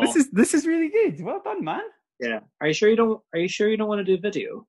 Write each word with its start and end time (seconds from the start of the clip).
This 0.00 0.16
is 0.16 0.30
this 0.30 0.54
is 0.54 0.66
really 0.66 0.88
good. 0.88 1.20
Well 1.22 1.40
done, 1.42 1.64
man. 1.64 1.82
yeah. 2.20 2.40
Are 2.60 2.68
you 2.68 2.74
sure 2.74 2.88
you 2.88 2.96
don't? 2.96 3.20
Are 3.32 3.40
you 3.40 3.48
sure 3.48 3.68
you 3.68 3.76
don't 3.76 3.88
want 3.88 4.04
to 4.04 4.04
do 4.04 4.20
video? 4.20 4.66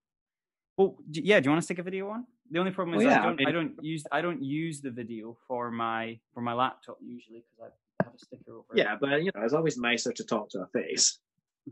Well, 0.78 0.98
d- 1.10 1.22
yeah. 1.24 1.40
Do 1.40 1.46
you 1.46 1.52
want 1.52 1.62
to 1.62 1.66
stick 1.66 1.80
a 1.80 1.84
video 1.84 2.10
on? 2.10 2.26
The 2.50 2.60
only 2.60 2.72
problem 2.72 3.00
is 3.00 3.06
oh, 3.06 3.10
I, 3.10 3.12
yeah, 3.12 3.22
I 3.22 3.26
don't, 3.26 3.48
I 3.48 3.52
don't 3.52 3.74
use 3.82 4.04
I 4.12 4.22
don't 4.22 4.44
use 4.44 4.82
the 4.82 4.92
video 4.92 5.38
for 5.48 5.72
my 5.72 6.20
for 6.34 6.42
my 6.42 6.54
laptop 6.54 6.98
usually 7.02 7.44
because 7.44 7.72
I 8.02 8.04
have 8.06 8.14
a 8.14 8.20
sticker 8.20 8.52
over. 8.58 8.74
it. 8.74 8.78
Yeah, 8.78 8.96
but 9.00 9.24
you 9.24 9.32
know, 9.36 9.42
it's 9.44 9.54
always 9.54 9.78
nicer 9.78 10.12
to 10.12 10.24
talk 10.24 10.50
to 10.52 10.60
a 10.60 10.68
face. 10.68 11.20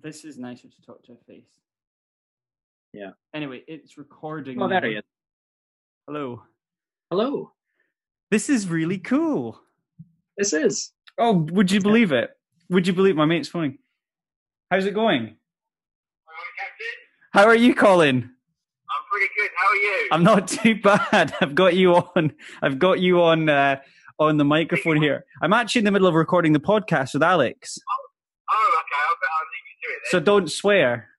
This 0.02 0.24
is 0.24 0.38
nicer 0.38 0.68
to 0.70 0.82
talk 0.86 1.04
to 1.06 1.14
a 1.14 1.18
face. 1.28 1.50
Yeah. 2.94 3.12
Anyway, 3.34 3.64
it's 3.68 3.98
recording. 3.98 4.62
Oh, 4.62 4.68
there 4.68 4.86
he 4.86 4.94
is. 4.94 5.04
Hello. 6.08 6.44
Hello. 7.12 7.52
This 8.32 8.50
is 8.50 8.68
really 8.68 9.00
cool. 9.00 9.60
This 10.38 10.54
is. 10.54 10.94
Oh, 11.18 11.34
would 11.52 11.72
you 11.72 11.82
believe 11.82 12.12
it? 12.12 12.30
Would 12.70 12.88
you 12.88 12.94
believe 12.94 13.16
my 13.16 13.26
mate's 13.26 13.48
phoning? 13.48 13.80
How's 14.70 14.86
it 14.86 14.94
going? 14.94 15.36
How 17.34 17.46
are 17.46 17.56
you, 17.56 17.74
Colin? 17.76 18.18
I'm 18.18 19.04
pretty 19.12 19.28
good. 19.38 19.50
How 19.56 19.70
are 19.70 19.76
you? 19.76 20.08
I'm 20.12 20.24
not 20.24 20.48
too 20.64 20.76
bad. 20.82 21.34
I've 21.42 21.56
got 21.56 21.76
you 21.76 21.96
on. 21.96 22.34
I've 22.62 22.80
got 22.80 23.00
you 23.00 23.22
on 23.22 23.50
uh, 23.50 23.78
on 24.20 24.38
the 24.38 24.46
microphone 24.46 25.02
here. 25.02 25.26
I'm 25.42 25.54
actually 25.54 25.80
in 25.80 25.86
the 25.86 25.92
middle 25.92 26.08
of 26.08 26.14
recording 26.14 26.54
the 26.54 26.60
podcast 26.60 27.14
with 27.14 27.24
Alex, 27.24 27.78
oh, 28.52 28.80
okay. 28.80 29.00
I'll, 29.08 29.16
I'll 29.38 29.48
leave 29.54 29.66
you 29.70 29.78
to 29.82 29.94
it 29.94 30.00
then. 30.04 30.10
so 30.12 30.20
don't 30.20 30.52
swear. 30.52 31.10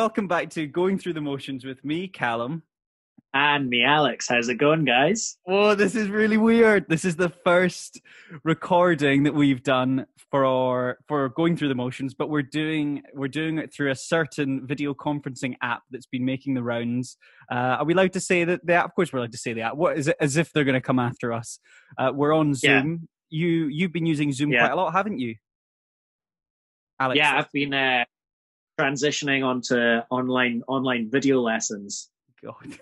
Welcome 0.00 0.26
back 0.26 0.48
to 0.48 0.66
Going 0.66 0.96
Through 0.96 1.12
the 1.12 1.20
Motions 1.20 1.62
with 1.62 1.84
me, 1.84 2.08
Callum. 2.08 2.62
And 3.34 3.68
me, 3.68 3.84
Alex. 3.84 4.26
How's 4.30 4.48
it 4.48 4.54
going, 4.54 4.86
guys? 4.86 5.36
Oh, 5.46 5.74
this 5.74 5.94
is 5.94 6.08
really 6.08 6.38
weird. 6.38 6.86
This 6.88 7.04
is 7.04 7.16
the 7.16 7.28
first 7.28 8.00
recording 8.42 9.24
that 9.24 9.34
we've 9.34 9.62
done 9.62 10.06
for 10.30 10.46
our 10.46 10.96
for 11.06 11.28
going 11.28 11.54
through 11.54 11.68
the 11.68 11.74
motions, 11.74 12.14
but 12.14 12.30
we're 12.30 12.40
doing 12.40 13.02
we're 13.12 13.28
doing 13.28 13.58
it 13.58 13.74
through 13.74 13.90
a 13.90 13.94
certain 13.94 14.66
video 14.66 14.94
conferencing 14.94 15.54
app 15.60 15.82
that's 15.90 16.06
been 16.06 16.24
making 16.24 16.54
the 16.54 16.62
rounds. 16.62 17.18
Uh, 17.52 17.76
are 17.76 17.84
we 17.84 17.92
allowed 17.92 18.14
to 18.14 18.20
say 18.20 18.44
that 18.44 18.64
the 18.64 18.72
app? 18.72 18.86
Of 18.86 18.94
course, 18.94 19.12
we're 19.12 19.18
allowed 19.18 19.32
to 19.32 19.38
say 19.38 19.52
the 19.52 19.60
app. 19.60 19.74
What 19.76 19.98
is 19.98 20.08
it? 20.08 20.16
As 20.18 20.38
if 20.38 20.50
they're 20.50 20.64
going 20.64 20.72
to 20.72 20.80
come 20.80 20.98
after 20.98 21.30
us. 21.30 21.58
Uh, 21.98 22.10
we're 22.14 22.32
on 22.34 22.48
Yeah. 22.62 22.80
Zoom. 22.80 23.06
You 23.28 23.66
you've 23.66 23.92
been 23.92 24.06
using 24.06 24.32
Zoom 24.32 24.50
Yeah. 24.50 24.60
quite 24.60 24.72
a 24.72 24.76
lot, 24.76 24.92
haven't 24.94 25.18
you? 25.18 25.34
Alex, 26.98 27.18
yeah, 27.18 27.36
I've 27.38 27.52
been 27.52 27.74
uh, 27.74 28.04
transitioning 28.80 29.44
onto 29.44 29.76
online 30.10 30.62
online 30.68 31.10
video 31.10 31.40
lessons. 31.40 32.10
God. 32.42 32.78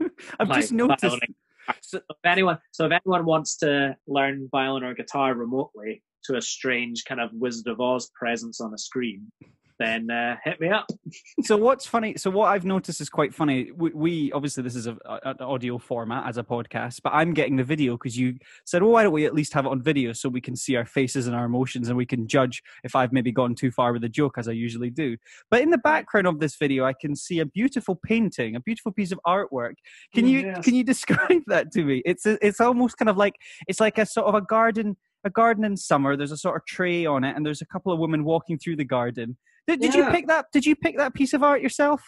I've 0.40 0.48
like 0.48 0.60
just 0.60 0.72
noticed. 0.72 1.02
violin. 1.02 1.34
So 1.80 1.98
if 1.98 2.16
anyone, 2.24 2.58
so 2.72 2.86
if 2.86 2.92
anyone 2.92 3.24
wants 3.24 3.56
to 3.58 3.96
learn 4.06 4.48
violin 4.50 4.84
or 4.84 4.94
guitar 4.94 5.34
remotely 5.34 6.02
to 6.24 6.36
a 6.36 6.42
strange 6.42 7.04
kind 7.04 7.20
of 7.20 7.30
Wizard 7.32 7.68
of 7.68 7.80
Oz 7.80 8.10
presence 8.14 8.60
on 8.60 8.74
a 8.74 8.78
screen, 8.78 9.30
then 9.78 10.10
uh, 10.10 10.36
hit 10.44 10.60
me 10.60 10.68
up. 10.68 10.86
so 11.42 11.56
what's 11.56 11.86
funny 11.86 12.16
so 12.16 12.30
what 12.30 12.46
i've 12.46 12.64
noticed 12.64 13.00
is 13.00 13.08
quite 13.08 13.34
funny. 13.34 13.70
We, 13.76 13.90
we 13.90 14.32
obviously 14.32 14.62
this 14.62 14.76
is 14.76 14.86
an 14.86 14.98
audio 15.40 15.78
format 15.78 16.26
as 16.28 16.38
a 16.38 16.42
podcast 16.42 17.00
but 17.02 17.12
i'm 17.12 17.34
getting 17.34 17.56
the 17.56 17.64
video 17.64 17.94
because 17.94 18.16
you 18.16 18.34
said 18.64 18.82
well 18.82 18.92
why 18.92 19.02
don't 19.02 19.12
we 19.12 19.26
at 19.26 19.34
least 19.34 19.52
have 19.54 19.66
it 19.66 19.70
on 19.70 19.82
video 19.82 20.12
so 20.12 20.28
we 20.28 20.40
can 20.40 20.56
see 20.56 20.76
our 20.76 20.84
faces 20.86 21.26
and 21.26 21.34
our 21.36 21.44
emotions 21.44 21.88
and 21.88 21.96
we 21.96 22.06
can 22.06 22.26
judge 22.26 22.62
if 22.84 22.94
i've 22.94 23.12
maybe 23.12 23.32
gone 23.32 23.54
too 23.54 23.70
far 23.70 23.92
with 23.92 24.04
a 24.04 24.08
joke 24.08 24.36
as 24.38 24.48
i 24.48 24.52
usually 24.52 24.90
do. 24.90 25.16
But 25.50 25.62
in 25.62 25.70
the 25.70 25.78
background 25.78 26.26
of 26.26 26.40
this 26.40 26.56
video 26.56 26.84
i 26.84 26.92
can 26.92 27.14
see 27.16 27.40
a 27.40 27.46
beautiful 27.46 27.94
painting 28.04 28.56
a 28.56 28.60
beautiful 28.60 28.92
piece 28.92 29.12
of 29.12 29.20
artwork. 29.26 29.74
Can 30.14 30.24
Oh, 30.24 30.28
you 30.28 30.40
yes. 30.40 30.64
can 30.64 30.74
you 30.74 30.84
describe 30.94 31.42
that 31.48 31.70
to 31.72 31.84
me? 31.84 32.02
It's 32.04 32.26
a, 32.26 32.38
it's 32.46 32.60
almost 32.60 32.96
kind 32.96 33.08
of 33.08 33.16
like 33.16 33.34
it's 33.68 33.80
like 33.80 33.98
a 33.98 34.06
sort 34.06 34.26
of 34.26 34.34
a 34.34 34.40
garden 34.40 34.96
a 35.24 35.30
garden 35.30 35.64
in 35.64 35.76
summer. 35.76 36.16
There's 36.16 36.32
a 36.32 36.36
sort 36.36 36.56
of 36.56 36.66
tray 36.66 37.06
on 37.06 37.24
it 37.24 37.34
and 37.36 37.44
there's 37.46 37.62
a 37.62 37.66
couple 37.66 37.92
of 37.92 37.98
women 37.98 38.24
walking 38.24 38.58
through 38.58 38.76
the 38.76 38.84
garden 38.84 39.36
did, 39.66 39.80
did 39.80 39.94
you 39.94 40.10
pick 40.10 40.26
that? 40.28 40.46
Did 40.52 40.66
you 40.66 40.76
pick 40.76 40.96
that 40.98 41.14
piece 41.14 41.32
of 41.32 41.42
art 41.42 41.60
yourself? 41.62 42.02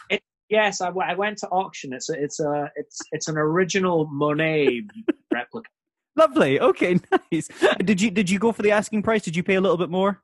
Yes, 0.48 0.80
I 0.80 0.90
went 0.90 1.38
to 1.38 1.48
auction. 1.48 1.92
It's 1.92 2.08
a, 2.08 2.12
it's 2.22 2.38
a 2.40 2.70
it's 2.76 2.98
it's 3.12 3.28
an 3.28 3.36
original 3.36 4.06
Monet 4.12 4.82
replica. 5.32 5.68
Lovely. 6.14 6.60
Okay, 6.60 6.98
nice. 7.32 7.48
Did 7.84 8.00
you 8.00 8.10
did 8.10 8.30
you 8.30 8.38
go 8.38 8.52
for 8.52 8.62
the 8.62 8.72
asking 8.72 9.02
price? 9.02 9.22
Did 9.22 9.36
you 9.36 9.42
pay 9.42 9.54
a 9.56 9.60
little 9.60 9.76
bit 9.76 9.90
more? 9.90 10.22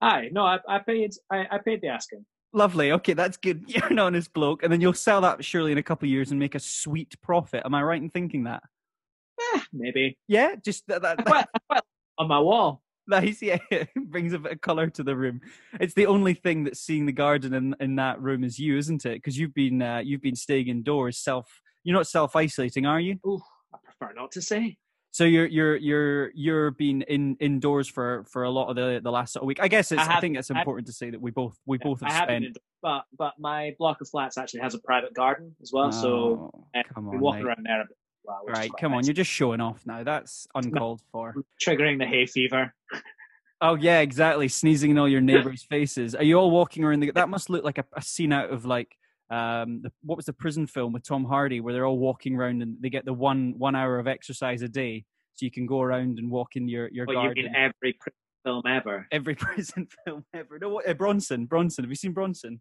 Aye, 0.00 0.28
no, 0.32 0.44
I, 0.44 0.58
I 0.68 0.78
paid 0.78 1.12
I, 1.30 1.46
I 1.50 1.58
paid 1.58 1.80
the 1.82 1.88
asking. 1.88 2.24
Lovely. 2.52 2.92
Okay, 2.92 3.12
that's 3.12 3.36
good. 3.36 3.64
You're 3.68 3.86
an 3.86 3.98
honest 3.98 4.32
bloke, 4.32 4.62
and 4.62 4.72
then 4.72 4.80
you'll 4.80 4.92
sell 4.92 5.20
that 5.20 5.44
surely 5.44 5.72
in 5.72 5.78
a 5.78 5.82
couple 5.82 6.06
of 6.06 6.10
years 6.10 6.30
and 6.30 6.38
make 6.38 6.54
a 6.54 6.60
sweet 6.60 7.14
profit. 7.22 7.62
Am 7.64 7.74
I 7.74 7.82
right 7.82 8.00
in 8.00 8.10
thinking 8.10 8.44
that? 8.44 8.62
Eh, 9.54 9.60
maybe 9.72 10.18
Yeah, 10.28 10.54
just 10.56 10.86
that. 10.88 11.02
that, 11.02 11.24
well, 11.28 11.44
well, 11.68 11.80
on 12.18 12.28
my 12.28 12.38
wall. 12.40 12.82
Nice. 13.10 13.42
Yeah, 13.42 13.58
it 13.70 13.90
brings 13.96 14.32
a 14.32 14.38
bit 14.38 14.52
of 14.52 14.60
color 14.60 14.88
to 14.90 15.02
the 15.02 15.16
room. 15.16 15.40
It's 15.78 15.94
the 15.94 16.06
only 16.06 16.34
thing 16.34 16.64
that's 16.64 16.80
seeing 16.80 17.06
the 17.06 17.12
garden 17.12 17.54
in 17.54 17.76
in 17.80 17.96
that 17.96 18.20
room 18.20 18.44
is 18.44 18.58
you, 18.58 18.78
isn't 18.78 19.04
it? 19.04 19.14
Because 19.16 19.38
you've 19.38 19.54
been 19.54 19.82
uh, 19.82 19.98
you've 19.98 20.22
been 20.22 20.36
staying 20.36 20.68
indoors. 20.68 21.18
Self. 21.18 21.60
You're 21.84 21.96
not 21.96 22.06
self 22.06 22.36
isolating, 22.36 22.86
are 22.86 23.00
you? 23.00 23.18
Oh, 23.24 23.42
I 23.74 23.78
prefer 23.84 24.12
not 24.14 24.32
to 24.32 24.42
say. 24.42 24.76
So 25.12 25.24
you're 25.24 25.46
you're 25.46 25.76
you're 25.76 26.30
you're 26.34 26.70
been 26.70 27.02
in 27.02 27.36
indoors 27.40 27.88
for 27.88 28.24
for 28.30 28.44
a 28.44 28.50
lot 28.50 28.68
of 28.68 28.76
the 28.76 29.00
the 29.02 29.10
last 29.10 29.32
sort 29.32 29.42
of 29.42 29.48
week. 29.48 29.58
I 29.60 29.66
guess 29.66 29.90
it's, 29.90 30.00
I 30.00 30.18
I, 30.18 30.20
think 30.20 30.36
it's 30.36 30.50
important 30.50 30.86
to 30.86 30.92
say 30.92 31.10
that 31.10 31.20
we 31.20 31.32
both 31.32 31.58
we 31.66 31.78
both 31.78 32.00
have 32.00 32.10
I 32.12 32.24
spent. 32.24 32.44
been, 32.44 32.54
but 32.80 33.04
but 33.18 33.34
my 33.38 33.74
block 33.78 34.00
of 34.00 34.08
flats 34.08 34.38
actually 34.38 34.60
has 34.60 34.74
a 34.74 34.78
private 34.78 35.12
garden 35.14 35.56
as 35.62 35.72
well, 35.72 35.90
so 35.90 36.52
Oh, 36.54 36.64
uh, 36.78 36.82
come 36.94 37.10
we 37.10 37.18
walk 37.18 37.40
around 37.40 37.64
there 37.64 37.80
a 37.82 37.86
bit. 37.86 37.96
As 38.22 38.26
Well, 38.26 38.40
which 38.44 38.52
is 38.52 38.58
right, 38.58 38.70
quite 38.70 38.80
come 38.80 38.94
on, 38.94 39.04
you're 39.04 39.14
just 39.14 39.30
showing 39.30 39.60
off 39.60 39.84
now. 39.86 40.02
That's 40.04 40.46
uncalled 40.54 41.02
for. 41.12 41.34
triggering 41.64 41.98
the 41.98 42.06
hay 42.06 42.26
fever. 42.26 42.74
Oh 43.60 43.74
yeah, 43.74 44.00
exactly. 44.00 44.48
Sneezing 44.48 44.90
in 44.92 44.98
all 44.98 45.08
your 45.08 45.20
neighbors' 45.22 45.62
faces. 45.62 46.14
Are 46.14 46.24
you 46.24 46.36
all 46.36 46.50
walking 46.50 46.84
around? 46.84 47.00
The, 47.00 47.12
that 47.12 47.28
must 47.28 47.50
look 47.50 47.64
like 47.64 47.78
a, 47.78 47.84
a 47.96 48.02
scene 48.02 48.32
out 48.32 48.50
of 48.50 48.64
like 48.64 48.96
um 49.30 49.80
the, 49.82 49.92
what 50.02 50.16
was 50.16 50.26
the 50.26 50.32
prison 50.32 50.66
film 50.66 50.92
with 50.92 51.04
Tom 51.04 51.24
Hardy 51.24 51.60
where 51.60 51.72
they're 51.72 51.86
all 51.86 51.98
walking 51.98 52.34
around 52.36 52.62
and 52.62 52.76
they 52.80 52.90
get 52.90 53.04
the 53.04 53.12
one 53.12 53.54
one 53.58 53.76
hour 53.76 53.98
of 53.98 54.06
exercise 54.08 54.62
a 54.62 54.68
day, 54.68 55.04
so 55.34 55.44
you 55.44 55.50
can 55.50 55.66
go 55.66 55.80
around 55.82 56.18
and 56.18 56.30
walk 56.30 56.56
in 56.56 56.68
your 56.68 56.88
your 56.90 57.06
Well, 57.06 57.16
you 57.16 57.22
garden. 57.28 57.44
mean 57.44 57.54
every 57.54 57.92
pr- 58.00 58.08
film 58.44 58.62
ever? 58.66 59.06
Every 59.12 59.34
prison 59.36 59.86
film 60.04 60.24
ever. 60.34 60.58
No, 60.58 60.70
what, 60.70 60.88
uh, 60.88 60.94
Bronson. 60.94 61.44
Bronson. 61.46 61.84
Have 61.84 61.90
you 61.90 61.96
seen 61.96 62.12
Bronson? 62.12 62.60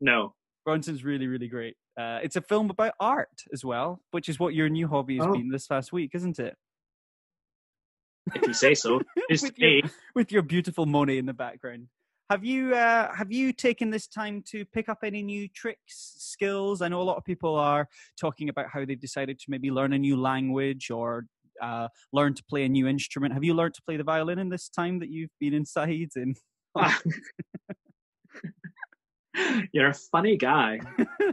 No. 0.00 0.34
Bronson's 0.66 1.04
really, 1.04 1.28
really 1.28 1.46
great. 1.48 1.76
Uh, 1.98 2.18
it's 2.22 2.34
a 2.36 2.40
film 2.42 2.68
about 2.68 2.92
art 3.00 3.44
as 3.52 3.64
well, 3.64 4.00
which 4.10 4.28
is 4.28 4.38
what 4.40 4.52
your 4.52 4.68
new 4.68 4.88
hobby 4.88 5.16
has 5.16 5.26
Oh. 5.26 5.32
been 5.32 5.48
this 5.48 5.66
past 5.68 5.92
week, 5.92 6.10
isn't 6.14 6.38
it? 6.40 6.56
If 8.34 8.42
you 8.48 8.52
say 8.52 8.74
so. 8.74 9.00
With 9.30 9.56
your- 9.58 9.82
With 10.16 10.32
your 10.32 10.42
beautiful 10.42 10.84
Monet 10.84 11.18
in 11.18 11.26
the 11.26 11.32
background. 11.32 11.86
Have 12.28 12.44
you 12.44 12.74
uh, 12.74 13.14
have 13.14 13.30
you 13.30 13.52
taken 13.52 13.90
this 13.90 14.08
time 14.08 14.42
to 14.48 14.64
pick 14.64 14.88
up 14.88 14.98
any 15.04 15.22
new 15.22 15.46
tricks, 15.46 16.16
skills? 16.18 16.82
I 16.82 16.88
know 16.88 17.00
a 17.00 17.04
lot 17.04 17.16
of 17.18 17.24
people 17.24 17.54
are 17.54 17.88
talking 18.20 18.48
about 18.48 18.66
how 18.68 18.84
they've 18.84 19.00
decided 19.00 19.38
to 19.38 19.44
maybe 19.48 19.70
learn 19.70 19.92
a 19.92 19.98
new 19.98 20.16
language 20.20 20.90
or 20.90 21.26
uh, 21.62 21.86
learn 22.12 22.34
to 22.34 22.42
play 22.50 22.64
a 22.64 22.68
new 22.68 22.88
instrument. 22.88 23.32
Have 23.32 23.44
you 23.44 23.54
learned 23.54 23.74
to 23.74 23.82
play 23.82 23.96
the 23.96 24.02
violin 24.02 24.40
in 24.40 24.48
this 24.48 24.68
time 24.68 24.98
that 24.98 25.08
you've 25.08 25.30
been 25.38 25.54
inside? 25.54 26.08
And 26.16 26.36
You're 29.72 29.88
a 29.88 29.94
funny 29.94 30.36
guy. 30.36 30.80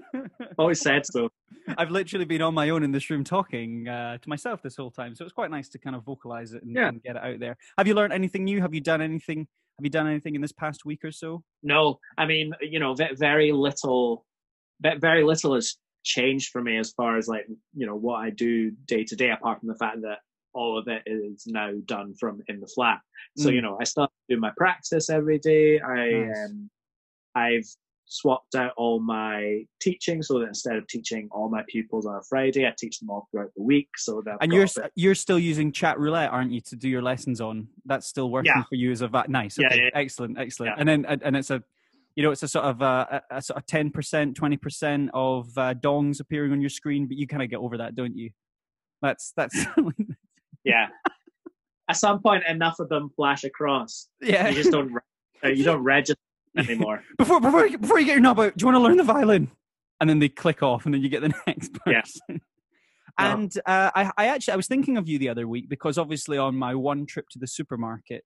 Always 0.58 0.82
said 0.82 1.06
so. 1.06 1.30
I've 1.78 1.92
literally 1.92 2.26
been 2.26 2.42
on 2.42 2.54
my 2.54 2.70
own 2.70 2.84
in 2.84 2.92
this 2.92 3.10
room 3.10 3.24
talking 3.24 3.88
uh, 3.88 4.18
to 4.18 4.30
myself 4.30 4.62
this 4.62 4.76
whole 4.76 4.92
time, 4.92 5.16
so 5.16 5.24
it's 5.24 5.34
quite 5.34 5.52
nice 5.52 5.70
to 5.70 5.78
kind 5.80 5.96
of 5.96 6.04
vocalize 6.04 6.54
it 6.54 6.64
and, 6.64 6.76
Yeah. 6.76 6.90
and 6.90 7.02
get 7.02 7.16
it 7.16 7.24
out 7.24 7.40
there. 7.40 7.58
Have 7.78 7.88
you 7.88 7.94
learned 7.94 8.14
anything 8.14 8.44
new? 8.44 8.62
Have 8.62 8.74
you 8.74 8.82
done 8.82 9.02
anything? 9.02 9.40
Have 9.80 9.84
you 9.86 9.90
done 9.90 10.08
anything 10.08 10.36
in 10.36 10.42
this 10.42 10.52
past 10.52 10.86
week 10.86 11.04
or 11.04 11.12
so? 11.12 11.44
No, 11.64 12.00
I 12.18 12.26
mean, 12.26 12.54
you 12.62 12.80
know, 12.80 12.96
very 13.16 13.52
little, 13.52 14.26
ve- 14.82 14.98
very 15.00 15.24
little 15.24 15.56
has 15.56 15.78
changed 16.04 16.50
for 16.52 16.62
me 16.62 16.78
as 16.78 16.92
far 16.92 17.18
as 17.18 17.28
like, 17.28 17.48
you 17.76 17.88
know, 17.88 17.96
what 17.96 18.18
I 18.18 18.30
do 18.30 18.72
day 18.86 19.04
to 19.06 19.16
day, 19.16 19.32
apart 19.32 19.60
from 19.62 19.70
the 19.70 19.76
fact 19.76 20.02
that 20.02 20.20
all 20.54 20.78
of 20.78 20.88
it 20.88 21.02
is 21.08 21.46
now 21.48 21.72
done 21.86 22.14
from 22.20 22.42
in 22.48 22.60
the 22.60 22.68
flat. 22.68 23.00
So, 23.38 23.50
Mm. 23.50 23.54
you 23.56 23.62
know, 23.62 23.78
I 23.82 23.86
still 23.86 24.10
do 24.30 24.38
my 24.40 24.52
practice 24.58 25.10
every 25.10 25.40
day. 25.40 25.80
I, 25.80 26.10
Nice. 26.12 26.50
um, 26.50 26.70
I've 27.34 27.68
swapped 28.14 28.54
out 28.56 28.74
all 28.78 29.00
my 29.00 29.66
teaching 29.82 30.22
so 30.22 30.40
that 30.40 30.46
instead 30.46 30.76
of 30.76 30.86
teaching 30.88 31.28
all 31.32 31.50
my 31.50 31.64
pupils 31.68 32.06
on 32.06 32.16
a 32.16 32.22
Friday, 32.30 32.68
I 32.68 32.74
teach 32.78 33.00
them 33.00 33.10
all 33.10 33.28
throughout 33.32 33.52
the 33.56 33.64
week. 33.64 33.90
So 33.98 34.22
that 34.26 34.38
and 34.42 34.54
you're 34.54 34.68
you're 34.96 35.16
still 35.16 35.40
using 35.40 35.72
chat 35.72 36.00
roulette, 36.00 36.32
aren't 36.32 36.52
you, 36.52 36.62
to 36.62 36.76
do 36.76 36.88
your 36.88 37.02
lessons 37.02 37.42
on? 37.42 37.68
That's 37.86 38.08
still 38.08 38.30
working 38.30 38.54
yeah. 38.56 38.64
for 38.64 38.76
you 38.76 38.92
as 38.92 39.02
a 39.02 39.08
va- 39.08 39.26
nice. 39.28 39.58
Okay, 39.58 39.68
yeah, 39.76 39.84
yeah. 39.84 39.90
excellent, 39.96 40.38
excellent. 40.38 40.76
And 40.78 40.88
then 40.88 41.06
and 41.06 41.36
it's 41.36 41.50
a 41.50 41.64
you 42.16 42.22
know, 42.22 42.32
it's 42.32 42.44
a 42.44 42.48
sort 42.48 42.66
of 42.66 42.82
uh, 42.82 43.08
a, 43.10 43.38
a 43.38 43.42
sort 43.42 43.58
of 43.58 43.66
ten 43.66 43.90
percent, 43.90 44.36
twenty 44.36 44.58
percent 44.58 45.10
of 45.14 45.50
uh, 45.58 45.74
dongs 45.74 46.20
appearing 46.20 46.52
on 46.52 46.62
your 46.62 46.70
screen, 46.70 47.08
but 47.08 47.18
you 47.18 47.26
kind 47.26 47.42
of 47.42 47.50
get 47.50 47.58
over 47.58 47.78
that, 47.80 47.96
don't 47.96 48.16
you? 48.16 48.30
That's 49.02 49.34
that's 49.36 49.66
yeah. 50.64 50.88
At 51.90 51.98
some 51.98 52.22
point, 52.22 52.44
enough 52.48 52.80
of 52.80 52.90
them 52.90 53.10
flash 53.16 53.44
across. 53.44 54.08
Yeah, 54.22 54.50
you 54.50 54.56
just 54.56 54.72
don't 54.72 54.94
you 55.44 55.64
don't 55.64 55.84
register 55.84 56.20
anymore. 56.58 57.04
before 57.18 57.40
before 57.42 57.70
before 57.78 58.00
you 58.00 58.06
get 58.06 58.14
your 58.14 58.22
knob 58.22 58.40
out, 58.40 58.56
do 58.58 58.64
you 58.64 58.68
want 58.72 58.76
to 58.76 58.82
learn 58.88 58.98
the 58.98 59.04
violin? 59.04 59.52
And 60.00 60.10
then 60.10 60.20
they 60.20 60.30
click 60.30 60.62
off, 60.64 60.86
and 60.86 60.94
then 60.94 61.02
you 61.02 61.10
get 61.10 61.22
the 61.22 61.34
next 61.48 61.74
person. 61.74 62.20
Yeah. 62.30 62.40
And 63.18 63.54
uh, 63.66 63.92
I, 63.96 64.12
I 64.18 64.28
actually 64.28 64.54
I 64.54 64.58
was 64.58 64.68
thinking 64.68 64.98
of 64.98 65.08
you 65.08 65.20
the 65.20 65.30
other 65.30 65.48
week 65.48 65.70
because 65.70 65.98
obviously 65.98 66.38
on 66.38 66.56
my 66.56 66.74
one 66.74 67.06
trip 67.06 67.30
to 67.32 67.40
the 67.40 67.48
supermarket 67.48 68.24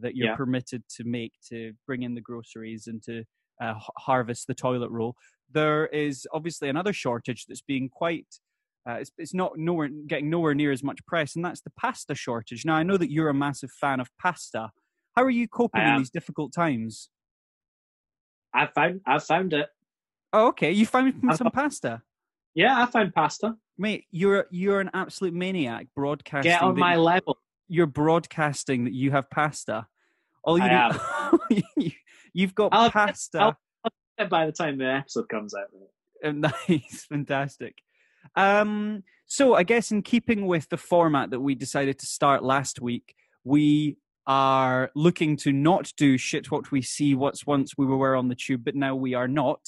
that 0.00 0.14
you're 0.16 0.28
Yeah. 0.28 0.36
permitted 0.36 0.84
to 0.96 1.04
make 1.04 1.32
to 1.48 1.72
bring 1.86 2.02
in 2.02 2.14
the 2.14 2.20
groceries 2.20 2.86
and 2.86 3.02
to 3.02 3.24
uh, 3.60 3.74
harvest 3.98 4.46
the 4.46 4.54
toilet 4.54 4.90
roll, 4.90 5.16
there 5.50 5.86
is 5.88 6.26
obviously 6.32 6.68
another 6.68 6.92
shortage 6.92 7.46
that's 7.46 7.60
being 7.60 7.88
quite. 7.88 8.26
Uh, 8.88 8.94
it's, 8.94 9.10
it's 9.18 9.34
not 9.34 9.58
nowhere 9.58 9.88
getting 10.06 10.30
nowhere 10.30 10.54
near 10.54 10.72
as 10.72 10.82
much 10.82 11.04
press, 11.06 11.36
and 11.36 11.44
that's 11.44 11.60
the 11.60 11.70
pasta 11.78 12.14
shortage. 12.14 12.64
Now 12.64 12.74
I 12.76 12.82
know 12.84 12.96
that 12.96 13.10
you're 13.10 13.28
a 13.28 13.34
massive 13.34 13.70
fan 13.72 14.00
of 14.00 14.08
pasta. 14.20 14.70
How 15.16 15.22
are 15.24 15.30
you 15.30 15.46
coping 15.48 15.82
in 15.82 15.98
these 15.98 16.10
difficult 16.10 16.52
times? 16.52 17.10
I 18.54 18.66
found 18.66 19.00
I 19.06 19.18
found 19.18 19.52
it. 19.52 19.68
Oh, 20.32 20.48
okay. 20.48 20.72
You 20.72 20.86
found 20.86 21.14
some 21.36 21.50
pasta, 21.50 22.02
Yeah, 22.54 22.82
I 22.82 22.86
found 22.86 23.14
pasta. 23.14 23.54
mate. 23.78 24.04
You're 24.10 24.46
you're 24.50 24.80
an 24.80 24.90
absolute 24.94 25.34
maniac 25.34 25.86
broadcasting. 25.94 26.50
Get 26.52 26.62
on 26.62 26.78
my 26.78 26.96
level. 26.96 27.38
You're 27.68 27.86
broadcasting 27.86 28.84
that 28.84 28.92
you 28.92 29.10
have 29.12 29.28
pasta. 29.30 29.86
All 30.44 30.58
you 30.58 30.64
I 30.64 30.98
need, 31.50 31.62
you, 31.76 31.90
you've 32.32 32.54
got 32.54 32.70
I'll- 32.72 32.90
pasta. 32.90 33.38
I'll- 33.40 34.28
By 34.28 34.46
the 34.46 34.52
time 34.52 34.78
the 34.78 34.86
episode 34.86 35.28
comes 35.28 35.54
out, 35.54 35.68
Uh, 36.24 36.30
Nice, 36.68 37.04
fantastic. 37.08 37.76
Um, 38.36 39.02
so 39.26 39.54
I 39.54 39.62
guess 39.62 39.90
in 39.90 40.02
keeping 40.02 40.46
with 40.46 40.68
the 40.68 40.76
format 40.76 41.30
that 41.30 41.40
we 41.40 41.54
decided 41.54 41.98
to 42.00 42.06
start 42.06 42.42
last 42.44 42.80
week, 42.80 43.14
we 43.44 43.96
are 44.26 44.90
looking 44.94 45.36
to 45.38 45.52
not 45.52 45.92
do 45.96 46.16
shit 46.16 46.50
what 46.50 46.70
we 46.70 46.82
see 46.82 47.14
what's 47.14 47.46
once 47.46 47.76
we 47.76 47.86
were 47.86 48.14
on 48.16 48.28
the 48.28 48.34
tube, 48.34 48.64
but 48.64 48.74
now 48.74 48.94
we 48.94 49.14
are 49.14 49.28
not 49.28 49.60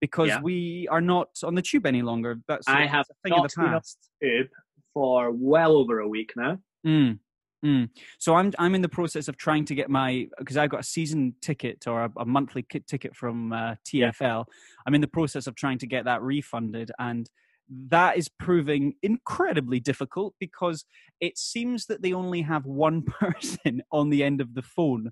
because 0.00 0.28
Yeah. 0.28 0.40
we 0.42 0.86
are 0.90 1.00
not 1.00 1.28
on 1.42 1.54
the 1.54 1.62
tube 1.62 1.86
any 1.86 2.02
longer. 2.02 2.38
That's 2.46 2.68
I 2.68 2.86
have 2.86 3.06
a 3.10 3.14
thing 3.22 3.32
of 3.32 3.38
not 3.38 3.50
the 3.50 3.56
been 3.56 3.66
on 3.66 3.72
past. 3.72 4.10
tube 4.22 4.48
for 4.92 5.30
well 5.32 5.72
over 5.76 6.00
a 6.00 6.08
week 6.08 6.32
now. 6.36 6.58
Mm. 6.86 7.18
Mm. 7.64 7.88
So 8.18 8.34
I'm 8.34 8.52
I'm 8.58 8.74
in 8.74 8.82
the 8.82 8.90
process 8.90 9.26
of 9.26 9.38
trying 9.38 9.64
to 9.66 9.74
get 9.74 9.88
my 9.88 10.28
because 10.38 10.58
I've 10.58 10.68
got 10.68 10.80
a 10.80 10.84
season 10.84 11.34
ticket 11.40 11.86
or 11.86 12.04
a, 12.04 12.12
a 12.18 12.24
monthly 12.26 12.62
kit 12.62 12.86
ticket 12.86 13.16
from 13.16 13.54
uh, 13.54 13.76
TFL. 13.86 14.44
I'm 14.86 14.94
in 14.94 15.00
the 15.00 15.08
process 15.08 15.46
of 15.46 15.54
trying 15.54 15.78
to 15.78 15.86
get 15.86 16.04
that 16.04 16.20
refunded, 16.20 16.90
and 16.98 17.30
that 17.68 18.16
is 18.16 18.28
proving 18.28 18.94
incredibly 19.02 19.80
difficult 19.80 20.34
because 20.38 20.84
it 21.20 21.38
seems 21.38 21.86
that 21.86 22.02
they 22.02 22.12
only 22.12 22.42
have 22.42 22.66
one 22.66 23.02
person 23.20 23.82
on 23.90 24.10
the 24.10 24.22
end 24.22 24.40
of 24.40 24.54
the 24.54 24.62
phone 24.62 25.10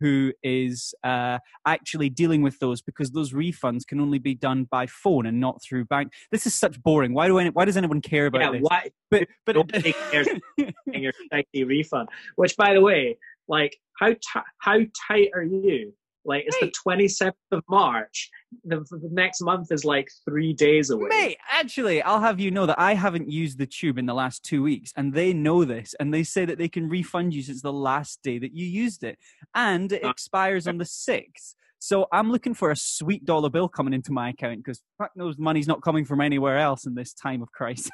who 0.00 0.32
is 0.42 0.94
uh, 1.04 1.38
actually 1.64 2.10
dealing 2.10 2.42
with 2.42 2.58
those 2.58 2.82
because 2.82 3.12
those 3.12 3.32
refunds 3.32 3.86
can 3.86 4.00
only 4.00 4.18
be 4.18 4.34
done 4.34 4.64
by 4.64 4.84
phone 4.86 5.26
and 5.26 5.38
not 5.38 5.62
through 5.62 5.84
bank. 5.84 6.12
This 6.32 6.44
is 6.44 6.54
such 6.54 6.82
boring. 6.82 7.14
Why 7.14 7.28
do 7.28 7.38
any, 7.38 7.50
why 7.50 7.64
does 7.64 7.76
anyone 7.76 8.00
care 8.00 8.26
about 8.26 8.40
Yeah, 8.40 8.50
this? 8.50 8.62
why 8.62 8.90
But 9.10 9.28
but 9.46 9.54
Nobody 9.54 9.94
cares. 10.10 10.28
getting 10.58 11.12
your 11.52 11.66
refund? 11.66 12.08
Which, 12.34 12.56
by 12.56 12.74
the 12.74 12.80
way, 12.80 13.16
like 13.46 13.76
how 14.00 14.08
ti 14.08 14.40
how 14.58 14.78
tight 15.08 15.28
are 15.34 15.44
you? 15.44 15.94
Like 16.24 16.44
it's 16.46 16.56
Mate. 16.60 16.68
the 16.68 16.72
twenty 16.82 17.08
seventh 17.08 17.36
of 17.50 17.62
March. 17.68 18.30
The, 18.64 18.76
the 18.90 19.08
next 19.10 19.40
month 19.40 19.72
is 19.72 19.84
like 19.84 20.08
three 20.24 20.52
days 20.52 20.90
away. 20.90 21.08
Mate, 21.08 21.38
actually, 21.50 22.00
I'll 22.02 22.20
have 22.20 22.38
you 22.38 22.50
know 22.50 22.66
that 22.66 22.78
I 22.78 22.94
haven't 22.94 23.30
used 23.30 23.58
the 23.58 23.66
tube 23.66 23.98
in 23.98 24.06
the 24.06 24.14
last 24.14 24.44
two 24.44 24.62
weeks, 24.62 24.92
and 24.96 25.12
they 25.12 25.32
know 25.32 25.64
this, 25.64 25.94
and 25.98 26.12
they 26.14 26.22
say 26.22 26.44
that 26.44 26.58
they 26.58 26.68
can 26.68 26.88
refund 26.88 27.34
you 27.34 27.42
since 27.42 27.62
the 27.62 27.72
last 27.72 28.22
day 28.22 28.38
that 28.38 28.54
you 28.54 28.66
used 28.66 29.02
it, 29.04 29.18
and 29.54 29.90
it 29.92 30.04
Uh, 30.04 30.10
expires 30.10 30.66
on 30.68 30.78
the 30.78 30.84
sixth. 30.84 31.56
So 31.80 32.06
I'm 32.12 32.30
looking 32.30 32.54
for 32.54 32.70
a 32.70 32.76
sweet 32.76 33.24
dollar 33.24 33.50
bill 33.50 33.68
coming 33.68 33.92
into 33.92 34.12
my 34.12 34.28
account 34.28 34.58
because 34.58 34.80
fuck 34.98 35.10
knows 35.16 35.36
money's 35.38 35.66
not 35.66 35.82
coming 35.82 36.04
from 36.04 36.20
anywhere 36.20 36.58
else 36.58 36.86
in 36.86 36.94
this 36.94 37.12
time 37.12 37.42
of 37.42 37.50
crisis, 37.50 37.90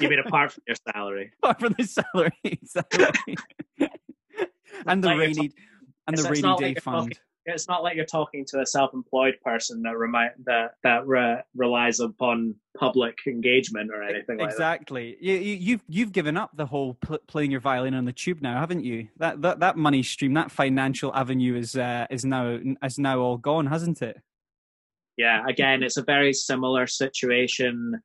You 0.00 0.08
mean 0.08 0.18
apart 0.18 0.50
from 0.52 0.64
your 0.66 0.76
salary? 0.92 1.30
apart 1.42 1.60
from 1.60 1.74
the 1.78 1.84
salary, 1.84 2.32
exactly. 2.44 3.36
and 4.86 5.04
the 5.04 5.08
Like 5.08 5.18
rainy 5.18 5.52
and 6.18 6.18
the 6.26 6.30
rainy 6.30 6.42
not 6.42 6.58
day 6.58 6.66
like 6.66 6.74
you're 6.76 6.80
fund. 6.82 7.10
talking- 7.12 7.16
It's 7.46 7.66
not 7.68 7.82
like 7.82 7.96
you're 7.96 8.04
talking 8.04 8.44
to 8.50 8.60
a 8.60 8.66
self-employed 8.66 9.38
person 9.42 9.82
that 9.82 9.96
remind 9.96 10.32
that 10.44 10.74
that 10.82 11.06
re- 11.06 11.42
relies 11.56 11.98
upon 12.00 12.54
public 12.78 13.16
engagement 13.26 13.90
or 13.90 14.02
anything 14.02 14.38
like 14.38 14.50
that. 14.50 14.54
exactly. 14.54 15.16
You, 15.20 15.34
you, 15.34 15.54
you've 15.56 15.84
you've 15.88 16.12
given 16.12 16.36
up 16.36 16.50
the 16.54 16.66
whole 16.66 16.94
pl- 16.94 17.18
playing 17.26 17.50
your 17.50 17.60
violin 17.60 17.94
on 17.94 18.04
the 18.04 18.12
tube 18.12 18.42
now, 18.42 18.60
haven't 18.60 18.84
you? 18.84 19.08
That 19.16 19.40
that 19.42 19.60
that 19.60 19.76
money 19.76 20.02
stream, 20.02 20.34
that 20.34 20.50
financial 20.50 21.14
avenue 21.14 21.56
is 21.56 21.76
uh, 21.76 22.06
is 22.10 22.24
now 22.24 22.58
is 22.84 22.98
now 22.98 23.18
all 23.20 23.38
gone, 23.38 23.66
hasn't 23.66 24.02
it? 24.02 24.20
Yeah, 25.16 25.44
again, 25.48 25.82
it's 25.82 25.96
a 25.96 26.02
very 26.02 26.32
similar 26.32 26.86
situation 26.86 28.00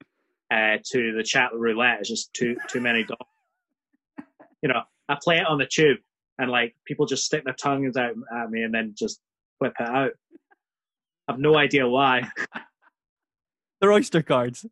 uh, 0.52 0.78
to 0.92 1.14
the 1.16 1.24
chat 1.24 1.52
roulette. 1.54 2.00
It's 2.00 2.10
just 2.10 2.34
too 2.34 2.56
too 2.70 2.80
many 2.82 3.04
dogs. 3.04 3.20
You 4.62 4.70
know, 4.70 4.82
I 5.08 5.18
play 5.22 5.38
it 5.38 5.46
on 5.46 5.60
the 5.60 5.68
tube, 5.68 6.00
and 6.38 6.52
like 6.52 6.76
people 6.86 7.06
just 7.06 7.26
stick 7.26 7.44
their 7.46 7.54
tongues 7.54 7.98
out 7.98 8.14
at 8.36 8.50
me 8.50 8.64
and 8.64 8.74
then 8.74 8.94
just 8.98 9.20
whip 9.60 9.74
it 9.80 9.88
out. 9.88 10.12
I've 11.28 11.40
no 11.40 11.58
idea 11.58 11.88
why. 11.88 12.30
They're 13.82 13.92
oyster 13.92 14.22
cards. 14.22 14.66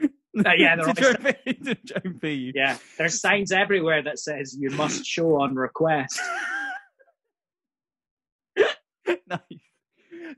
Uh, 0.00 0.50
yeah, 0.56 0.76
they're 0.76 0.94
try 0.94 1.08
oyster- 1.08 1.36
and 1.46 1.64
to 1.64 1.74
try 1.74 2.00
and 2.04 2.20
pay 2.20 2.32
you. 2.32 2.52
Yeah, 2.54 2.76
there's 2.98 3.20
signs 3.20 3.52
everywhere 3.52 4.02
that 4.02 4.18
says 4.18 4.56
you 4.58 4.70
must 4.70 5.04
show 5.04 5.40
on 5.40 5.54
request. 5.54 6.20
nice. 9.06 9.51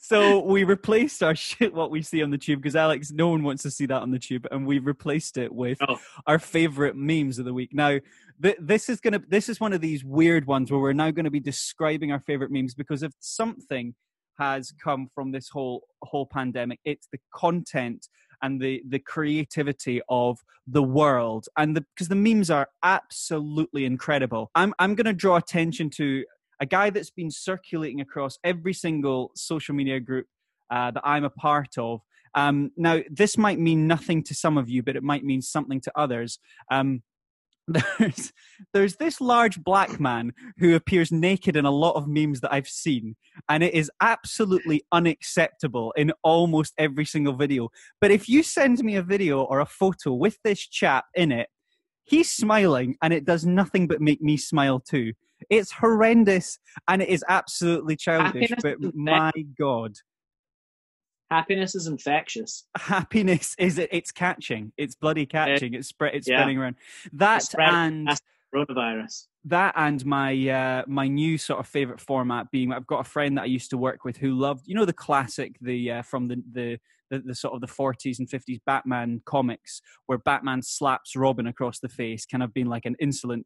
So 0.00 0.40
we 0.40 0.64
replaced 0.64 1.22
our 1.22 1.34
shit 1.46 1.72
what 1.74 1.90
we 1.90 2.02
see 2.02 2.22
on 2.22 2.30
the 2.30 2.38
tube 2.38 2.60
because 2.62 2.76
Alex, 2.76 3.10
no 3.10 3.28
one 3.28 3.42
wants 3.42 3.62
to 3.64 3.70
see 3.70 3.86
that 3.86 4.02
on 4.02 4.10
the 4.10 4.18
tube, 4.18 4.46
and 4.50 4.66
we 4.66 4.78
replaced 4.78 5.36
it 5.36 5.52
with 5.52 5.78
Oh. 5.88 5.98
our 6.26 6.38
favorite 6.38 6.96
memes 6.96 7.38
of 7.38 7.44
the 7.44 7.54
week. 7.54 7.70
Now, 7.72 7.98
th- 8.42 8.56
this 8.60 8.88
is 8.88 9.00
gonna 9.00 9.20
this 9.28 9.48
is 9.48 9.60
one 9.60 9.72
of 9.72 9.80
these 9.80 10.04
weird 10.04 10.46
ones 10.46 10.70
where 10.70 10.80
we're 10.80 10.92
now 10.92 11.10
going 11.10 11.24
to 11.24 11.30
be 11.30 11.40
describing 11.40 12.12
our 12.12 12.20
favorite 12.20 12.50
memes 12.50 12.74
because 12.74 13.02
if 13.02 13.12
something 13.20 13.94
has 14.38 14.72
come 14.82 15.08
from 15.14 15.30
this 15.32 15.48
whole 15.48 15.82
whole 16.02 16.26
pandemic, 16.26 16.80
it's 16.84 17.08
the 17.12 17.18
content 17.34 18.08
and 18.42 18.60
the 18.60 18.82
the 18.88 18.98
creativity 18.98 20.00
of 20.08 20.38
the 20.66 20.82
world 20.82 21.46
and 21.56 21.76
the 21.76 21.82
because 21.94 22.08
the 22.08 22.14
memes 22.16 22.50
are 22.50 22.68
absolutely 22.82 23.84
incredible. 23.84 24.50
I'm 24.54 24.74
I'm 24.78 24.94
going 24.94 25.06
to 25.06 25.12
draw 25.12 25.36
attention 25.36 25.90
to 25.90 26.24
a 26.60 26.66
guy 26.66 26.90
that's 26.90 27.10
been 27.10 27.30
circulating 27.30 28.00
across 28.00 28.38
every 28.44 28.74
single 28.74 29.32
social 29.34 29.74
media 29.74 30.00
group 30.00 30.26
uh, 30.70 30.90
that 30.90 31.02
I'm 31.04 31.24
a 31.24 31.30
part 31.30 31.78
of. 31.78 32.00
Um, 32.34 32.72
now, 32.76 33.00
this 33.10 33.38
might 33.38 33.58
mean 33.58 33.86
nothing 33.86 34.22
to 34.24 34.34
some 34.34 34.58
of 34.58 34.68
you, 34.68 34.82
but 34.82 34.96
it 34.96 35.02
might 35.02 35.24
mean 35.24 35.42
something 35.42 35.80
to 35.82 35.92
others. 35.94 36.38
Um, 36.70 37.02
there's 37.98 38.32
there's 38.74 38.96
this 38.96 39.22
large 39.22 39.62
black 39.62 39.98
man 39.98 40.32
who 40.58 40.74
appears 40.74 41.10
naked 41.10 41.56
in 41.56 41.64
a 41.64 41.70
lot 41.70 41.94
of 41.94 42.06
memes 42.06 42.40
that 42.40 42.52
I've 42.52 42.68
seen, 42.68 43.16
and 43.48 43.62
it 43.62 43.72
is 43.72 43.90
absolutely 44.02 44.82
unacceptable 44.92 45.92
in 45.92 46.12
almost 46.22 46.74
every 46.76 47.06
single 47.06 47.32
video. 47.32 47.70
But 48.02 48.10
if 48.10 48.28
you 48.28 48.42
send 48.42 48.84
me 48.84 48.96
a 48.96 49.02
video 49.02 49.42
or 49.42 49.60
a 49.60 49.66
photo 49.66 50.12
with 50.12 50.36
this 50.44 50.60
chap 50.60 51.06
in 51.14 51.32
it, 51.32 51.48
he's 52.04 52.30
smiling, 52.30 52.96
and 53.00 53.14
it 53.14 53.24
does 53.24 53.46
nothing 53.46 53.86
but 53.86 54.00
make 54.00 54.20
me 54.20 54.36
smile 54.36 54.78
too. 54.78 55.14
It's 55.50 55.72
horrendous, 55.72 56.58
and 56.88 57.02
it 57.02 57.08
is 57.08 57.24
absolutely 57.28 57.96
childish. 57.96 58.50
Happiness 58.50 58.76
But 58.80 58.94
my 58.94 59.32
god, 59.58 59.94
Happiness 61.30 61.74
is 61.74 61.86
infectious. 61.86 62.64
happiness 62.76 63.54
is 63.58 63.78
it? 63.78 63.88
It's 63.92 64.12
catching. 64.12 64.72
It's 64.76 64.94
bloody 64.94 65.26
catching. 65.26 65.74
It's 65.74 65.88
spread. 65.88 66.14
It's 66.14 66.28
yeah. 66.28 66.38
spreading 66.38 66.58
around. 66.58 66.76
That 67.12 67.44
and. 67.58 68.08
Coronavirus. 68.54 69.26
that 69.46 69.74
and 69.76 70.06
my 70.06 70.48
uh, 70.48 70.84
my 70.86 71.08
new 71.08 71.38
sort 71.38 71.58
of 71.58 71.66
favorite 71.66 72.00
format 72.00 72.52
being 72.52 72.72
I've 72.72 72.86
got 72.86 73.00
a 73.00 73.10
friend 73.10 73.36
that 73.36 73.42
I 73.42 73.46
used 73.46 73.70
to 73.70 73.76
work 73.76 74.04
with 74.04 74.16
who 74.16 74.32
loved 74.32 74.68
you 74.68 74.76
know 74.76 74.84
the 74.84 74.92
classic 74.92 75.56
the 75.60 75.90
uh, 75.90 76.02
from 76.02 76.28
the, 76.28 76.40
the 76.52 76.78
the 77.10 77.18
the 77.18 77.34
sort 77.34 77.54
of 77.54 77.60
the 77.60 77.66
40s 77.66 78.20
and 78.20 78.28
50s 78.28 78.60
Batman 78.64 79.22
comics 79.24 79.80
where 80.06 80.18
Batman 80.18 80.62
slaps 80.62 81.16
Robin 81.16 81.48
across 81.48 81.80
the 81.80 81.88
face 81.88 82.26
kind 82.26 82.44
of 82.44 82.54
being 82.54 82.68
like 82.68 82.86
an 82.86 82.94
insolent 83.00 83.44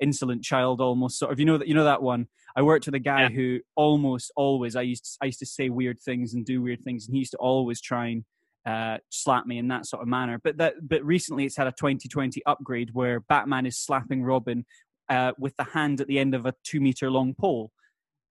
insolent 0.00 0.42
child 0.42 0.80
almost 0.80 1.18
sort 1.18 1.32
of 1.32 1.38
you 1.38 1.44
know 1.46 1.58
that 1.58 1.68
you 1.68 1.74
know 1.74 1.84
that 1.84 2.02
one? 2.02 2.26
I 2.56 2.62
worked 2.62 2.86
with 2.86 2.94
a 2.94 2.98
guy 3.00 3.22
Yeah. 3.22 3.28
who 3.28 3.60
almost 3.76 4.32
always 4.36 4.74
i 4.74 4.82
used 4.82 5.04
to, 5.04 5.10
i 5.22 5.26
used 5.26 5.38
to 5.38 5.46
say 5.46 5.68
weird 5.68 6.00
things 6.00 6.34
and 6.34 6.44
do 6.44 6.60
weird 6.62 6.82
things 6.82 7.06
and 7.06 7.14
he 7.14 7.20
used 7.20 7.30
to 7.32 7.36
always 7.38 7.80
try 7.80 8.06
and 8.08 8.24
uh, 8.66 8.98
slap 9.08 9.46
me 9.46 9.56
in 9.56 9.68
that 9.68 9.86
sort 9.86 10.02
of 10.02 10.08
manner. 10.08 10.38
But 10.42 10.58
that 10.58 10.74
but 10.86 11.02
recently 11.04 11.44
it's 11.46 11.56
had 11.56 11.66
a 11.66 11.72
2020 11.72 12.42
upgrade 12.46 12.90
where 12.92 13.20
batman 13.20 13.64
is 13.66 13.78
slapping 13.78 14.22
robin 14.22 14.66
uh, 15.08 15.32
with 15.38 15.56
the 15.56 15.64
hand 15.64 16.00
at 16.00 16.06
the 16.08 16.18
end 16.18 16.34
of 16.34 16.44
a 16.46 16.54
two 16.64 16.80
meter 16.80 17.10
long 17.10 17.34
pole 17.34 17.70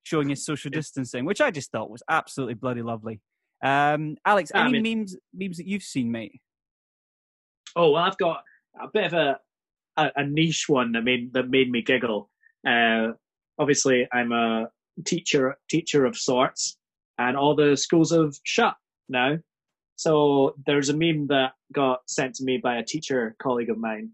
showing 0.04 0.30
his 0.30 0.46
social 0.46 0.70
distancing 0.72 1.26
which 1.26 1.42
i 1.42 1.50
just 1.52 1.72
thought 1.72 1.90
was 1.90 2.04
absolutely 2.10 2.54
bloody 2.56 2.82
lovely. 2.82 3.20
Um 3.64 4.18
alex 4.26 4.52
any 4.54 4.80
mean- 4.80 5.00
memes 5.00 5.16
memes 5.34 5.58
that 5.58 5.68
you've 5.68 5.84
seen 5.84 6.12
mate? 6.12 6.40
Oh 7.76 7.92
well, 7.92 8.04
I've 8.04 8.18
got 8.18 8.44
a 8.82 8.88
bit 8.88 9.06
of 9.06 9.14
a 9.14 9.40
a, 9.98 10.10
a 10.16 10.26
niche 10.26 10.66
one 10.68 10.92
that 10.94 11.04
made 11.04 11.34
that 11.34 11.50
made 11.50 11.72
me 11.72 11.82
giggle. 11.82 12.30
Uh, 12.68 13.10
obviously, 13.58 14.08
I'm 14.12 14.32
a 14.32 14.70
teacher 15.06 15.58
teacher 15.70 16.06
of 16.06 16.18
sorts, 16.18 16.78
and 17.18 17.38
all 17.38 17.56
the 17.56 17.76
schools 17.78 18.12
have 18.12 18.34
shut 18.44 18.76
now. 19.08 19.38
So 19.96 20.56
there's 20.66 20.90
a 20.90 20.96
meme 20.96 21.28
that 21.28 21.54
got 21.74 22.00
sent 22.08 22.36
to 22.36 22.44
me 22.44 22.58
by 22.58 22.78
a 22.78 22.86
teacher 22.86 23.36
colleague 23.42 23.70
of 23.70 23.78
mine, 23.78 24.12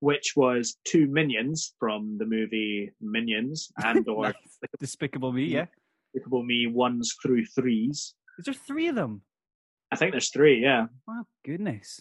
which 0.00 0.34
was 0.36 0.76
two 0.84 1.06
minions 1.08 1.74
from 1.78 2.18
the 2.18 2.24
movie 2.24 2.92
Minions 3.00 3.70
and 3.84 4.08
or 4.08 4.32
despicable 4.78 5.32
me 5.32 5.44
yeah 5.44 5.66
Despicable 6.14 6.42
Me 6.42 6.66
ones 6.66 7.14
through 7.20 7.44
threes. 7.46 8.14
is 8.38 8.44
there 8.44 8.54
three 8.54 8.88
of 8.88 8.94
them 8.94 9.22
I 9.90 9.96
think 9.96 10.12
there's 10.12 10.30
three. 10.30 10.62
Yeah, 10.62 10.86
oh 11.08 11.24
goodness 11.44 12.00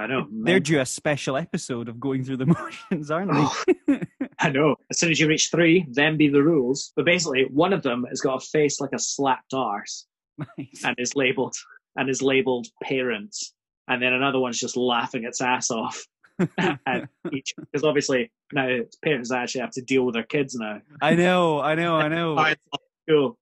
I 0.00 0.06
know. 0.06 0.26
they're 0.30 0.60
due 0.60 0.80
a 0.80 0.86
special 0.86 1.36
episode 1.36 1.88
of 1.88 2.00
going 2.00 2.24
through 2.24 2.38
the 2.38 2.46
motions 2.90 3.10
aren't 3.10 3.30
Oh, 3.34 3.62
they 3.86 4.00
I 4.38 4.50
know. 4.50 4.76
As 4.90 4.98
soon 4.98 5.10
as 5.10 5.20
you 5.20 5.28
reach 5.28 5.50
three, 5.50 5.86
then 5.90 6.16
be 6.16 6.28
the 6.28 6.42
rules. 6.42 6.92
But 6.96 7.04
basically, 7.04 7.44
one 7.50 7.72
of 7.72 7.82
them 7.82 8.04
has 8.08 8.20
got 8.20 8.42
a 8.42 8.46
face 8.46 8.80
like 8.80 8.90
a 8.94 8.98
slapped 8.98 9.52
arse 9.54 10.06
nice 10.38 10.82
and 10.84 10.96
is 10.98 11.14
labeled 11.14 11.54
and 11.96 12.08
is 12.08 12.22
labeled 12.22 12.66
parents, 12.82 13.52
and 13.88 14.00
then 14.02 14.12
another 14.12 14.38
one's 14.38 14.58
just 14.58 14.76
laughing 14.76 15.24
its 15.24 15.40
ass 15.40 15.70
off. 15.70 16.06
and 16.86 17.06
each 17.32 17.52
because 17.58 17.84
obviously 17.84 18.32
now 18.54 18.66
it's 18.66 18.96
parents 18.96 19.30
actually 19.30 19.60
have 19.60 19.72
to 19.72 19.82
deal 19.82 20.06
with 20.06 20.14
their 20.14 20.22
kids 20.24 20.54
now. 20.54 20.80
i 21.02 21.14
know 21.14 21.60
i 21.60 21.74
know 21.74 21.96
i 21.96 22.08
know 22.08 22.34
Oh, 22.38 22.42
it's 22.44 22.66
cool. 23.06 23.38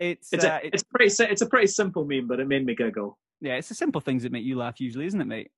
it's 0.00 0.32
It's 0.32 0.44
uh, 0.46 0.58
a 0.62 0.66
it- 0.66 0.72
it's 0.72 0.82
pretty 0.82 1.12
it's 1.24 1.42
a 1.42 1.46
pretty 1.46 1.66
simple 1.66 2.06
meme, 2.06 2.26
but 2.26 2.40
it 2.40 2.48
made 2.48 2.64
me 2.64 2.74
giggle. 2.74 3.18
yeah 3.42 3.56
it's 3.56 3.68
the 3.68 3.74
simple 3.74 4.00
things 4.00 4.22
that 4.22 4.32
make 4.32 4.44
you 4.44 4.56
laugh 4.56 4.80
usually 4.80 5.04
isn't 5.04 5.20
it 5.20 5.26
mate 5.26 5.50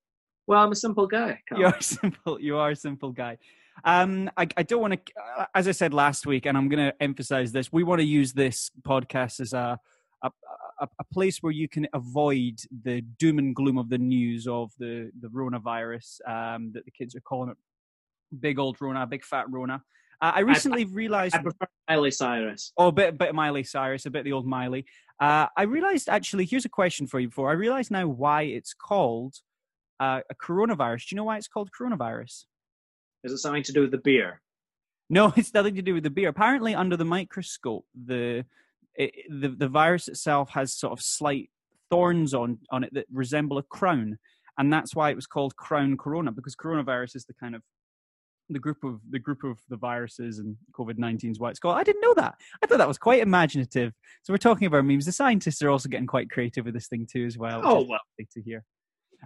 Well, 0.46 0.62
I'm 0.62 0.72
a 0.72 0.76
simple 0.76 1.06
guy. 1.06 1.40
Carl. 1.48 1.60
You 1.60 1.66
are 1.66 1.80
simple. 1.80 2.40
You 2.40 2.56
are 2.56 2.70
a 2.70 2.76
simple 2.76 3.12
guy. 3.12 3.38
Um, 3.84 4.30
I, 4.36 4.46
I 4.56 4.62
don't 4.62 4.80
want 4.80 4.94
to, 4.94 5.12
uh, 5.38 5.46
as 5.54 5.68
I 5.68 5.72
said 5.72 5.94
last 5.94 6.26
week, 6.26 6.46
and 6.46 6.56
I'm 6.56 6.68
going 6.68 6.90
to 6.90 7.02
emphasize 7.02 7.52
this. 7.52 7.72
We 7.72 7.82
want 7.82 8.00
to 8.00 8.06
use 8.06 8.32
this 8.32 8.70
podcast 8.82 9.40
as 9.40 9.52
a, 9.52 9.78
a 10.22 10.30
a 10.80 10.88
a 10.98 11.04
place 11.12 11.38
where 11.42 11.52
you 11.52 11.68
can 11.68 11.86
avoid 11.92 12.60
the 12.84 13.02
doom 13.18 13.38
and 13.38 13.54
gloom 13.54 13.78
of 13.78 13.88
the 13.88 13.98
news 13.98 14.46
of 14.46 14.72
the 14.78 15.10
the 15.20 15.28
coronavirus 15.28 16.20
um, 16.26 16.72
that 16.72 16.84
the 16.84 16.90
kids 16.90 17.14
are 17.14 17.20
calling 17.20 17.50
it. 17.50 17.56
Big 18.40 18.58
old 18.58 18.80
Rona, 18.80 19.06
big 19.06 19.24
fat 19.24 19.46
Rona. 19.50 19.82
Uh, 20.20 20.32
I 20.34 20.40
recently 20.40 20.84
realized 20.84 21.34
I 21.34 21.42
prefer 21.42 21.66
Miley 21.88 22.10
Cyrus. 22.10 22.72
Oh, 22.76 22.88
a 22.88 22.92
bit, 22.92 23.08
a 23.08 23.12
bit 23.12 23.30
of 23.30 23.34
Miley 23.34 23.64
Cyrus, 23.64 24.04
a 24.04 24.10
bit 24.10 24.20
of 24.20 24.24
the 24.26 24.32
old 24.32 24.46
Miley. 24.46 24.84
Uh, 25.18 25.46
I 25.56 25.62
realized 25.62 26.08
actually, 26.08 26.44
here's 26.44 26.66
a 26.66 26.70
question 26.70 27.06
for 27.06 27.20
you 27.20 27.28
before. 27.28 27.50
I 27.50 27.54
realized 27.54 27.90
now 27.90 28.06
why 28.06 28.42
it's 28.42 28.74
called 28.74 29.36
uh, 30.00 30.20
a 30.28 30.34
coronavirus. 30.34 31.08
Do 31.08 31.14
you 31.14 31.16
know 31.16 31.24
why 31.24 31.36
it's 31.36 31.48
called 31.48 31.70
coronavirus? 31.78 32.44
Is 33.22 33.32
it 33.32 33.38
something 33.38 33.62
to 33.64 33.72
do 33.72 33.82
with 33.82 33.90
the 33.90 33.98
beer? 33.98 34.40
No, 35.10 35.32
it's 35.36 35.54
nothing 35.54 35.74
to 35.76 35.82
do 35.82 35.94
with 35.94 36.04
the 36.04 36.10
beer. 36.10 36.28
Apparently, 36.28 36.74
under 36.74 36.96
the 36.96 37.04
microscope, 37.04 37.84
the 37.94 38.44
it, 38.94 39.12
the 39.28 39.48
the 39.48 39.68
virus 39.68 40.08
itself 40.08 40.50
has 40.50 40.72
sort 40.72 40.92
of 40.92 41.02
slight 41.02 41.50
thorns 41.90 42.34
on 42.34 42.58
on 42.70 42.84
it 42.84 42.94
that 42.94 43.06
resemble 43.12 43.58
a 43.58 43.62
crown, 43.62 44.18
and 44.58 44.72
that's 44.72 44.94
why 44.94 45.10
it 45.10 45.16
was 45.16 45.26
called 45.26 45.56
crown 45.56 45.96
corona 45.96 46.32
because 46.32 46.56
coronavirus 46.56 47.16
is 47.16 47.24
the 47.26 47.34
kind 47.34 47.54
of 47.54 47.62
the 48.48 48.58
group 48.58 48.82
of 48.82 49.00
the 49.10 49.18
group 49.18 49.44
of 49.44 49.60
the 49.68 49.76
viruses 49.76 50.38
and 50.38 50.56
COVID 50.72 50.98
nineteen 50.98 51.30
is 51.30 51.38
why 51.38 51.50
it's 51.50 51.58
called. 51.58 51.76
I 51.76 51.84
didn't 51.84 52.02
know 52.02 52.14
that. 52.14 52.36
I 52.62 52.66
thought 52.66 52.78
that 52.78 52.88
was 52.88 52.98
quite 52.98 53.20
imaginative. 53.20 53.92
So 54.22 54.32
we're 54.32 54.38
talking 54.38 54.66
about 54.66 54.84
memes. 54.84 55.06
The 55.06 55.12
scientists 55.12 55.62
are 55.62 55.70
also 55.70 55.88
getting 55.88 56.06
quite 56.06 56.30
creative 56.30 56.64
with 56.64 56.74
this 56.74 56.88
thing 56.88 57.06
too, 57.10 57.26
as 57.26 57.36
well. 57.36 57.60
Oh 57.64 57.82
well. 57.82 58.00
to 58.18 58.42
hear. 58.42 58.64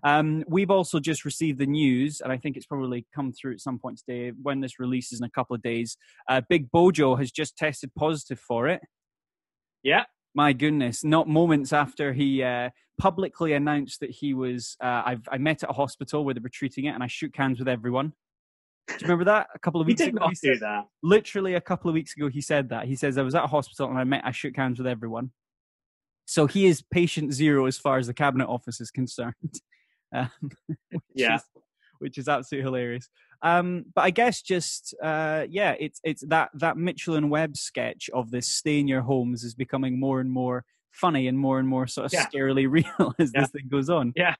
Um, 0.02 0.44
we've 0.48 0.70
also 0.70 0.98
just 1.00 1.24
received 1.24 1.58
the 1.58 1.66
news, 1.66 2.20
and 2.20 2.32
I 2.32 2.36
think 2.36 2.56
it's 2.56 2.66
probably 2.66 3.06
come 3.14 3.32
through 3.32 3.52
at 3.52 3.60
some 3.60 3.78
point 3.78 3.98
today. 3.98 4.32
When 4.42 4.60
this 4.60 4.78
releases 4.80 5.20
in 5.20 5.24
a 5.24 5.30
couple 5.30 5.54
of 5.54 5.62
days, 5.62 5.96
uh, 6.28 6.40
Big 6.48 6.70
Bojo 6.70 7.16
has 7.16 7.30
just 7.30 7.56
tested 7.56 7.90
positive 7.96 8.40
for 8.40 8.68
it. 8.68 8.80
Yeah. 9.82 10.04
My 10.34 10.52
goodness! 10.52 11.04
Not 11.04 11.28
moments 11.28 11.72
after 11.72 12.12
he 12.12 12.42
uh, 12.42 12.70
publicly 12.98 13.52
announced 13.52 14.00
that 14.00 14.10
he 14.10 14.34
was, 14.34 14.76
uh, 14.82 15.02
I've, 15.06 15.28
I 15.30 15.38
met 15.38 15.62
at 15.62 15.70
a 15.70 15.74
hospital 15.74 16.24
where 16.24 16.34
they 16.34 16.40
were 16.40 16.48
treating 16.48 16.86
it, 16.86 16.94
and 16.94 17.04
I 17.04 17.06
shook 17.06 17.36
hands 17.36 17.60
with 17.60 17.68
everyone. 17.68 18.12
Do 18.88 18.94
you 18.94 18.98
remember 19.02 19.24
that? 19.26 19.46
A 19.54 19.58
couple 19.60 19.80
of 19.80 19.86
We 19.86 19.92
weeks 19.92 20.00
did 20.00 20.08
ago, 20.08 20.18
not 20.24 20.30
he 20.30 20.48
do 20.48 20.54
said- 20.54 20.60
that. 20.62 20.84
literally 21.04 21.54
a 21.54 21.60
couple 21.60 21.88
of 21.88 21.94
weeks 21.94 22.14
ago 22.16 22.28
he 22.28 22.40
said 22.42 22.68
that 22.68 22.84
he 22.84 22.94
says 22.96 23.16
i 23.16 23.22
was 23.22 23.34
at 23.34 23.42
a 23.42 23.46
hospital 23.46 23.88
and 23.88 23.98
i 23.98 24.04
met 24.04 24.20
i 24.26 24.30
shook 24.30 24.54
hands 24.56 24.76
with 24.78 24.86
everyone 24.86 25.30
so 26.26 26.46
he 26.46 26.66
is 26.66 26.82
patient 26.90 27.32
zero 27.32 27.64
as 27.64 27.78
far 27.78 27.96
as 27.96 28.06
the 28.06 28.12
cabinet 28.12 28.46
office 28.46 28.82
is 28.82 28.90
concerned 28.90 29.34
um, 30.14 30.30
which 30.90 31.02
Yeah. 31.14 31.36
is, 31.36 31.42
which 31.98 32.18
is 32.18 32.28
absolutely 32.28 32.64
hilarious 32.64 33.08
um, 33.42 33.84
but 33.94 34.02
i 34.02 34.10
guess 34.10 34.40
just 34.42 34.94
uh, 35.02 35.44
yeah 35.48 35.74
it's 35.78 36.00
it's 36.04 36.24
that 36.28 36.50
that 36.54 36.76
mitchell 36.76 37.16
and 37.16 37.30
webb 37.30 37.56
sketch 37.56 38.08
of 38.14 38.30
this 38.30 38.48
stay 38.48 38.78
in 38.78 38.88
your 38.88 39.02
homes 39.02 39.44
is 39.44 39.54
becoming 39.54 39.98
more 40.00 40.20
and 40.20 40.30
more 40.30 40.64
funny 40.90 41.26
and 41.28 41.38
more 41.38 41.58
and 41.58 41.68
more 41.68 41.86
sort 41.86 42.06
of 42.06 42.12
Yeah. 42.12 42.26
scarily 42.26 42.66
real 42.70 43.14
as 43.18 43.32
Yeah. 43.32 43.40
this 43.42 43.50
thing 43.50 43.68
goes 43.70 43.90
on 43.90 44.12
Yeah. 44.16 44.34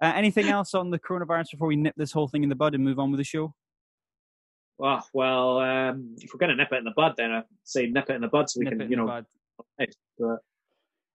uh, 0.00 0.12
anything 0.14 0.48
else 0.48 0.74
on 0.74 0.90
the 0.90 0.98
coronavirus 0.98 1.52
before 1.52 1.68
we 1.68 1.76
nip 1.76 1.94
this 1.96 2.12
whole 2.12 2.28
thing 2.28 2.42
in 2.42 2.48
the 2.48 2.54
bud 2.54 2.74
and 2.74 2.84
move 2.84 2.98
on 2.98 3.10
with 3.10 3.18
the 3.18 3.24
show 3.24 3.54
Well, 4.76 5.06
well, 5.12 5.58
um, 5.58 6.16
if 6.18 6.34
we're 6.34 6.38
going 6.38 6.50
to 6.50 6.56
nip 6.56 6.72
it 6.72 6.78
in 6.78 6.84
the 6.84 6.92
bud, 6.96 7.14
then 7.16 7.30
I 7.30 7.42
say 7.62 7.86
nip 7.86 8.10
it 8.10 8.16
in 8.16 8.22
the 8.22 8.28
bud 8.28 8.50
so 8.50 8.58
we 8.58 8.64
Nip 8.64 8.78
can, 8.78 8.90
you 8.90 8.96
know, 8.96 9.06
but, 9.06 9.24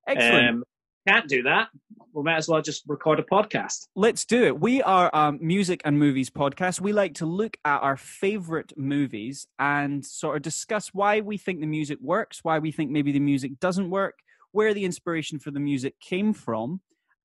excellent 0.08 0.50
um, 0.50 0.63
can't 1.08 1.27
do 1.27 1.44
that. 1.44 1.70
We 2.13 2.24
might 2.24 2.38
as 2.38 2.48
well 2.48 2.62
just 2.62 2.84
record 2.88 3.20
a 3.20 3.24
podcast. 3.24 3.88
Let's 3.96 4.25
do 4.25 4.46
it. 4.46 4.60
We 4.60 4.82
are 4.82 5.10
a 5.13 5.32
music 5.32 5.82
and 5.86 5.98
movies 6.00 6.29
podcast. 6.29 6.82
We 6.82 6.91
like 6.91 7.13
to 7.15 7.25
look 7.25 7.58
at 7.63 7.82
our 7.82 7.98
favorite 7.98 8.74
movies 8.75 9.48
and 9.60 10.06
sort 10.06 10.38
of 10.38 10.41
discuss 10.41 10.89
why 10.94 11.22
we 11.22 11.38
think 11.38 11.60
the 11.62 11.68
music 11.68 12.00
works, 12.01 12.39
why 12.44 12.60
we 12.60 12.72
think 12.72 12.91
maybe 12.91 13.12
the 13.12 13.20
music 13.20 13.60
doesn't 13.60 13.89
work, 13.89 14.20
where 14.51 14.74
the 14.74 14.86
inspiration 14.86 15.39
for 15.39 15.51
the 15.51 15.60
music 15.60 16.00
came 16.00 16.34
from, 16.34 16.82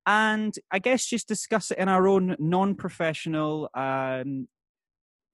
and 0.06 0.54
I 0.70 0.78
guess 0.78 1.06
just 1.06 1.26
discuss 1.26 1.70
it 1.70 1.78
in 1.78 1.88
our 1.88 2.06
own 2.06 2.36
non-professional, 2.38 3.70
um, 3.74 4.48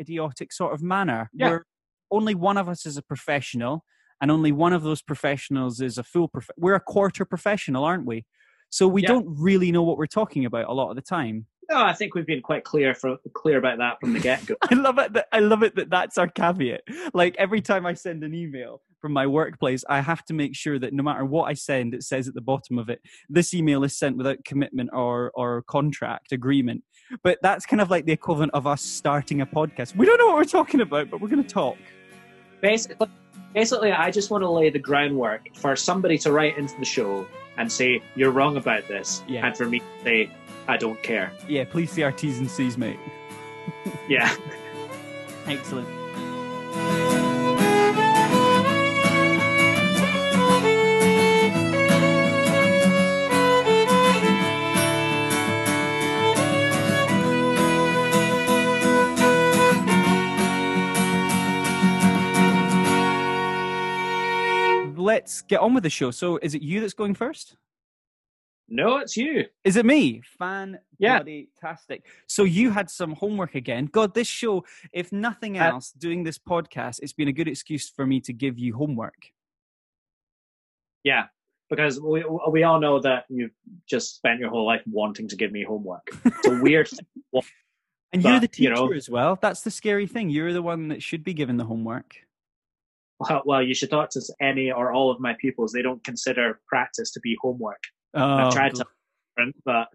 idiotic 0.01 0.53
sort 0.53 0.73
of 0.73 0.83
manner. 0.83 1.29
Yeah. 1.33 1.49
Where 1.49 1.67
only 2.11 2.35
one 2.35 2.57
of 2.57 2.69
us 2.69 2.87
is 2.87 2.97
a 2.97 3.03
professional, 3.03 3.85
and 4.21 4.31
only 4.31 4.53
one 4.53 4.73
of 4.73 4.83
those 4.83 5.03
professionals 5.03 5.81
is 5.81 5.99
a 5.99 6.03
full. 6.03 6.29
Prof- 6.29 6.51
we're 6.57 6.75
a 6.75 6.81
quarter 6.81 7.25
professional, 7.25 7.85
aren't 7.85 8.07
we? 8.07 8.25
So 8.71 8.87
we 8.87 9.03
Yeah. 9.03 9.09
don't 9.09 9.27
really 9.29 9.73
know 9.73 9.83
what 9.83 9.99
we're 9.99 10.07
talking 10.07 10.45
about 10.45 10.69
a 10.69 10.73
lot 10.73 10.91
of 10.91 10.97
the 10.97 11.03
time. 11.03 11.47
No, 11.71 11.85
I 11.85 11.93
think 11.93 12.15
we've 12.17 12.27
been 12.27 12.43
quite 12.43 12.65
clear 12.65 12.95
for 12.95 13.17
clear 13.33 13.59
about 13.59 13.79
that 13.79 13.99
from 14.01 14.13
the 14.13 14.19
get 14.21 14.45
go. 14.45 14.57
I 14.71 14.75
love 14.75 14.99
it. 14.99 15.13
That, 15.13 15.27
I 15.33 15.39
love 15.39 15.63
it 15.63 15.77
that 15.77 15.89
that's 15.89 16.19
our 16.19 16.27
caveat. 16.27 16.81
Like 17.15 17.37
every 17.39 17.61
time 17.61 17.87
I 17.87 17.95
send 17.95 18.25
an 18.25 18.35
email 18.35 18.83
from 19.01 19.13
my 19.13 19.27
workplace, 19.27 19.85
I 19.89 20.01
have 20.01 20.25
to 20.27 20.35
make 20.35 20.57
sure 20.57 20.81
that 20.81 20.93
no 20.93 21.05
matter 21.05 21.25
what 21.25 21.45
I 21.45 21.55
send, 21.55 21.95
it 21.95 22.03
says 22.03 22.27
at 22.27 22.35
the 22.35 22.41
bottom 22.41 22.77
of 22.77 22.89
it, 22.89 23.01
this 23.29 23.55
email 23.55 23.85
is 23.85 23.97
sent 23.97 24.17
without 24.17 24.45
commitment 24.45 24.91
or 24.93 25.31
or 25.35 25.63
contract 25.63 26.33
agreement. 26.33 26.83
But 27.23 27.39
that's 27.41 27.67
kind 27.67 27.81
of 27.81 27.89
like 27.89 28.05
the 28.05 28.13
equivalent 28.13 28.53
of 28.53 28.67
us 28.67 28.83
starting 28.83 29.41
a 29.41 29.47
podcast. 29.47 29.95
We 29.97 30.07
don't 30.07 30.19
know 30.19 30.27
what 30.27 30.37
we're 30.37 30.45
talking 30.45 30.81
about, 30.81 31.09
but 31.09 31.21
we're 31.21 31.29
going 31.29 31.43
to 31.45 31.49
talk. 31.49 31.77
Basically, 32.61 33.09
basically, 33.55 33.93
I 33.93 34.11
just 34.11 34.31
want 34.31 34.43
to 34.43 34.51
lay 34.51 34.71
the 34.71 34.79
groundwork 34.79 35.55
for 35.57 35.75
somebody 35.77 36.19
to 36.19 36.33
write 36.33 36.57
into 36.59 36.77
the 36.79 36.85
show 36.85 37.27
and 37.57 37.71
say 37.71 38.03
you're 38.15 38.31
wrong 38.31 38.57
about 38.57 38.87
this, 38.89 39.23
Yeah. 39.29 39.47
and 39.47 39.57
for 39.57 39.67
me 39.67 39.81
to 39.81 39.85
say 40.05 40.31
I 40.69 40.77
don't 40.77 41.03
care. 41.03 41.33
Yeah, 41.49 41.65
please 41.65 41.91
see 41.91 42.03
our 42.03 42.13
T's 42.13 42.39
and 42.39 42.51
C's, 42.51 42.79
mate. 42.79 42.99
Yeah. 44.09 44.35
Excellent. 45.47 45.89
Let's 65.01 65.43
get 65.43 65.61
on 65.61 65.75
with 65.75 65.83
the 65.83 65.91
show. 65.91 66.11
So, 66.11 66.39
is 66.43 66.55
it 66.55 66.63
you 66.63 66.81
that's 66.81 66.95
going 66.95 67.15
first? 67.15 67.57
No, 68.73 68.99
it's 68.99 69.17
you. 69.17 69.47
Is 69.65 69.77
it 69.77 69.85
me? 69.85 70.23
Fan 70.39 70.79
Yeah. 71.01 71.25
fantastic. 71.25 72.07
So 72.29 72.45
you 72.45 72.71
had 72.71 72.89
some 72.89 73.15
homework 73.15 73.57
again. 73.57 73.87
God, 73.87 74.15
this 74.15 74.29
show, 74.29 74.65
if 74.93 75.11
nothing 75.11 75.59
Uh, 75.59 75.65
else, 75.65 75.91
doing 75.91 76.23
this 76.23 76.39
podcast, 76.39 77.01
it's 77.03 77.13
been 77.13 77.27
a 77.27 77.33
good 77.33 77.49
excuse 77.49 77.89
for 77.89 78.07
me 78.07 78.21
to 78.21 78.33
give 78.33 78.61
you 78.61 78.75
homework. 78.77 79.33
Yeah, 81.03 81.25
because 81.69 82.01
we 82.01 82.25
we 82.51 82.63
all 82.63 82.79
know 82.79 83.01
that 83.01 83.25
you've 83.29 83.51
just 83.89 84.15
spent 84.17 84.39
your 84.39 84.51
whole 84.51 84.67
life 84.67 84.83
wanting 84.87 85.27
to 85.29 85.37
give 85.37 85.51
me 85.51 85.65
homework. 85.65 86.07
It's 86.25 86.47
a 86.47 86.61
weird 86.63 86.89
thing. 86.91 87.07
And 88.13 88.23
you're 88.23 88.35
But, 88.41 88.53
the 88.53 88.63
you 88.63 88.71
teacher 88.71 88.75
know- 88.87 88.93
as 88.93 89.09
well. 89.11 89.37
That's 89.41 89.63
the 89.63 89.71
scary 89.71 90.07
thing. 90.07 90.31
You're 90.31 90.53
the 90.53 90.63
one 90.63 90.89
that 90.89 91.03
should 91.03 91.25
be 91.25 91.33
given 91.35 91.57
the 91.57 91.65
homework. 91.65 92.17
Well, 93.21 93.43
well, 93.47 93.63
you 93.63 93.75
should 93.75 93.91
talk 93.91 94.11
to 94.11 94.21
any 94.41 94.73
or 94.73 94.93
all 94.93 95.11
of 95.11 95.21
my 95.21 95.35
pupils. 95.41 95.73
They 95.73 95.83
don't 95.83 96.03
consider 96.05 96.61
practice 96.67 97.11
to 97.13 97.21
be 97.21 97.37
homework. 97.41 97.83
Oh, 98.15 98.25
I've 98.25 98.53
tried 98.53 98.75
to, 98.75 98.85
but 99.65 99.89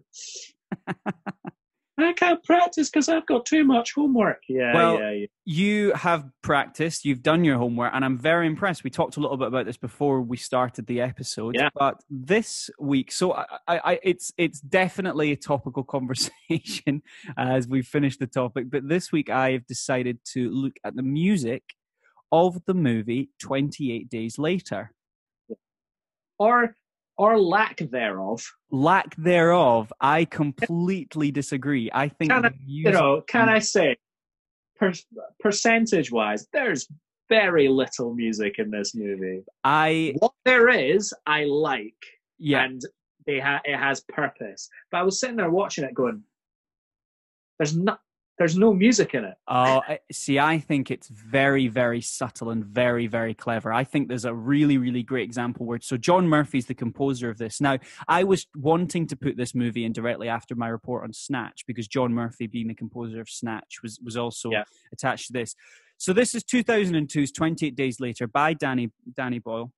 I 1.98 2.12
can't 2.12 2.42
practice 2.44 2.90
because 2.90 3.08
I've 3.08 3.24
got 3.26 3.46
too 3.46 3.64
much 3.64 3.94
homework. 3.94 4.42
Yeah, 4.48 4.74
Well, 4.74 4.98
yeah, 4.98 5.10
yeah. 5.12 5.26
you 5.46 5.92
have 5.94 6.28
practiced, 6.42 7.06
you've 7.06 7.22
done 7.22 7.42
your 7.42 7.56
homework, 7.56 7.92
and 7.94 8.04
I'm 8.04 8.18
very 8.18 8.46
impressed. 8.46 8.84
We 8.84 8.90
talked 8.90 9.16
a 9.16 9.20
little 9.20 9.38
bit 9.38 9.48
about 9.48 9.64
this 9.64 9.78
before 9.78 10.20
we 10.20 10.36
started 10.36 10.86
the 10.86 11.00
episode, 11.00 11.54
Yeah. 11.54 11.70
but 11.74 12.02
this 12.10 12.68
week, 12.78 13.12
so 13.12 13.32
I, 13.32 13.44
I, 13.66 13.78
I, 13.92 13.98
it's 14.02 14.30
it's 14.36 14.60
definitely 14.60 15.32
a 15.32 15.36
topical 15.36 15.84
conversation 15.96 17.02
as 17.38 17.66
we 17.66 17.80
finish 17.80 18.18
the 18.18 18.26
topic. 18.26 18.70
But 18.70 18.86
this 18.88 19.10
week, 19.10 19.30
I've 19.30 19.66
decided 19.66 20.18
to 20.32 20.50
look 20.50 20.74
at 20.84 20.96
the 20.96 21.02
music 21.02 21.62
of 22.32 22.64
the 22.66 22.74
movie 22.74 23.30
28 23.40 24.08
Days 24.08 24.38
Later. 24.38 24.92
Or 26.38 26.74
or 27.18 27.38
lack 27.40 27.78
thereof. 27.78 28.44
Lack 28.70 29.16
thereof, 29.16 29.90
I 30.00 30.26
completely 30.26 31.30
disagree. 31.30 31.90
I 31.94 32.08
think 32.08 32.30
Can 32.30 32.44
I- 32.46 32.52
You 32.66 32.90
know, 32.90 33.22
can 33.26 33.48
I 33.48 33.58
mm. 33.58 33.64
say, 33.64 33.96
per, 34.78 34.92
percentage 35.40 36.12
wise, 36.12 36.46
there's 36.52 36.86
very 37.30 37.68
little 37.68 38.14
music 38.14 38.58
in 38.58 38.70
this 38.70 38.94
movie. 38.94 39.44
I 39.64 40.14
What 40.18 40.34
there 40.44 40.68
is, 40.68 41.14
I 41.26 41.44
like. 41.44 41.94
yeah. 42.38 42.64
and 42.64 42.82
they 43.26 43.40
ha- 43.40 43.62
it 43.64 43.76
has 43.78 44.02
purpose. 44.02 44.68
But 44.90 44.98
I 44.98 45.02
was 45.02 45.18
sitting 45.18 45.36
there 45.36 45.50
watching 45.50 45.84
it, 45.84 45.94
going, 45.94 46.22
"There's 47.58 47.76
not, 47.76 48.00
there's 48.38 48.56
no 48.56 48.72
music 48.72 49.14
in 49.14 49.24
it." 49.24 49.34
Oh, 49.48 49.80
see, 50.12 50.38
I 50.38 50.58
think 50.58 50.90
it's 50.90 51.08
very, 51.08 51.68
very 51.68 52.00
subtle 52.00 52.50
and 52.50 52.64
very, 52.64 53.06
very 53.06 53.34
clever. 53.34 53.72
I 53.72 53.84
think 53.84 54.08
there's 54.08 54.24
a 54.24 54.34
really, 54.34 54.78
really 54.78 55.02
great 55.02 55.24
example 55.24 55.66
where 55.66 55.80
so 55.80 55.96
John 55.96 56.28
Murphy's 56.28 56.66
the 56.66 56.74
composer 56.74 57.30
of 57.30 57.38
this. 57.38 57.60
Now, 57.60 57.78
I 58.08 58.24
was 58.24 58.46
wanting 58.54 59.06
to 59.08 59.16
put 59.16 59.36
this 59.36 59.54
movie 59.54 59.84
in 59.84 59.92
directly 59.92 60.28
after 60.28 60.54
my 60.54 60.68
report 60.68 61.04
on 61.04 61.12
Snatch 61.12 61.64
because 61.66 61.88
John 61.88 62.12
Murphy, 62.12 62.46
being 62.46 62.68
the 62.68 62.74
composer 62.74 63.20
of 63.20 63.28
Snatch, 63.28 63.82
was 63.82 63.98
was 64.00 64.16
also 64.16 64.50
Yeah. 64.50 64.64
attached 64.92 65.28
to 65.28 65.32
this. 65.32 65.54
So 65.98 66.12
this 66.12 66.34
is 66.34 66.44
2002's 66.44 67.32
28 67.32 67.74
Days 67.74 68.00
Later 68.00 68.26
by 68.26 68.52
Danny 68.52 68.92
Danny 69.14 69.38
Boyle. 69.38 69.72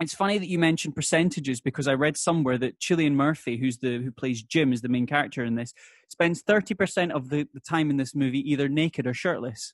It's 0.00 0.14
funny 0.14 0.36
that 0.36 0.48
you 0.48 0.58
mentioned 0.58 0.94
percentages 0.94 1.60
because 1.60 1.88
I 1.88 1.94
read 1.94 2.18
somewhere 2.18 2.58
that 2.58 2.78
Cillian 2.80 3.14
Murphy, 3.14 3.56
who's 3.56 3.78
the 3.78 3.98
who 3.98 4.10
plays 4.10 4.42
Jim, 4.42 4.72
is 4.72 4.82
the 4.82 4.88
main 4.88 5.06
character 5.06 5.42
in 5.42 5.54
this, 5.54 5.72
spends 6.08 6.42
thirty 6.42 6.74
percent 6.74 7.12
of 7.12 7.30
the, 7.30 7.48
the 7.54 7.60
time 7.60 7.88
in 7.88 7.96
this 7.96 8.14
movie 8.14 8.50
either 8.50 8.68
naked 8.68 9.06
or 9.06 9.14
shirtless. 9.14 9.72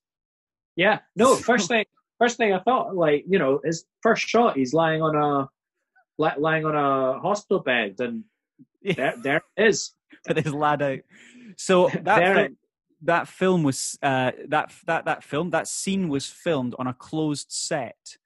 Yeah, 0.76 1.00
no. 1.16 1.34
First 1.36 1.68
thing, 1.68 1.84
first 2.18 2.36
thing 2.36 2.52
I 2.52 2.60
thought, 2.60 2.94
like 2.94 3.24
you 3.28 3.38
know, 3.38 3.60
his 3.64 3.84
first 4.00 4.22
shot, 4.22 4.56
he's 4.56 4.72
lying 4.72 5.02
on 5.02 5.16
a, 5.16 5.48
lying 6.18 6.64
on 6.64 6.76
a 6.76 7.18
hospital 7.20 7.60
bed, 7.60 7.96
and 7.98 8.22
there, 8.82 9.14
there 9.22 9.42
it 9.56 9.64
is. 9.66 9.92
with 10.28 10.44
his 10.44 10.54
lad 10.54 10.82
out. 10.82 11.00
So 11.56 11.88
that 12.02 12.04
There 12.04 12.34
fil- 12.34 12.56
that 13.04 13.26
film 13.26 13.64
was 13.64 13.98
uh, 14.02 14.30
that 14.48 14.72
that 14.86 15.06
that 15.06 15.24
film 15.24 15.50
that 15.50 15.66
scene 15.66 16.08
was 16.08 16.26
filmed 16.26 16.76
on 16.78 16.86
a 16.86 16.94
closed 16.94 17.50
set. 17.50 18.18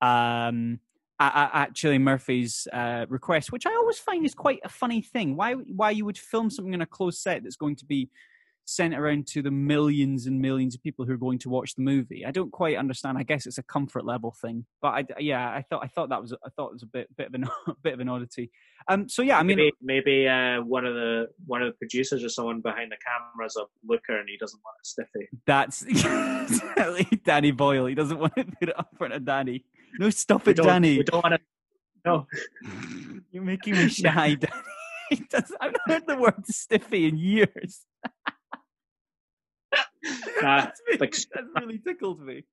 Um. 0.00 0.80
At, 1.18 1.72
at 1.84 2.00
Murphy's 2.00 2.68
uh, 2.72 3.06
request, 3.08 3.50
which 3.50 3.64
I 3.66 3.74
always 3.74 3.98
find 3.98 4.26
is 4.26 4.34
quite 4.34 4.60
a 4.64 4.68
funny 4.68 5.00
thing. 5.00 5.34
Why 5.34 5.52
why 5.54 5.90
you 5.90 6.04
would 6.04 6.18
film 6.18 6.50
something 6.50 6.74
on 6.74 6.82
a 6.82 6.86
closed 6.86 7.20
set 7.22 7.42
that's 7.42 7.56
going 7.56 7.76
to 7.76 7.86
be 7.86 8.10
sent 8.66 8.94
around 8.94 9.28
to 9.28 9.42
the 9.42 9.50
millions 9.50 10.26
and 10.26 10.40
millions 10.40 10.74
of 10.74 10.82
people 10.82 11.04
who 11.04 11.12
are 11.12 11.18
going 11.18 11.38
to 11.38 11.48
watch 11.48 11.74
the 11.74 11.82
movie? 11.82 12.26
I 12.26 12.32
don't 12.32 12.50
quite 12.50 12.76
understand. 12.76 13.16
I 13.16 13.22
guess 13.22 13.46
it's 13.46 13.58
a 13.58 13.62
comfort 13.62 14.04
level 14.04 14.34
thing, 14.42 14.66
but 14.82 14.88
I, 14.88 15.04
yeah, 15.18 15.48
I 15.48 15.62
thought 15.62 15.82
I 15.82 15.86
thought 15.86 16.10
that 16.10 16.20
was 16.20 16.32
I 16.32 16.50
thought 16.50 16.68
it 16.68 16.74
was 16.74 16.82
a 16.82 16.86
bit 16.86 17.16
bit 17.16 17.28
of 17.28 17.34
an 17.34 17.46
bit 17.82 17.94
of 17.94 18.00
an 18.00 18.08
oddity. 18.08 18.50
Um. 18.88 19.08
So 19.08 19.22
yeah, 19.22 19.38
I 19.38 19.42
mean, 19.42 19.56
maybe 19.56 19.72
maybe 19.80 20.28
uh, 20.28 20.62
one 20.62 20.84
of 20.84 20.94
the 20.94 21.28
one 21.46 21.62
of 21.62 21.72
the 21.72 21.78
producers 21.78 22.24
or 22.24 22.28
someone 22.28 22.60
behind 22.60 22.92
the 22.92 22.96
camera 22.96 23.46
is 23.46 23.56
a 23.56 23.64
looker, 23.86 24.18
and 24.18 24.28
he 24.28 24.36
doesn't 24.36 24.60
want 24.64 24.76
it 24.80 24.86
stiffy. 24.86 25.28
That's 25.46 27.16
Danny 27.24 27.52
Boyle. 27.52 27.86
He 27.86 27.94
doesn't 27.94 28.18
want 28.18 28.34
to 28.36 28.44
put 28.44 28.68
it 28.68 28.78
up 28.78 28.90
front 28.98 29.14
of 29.14 29.24
Danny. 29.24 29.64
No, 29.98 30.10
stop 30.10 30.46
it, 30.48 30.56
Danny. 30.56 30.98
we 30.98 31.04
don't 31.04 31.22
want 31.22 31.34
to. 31.34 31.40
No, 32.04 32.26
You're 33.32 33.42
making 33.42 33.74
me 33.74 33.88
shy, 33.88 34.34
Danny. 34.40 34.62
I've 35.60 35.72
not 35.72 35.80
heard 35.86 36.06
the 36.06 36.16
word 36.16 36.46
stiffy 36.46 37.06
in 37.06 37.16
years. 37.16 37.80
Nah, 40.42 40.60
that's, 40.66 40.80
really, 40.86 40.98
like- 40.98 41.12
that's 41.34 41.46
really 41.60 41.78
tickled 41.78 42.20
me. 42.20 42.44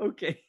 okay. 0.00 0.40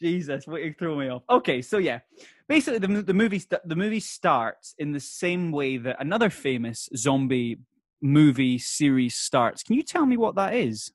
Jesus, 0.00 0.46
what 0.46 0.62
you 0.62 0.74
throw 0.78 0.96
me 0.96 1.08
off. 1.08 1.22
Okay, 1.30 1.62
so 1.62 1.78
yeah, 1.78 2.00
basically 2.48 2.78
the 2.78 3.02
the 3.02 3.14
movie 3.14 3.38
st- 3.38 3.66
the 3.66 3.76
movie 3.76 4.00
starts 4.00 4.74
in 4.78 4.92
the 4.92 5.00
same 5.00 5.52
way 5.52 5.78
that 5.78 5.96
another 6.00 6.28
famous 6.30 6.88
zombie 6.96 7.58
movie 8.02 8.58
series 8.58 9.14
starts. 9.14 9.62
Can 9.62 9.74
you 9.76 9.82
tell 9.82 10.04
me 10.04 10.16
what 10.16 10.34
that 10.34 10.54
is? 10.54 10.92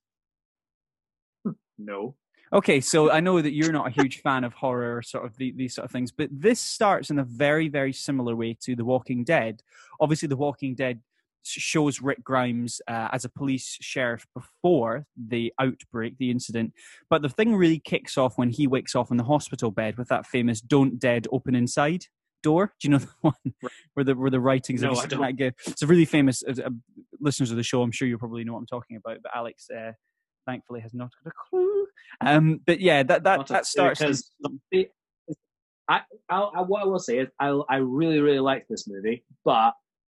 No. 1.85 2.15
Okay, 2.53 2.81
so 2.81 3.09
I 3.09 3.21
know 3.21 3.41
that 3.41 3.53
you're 3.53 3.71
not 3.71 3.87
a 3.87 4.01
huge 4.01 4.21
fan 4.21 4.43
of 4.43 4.53
horror 4.53 4.97
or 4.97 5.01
sort 5.01 5.25
of 5.25 5.37
the, 5.37 5.53
these 5.55 5.73
sort 5.73 5.85
of 5.85 5.91
things, 5.91 6.11
but 6.11 6.27
this 6.31 6.59
starts 6.59 7.09
in 7.09 7.17
a 7.17 7.23
very, 7.23 7.69
very 7.69 7.93
similar 7.93 8.35
way 8.35 8.57
to 8.61 8.75
The 8.75 8.83
Walking 8.83 9.23
Dead. 9.23 9.63
Obviously, 10.01 10.27
The 10.27 10.35
Walking 10.35 10.75
Dead 10.75 10.99
shows 11.43 12.01
Rick 12.01 12.23
Grimes 12.23 12.81
uh, 12.87 13.07
as 13.11 13.25
a 13.25 13.29
police 13.29 13.77
sheriff 13.81 14.27
before 14.35 15.05
the 15.15 15.53
outbreak, 15.59 16.17
the 16.17 16.31
incident. 16.31 16.73
But 17.09 17.21
the 17.21 17.29
thing 17.29 17.55
really 17.55 17.79
kicks 17.79 18.17
off 18.17 18.37
when 18.37 18.49
he 18.49 18.67
wakes 18.67 18.95
off 18.95 19.11
in 19.11 19.17
the 19.17 19.23
hospital 19.23 19.71
bed 19.71 19.97
with 19.97 20.09
that 20.09 20.25
famous 20.25 20.61
"Don't 20.61 20.99
Dead, 20.99 21.27
Open 21.31 21.55
Inside." 21.55 22.05
Door, 22.43 22.73
do 22.79 22.87
you 22.87 22.91
know 22.91 22.97
the 22.99 23.13
one 23.21 23.53
where 23.93 24.03
the 24.03 24.15
where 24.15 24.31
the 24.31 24.39
writings? 24.39 24.81
No, 24.81 24.95
I 24.95 25.05
don't. 25.05 25.37
that? 25.37 25.53
It's 25.67 25.81
a 25.81 25.87
really 25.87 26.05
famous. 26.05 26.43
Uh, 26.43 26.55
uh, 26.65 26.69
listeners 27.19 27.51
of 27.51 27.57
the 27.57 27.63
show, 27.63 27.83
I'm 27.83 27.91
sure 27.91 28.07
you 28.07 28.17
probably 28.17 28.43
know 28.43 28.53
what 28.53 28.59
I'm 28.59 28.65
talking 28.65 28.97
about. 28.97 29.19
But 29.21 29.31
Alex, 29.35 29.67
uh, 29.69 29.91
thankfully, 30.47 30.81
has 30.81 30.93
not 30.93 31.11
got 31.23 31.31
a 31.31 31.33
clue. 31.49 31.70
Um, 32.21 32.59
but 32.65 32.79
yeah, 32.79 33.03
that 33.03 33.23
that 33.23 33.47
that 33.47 33.65
starts. 33.65 33.99
because 33.99 34.31
the- 34.71 34.89
I, 35.87 36.01
I, 36.29 36.39
I 36.39 36.61
what 36.61 36.83
I 36.83 36.85
will 36.85 36.99
say 36.99 37.19
is 37.19 37.27
I 37.39 37.47
I 37.69 37.77
really 37.77 38.19
really 38.19 38.39
like 38.39 38.65
this 38.69 38.87
movie, 38.87 39.23
but 39.43 39.73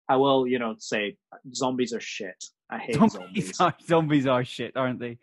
I 0.08 0.16
will 0.16 0.48
you 0.48 0.60
know 0.60 0.76
say 0.80 1.18
zombies 1.54 1.94
are 1.94 2.00
shit. 2.00 2.44
I 2.70 2.78
hate 2.78 2.96
zombies, 2.96 3.14
zombies. 3.14 3.54
are, 3.60 3.76
zombies 3.86 4.28
are 4.28 4.46
shit, 4.46 4.78
aren't 4.78 5.00
they? 5.00 5.18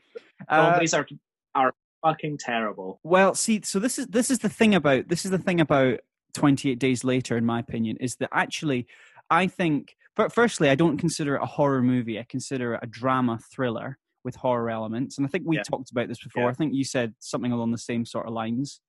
Uh, 0.49 0.73
Zombies 0.73 0.95
are 0.95 1.07
are 1.55 1.75
fucking 2.03 2.39
terrible. 2.39 3.01
Well, 3.03 3.35
see, 3.35 3.63
so 3.65 3.79
this 3.79 3.99
is 3.99 4.07
this 4.09 4.31
is 4.31 4.41
the 4.41 4.49
thing 4.49 4.75
about 4.75 5.09
this 5.09 5.25
is 5.25 5.31
the 5.31 5.39
thing 5.39 5.61
about 5.61 6.01
28 6.35 6.79
Days 6.79 7.05
Later, 7.05 7.37
in 7.37 7.45
my 7.45 7.61
opinion, 7.61 7.97
is 8.01 8.17
that 8.17 8.31
actually, 8.33 8.87
I 9.31 9.47
think, 9.47 9.97
but 10.17 10.33
firstly, 10.33 10.69
I 10.69 10.75
don't 10.75 10.99
consider 10.99 11.37
it 11.37 11.43
a 11.43 11.47
horror 11.47 11.83
movie. 11.83 12.19
I 12.19 12.27
consider 12.29 12.75
it 12.75 12.81
a 12.83 12.87
drama 12.87 13.39
thriller 13.53 13.99
with 14.25 14.37
horror 14.37 14.71
elements, 14.71 15.19
and 15.19 15.27
I 15.27 15.31
think 15.31 15.45
we 15.47 15.57
Yeah. 15.57 15.63
talked 15.63 15.91
about 15.91 16.09
this 16.09 16.23
before. 16.23 16.45
Yeah. 16.45 16.49
I 16.51 16.53
think 16.53 16.75
you 16.75 16.85
said 16.85 17.15
something 17.19 17.53
along 17.53 17.73
the 17.73 17.79
same 17.79 18.05
sort 18.05 18.27
of 18.27 18.33
lines. 18.33 18.81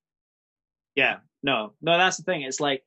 Yeah, 0.96 1.20
no, 1.42 1.74
no, 1.82 1.98
that's 1.98 2.18
the 2.18 2.24
thing. 2.24 2.44
It's 2.44 2.60
like, 2.60 2.84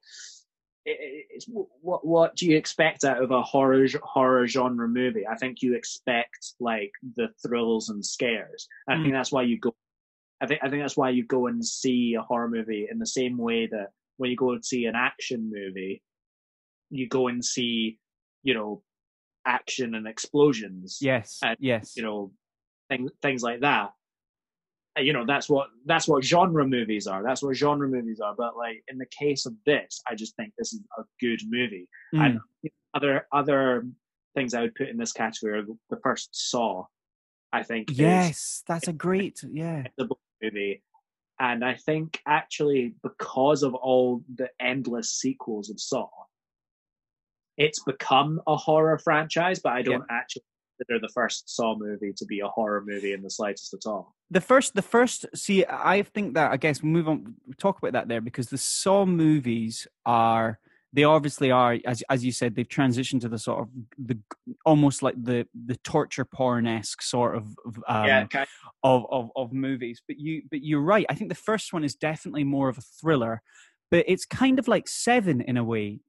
it, 0.84 0.96
it- 1.00 1.26
it's 1.30 1.46
what 1.48 2.06
what 2.06 2.36
do 2.36 2.46
you 2.46 2.56
expect 2.56 3.02
out 3.04 3.20
of 3.22 3.30
a 3.32 3.42
horror 3.42 3.86
horror 4.02 4.46
genre 4.46 4.86
movie? 4.88 5.26
I 5.26 5.34
think 5.36 5.60
you 5.62 5.74
expect 5.74 6.54
like 6.60 6.92
the 7.16 7.28
thrills 7.44 7.88
and 7.88 8.04
scares. 8.04 8.68
I 8.88 8.94
Mm. 8.94 9.02
think 9.02 9.14
that's 9.14 9.32
why 9.32 9.42
you 9.42 9.58
go. 9.58 9.74
I 10.40 10.46
think 10.46 10.60
I 10.62 10.68
think 10.70 10.82
that's 10.82 10.96
why 10.96 11.10
you 11.10 11.24
go 11.24 11.46
and 11.48 11.64
see 11.64 12.14
a 12.14 12.22
horror 12.22 12.48
movie 12.48 12.86
in 12.90 12.98
the 13.00 13.06
same 13.06 13.36
way 13.38 13.66
that 13.66 13.88
when 14.18 14.30
you 14.30 14.36
go 14.36 14.52
and 14.52 14.64
see 14.64 14.86
an 14.86 14.94
action 14.94 15.50
movie, 15.52 16.02
you 16.90 17.08
go 17.08 17.26
and 17.28 17.44
see, 17.44 17.98
you 18.44 18.54
know, 18.54 18.82
action 19.46 19.94
and 19.94 20.06
explosions. 20.06 20.98
Yes, 21.00 21.38
And, 21.42 21.56
yes, 21.60 21.96
you 21.96 22.02
know, 22.02 22.32
things 22.90 23.10
things 23.22 23.42
like 23.42 23.60
that. 23.60 23.92
You 24.98 25.12
know, 25.12 25.26
that's 25.26 25.48
what 25.50 25.68
that's 25.84 26.08
what 26.08 26.24
genre 26.24 26.66
movies 26.66 27.06
are. 27.06 27.22
That's 27.22 27.42
what 27.42 27.54
genre 27.54 27.86
movies 27.86 28.20
are. 28.20 28.34
But 28.36 28.56
like 28.56 28.82
in 28.88 28.96
the 28.96 29.06
case 29.06 29.44
of 29.44 29.52
this, 29.66 30.00
I 30.08 30.14
just 30.14 30.34
think 30.36 30.52
this 30.56 30.72
is 30.72 30.80
a 30.98 31.02
good 31.20 31.40
movie. 31.48 31.88
Mm. 32.14 32.24
And 32.24 32.40
other 32.94 33.26
other 33.32 33.86
things 34.34 34.54
I 34.54 34.62
would 34.62 34.74
put 34.74 34.88
in 34.88 34.96
this 34.96 35.12
category 35.12 35.60
are 35.60 35.64
the- 35.90 36.00
first 36.02 36.30
Saw. 36.32 36.84
I 37.52 37.62
think 37.62 37.88
yes, 37.92 38.62
that's 38.66 38.88
a 38.88 38.92
great, 38.92 39.42
yeah. 39.50 39.84
the 39.96 40.08
movie. 40.42 40.82
and 41.40 41.64
I 41.64 41.74
think 41.74 42.20
actually 42.26 42.94
because 43.02 43.62
of 43.62 43.74
all 43.74 44.22
the 44.34 44.48
endless 44.60 45.10
sequels 45.12 45.70
of 45.70 45.80
Saw, 45.80 46.08
it's 47.56 47.82
become 47.84 48.40
a 48.46 48.56
horror 48.56 48.98
franchise. 48.98 49.60
But 49.62 49.72
I 49.72 49.82
don't 49.82 50.04
actually 50.10 50.42
consider 50.78 51.00
the 51.00 51.12
first 51.12 51.54
Saw 51.54 51.76
movie 51.76 52.12
to 52.16 52.24
be 52.26 52.40
a 52.40 52.48
horror 52.48 52.82
movie 52.86 53.12
in 53.12 53.22
the 53.22 53.30
slightest 53.30 53.74
at 53.74 53.86
all. 53.86 54.14
The 54.30 54.40
first, 54.40 54.74
the 54.74 54.82
first. 54.82 55.26
See, 55.34 55.64
I 55.68 56.02
think 56.02 56.34
that 56.34 56.50
I 56.50 56.56
guess 56.56 56.82
we 56.82 56.88
move 56.88 57.08
on. 57.08 57.34
we 57.46 57.54
talk 57.54 57.78
about 57.78 57.92
that 57.92 58.08
there 58.08 58.20
because 58.20 58.48
the 58.48 58.58
Saw 58.58 59.06
movies 59.06 59.86
are 60.04 60.58
they 60.92 61.04
obviously 61.04 61.50
are 61.50 61.78
as 61.84 62.02
as 62.08 62.24
you 62.24 62.32
said 62.32 62.54
they've 62.54 62.66
transitioned 62.66 63.20
to 63.20 63.28
the 63.28 63.38
sort 63.38 63.60
of 63.60 63.68
the 63.98 64.18
almost 64.64 65.02
like 65.02 65.14
the 65.22 65.46
the 65.66 65.76
torture 65.76 66.24
porn 66.24 66.66
esque 66.66 67.02
sort 67.02 67.36
of 67.36 67.44
um, 67.86 68.06
yeah, 68.06 68.24
kind 68.26 68.46
of, 68.82 69.04
of 69.10 69.30
of 69.36 69.52
movies. 69.52 70.00
But 70.06 70.18
you 70.18 70.42
but 70.50 70.62
you're 70.62 70.80
right. 70.80 71.06
I 71.08 71.14
think 71.14 71.28
the 71.28 71.34
first 71.34 71.72
one 71.72 71.84
is 71.84 71.94
definitely 71.94 72.44
more 72.44 72.68
of 72.68 72.78
a 72.78 72.82
thriller, 72.82 73.42
but 73.90 74.04
it's 74.08 74.24
kind 74.24 74.58
of 74.58 74.68
like 74.68 74.88
Seven 74.88 75.40
in 75.40 75.56
a 75.56 75.64
way. 75.64 76.00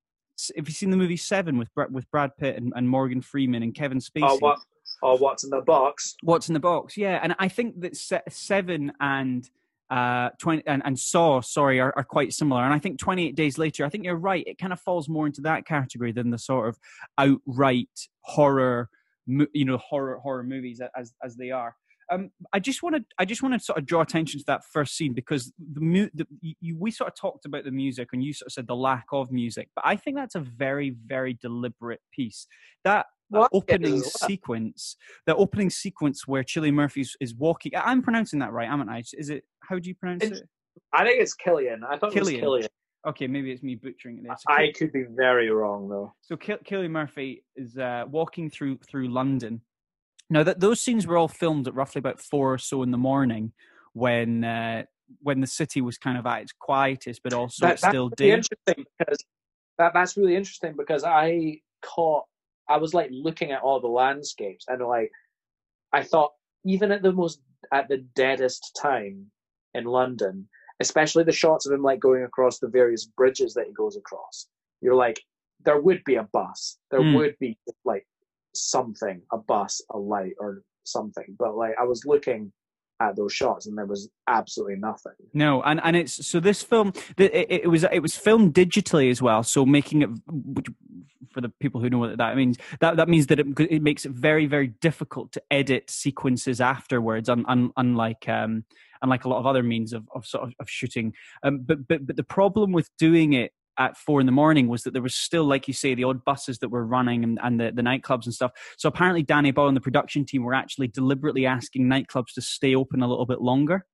Have 0.55 0.67
you 0.67 0.73
seen 0.73 0.91
the 0.91 0.97
movie 0.97 1.17
Seven 1.17 1.57
with 1.57 1.69
with 1.89 2.09
Brad 2.11 2.35
Pitt 2.37 2.57
and, 2.57 2.71
and 2.75 2.87
Morgan 2.87 3.21
Freeman 3.21 3.63
and 3.63 3.73
Kevin 3.73 3.99
Spacey? 3.99 4.29
or 4.29 4.37
what 4.39 4.59
or 5.01 5.17
what's 5.17 5.43
in 5.43 5.49
the 5.49 5.61
box. 5.61 6.15
What's 6.23 6.47
in 6.49 6.53
the 6.53 6.59
box? 6.59 6.97
Yeah, 6.97 7.19
and 7.21 7.35
I 7.39 7.47
think 7.47 7.81
that 7.81 7.95
se- 7.95 8.21
Seven 8.29 8.91
and 8.99 9.49
uh 9.89 10.29
20 10.39 10.63
and, 10.67 10.81
and 10.85 10.99
Saw, 10.99 11.41
sorry, 11.41 11.79
are, 11.79 11.93
are 11.95 12.03
quite 12.03 12.33
similar. 12.33 12.63
And 12.63 12.73
I 12.73 12.79
think 12.79 12.99
28 12.99 13.35
Days 13.35 13.57
Later, 13.57 13.85
I 13.85 13.89
think 13.89 14.03
you're 14.03 14.15
right. 14.15 14.43
It 14.45 14.57
kind 14.57 14.73
of 14.73 14.79
falls 14.81 15.07
more 15.07 15.25
into 15.25 15.41
that 15.41 15.65
category 15.65 16.11
than 16.11 16.29
the 16.29 16.37
sort 16.37 16.69
of 16.69 16.77
outright 17.17 17.89
horror, 18.21 18.89
you 19.25 19.65
know, 19.65 19.77
horror 19.77 20.17
horror 20.17 20.43
movies 20.43 20.81
as 20.95 21.13
as 21.23 21.35
they 21.35 21.51
are. 21.51 21.75
Um, 22.11 22.31
I 22.53 22.59
just 22.59 22.81
want 22.83 22.95
to 22.95 23.03
I 23.19 23.25
just 23.25 23.41
want 23.43 23.53
to 23.53 23.59
sort 23.59 23.77
of 23.77 23.85
draw 23.85 24.01
attention 24.01 24.39
to 24.39 24.45
that 24.47 24.61
first 24.71 24.95
scene 24.95 25.13
because 25.13 25.51
the, 25.73 25.81
mu- 25.81 26.09
the 26.13 26.25
you, 26.41 26.77
we 26.79 26.89
sort 26.91 27.09
of 27.09 27.15
talked 27.15 27.45
about 27.45 27.63
the 27.65 27.71
music 27.71 28.09
and 28.13 28.23
you 28.23 28.33
sort 28.33 28.47
of 28.47 28.53
said 28.53 28.67
the 28.67 28.75
lack 28.75 29.05
of 29.11 29.31
music, 29.31 29.69
but 29.75 29.85
I 29.85 29.95
think 29.97 30.15
that's 30.15 30.35
a 30.35 30.39
very 30.39 30.95
very 31.05 31.33
deliberate 31.41 31.99
piece. 32.13 32.47
That 32.85 33.07
Well, 33.29 33.43
I 33.43 33.47
think 33.59 33.63
it 33.69 33.73
opening 33.75 34.01
sequence, 34.03 34.95
the 35.25 35.35
opening 35.35 35.69
sequence 35.69 36.25
where 36.27 36.43
Chili 36.43 36.71
Murphy 36.71 37.05
is 37.19 37.35
walking. 37.35 37.73
I'm 37.75 38.01
pronouncing 38.01 38.39
that 38.39 38.51
right, 38.53 38.69
haven't 38.69 38.89
I? 38.89 39.03
Is 39.13 39.29
it? 39.29 39.43
How 39.61 39.77
do 39.79 39.89
you 39.89 39.95
pronounce 39.95 40.23
It's- 40.23 40.39
it? 40.41 40.47
I 40.93 41.03
think 41.05 41.19
it's 41.21 41.33
Killian. 41.33 41.83
I 41.83 41.97
thought 41.97 42.13
Killian. 42.13 42.39
it 42.39 42.47
was 42.47 42.51
Killian. 42.59 42.67
Okay, 43.07 43.27
maybe 43.27 43.51
it's 43.51 43.63
me 43.63 43.75
butchering 43.75 44.17
it 44.19 44.23
there. 44.23 44.35
So, 44.37 44.53
I 44.53 44.71
could 44.77 44.91
be 44.93 45.05
very 45.09 45.49
wrong 45.49 45.89
though. 45.89 46.13
so 46.21 46.37
Kill- 46.37 46.57
Cillian 46.59 46.91
Murphy 46.91 47.43
is 47.55 47.77
uh, 47.77 48.05
walking 48.09 48.49
through 48.49 48.77
through 48.87 49.09
London. 49.09 49.61
Now 50.29 50.43
that 50.43 50.59
those 50.59 50.81
scenes 50.81 51.07
were 51.07 51.17
all 51.17 51.27
filmed 51.27 51.67
at 51.67 51.73
roughly 51.75 51.99
about 51.99 52.19
four 52.19 52.53
or 52.53 52.57
so 52.57 52.83
in 52.83 52.91
the 52.91 52.97
morning, 52.97 53.53
when 53.93 54.43
uh, 54.43 54.83
when 55.21 55.39
the 55.39 55.47
city 55.47 55.79
was 55.81 55.97
kind 55.97 56.17
of 56.17 56.25
at 56.25 56.41
its 56.41 56.51
quietest, 56.51 57.21
but 57.23 57.33
also 57.33 57.65
That- 57.65 57.73
it's 57.73 57.81
that's 57.81 57.91
still 57.93 58.11
really 58.19 58.31
day. 58.31 58.37
interesting 58.37 58.85
because 58.99 59.17
that 59.77 59.93
that's 59.93 60.17
really 60.17 60.35
interesting 60.35 60.75
because 60.75 61.03
I 61.03 61.61
caught 61.81 62.25
I 62.67 62.77
was 62.77 62.93
like 62.93 63.09
looking 63.11 63.51
at 63.51 63.61
all 63.61 63.79
the 63.79 63.87
landscapes 63.87 64.65
and 64.67 64.81
like 64.85 65.11
I 65.93 66.03
thought 66.03 66.33
even 66.65 66.91
at 66.91 67.01
the 67.03 67.13
most 67.13 67.39
at 67.71 67.87
the 67.87 67.99
deadest 68.15 68.77
time 68.81 69.31
in 69.73 69.85
London, 69.85 70.49
especially 70.81 71.23
the 71.23 71.31
shots 71.31 71.65
of 71.65 71.71
him 71.71 71.83
like 71.83 71.99
going 72.01 72.23
across 72.23 72.59
the 72.59 72.67
various 72.67 73.05
bridges 73.05 73.53
that 73.53 73.67
he 73.67 73.73
goes 73.73 73.95
across, 73.95 74.47
you're 74.81 74.95
like 74.95 75.21
there 75.63 75.79
would 75.79 76.03
be 76.03 76.15
a 76.15 76.23
bus, 76.23 76.77
there 76.91 76.99
Mm. 77.01 77.13
would 77.15 77.35
be 77.39 77.57
like 77.85 78.05
something, 78.61 79.21
a 79.31 79.37
bus, 79.37 79.81
a 79.91 79.97
light, 79.97 80.33
or 80.39 80.63
something. 80.83 81.35
But 81.37 81.55
like 81.55 81.75
I 81.79 81.83
was 81.83 82.05
looking 82.05 82.51
at 82.99 83.15
those 83.15 83.33
shots 83.33 83.67
and 83.67 83.77
there 83.77 83.85
was 83.85 84.09
absolutely 84.27 84.77
nothing. 84.77 85.13
No, 85.33 85.61
and 85.61 85.79
and 85.83 85.95
it's 85.95 86.25
so 86.25 86.39
this 86.39 86.63
film 86.63 86.93
it, 87.17 87.47
it 87.49 87.69
was 87.69 87.83
it 87.83 87.99
was 87.99 88.15
filmed 88.15 88.53
digitally 88.53 89.11
as 89.11 89.21
well. 89.21 89.43
So 89.43 89.65
making 89.65 90.01
it 90.01 90.09
for 91.31 91.41
the 91.41 91.49
people 91.59 91.81
who 91.81 91.89
know 91.89 91.99
what 91.99 92.17
that 92.17 92.35
means, 92.35 92.57
that 92.79 92.97
that 92.97 93.09
means 93.09 93.27
that 93.27 93.39
it, 93.39 93.47
it 93.59 93.81
makes 93.81 94.05
it 94.05 94.11
very 94.11 94.47
very 94.47 94.67
difficult 94.67 95.31
to 95.33 95.41
edit 95.51 95.89
sequences 95.89 96.59
afterwards. 96.59 97.29
Un, 97.29 97.45
un, 97.47 97.71
unlike 97.77 98.27
um 98.27 98.63
unlike 99.03 99.25
a 99.25 99.29
lot 99.29 99.37
of 99.37 99.45
other 99.45 99.61
means 99.61 99.93
of, 99.93 100.09
of 100.15 100.25
sort 100.25 100.47
of, 100.47 100.53
of 100.59 100.69
shooting. 100.69 101.13
Um, 101.43 101.59
but 101.59 101.87
but 101.87 102.07
but 102.07 102.15
the 102.15 102.23
problem 102.23 102.71
with 102.71 102.89
doing 102.97 103.33
it 103.33 103.51
at 103.77 103.97
four 103.97 104.19
in 104.19 104.25
the 104.25 104.31
morning 104.31 104.67
was 104.67 104.83
that 104.83 104.93
there 104.93 105.01
was 105.01 105.15
still, 105.15 105.43
like 105.43 105.67
you 105.67 105.73
say, 105.73 105.93
the 105.93 106.03
odd 106.03 106.23
buses 106.25 106.59
that 106.59 106.69
were 106.69 106.85
running 106.85 107.23
and, 107.23 107.39
and 107.43 107.59
the, 107.59 107.71
the 107.71 107.81
nightclubs 107.81 108.25
and 108.25 108.33
stuff. 108.33 108.51
So 108.77 108.89
apparently, 108.89 109.23
Danny 109.23 109.51
Boyle 109.51 109.67
and 109.67 109.77
the 109.77 109.81
production 109.81 110.25
team 110.25 110.43
were 110.43 110.53
actually 110.53 110.87
deliberately 110.87 111.45
asking 111.45 111.85
nightclubs 111.85 112.33
to 112.35 112.41
stay 112.41 112.75
open 112.75 113.01
a 113.01 113.07
little 113.07 113.25
bit 113.25 113.41
longer, 113.41 113.85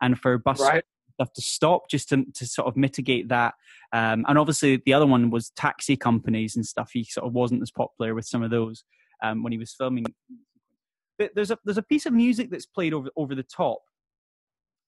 and 0.00 0.18
for 0.18 0.36
bus 0.38 0.60
Right? 0.60 0.84
stuff 1.14 1.32
to 1.34 1.42
stop 1.42 1.82
just 1.90 2.08
to, 2.08 2.24
to 2.34 2.46
sort 2.46 2.66
of 2.66 2.76
mitigate 2.76 3.28
that. 3.28 3.54
Um, 3.92 4.24
and 4.28 4.38
obviously, 4.38 4.80
the 4.84 4.94
other 4.94 5.06
one 5.06 5.30
was 5.30 5.50
taxi 5.50 5.96
companies 5.96 6.56
and 6.56 6.64
stuff. 6.64 6.90
He 6.92 7.04
sort 7.04 7.26
of 7.26 7.32
wasn't 7.32 7.62
as 7.62 7.70
popular 7.70 8.14
with 8.14 8.26
some 8.26 8.42
of 8.42 8.50
those 8.50 8.84
um, 9.22 9.42
when 9.42 9.52
he 9.52 9.58
was 9.58 9.74
filming. 9.74 10.06
But 11.18 11.32
there's 11.34 11.50
a 11.50 11.58
there's 11.64 11.78
a 11.78 11.82
piece 11.82 12.06
of 12.06 12.12
music 12.12 12.50
that's 12.50 12.66
played 12.66 12.94
over 12.94 13.10
over 13.16 13.34
the 13.34 13.42
top 13.42 13.80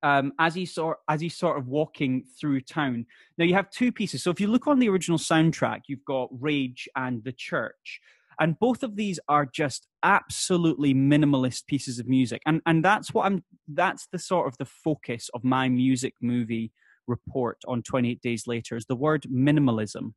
um, 0.03 0.33
as 0.39 0.55
he 0.55 0.67
sort 0.67 0.99
as 1.09 1.21
he's 1.21 1.37
sort 1.37 1.59
of 1.59 1.69
walking 1.69 2.25
through 2.39 2.61
town. 2.63 3.07
Now 3.39 3.45
you 3.45 3.55
have 3.55 3.71
two 3.71 3.93
pieces. 3.93 4.23
So 4.23 4.31
if 4.31 4.41
you 4.41 4.49
look 4.49 4.67
on 4.67 4.79
the 4.79 4.89
original 4.89 5.19
soundtrack, 5.19 5.83
you've 5.87 6.05
got 6.05 6.29
Rage 6.33 6.89
and 6.97 7.23
The 7.25 7.33
Church, 7.33 8.01
and 8.41 8.59
both 8.59 8.83
of 8.83 8.97
these 8.97 9.21
are 9.29 9.47
just 9.47 9.87
absolutely 10.03 10.95
minimalist 10.95 11.67
pieces 11.67 11.99
of 11.99 12.09
music, 12.09 12.43
and 12.47 12.61
and 12.67 12.85
that's 12.85 13.15
what 13.15 13.27
I'm. 13.27 13.45
That's 13.69 14.07
the 14.13 14.19
sort 14.19 14.49
of 14.49 14.59
the 14.59 14.67
focus 14.67 15.31
of 15.35 15.45
my 15.45 15.69
music 15.69 16.15
movie 16.21 16.73
report 17.07 17.59
on 17.67 17.83
28 17.83 18.21
Days 18.21 18.47
Later 18.47 18.77
is 18.77 18.87
the 18.87 18.97
word 18.97 19.27
minimalism. 19.33 20.15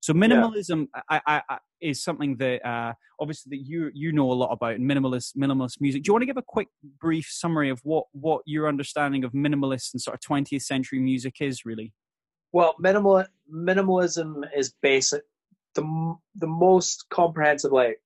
So 0.00 0.12
minimalism 0.12 0.86
I, 1.08 1.20
I, 1.26 1.42
I, 1.48 1.58
is 1.80 2.02
something 2.02 2.36
that 2.36 2.66
uh, 2.66 2.92
obviously 3.20 3.56
that 3.56 3.64
you 3.64 3.90
you 3.94 4.12
know 4.12 4.30
a 4.30 4.34
lot 4.34 4.52
about 4.52 4.74
in 4.74 4.82
minimalist 4.82 5.36
minimalist 5.36 5.80
music. 5.80 6.02
Do 6.02 6.08
you 6.08 6.12
want 6.14 6.22
to 6.22 6.26
give 6.26 6.36
a 6.36 6.42
quick 6.42 6.68
brief 7.00 7.26
summary 7.30 7.70
of 7.70 7.80
what 7.82 8.04
what 8.12 8.42
your 8.46 8.68
understanding 8.68 9.24
of 9.24 9.32
minimalist 9.32 9.92
and 9.92 10.00
sort 10.00 10.14
of 10.14 10.20
20th 10.20 10.62
century 10.62 11.00
music 11.00 11.36
is 11.40 11.64
really? 11.64 11.92
Well, 12.52 12.74
minimal 12.78 13.24
minimalism 13.52 14.44
is 14.56 14.74
basic. 14.82 15.22
The 15.74 16.16
the 16.36 16.46
most 16.46 17.06
comprehensive 17.10 17.72
like 17.72 18.00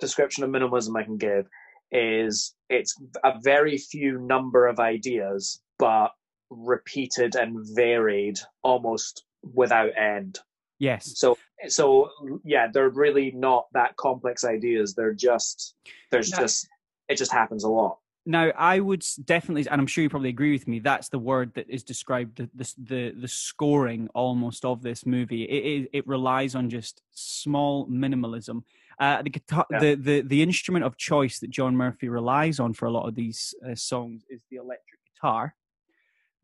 description 0.00 0.44
of 0.44 0.50
minimalism 0.50 0.98
I 0.98 1.04
can 1.04 1.18
give 1.18 1.46
is 1.90 2.54
it's 2.68 2.94
a 3.24 3.34
very 3.42 3.78
few 3.78 4.18
number 4.18 4.66
of 4.66 4.78
ideas, 4.78 5.60
but 5.78 6.10
repeated 6.50 7.34
and 7.34 7.58
varied 7.74 8.38
almost 8.62 9.24
without 9.42 9.90
end. 9.96 10.38
Yes. 10.78 11.18
So 11.18 11.36
so 11.66 12.10
yeah, 12.44 12.68
they're 12.72 12.90
really 12.90 13.32
not 13.32 13.66
that 13.72 13.96
complex 13.96 14.44
ideas. 14.44 14.94
They're 14.94 15.14
just 15.14 15.74
there's 16.10 16.30
No. 16.30 16.38
just 16.38 16.68
it 17.08 17.16
just 17.16 17.32
happens 17.32 17.64
a 17.64 17.68
lot. 17.68 17.98
Now, 18.26 18.50
I 18.58 18.78
would 18.80 19.02
definitely, 19.24 19.66
and 19.70 19.80
I'm 19.80 19.86
sure 19.86 20.02
you 20.02 20.10
probably 20.10 20.28
agree 20.28 20.52
with 20.52 20.68
me. 20.68 20.80
That's 20.80 21.08
the 21.08 21.18
word 21.18 21.54
that 21.54 21.70
is 21.70 21.82
described 21.82 22.36
the 22.36 22.50
the 22.54 22.74
the, 22.78 23.14
the 23.22 23.28
scoring 23.28 24.08
almost 24.14 24.66
of 24.66 24.82
this 24.82 25.06
movie. 25.06 25.44
It, 25.44 25.82
it 25.82 25.90
it 25.98 26.06
relies 26.06 26.54
on 26.54 26.68
just 26.68 27.02
small 27.12 27.86
minimalism. 27.88 28.62
Uh, 29.00 29.22
the 29.22 29.30
guitar, 29.30 29.64
Yeah. 29.70 29.78
the, 29.78 29.94
the 29.94 30.20
the 30.20 30.42
instrument 30.42 30.84
of 30.84 30.96
choice 30.98 31.38
that 31.38 31.48
John 31.50 31.74
Murphy 31.74 32.08
relies 32.10 32.60
on 32.60 32.74
for 32.74 32.86
a 32.86 32.90
lot 32.90 33.08
of 33.08 33.14
these 33.14 33.54
uh, 33.66 33.74
songs 33.74 34.24
is 34.28 34.42
the 34.50 34.56
electric 34.58 35.00
guitar. 35.14 35.54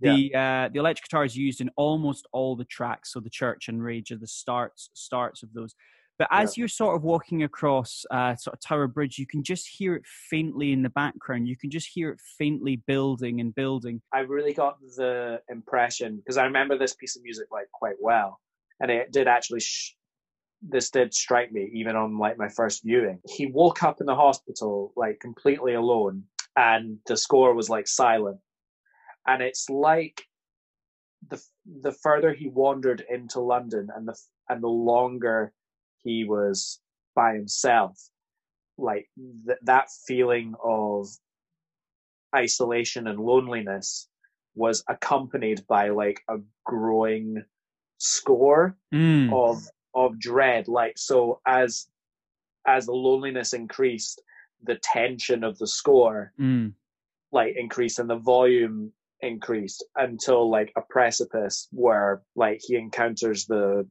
The 0.04 0.34
uh, 0.34 0.68
the 0.72 0.78
electric 0.78 1.08
guitar 1.08 1.24
is 1.24 1.36
used 1.36 1.60
in 1.60 1.70
almost 1.76 2.26
all 2.32 2.56
the 2.56 2.64
tracks. 2.64 3.12
So 3.12 3.20
the 3.20 3.30
Church 3.30 3.68
and 3.68 3.82
Rage 3.82 4.10
are 4.12 4.16
the 4.16 4.26
starts 4.26 4.90
starts 4.94 5.42
of 5.42 5.52
those. 5.52 5.74
But 6.18 6.28
as 6.30 6.56
you're 6.56 6.68
sort 6.68 6.94
of 6.96 7.02
walking 7.02 7.42
across 7.42 8.04
uh, 8.10 8.36
sort 8.36 8.54
of 8.54 8.60
Tower 8.60 8.86
Bridge, 8.86 9.18
you 9.18 9.26
can 9.26 9.42
just 9.42 9.66
hear 9.66 9.96
it 9.96 10.06
faintly 10.06 10.72
in 10.72 10.82
the 10.82 10.90
background. 10.90 11.48
You 11.48 11.56
can 11.56 11.70
just 11.70 11.88
hear 11.92 12.10
it 12.10 12.20
faintly 12.38 12.76
building 12.86 13.40
and 13.40 13.52
building. 13.52 14.00
I 14.12 14.20
really 14.20 14.52
got 14.52 14.78
the 14.96 15.40
impression 15.48 16.16
because 16.16 16.36
I 16.36 16.44
remember 16.44 16.78
this 16.78 16.94
piece 16.94 17.16
of 17.16 17.22
music 17.24 17.48
like 17.50 17.68
quite 17.72 17.96
well, 18.00 18.40
and 18.80 18.90
it 18.90 19.12
did 19.12 19.28
actually. 19.28 19.60
Sh- 19.60 19.96
this 20.66 20.88
did 20.88 21.12
strike 21.12 21.52
me 21.52 21.70
even 21.74 21.94
on 21.94 22.16
like 22.16 22.38
my 22.38 22.48
first 22.48 22.84
viewing. 22.84 23.20
He 23.28 23.46
woke 23.46 23.82
up 23.82 24.00
in 24.00 24.06
the 24.06 24.14
hospital 24.14 24.94
like 24.96 25.20
completely 25.20 25.74
alone, 25.74 26.24
and 26.56 26.98
the 27.06 27.16
score 27.16 27.54
was 27.54 27.68
like 27.68 27.86
silent, 27.86 28.38
and 29.26 29.42
it's 29.42 29.68
like 29.70 30.22
the 31.28 31.42
the 31.82 31.92
further 31.92 32.32
he 32.32 32.48
wandered 32.48 33.04
into 33.08 33.40
London, 33.40 33.88
and 33.94 34.06
the 34.08 34.18
and 34.48 34.62
the 34.62 34.68
longer 34.68 35.52
he 36.02 36.24
was 36.24 36.80
by 37.14 37.34
himself, 37.34 37.98
like 38.76 39.08
th- 39.46 39.58
that 39.62 39.88
feeling 40.06 40.54
of 40.62 41.08
isolation 42.34 43.06
and 43.06 43.18
loneliness 43.18 44.08
was 44.54 44.84
accompanied 44.88 45.66
by 45.66 45.88
like 45.88 46.20
a 46.28 46.36
growing 46.64 47.42
score 47.98 48.76
Mm. 48.92 49.32
of 49.32 49.62
of 49.94 50.18
dread 50.18 50.68
like 50.68 50.98
so 50.98 51.40
as 51.46 51.88
as 52.66 52.86
the 52.86 52.92
loneliness 52.92 53.52
increased 53.52 54.20
the 54.64 54.76
tension 54.82 55.42
of 55.44 55.56
the 55.58 55.66
score 55.66 56.32
Mm. 56.38 56.74
like 57.32 57.56
increased 57.56 57.98
and 57.98 58.10
the 58.10 58.16
volume 58.16 58.92
increased 59.24 59.84
until 59.96 60.50
like 60.50 60.72
a 60.76 60.82
precipice 60.82 61.68
where 61.72 62.22
like 62.36 62.60
he 62.62 62.76
encounters 62.76 63.46
the 63.46 63.86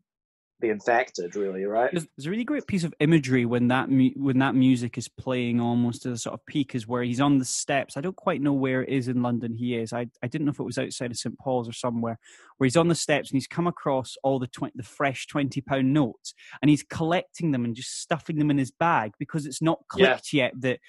the 0.63 0.69
infected 0.69 1.35
really 1.35 1.65
right? 1.65 1.91
There's, 1.91 2.07
there's, 2.15 2.25
a 2.25 2.29
really 2.29 2.45
great 2.45 2.65
piece 2.67 2.85
of 2.85 2.93
imagery 3.01 3.45
when 3.45 3.67
that 3.67 3.89
mu- 3.89 4.13
when 4.15 4.39
that 4.39 4.55
music 4.55 4.97
is 4.97 5.09
playing 5.09 5.59
almost 5.59 6.05
at 6.05 6.13
a 6.13 6.17
sort 6.17 6.35
of 6.35 6.45
peak 6.45 6.73
is 6.73 6.87
where 6.87 7.03
he's 7.03 7.19
on 7.19 7.37
the 7.37 7.45
steps. 7.45 7.97
I 7.97 8.01
don't 8.01 8.15
quite 8.15 8.41
know 8.41 8.53
where 8.53 8.81
it 8.81 8.89
is 8.89 9.09
in 9.09 9.21
london 9.21 9.57
he 9.57 9.75
is. 9.75 9.91
I, 9.91 10.07
I 10.23 10.27
didn't 10.27 10.45
know 10.45 10.51
if 10.51 10.59
it 10.59 10.63
was 10.63 10.77
outside 10.77 11.11
of 11.11 11.17
st 11.17 11.37
paul's 11.37 11.67
or 11.67 11.73
somewhere 11.73 12.17
where 12.57 12.65
he's 12.65 12.77
on 12.77 12.87
the 12.87 12.95
steps 12.95 13.29
and 13.29 13.35
he's 13.35 13.47
come 13.47 13.67
across 13.67 14.15
all 14.23 14.39
the 14.39 14.47
20, 14.47 14.73
the 14.75 14.83
fresh 14.83 15.27
20 15.27 15.59
pound 15.61 15.93
notes 15.93 16.33
and 16.61 16.69
he's 16.69 16.83
collecting 16.83 17.51
them 17.51 17.65
and 17.65 17.75
just 17.75 17.99
stuffing 17.99 18.37
them 18.37 18.49
in 18.49 18.57
his 18.57 18.71
bag 18.71 19.11
because 19.19 19.45
it's 19.45 19.61
not 19.61 19.79
clicked 19.89 20.31
yeah. 20.31 20.45
yet 20.45 20.53
that 20.59 20.79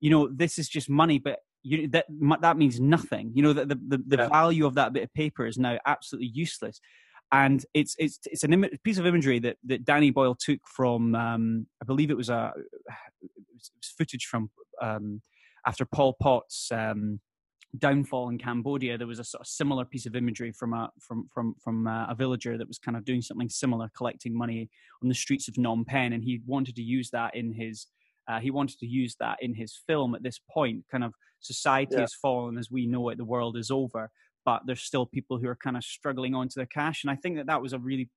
you 0.00 0.10
know 0.10 0.28
this 0.30 0.58
is 0.58 0.68
just 0.68 0.90
money 0.90 1.18
but 1.18 1.38
you, 1.62 1.88
that 1.88 2.06
that 2.40 2.56
means 2.56 2.80
nothing. 2.80 3.32
You 3.34 3.42
know 3.42 3.52
that 3.52 3.68
the 3.68 3.78
the, 3.88 4.02
the 4.06 4.16
yeah. 4.16 4.28
value 4.28 4.66
of 4.66 4.74
that 4.74 4.92
bit 4.92 5.04
of 5.04 5.14
paper 5.14 5.46
is 5.46 5.58
now 5.58 5.78
absolutely 5.86 6.30
useless 6.34 6.80
and 7.32 7.64
it's 7.72 7.96
it's 7.98 8.18
it's 8.26 8.44
an 8.44 8.52
Im- 8.52 8.78
piece 8.84 8.98
of 8.98 9.06
imagery 9.06 9.38
that 9.40 9.56
that 9.64 9.84
Danny 9.84 10.10
Boyle 10.10 10.36
took 10.38 10.60
from 10.66 11.14
um, 11.14 11.66
I 11.82 11.86
believe 11.86 12.10
it 12.10 12.16
was 12.16 12.28
a 12.30 12.52
it 13.22 13.30
was 13.54 13.70
footage 13.96 14.26
from 14.26 14.50
um, 14.80 15.22
after 15.66 15.84
Pol 15.84 16.14
Pot's 16.20 16.70
um, 16.70 17.20
downfall 17.78 18.28
in 18.28 18.38
Cambodia. 18.38 18.98
There 18.98 19.06
was 19.06 19.18
a 19.18 19.24
sort 19.24 19.40
of 19.40 19.46
similar 19.46 19.84
piece 19.84 20.04
of 20.04 20.14
imagery 20.14 20.52
from 20.52 20.74
a 20.74 20.90
from 21.00 21.28
from 21.32 21.54
from 21.62 21.86
uh, 21.86 22.06
a 22.06 22.14
villager 22.14 22.58
that 22.58 22.68
was 22.68 22.78
kind 22.78 22.96
of 22.96 23.04
doing 23.04 23.22
something 23.22 23.48
similar, 23.48 23.90
collecting 23.96 24.36
money 24.36 24.68
on 25.02 25.08
the 25.08 25.14
streets 25.14 25.48
of 25.48 25.54
Phnom 25.54 25.86
Penh, 25.86 26.12
and 26.12 26.22
he 26.22 26.42
wanted 26.46 26.76
to 26.76 26.82
use 26.82 27.10
that 27.10 27.34
in 27.34 27.52
his 27.52 27.86
uh, 28.28 28.40
he 28.40 28.50
wanted 28.50 28.78
to 28.78 28.86
use 28.86 29.16
that 29.20 29.38
in 29.40 29.54
his 29.54 29.80
film 29.86 30.14
at 30.14 30.22
this 30.22 30.38
point. 30.50 30.84
Kind 30.90 31.04
of 31.04 31.14
society 31.42 31.94
yeah. 31.94 32.02
has 32.02 32.14
fallen 32.14 32.56
as 32.56 32.70
we 32.70 32.86
know 32.86 33.08
it, 33.10 33.18
the 33.18 33.24
world 33.24 33.56
is 33.56 33.70
over 33.70 34.10
but 34.44 34.62
there's 34.66 34.82
still 34.82 35.06
people 35.06 35.38
who 35.38 35.48
are 35.48 35.56
kind 35.56 35.76
of 35.76 35.84
struggling 35.84 36.34
onto 36.34 36.54
their 36.54 36.66
cash. 36.66 37.04
And 37.04 37.10
I 37.10 37.16
think 37.16 37.36
that 37.36 37.46
that 37.46 37.62
was 37.62 37.72
a 37.72 37.78
really 37.78 38.08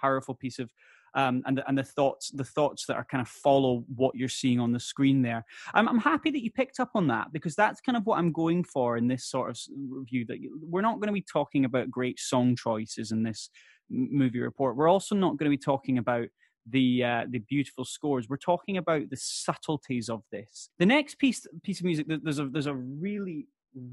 powerful 0.00 0.34
piece 0.34 0.58
of 0.58 0.70
um, 1.14 1.42
and 1.44 1.58
the, 1.58 1.68
and 1.68 1.76
the 1.76 1.84
thoughts 1.84 2.30
the 2.30 2.44
thoughts 2.44 2.86
that 2.86 2.96
are 2.96 3.04
kind 3.04 3.20
of 3.20 3.28
follow 3.28 3.84
what 3.94 4.14
you're 4.14 4.30
seeing 4.30 4.58
on 4.58 4.72
the 4.72 4.80
screen 4.80 5.20
there. 5.20 5.44
I'm, 5.74 5.86
I'm 5.86 5.98
happy 5.98 6.30
that 6.30 6.42
you 6.42 6.50
picked 6.50 6.80
up 6.80 6.92
on 6.94 7.06
that 7.08 7.34
because 7.34 7.54
that's 7.54 7.82
kind 7.82 7.98
of 7.98 8.06
what 8.06 8.18
I'm 8.18 8.32
going 8.32 8.64
for 8.64 8.96
in 8.96 9.08
this 9.08 9.26
sort 9.26 9.50
of 9.50 9.58
review. 9.90 10.24
That 10.24 10.38
we're 10.62 10.80
not 10.80 11.00
going 11.00 11.08
to 11.08 11.12
be 11.12 11.20
talking 11.20 11.66
about 11.66 11.90
great 11.90 12.18
song 12.18 12.56
choices 12.56 13.12
in 13.12 13.22
this 13.22 13.50
movie 13.90 14.40
report. 14.40 14.74
We're 14.74 14.88
also 14.88 15.14
not 15.14 15.36
going 15.36 15.50
to 15.50 15.56
be 15.56 15.62
talking 15.62 15.98
about 15.98 16.28
the 16.68 17.04
uh, 17.04 17.24
the 17.28 17.40
beautiful 17.40 17.84
scores. 17.84 18.28
We're 18.28 18.36
talking 18.36 18.76
about 18.76 19.10
the 19.10 19.16
subtleties 19.16 20.08
of 20.08 20.22
this. 20.30 20.70
The 20.78 20.86
next 20.86 21.18
piece 21.18 21.46
piece 21.62 21.80
of 21.80 21.84
music 21.84 22.06
there's 22.08 22.38
a 22.38 22.46
there's 22.46 22.66
a 22.66 22.74
really 22.74 23.46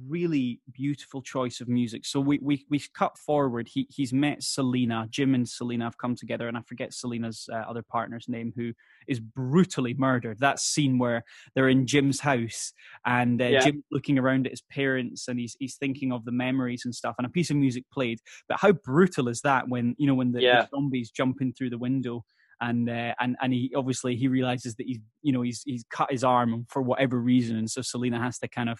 really 0.08 0.60
beautiful 0.71 1.21
choice 1.21 1.62
of 1.62 1.67
music. 1.67 2.05
So 2.05 2.19
we 2.19 2.39
we 2.41 2.65
we 2.69 2.82
cut 2.93 3.17
forward. 3.17 3.67
He 3.67 3.88
he's 3.89 4.13
met 4.13 4.43
Selena. 4.43 5.08
Jim 5.10 5.36
and 5.36 5.47
Selena 5.47 5.86
have 5.86 5.97
come 5.97 6.15
together, 6.15 6.47
and 6.47 6.58
I 6.58 6.62
forget 6.62 6.93
Selena's 6.93 7.47
uh, 7.51 7.58
other 7.58 7.82
partner's 7.82 8.27
name, 8.27 8.53
who 8.55 8.73
is 9.08 9.19
brutally 9.19 9.93
murdered. 9.93 10.39
That 10.39 10.60
scene 10.60 10.97
where 10.97 11.23
they're 11.55 11.69
in 11.69 11.88
Jim's 11.88 12.19
house 12.19 12.73
and 13.05 13.41
uh, 13.41 13.45
yeah. 13.45 13.60
Jim 13.60 13.84
looking 13.91 14.19
around 14.19 14.45
at 14.45 14.53
his 14.53 14.62
parents, 14.62 15.27
and 15.27 15.39
he's 15.39 15.55
he's 15.60 15.75
thinking 15.75 16.12
of 16.12 16.25
the 16.25 16.32
memories 16.32 16.84
and 16.86 16.93
stuff. 16.93 17.15
And 17.17 17.25
a 17.25 17.29
piece 17.29 17.49
of 17.49 17.58
music 17.58 17.86
played. 17.91 18.19
But 18.47 18.60
how 18.60 18.73
brutal 18.73 19.27
is 19.27 19.41
that 19.41 19.69
when 19.69 19.95
you 19.97 20.08
know 20.08 20.15
when 20.15 20.32
the, 20.32 20.41
yeah. 20.41 20.63
the 20.63 20.69
zombies 20.69 21.12
jumping 21.12 21.53
through 21.53 21.71
the 21.71 21.77
window? 21.77 22.25
And 22.62 22.89
uh, 22.89 23.13
and 23.19 23.36
and 23.41 23.54
he 23.54 23.72
obviously 23.76 24.15
he 24.15 24.28
realizes 24.28 24.76
that 24.76 24.86
he's 24.88 25.00
you 25.22 25.32
know 25.32 25.41
he's 25.41 25.62
he's 25.65 25.84
cut 25.89 26.12
his 26.12 26.24
arm 26.24 26.65
for 26.69 26.82
whatever 26.82 27.19
reason, 27.19 27.58
and 27.58 27.69
so 27.69 27.82
Selena 27.82 28.19
has 28.22 28.39
to 28.39 28.48
kind 28.48 28.69
of 28.69 28.80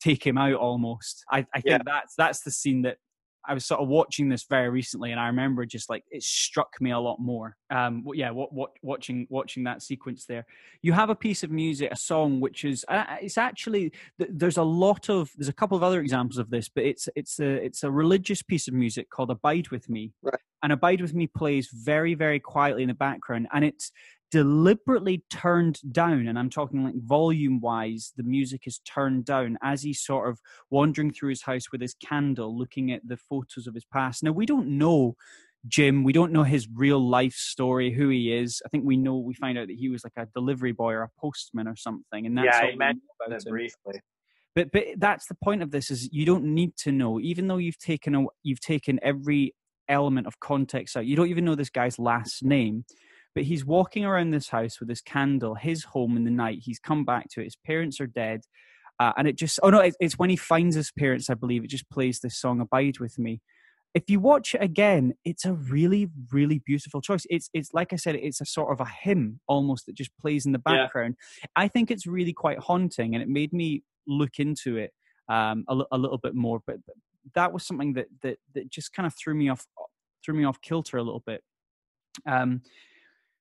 take 0.00 0.26
him 0.26 0.38
out 0.38 0.54
almost. 0.54 1.24
I, 1.30 1.46
I 1.54 1.60
think 1.60 1.66
yeah. 1.66 1.78
that's 1.84 2.14
that's 2.16 2.42
the 2.42 2.50
scene 2.50 2.82
that 2.82 2.98
I 3.46 3.54
was 3.54 3.64
sort 3.64 3.80
of 3.80 3.88
watching 3.88 4.28
this 4.28 4.44
very 4.44 4.68
recently, 4.68 5.10
and 5.10 5.20
I 5.20 5.26
remember 5.26 5.66
just 5.66 5.90
like 5.90 6.04
it 6.10 6.22
struck 6.22 6.80
me 6.80 6.92
a 6.92 6.98
lot 6.98 7.18
more. 7.18 7.56
Um, 7.70 8.04
yeah, 8.14 8.30
what, 8.30 8.52
what, 8.52 8.70
watching 8.82 9.26
watching 9.30 9.64
that 9.64 9.82
sequence 9.82 10.26
there. 10.26 10.46
You 10.82 10.92
have 10.92 11.10
a 11.10 11.14
piece 11.14 11.42
of 11.42 11.50
music, 11.50 11.90
a 11.90 11.96
song, 11.96 12.40
which 12.40 12.64
is 12.64 12.84
uh, 12.88 13.04
it's 13.20 13.38
actually 13.38 13.92
there's 14.18 14.58
a 14.58 14.62
lot 14.62 15.08
of 15.08 15.30
there's 15.36 15.48
a 15.48 15.52
couple 15.52 15.76
of 15.76 15.82
other 15.82 16.00
examples 16.00 16.38
of 16.38 16.50
this, 16.50 16.68
but 16.68 16.84
it's 16.84 17.08
it's 17.16 17.40
a 17.40 17.64
it's 17.64 17.82
a 17.82 17.90
religious 17.90 18.42
piece 18.42 18.68
of 18.68 18.74
music 18.74 19.10
called 19.10 19.30
"Abide 19.30 19.70
with 19.70 19.88
Me," 19.88 20.12
right. 20.22 20.40
and 20.62 20.72
"Abide 20.72 21.00
with 21.00 21.14
Me" 21.14 21.26
plays 21.26 21.68
very 21.72 22.14
very 22.14 22.38
quietly 22.38 22.82
in 22.82 22.88
the 22.88 22.94
background, 22.94 23.48
and 23.52 23.64
it's 23.64 23.90
deliberately 24.32 25.24
turned 25.30 25.78
down, 25.92 26.26
and 26.26 26.38
I'm 26.38 26.50
talking 26.50 26.82
like 26.82 26.94
volume 26.96 27.60
wise, 27.60 28.12
the 28.16 28.24
music 28.24 28.62
is 28.66 28.80
turned 28.80 29.26
down 29.26 29.58
as 29.62 29.82
he's 29.82 30.00
sort 30.00 30.28
of 30.28 30.40
wandering 30.70 31.12
through 31.12 31.28
his 31.28 31.42
house 31.42 31.70
with 31.70 31.80
his 31.80 31.94
candle, 31.94 32.58
looking 32.58 32.90
at 32.90 33.06
the 33.06 33.18
photos 33.18 33.66
of 33.66 33.74
his 33.74 33.84
past. 33.84 34.22
Now, 34.24 34.32
we 34.32 34.46
don't 34.46 34.78
know 34.78 35.14
Jim, 35.68 36.02
we 36.02 36.12
don't 36.12 36.32
know 36.32 36.42
his 36.42 36.66
real 36.74 36.98
life 36.98 37.34
story, 37.34 37.92
who 37.92 38.08
he 38.08 38.32
is. 38.32 38.60
I 38.66 38.68
think 38.68 38.84
we 38.84 38.96
know, 38.96 39.18
we 39.18 39.34
find 39.34 39.56
out 39.56 39.68
that 39.68 39.76
he 39.76 39.88
was 39.88 40.02
like 40.02 40.14
a 40.16 40.26
delivery 40.34 40.72
boy 40.72 40.92
or 40.92 41.02
a 41.02 41.10
postman 41.20 41.68
or 41.68 41.76
something. 41.76 42.26
And 42.26 42.36
that's 42.36 42.46
yeah, 42.46 42.70
I 42.72 42.74
mentioned 42.74 43.02
it 43.28 43.44
briefly. 43.48 44.00
But 44.56 44.72
but 44.72 44.84
that's 44.98 45.26
the 45.28 45.36
point 45.36 45.62
of 45.62 45.70
this 45.70 45.90
is 45.90 46.12
you 46.12 46.26
don't 46.26 46.44
need 46.44 46.76
to 46.78 46.90
know, 46.90 47.20
even 47.20 47.46
though 47.46 47.58
you've 47.58 47.78
taken 47.78 48.14
a, 48.14 48.24
you've 48.42 48.60
taken 48.60 48.98
every 49.02 49.54
element 49.88 50.26
of 50.26 50.40
context 50.40 50.96
out. 50.96 51.06
You 51.06 51.14
don't 51.14 51.28
even 51.28 51.44
know 51.44 51.54
this 51.54 51.70
guy's 51.70 51.98
last 51.98 52.42
name 52.42 52.84
but 53.34 53.44
he's 53.44 53.64
walking 53.64 54.04
around 54.04 54.30
this 54.30 54.48
house 54.48 54.80
with 54.80 54.88
his 54.88 55.00
candle, 55.00 55.54
his 55.54 55.84
home 55.84 56.16
in 56.16 56.24
the 56.24 56.30
night. 56.30 56.60
He's 56.62 56.78
come 56.78 57.04
back 57.04 57.28
to 57.30 57.40
it. 57.40 57.44
His 57.44 57.56
parents 57.56 58.00
are 58.00 58.06
dead. 58.06 58.42
Uh, 59.00 59.12
and 59.16 59.26
it 59.26 59.36
just, 59.36 59.58
oh 59.62 59.70
no, 59.70 59.80
it, 59.80 59.94
it's 60.00 60.18
when 60.18 60.30
he 60.30 60.36
finds 60.36 60.76
his 60.76 60.92
parents, 60.92 61.28
I 61.28 61.34
believe, 61.34 61.64
it 61.64 61.70
just 61.70 61.90
plays 61.90 62.20
this 62.20 62.38
song, 62.38 62.60
Abide 62.60 63.00
With 63.00 63.18
Me. 63.18 63.40
If 63.94 64.08
you 64.08 64.20
watch 64.20 64.54
it 64.54 64.62
again, 64.62 65.14
it's 65.24 65.44
a 65.44 65.52
really, 65.52 66.08
really 66.30 66.62
beautiful 66.64 67.00
choice. 67.00 67.26
It's, 67.28 67.50
it's 67.52 67.74
like 67.74 67.92
I 67.92 67.96
said, 67.96 68.14
it's 68.14 68.40
a 68.40 68.46
sort 68.46 68.72
of 68.72 68.80
a 68.80 68.88
hymn 68.88 69.40
almost 69.46 69.86
that 69.86 69.96
just 69.96 70.16
plays 70.18 70.46
in 70.46 70.52
the 70.52 70.58
background. 70.58 71.16
Yeah. 71.40 71.48
I 71.56 71.68
think 71.68 71.90
it's 71.90 72.06
really 72.06 72.32
quite 72.32 72.58
haunting, 72.58 73.14
and 73.14 73.22
it 73.22 73.28
made 73.28 73.52
me 73.52 73.82
look 74.06 74.38
into 74.38 74.76
it 74.76 74.92
um, 75.28 75.64
a, 75.68 75.78
a 75.90 75.98
little 75.98 76.18
bit 76.18 76.34
more. 76.34 76.60
But, 76.66 76.76
but 76.86 76.96
that 77.34 77.52
was 77.52 77.66
something 77.66 77.94
that, 77.94 78.06
that 78.22 78.38
that 78.54 78.70
just 78.70 78.92
kind 78.92 79.06
of 79.06 79.14
threw 79.14 79.34
me 79.34 79.50
off, 79.50 79.66
threw 80.24 80.34
me 80.34 80.44
off 80.44 80.60
kilter 80.60 80.96
a 80.96 81.02
little 81.02 81.22
bit. 81.26 81.42
Um, 82.26 82.62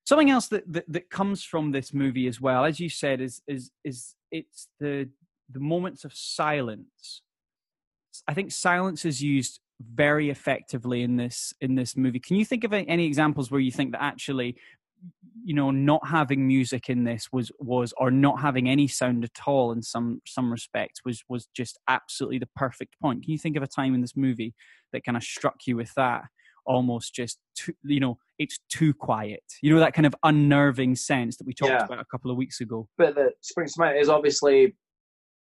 something 0.05 0.29
else 0.29 0.47
that, 0.47 0.71
that, 0.71 0.85
that 0.87 1.09
comes 1.09 1.43
from 1.43 1.71
this 1.71 1.93
movie 1.93 2.27
as 2.27 2.41
well, 2.41 2.65
as 2.65 2.79
you 2.79 2.89
said, 2.89 3.21
is 3.21 3.41
is 3.47 3.71
is 3.83 4.15
it's 4.31 4.67
the 4.79 5.09
the 5.49 5.59
moments 5.59 6.05
of 6.05 6.13
silence. 6.13 7.21
I 8.27 8.33
think 8.33 8.51
silence 8.51 9.05
is 9.05 9.21
used 9.21 9.59
very 9.93 10.29
effectively 10.29 11.01
in 11.01 11.17
this 11.17 11.53
in 11.61 11.75
this 11.75 11.95
movie. 11.97 12.19
Can 12.19 12.35
you 12.35 12.45
think 12.45 12.63
of 12.63 12.73
any 12.73 13.05
examples 13.05 13.49
where 13.49 13.61
you 13.61 13.71
think 13.71 13.91
that 13.93 14.03
actually, 14.03 14.55
you 15.43 15.53
know, 15.53 15.71
not 15.71 16.07
having 16.07 16.47
music 16.47 16.89
in 16.89 17.03
this 17.03 17.29
was 17.31 17.51
was 17.59 17.93
or 17.97 18.11
not 18.11 18.41
having 18.41 18.69
any 18.69 18.87
sound 18.87 19.23
at 19.23 19.47
all 19.47 19.71
in 19.71 19.81
some 19.81 20.21
some 20.25 20.51
respects 20.51 21.01
was 21.05 21.23
was 21.29 21.47
just 21.53 21.79
absolutely 21.87 22.39
the 22.39 22.49
perfect 22.55 22.99
point? 22.99 23.23
Can 23.23 23.31
you 23.31 23.39
think 23.39 23.55
of 23.55 23.63
a 23.63 23.67
time 23.67 23.93
in 23.93 24.01
this 24.01 24.15
movie 24.15 24.53
that 24.93 25.03
kind 25.03 25.17
of 25.17 25.23
struck 25.23 25.65
you 25.65 25.75
with 25.75 25.93
that? 25.95 26.23
Almost 26.65 27.13
just 27.13 27.39
too, 27.56 27.74
you 27.84 28.00
know 28.00 28.17
it's 28.39 28.60
too 28.69 28.93
quiet 28.93 29.43
you 29.62 29.74
know 29.74 29.80
that 29.80 29.93
kind 29.93 30.06
of 30.06 30.15
unnerving 30.24 30.95
sense 30.95 31.38
that 31.38 31.47
we 31.47 31.54
talked 31.54 31.71
yeah. 31.71 31.86
about 31.86 32.00
a 32.00 32.06
couple 32.06 32.32
of 32.32 32.38
weeks 32.38 32.62
ago 32.62 32.88
but 32.97 33.15
the 33.15 33.32
spring 33.41 33.67
to 33.67 33.74
mind 33.78 33.97
is 33.97 34.10
obviously 34.10 34.76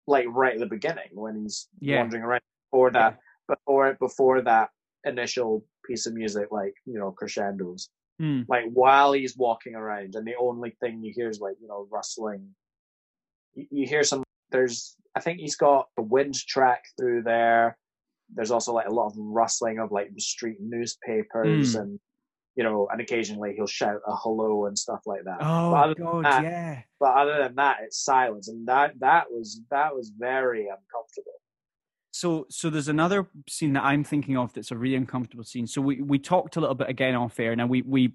like 0.07 0.25
right 0.29 0.53
at 0.53 0.59
the 0.59 0.65
beginning 0.65 1.09
when 1.13 1.41
he's 1.43 1.67
yeah. 1.79 1.97
wandering 1.97 2.23
around 2.23 2.41
before 2.71 2.91
that 2.91 3.17
yeah. 3.49 3.55
before 3.55 3.97
before 3.99 4.41
that 4.41 4.69
initial 5.05 5.63
piece 5.85 6.05
of 6.05 6.13
music 6.13 6.47
like 6.51 6.73
you 6.85 6.97
know 6.99 7.11
crescendos 7.11 7.89
mm. 8.21 8.45
like 8.47 8.65
while 8.73 9.13
he's 9.13 9.37
walking 9.37 9.75
around 9.75 10.15
and 10.15 10.25
the 10.27 10.35
only 10.39 10.75
thing 10.81 11.01
you 11.03 11.13
hear 11.15 11.29
is 11.29 11.39
like 11.39 11.55
you 11.61 11.67
know 11.67 11.87
rustling 11.91 12.47
you, 13.53 13.65
you 13.71 13.87
hear 13.87 14.03
some 14.03 14.23
there's 14.51 14.95
i 15.15 15.19
think 15.19 15.39
he's 15.39 15.55
got 15.55 15.87
the 15.95 16.03
wind 16.03 16.35
track 16.35 16.83
through 16.97 17.21
there 17.21 17.77
there's 18.33 18.51
also 18.51 18.73
like 18.73 18.87
a 18.87 18.93
lot 18.93 19.07
of 19.07 19.13
rustling 19.17 19.79
of 19.79 19.91
like 19.91 20.13
the 20.13 20.21
street 20.21 20.57
newspapers 20.59 21.75
mm. 21.75 21.81
and 21.81 21.99
you 22.57 22.63
know, 22.63 22.87
and 22.91 22.99
occasionally 22.99 23.53
he'll 23.55 23.67
shout 23.67 24.01
a 24.07 24.15
hello 24.15 24.65
and 24.65 24.77
stuff 24.77 25.01
like 25.05 25.23
that. 25.25 25.37
Oh 25.41 25.93
god, 25.93 26.25
that, 26.25 26.43
yeah. 26.43 26.81
But 26.99 27.15
other 27.15 27.37
than 27.37 27.55
that, 27.55 27.77
it's 27.83 28.03
silence, 28.03 28.47
and 28.47 28.67
that 28.67 28.99
that 28.99 29.25
was 29.31 29.61
that 29.69 29.95
was 29.95 30.11
very 30.17 30.61
uncomfortable. 30.61 31.39
So, 32.09 32.47
so 32.49 32.71
there's 32.71 32.87
another 32.87 33.27
scene 33.47 33.73
that 33.73 33.83
I'm 33.83 34.03
thinking 34.03 34.37
of 34.37 34.51
that's 34.53 34.71
a 34.71 34.75
really 34.75 34.95
uncomfortable 34.95 35.43
scene. 35.43 35.67
So 35.67 35.81
we 35.81 36.01
we 36.01 36.17
talked 36.17 36.55
a 36.55 36.59
little 36.59 36.73
bit 36.73 36.89
again 36.89 37.13
off 37.13 37.39
air. 37.39 37.55
Now 37.55 37.67
we 37.67 37.83
we 37.83 38.13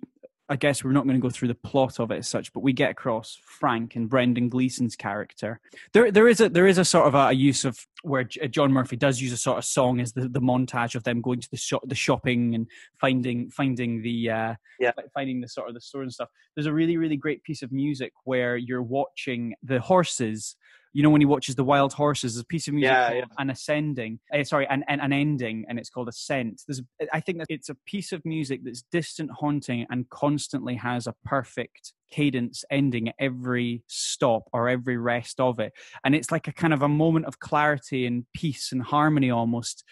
I 0.48 0.56
guess 0.56 0.82
we're 0.82 0.92
not 0.92 1.04
going 1.04 1.16
to 1.16 1.22
go 1.22 1.30
through 1.30 1.48
the 1.48 1.54
plot 1.54 2.00
of 2.00 2.10
it 2.10 2.18
as 2.18 2.28
such, 2.28 2.52
but 2.52 2.60
we 2.60 2.72
get 2.72 2.90
across 2.90 3.38
Frank 3.44 3.96
and 3.96 4.08
Brendan 4.08 4.48
Gleeson's 4.48 4.96
character. 4.96 5.60
There, 5.92 6.10
there 6.10 6.28
is 6.28 6.40
a 6.40 6.48
there 6.48 6.66
is 6.66 6.78
a 6.78 6.84
sort 6.84 7.06
of 7.06 7.14
a, 7.14 7.28
a 7.28 7.32
use 7.32 7.64
of 7.64 7.86
where 8.02 8.28
uh, 8.42 8.46
John 8.48 8.72
Murphy 8.72 8.96
does 8.96 9.20
use 9.20 9.32
a 9.32 9.36
sort 9.36 9.58
of 9.58 9.64
song 9.64 10.00
as 10.00 10.12
the, 10.12 10.28
the 10.28 10.40
montage 10.40 10.94
of 10.94 11.04
them 11.04 11.20
going 11.20 11.40
to 11.40 11.50
the 11.50 11.56
shop, 11.56 11.82
the 11.86 11.94
shopping 11.94 12.54
and 12.54 12.66
finding 13.00 13.50
finding 13.50 14.02
the 14.02 14.30
uh, 14.30 14.54
yeah. 14.80 14.92
finding 15.14 15.40
the 15.40 15.48
sort 15.48 15.68
of 15.68 15.74
the 15.74 15.80
store 15.80 16.02
and 16.02 16.12
stuff. 16.12 16.28
There's 16.54 16.66
a 16.66 16.72
really 16.72 16.96
really 16.96 17.16
great 17.16 17.42
piece 17.44 17.62
of 17.62 17.72
music 17.72 18.12
where 18.24 18.56
you're 18.56 18.82
watching 18.82 19.54
the 19.62 19.80
horses 19.80 20.56
you 20.92 21.02
know 21.02 21.10
when 21.10 21.20
he 21.20 21.26
watches 21.26 21.54
the 21.54 21.64
wild 21.64 21.92
horses 21.92 22.34
there's 22.34 22.42
a 22.42 22.46
piece 22.46 22.68
of 22.68 22.74
music 22.74 22.90
Yeah, 22.92 23.08
called 23.08 23.24
yeah. 23.28 23.42
an 23.42 23.50
ascending 23.50 24.20
uh, 24.34 24.44
sorry 24.44 24.66
an, 24.68 24.84
an, 24.88 25.00
an 25.00 25.12
ending 25.12 25.64
and 25.68 25.78
it's 25.78 25.90
called 25.90 26.08
ascent 26.08 26.62
there's 26.66 26.82
i 27.12 27.20
think 27.20 27.38
that 27.38 27.46
it's 27.48 27.68
a 27.68 27.74
piece 27.86 28.12
of 28.12 28.24
music 28.24 28.60
that's 28.64 28.82
distant 28.92 29.30
haunting 29.30 29.86
and 29.90 30.08
constantly 30.10 30.74
has 30.74 31.06
a 31.06 31.14
perfect 31.24 31.92
cadence 32.10 32.62
ending 32.70 33.08
at 33.08 33.14
every 33.18 33.82
stop 33.86 34.42
or 34.52 34.68
every 34.68 34.98
rest 34.98 35.40
of 35.40 35.58
it 35.58 35.72
and 36.04 36.14
it's 36.14 36.30
like 36.30 36.46
a 36.46 36.52
kind 36.52 36.74
of 36.74 36.82
a 36.82 36.88
moment 36.88 37.24
of 37.26 37.38
clarity 37.40 38.04
and 38.06 38.26
peace 38.34 38.70
and 38.72 38.82
harmony 38.82 39.30
almost 39.30 39.84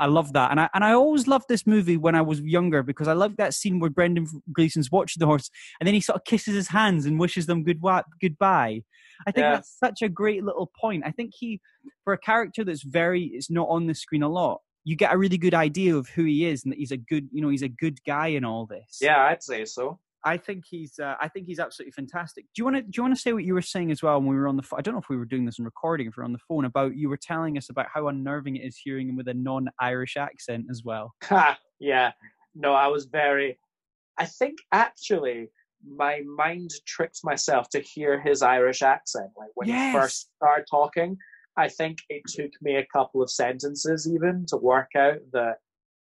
I 0.00 0.06
love 0.06 0.32
that, 0.32 0.50
and 0.50 0.60
I 0.60 0.68
and 0.74 0.84
I 0.84 0.92
always 0.92 1.26
loved 1.26 1.46
this 1.48 1.66
movie 1.66 1.96
when 1.96 2.14
I 2.14 2.22
was 2.22 2.40
younger 2.40 2.82
because 2.82 3.08
I 3.08 3.12
loved 3.12 3.36
that 3.36 3.54
scene 3.54 3.80
where 3.80 3.90
Brendan 3.90 4.26
Gleeson's 4.52 4.90
watching 4.90 5.20
the 5.20 5.26
horse, 5.26 5.50
and 5.80 5.86
then 5.86 5.94
he 5.94 6.00
sort 6.00 6.16
of 6.16 6.24
kisses 6.24 6.54
his 6.54 6.68
hands 6.68 7.06
and 7.06 7.18
wishes 7.18 7.46
them 7.46 7.64
good 7.64 7.80
goodbye. 8.20 8.82
I 9.26 9.30
think 9.30 9.44
Yeah. 9.44 9.54
that's 9.54 9.78
such 9.78 10.02
a 10.02 10.08
great 10.08 10.42
little 10.44 10.70
point. 10.80 11.04
I 11.06 11.10
think 11.12 11.32
he, 11.38 11.60
for 12.04 12.12
a 12.12 12.18
character 12.18 12.64
that's 12.64 12.82
very, 12.82 13.24
is 13.24 13.50
not 13.50 13.68
on 13.68 13.86
the 13.86 13.94
screen 13.94 14.22
a 14.22 14.28
lot, 14.28 14.60
you 14.84 14.96
get 14.96 15.14
a 15.14 15.18
really 15.18 15.38
good 15.38 15.54
idea 15.54 15.96
of 15.96 16.08
who 16.08 16.24
he 16.24 16.44
is 16.46 16.64
and 16.64 16.72
that 16.72 16.78
he's 16.78 16.90
a 16.90 16.96
good, 16.96 17.28
you 17.30 17.40
know, 17.40 17.48
he's 17.48 17.62
a 17.62 17.68
good 17.68 17.98
guy 18.04 18.28
in 18.28 18.44
all 18.44 18.66
this. 18.66 18.98
Yeah, 19.00 19.18
I'd 19.26 19.42
say 19.42 19.64
so. 19.64 20.00
I 20.24 20.36
think 20.36 20.64
he's, 20.68 20.98
uh, 20.98 21.16
I 21.20 21.28
think 21.28 21.46
he's 21.46 21.58
absolutely 21.58 21.92
fantastic. 21.92 22.44
Do 22.54 22.60
you 22.60 22.64
want 22.64 22.76
to, 22.76 22.82
do 22.82 22.90
you 22.96 23.02
want 23.02 23.14
to 23.14 23.20
say 23.20 23.32
what 23.32 23.44
you 23.44 23.54
were 23.54 23.62
saying 23.62 23.90
as 23.90 24.02
well 24.02 24.18
when 24.20 24.28
we 24.28 24.36
were 24.36 24.48
on 24.48 24.56
the? 24.56 24.62
I 24.76 24.80
don't 24.80 24.94
know 24.94 25.00
if 25.00 25.08
we 25.08 25.16
were 25.16 25.24
doing 25.24 25.44
this 25.44 25.58
in 25.58 25.64
recording, 25.64 26.06
if 26.06 26.16
we 26.16 26.20
are 26.20 26.24
on 26.24 26.32
the 26.32 26.38
phone 26.38 26.64
about 26.64 26.96
you 26.96 27.08
were 27.08 27.16
telling 27.16 27.58
us 27.58 27.70
about 27.70 27.86
how 27.92 28.08
unnerving 28.08 28.56
it 28.56 28.64
is 28.64 28.76
hearing 28.76 29.08
him 29.08 29.16
with 29.16 29.28
a 29.28 29.34
non-Irish 29.34 30.16
accent 30.16 30.66
as 30.70 30.82
well. 30.84 31.14
Yeah. 31.80 32.12
No, 32.54 32.74
I 32.74 32.86
was 32.86 33.06
very. 33.06 33.58
I 34.16 34.26
think 34.26 34.58
actually 34.70 35.48
my 35.84 36.22
mind 36.36 36.70
tricked 36.86 37.20
myself 37.24 37.68
to 37.70 37.80
hear 37.80 38.20
his 38.20 38.40
Irish 38.40 38.82
accent. 38.82 39.30
Like 39.36 39.50
when 39.54 39.66
Yes. 39.68 39.92
he 39.92 39.98
first 39.98 40.30
started 40.36 40.66
talking, 40.70 41.16
I 41.56 41.68
think 41.68 41.98
it 42.08 42.22
took 42.28 42.52
me 42.62 42.76
a 42.76 42.86
couple 42.92 43.20
of 43.20 43.30
sentences 43.30 44.08
even 44.08 44.46
to 44.48 44.56
work 44.56 44.90
out 44.96 45.18
that 45.32 45.56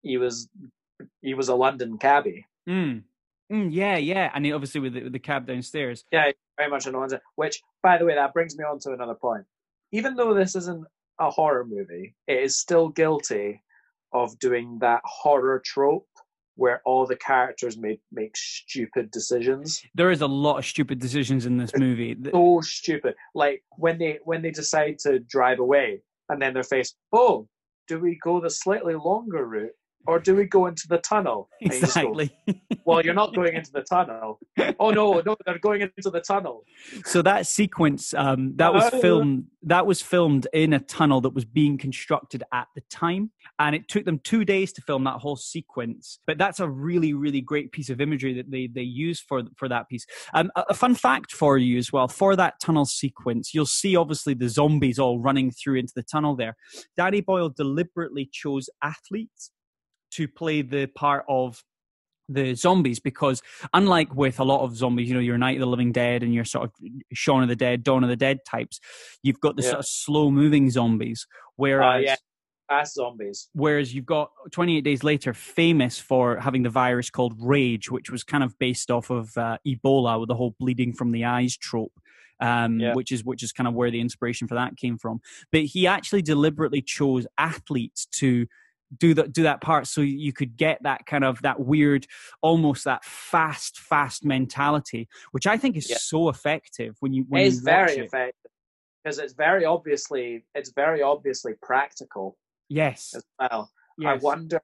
he 0.03 0.17
was 0.17 0.49
he 1.23 1.35
was 1.35 1.49
a 1.49 1.55
London 1.55 1.99
cabbie. 1.99 2.47
Mm. 2.69 3.05
Mm, 3.51 3.69
yeah, 3.73 3.97
yeah, 3.97 4.31
and 4.35 4.51
obviously 4.53 4.81
with 4.81 4.95
the, 4.95 5.05
with 5.05 5.13
the 5.13 5.19
cab 5.19 5.47
downstairs. 5.47 6.05
Yeah, 6.13 6.31
very 6.57 6.71
much 6.71 6.87
an 6.87 6.95
London. 6.95 7.19
Which, 7.35 7.61
by 7.83 7.99
the 7.99 8.05
way, 8.05 8.15
that 8.15 8.33
brings 8.33 8.57
me 8.57 8.65
on 8.65 8.79
to 8.81 8.93
another 8.93 9.15
point. 9.15 9.45
Even 9.93 10.15
though 10.15 10.35
this 10.35 10.55
isn't 10.55 10.85
a 11.19 11.31
horror 11.31 11.65
movie, 11.65 12.15
it 12.29 12.43
is 12.43 12.57
still 12.57 12.89
guilty 12.89 13.63
of 14.13 14.39
doing 14.39 14.79
that 14.81 15.01
horror 15.05 15.61
trope 15.65 16.07
where 16.57 16.83
all 16.85 17.07
the 17.07 17.17
characters 17.17 17.79
make 17.79 18.01
make 18.13 18.37
stupid 18.37 19.11
decisions. 19.11 19.83
There 19.95 20.11
is 20.11 20.21
a 20.21 20.27
lot 20.27 20.59
of 20.59 20.67
stupid 20.67 21.01
decisions 21.01 21.47
in 21.47 21.57
this 21.57 21.73
movie. 21.77 22.17
So 22.33 22.61
stupid. 22.63 23.15
Like 23.35 23.63
when 23.77 23.99
they 23.99 24.19
when 24.25 24.43
they 24.43 24.51
decide 24.51 24.99
to 25.01 25.21
drive 25.21 25.59
away 25.59 26.03
and 26.29 26.41
then 26.41 26.53
they're 26.55 26.63
faced, 26.63 26.97
oh, 27.13 27.49
do 27.89 27.99
we 27.99 28.19
go 28.23 28.41
the 28.41 28.51
slightly 28.51 28.95
longer 28.95 29.47
route 29.47 29.73
or 30.07 30.19
do 30.19 30.35
we 30.35 30.45
go 30.45 30.67
into 30.67 30.89
the 30.89 30.99
tunnel? 30.99 31.49
And 31.61 31.73
you 31.73 31.81
just 31.81 31.95
go, 31.95 32.13
Exactly. 32.19 32.59
well, 32.85 33.05
you're 33.05 33.15
not 33.15 33.35
going 33.35 33.55
into 33.55 33.71
the 33.73 33.83
tunnel. 33.83 34.39
Oh 34.79 34.91
no, 34.91 35.21
no, 35.27 35.37
they're 35.45 35.59
going 35.59 35.83
into 35.83 36.11
the 36.11 36.21
tunnel. 36.21 36.65
so 37.05 37.21
that 37.23 37.47
sequence, 37.47 38.15
um, 38.15 38.55
that 38.57 38.73
was 38.73 38.85
Uh, 38.85 38.99
filmed. 39.01 39.45
That 39.63 39.87
was 39.87 40.01
filmed 40.01 40.47
in 40.55 40.73
a 40.73 40.79
tunnel 40.81 41.21
that 41.21 41.35
was 41.35 41.45
being 41.45 41.77
constructed 41.77 42.43
at 42.53 42.69
the 42.75 42.81
time, 42.89 43.31
and 43.59 43.75
it 43.75 43.89
took 43.89 44.07
them 44.07 44.19
two 44.25 44.43
days 44.45 44.73
to 44.75 44.81
film 44.83 45.05
that 45.05 45.19
whole 45.21 45.37
sequence. 45.37 46.19
But 46.27 46.39
that's 46.39 46.61
a 46.61 46.69
really, 46.69 47.13
really 47.13 47.43
great 47.43 47.73
piece 47.73 47.91
of 47.91 48.01
imagery 48.01 48.33
that 48.35 48.51
they 48.51 48.69
they 48.69 48.83
use 48.83 49.21
for 49.21 49.43
for 49.57 49.69
that 49.69 49.89
piece. 49.91 50.07
Um, 50.33 50.51
a, 50.57 50.65
a 50.71 50.75
fun 50.75 50.95
fact 50.95 51.33
for 51.33 51.59
you 51.59 51.77
as 51.77 51.93
well: 51.93 52.09
for 52.09 52.37
that 52.37 52.55
tunnel 52.61 52.87
sequence, 52.87 53.53
you'll 53.55 53.67
see 53.67 53.97
obviously 53.97 54.33
the 54.35 54.49
zombies 54.49 54.99
all 54.99 55.19
running 55.21 55.51
through 55.51 55.77
into 55.77 55.93
the 55.95 56.03
tunnel. 56.05 56.37
There, 56.37 56.57
Danny 56.97 57.21
Boyle 57.21 57.51
deliberately 57.51 58.29
chose 58.33 58.71
athletes 58.83 59.51
to 60.13 60.29
play 60.29 60.63
the 60.63 60.87
part 60.87 61.25
of 61.29 61.63
the 62.29 62.55
zombies 62.55 63.01
because 63.01 63.43
unlike 63.75 64.15
with 64.15 64.39
a 64.39 64.45
lot 64.45 64.61
of 64.63 64.77
zombies 64.77 65.09
you 65.09 65.15
know 65.15 65.21
your 65.21 65.37
night 65.37 65.57
of 65.57 65.61
the 65.61 65.67
living 65.67 65.91
dead 65.91 66.23
and 66.23 66.33
your 66.33 66.45
sort 66.45 66.65
of 66.65 66.71
shaun 67.13 67.43
of 67.43 67.49
the 67.49 67.57
dead 67.57 67.83
dawn 67.83 68.05
of 68.05 68.09
the 68.09 68.15
dead 68.17 68.39
types 68.49 68.79
you've 69.25 69.41
got 69.41 69.57
the 69.57 69.63
Yeah. 69.63 69.71
sort 69.71 69.79
of 69.81 69.87
slow 69.87 70.31
moving 70.31 70.71
zombies 70.71 71.27
whereas 71.57 72.05
yeah. 72.05 72.17
Fast 72.69 72.95
zombies. 72.95 73.49
whereas 73.53 73.93
you've 73.93 74.07
got 74.07 74.31
28 74.53 74.83
days 74.85 75.03
later 75.03 75.35
famous 75.35 75.99
for 75.99 76.37
having 76.37 76.63
the 76.63 76.71
virus 76.71 77.11
called 77.11 77.35
rage 77.41 77.91
which 77.91 78.11
was 78.13 78.23
kind 78.23 78.45
of 78.45 78.57
based 78.61 78.93
off 78.93 79.11
of 79.11 79.37
uh, 79.37 79.59
ebola 79.67 80.21
with 80.21 80.29
the 80.29 80.37
whole 80.37 80.55
bleeding 80.61 80.93
from 80.93 81.11
the 81.11 81.25
eyes 81.25 81.57
trope 81.57 81.99
um, 82.41 82.79
Yeah. 82.79 82.95
which 82.95 83.11
is 83.11 83.25
which 83.25 83.43
is 83.43 83.51
kind 83.51 83.67
of 83.67 83.75
where 83.75 83.91
the 83.91 84.01
inspiration 84.01 84.47
for 84.47 84.55
that 84.55 84.77
came 84.77 84.99
from 84.99 85.21
but 85.51 85.63
he 85.63 85.89
actually 85.89 86.23
deliberately 86.23 86.81
chose 86.81 87.27
athletes 87.39 88.07
to 88.21 88.47
do 88.99 89.15
that 89.15 89.33
do 89.33 89.43
that 89.45 89.61
part 89.61 89.87
so 89.87 90.01
you 90.01 90.33
could 90.33 90.57
get 90.57 90.83
that 90.83 91.07
kind 91.07 91.25
of 91.25 91.41
that 91.43 91.61
weird 91.61 92.07
almost 92.43 92.85
that 92.85 93.05
fast 93.05 93.79
fast 93.79 94.25
mentality 94.25 95.09
which 95.31 95.47
i 95.47 95.57
think 95.57 95.77
is 95.77 95.89
Yeah. 95.89 95.97
so 96.01 96.29
effective 96.29 96.97
when 97.01 97.13
you 97.13 97.25
when 97.29 97.43
It 97.43 97.53
you 97.55 97.61
very 97.63 97.93
it. 97.99 98.05
effective 98.07 98.51
because 99.05 99.19
it's 99.19 99.33
very 99.35 99.65
obviously 99.65 100.45
it's 100.55 100.73
very 100.73 101.03
obviously 101.03 101.53
practical 101.63 102.37
yes 102.69 103.15
as 103.15 103.25
well. 103.39 103.71
yes 103.99 104.09
I 104.09 104.25
wonder 104.25 104.61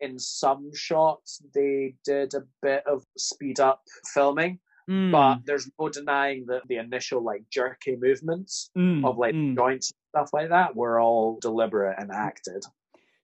in 0.00 0.18
some 0.18 0.70
shots 0.74 1.40
they 1.54 1.94
did 2.04 2.34
a 2.34 2.42
bit 2.62 2.82
of 2.86 3.04
speed 3.18 3.60
up 3.60 3.82
filming, 4.14 4.58
Mm, 4.88 5.12
but 5.12 5.40
there's 5.44 5.70
no 5.78 5.88
denying 5.88 6.46
that 6.48 6.62
the 6.66 6.76
initial 6.78 7.22
like 7.22 7.42
jerky 7.50 7.96
movements 7.96 8.70
mm, 8.76 9.04
of 9.04 9.18
like 9.18 9.34
mm. 9.34 9.54
joints 9.54 9.90
and 9.92 9.98
stuff 10.24 10.30
like 10.32 10.48
that 10.48 10.74
were 10.74 10.98
all 10.98 11.38
deliberate 11.40 11.96
and 11.98 12.10
acted. 12.10 12.64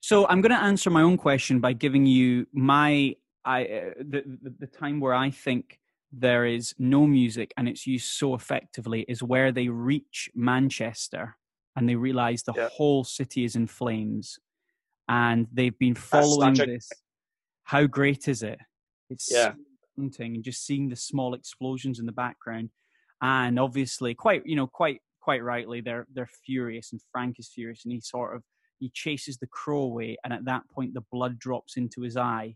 So 0.07 0.25
I'm 0.29 0.41
going 0.41 0.53
to 0.53 0.63
answer 0.63 0.89
my 0.89 1.03
own 1.03 1.17
question 1.17 1.59
by 1.59 1.73
giving 1.73 2.07
you 2.07 2.47
my 2.53 3.17
I 3.45 3.65
uh, 3.65 3.91
the, 3.99 4.23
the 4.41 4.55
the 4.61 4.67
time 4.69 5.01
where 5.01 5.15
I 5.15 5.31
think 5.31 5.81
there 6.13 6.47
is 6.47 6.77
no 6.79 7.09
music 7.09 7.53
and 7.57 7.69
it's 7.69 7.89
used 7.89 8.07
so 8.07 8.37
effectively 8.37 9.05
is 9.09 9.21
where 9.21 9.51
they 9.51 9.67
reach 9.67 10.31
Manchester 10.33 11.37
and 11.75 11.89
they 11.89 11.97
realize 11.97 12.45
the 12.45 12.53
Yeah. 12.53 12.69
whole 12.69 13.03
city 13.03 13.43
is 13.43 13.57
in 13.57 13.67
flames 13.67 14.39
and 15.09 15.49
they've 15.53 15.77
been 15.77 15.97
following 15.97 16.55
this. 16.55 16.89
How 17.65 17.87
great 17.89 18.29
is 18.29 18.45
it? 18.45 18.61
It's 19.11 19.29
Yeah. 19.33 19.55
haunting 19.97 20.37
and 20.37 20.45
just 20.45 20.65
seeing 20.65 20.89
the 20.89 20.95
small 21.11 21.35
explosions 21.35 21.99
in 21.99 22.07
the 22.07 22.13
background 22.25 22.71
and 23.23 23.59
obviously 23.59 24.15
quite 24.15 24.43
you 24.47 24.55
know 24.55 24.69
quite 24.69 25.01
quite 25.21 25.43
rightly 25.43 25.81
they're 25.81 26.07
they're 26.15 26.31
furious 26.47 26.93
and 26.93 27.01
Frank 27.11 27.41
is 27.41 27.49
furious 27.49 27.85
and 27.85 27.93
he 27.93 28.01
sort 28.01 28.37
of 28.37 28.45
he 28.79 28.91
chases 28.91 29.39
the 29.39 29.47
crow 29.47 29.83
away 29.83 30.17
and 30.25 30.33
at 30.33 30.45
that 30.45 30.69
point 30.71 30.95
the 30.95 31.03
blood 31.13 31.39
drops 31.39 31.77
into 31.77 32.01
his 32.03 32.17
eye 32.17 32.55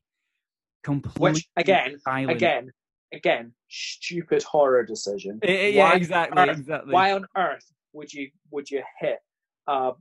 completely 0.83 1.31
Which 1.33 1.49
again, 1.57 1.99
silent. 2.01 2.31
again, 2.31 2.71
again, 3.13 3.53
stupid 3.69 4.43
horror 4.43 4.85
decision. 4.85 5.39
Eh, 5.43 5.47
eh, 5.53 5.69
yeah 5.69 5.91
Why 5.91 5.95
exactly 5.97 6.39
on 6.41 6.51
earth- 6.51 6.59
exactly 6.59 6.93
Why 6.95 7.13
on 7.13 7.27
earth 7.37 7.65
would 7.93 8.13
you 8.13 8.31
would 8.51 8.71
you 8.71 8.83
hit 9.01 9.19
a 9.67 9.93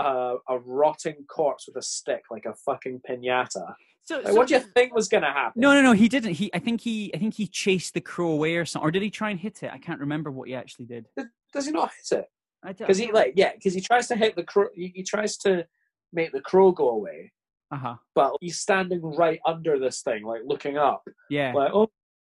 a, 0.00 0.36
a 0.48 0.58
rotting 0.58 1.24
corpse 1.28 1.66
with 1.66 1.76
a 1.76 1.82
stick 1.82 2.22
like 2.30 2.44
a 2.46 2.54
fucking 2.54 3.00
pinata? 3.08 3.74
so, 4.04 4.16
Like, 4.18 4.26
so- 4.28 4.34
what 4.34 4.48
do 4.48 4.54
you 4.54 4.60
think 4.60 4.94
was 4.94 5.08
going 5.08 5.22
to 5.24 5.30
happen? 5.30 5.60
no 5.60 5.72
no 5.74 5.82
no 5.82 5.92
he 5.92 6.08
didn't 6.08 6.34
he 6.34 6.50
i 6.54 6.58
think 6.58 6.80
he 6.80 7.10
i 7.14 7.18
think 7.18 7.34
he 7.34 7.46
chased 7.46 7.94
the 7.94 8.00
crow 8.00 8.28
away 8.30 8.56
or 8.56 8.64
something 8.64 8.86
or 8.86 8.90
did 8.90 9.02
he 9.02 9.10
try 9.10 9.30
and 9.30 9.40
hit 9.40 9.62
it 9.62 9.70
i 9.72 9.78
can't 9.78 10.00
remember 10.00 10.30
what 10.30 10.48
he 10.48 10.54
actually 10.54 10.84
did 10.86 11.06
Does 11.52 11.66
he 11.66 11.72
not 11.72 11.90
hit 11.96 12.18
it? 12.20 12.26
Because 12.66 12.98
he 12.98 13.12
like 13.12 13.34
yeah, 13.36 13.52
because 13.54 13.74
he 13.74 13.80
tries 13.80 14.08
to 14.08 14.16
hit 14.16 14.36
the 14.36 14.42
crow. 14.42 14.66
He, 14.74 14.92
he 14.94 15.02
tries 15.02 15.36
to 15.38 15.66
make 16.12 16.32
the 16.32 16.40
crow 16.40 16.72
go 16.72 16.90
away, 16.90 17.32
uh-huh 17.70 17.96
but 18.14 18.32
he's 18.40 18.58
standing 18.58 19.02
right 19.02 19.40
under 19.46 19.78
this 19.78 20.02
thing, 20.02 20.24
like 20.24 20.40
looking 20.44 20.76
up, 20.76 21.06
yeah 21.30 21.52
like 21.54 21.70
oh, 21.72 21.90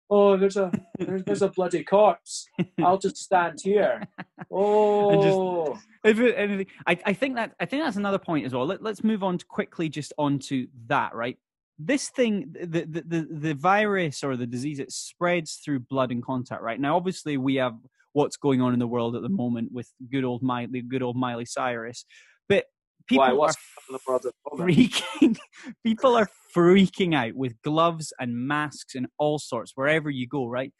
oh, 0.10 0.38
there's 0.38 0.58
a 0.58 0.72
there's, 1.00 1.24
there's 1.24 1.42
a 1.42 1.50
bloody 1.50 1.84
corpse. 1.84 2.48
I'll 2.84 2.98
just 2.98 3.18
stand 3.18 3.60
here. 3.63 4.04
Oh, 4.50 5.78
If 6.06 6.20
it, 6.20 6.36
anything, 6.38 6.68
I, 6.86 6.98
I 7.06 7.13
think 7.13 7.36
that 7.36 7.54
I 7.60 7.66
think 7.66 7.84
that's 7.84 7.98
another 7.98 8.18
point 8.18 8.46
as 8.46 8.54
well. 8.54 8.66
Let, 8.66 8.82
let's 8.82 9.04
move 9.04 9.22
on 9.22 9.38
to 9.40 9.46
quickly 9.46 9.90
just 9.90 10.13
onto 10.18 10.68
that. 10.86 11.13
Right, 11.13 11.38
this 11.78 12.10
thing, 12.10 12.54
the, 12.54 12.86
the 12.86 13.04
the 13.06 13.28
the 13.30 13.54
virus 13.56 14.24
or 14.24 14.38
the 14.38 14.48
disease, 14.48 14.80
it 14.80 14.92
spreads 14.92 15.56
through 15.56 15.80
blood 15.80 16.12
and 16.12 16.24
contact. 16.24 16.62
Right 16.62 16.80
now, 16.80 16.96
obviously, 16.96 17.36
we 17.36 17.56
have 17.56 17.76
what's 18.17 18.36
going 18.36 18.62
on 18.62 18.73
in 18.73 18.80
the 18.80 18.88
world 18.88 19.15
at 19.15 19.21
the 19.21 19.30
moment 19.30 19.71
with 19.71 19.88
good 20.12 20.23
old 20.23 20.41
Miley, 20.41 20.82
good 20.82 21.03
old 21.03 21.15
Miley 21.15 21.45
Cyrus, 21.45 22.03
but 22.50 22.65
people 23.08 23.23
why? 23.23 23.29
are 23.29 23.35
What's 23.35 23.58
in 23.87 23.94
the 23.94 24.00
world 24.08 24.25
at 24.25 24.33
the 24.33 24.58
moment? 24.58 24.75
freaking 24.75 25.37
people 25.85 26.15
are 26.15 26.27
freaking 26.56 27.13
out 27.15 27.35
with 27.35 27.62
gloves 27.62 28.12
and 28.19 28.35
masks 28.48 28.96
and 28.96 29.06
all 29.19 29.37
sorts 29.37 29.73
wherever 29.75 30.10
you 30.10 30.27
go 30.27 30.48
right 30.48 30.73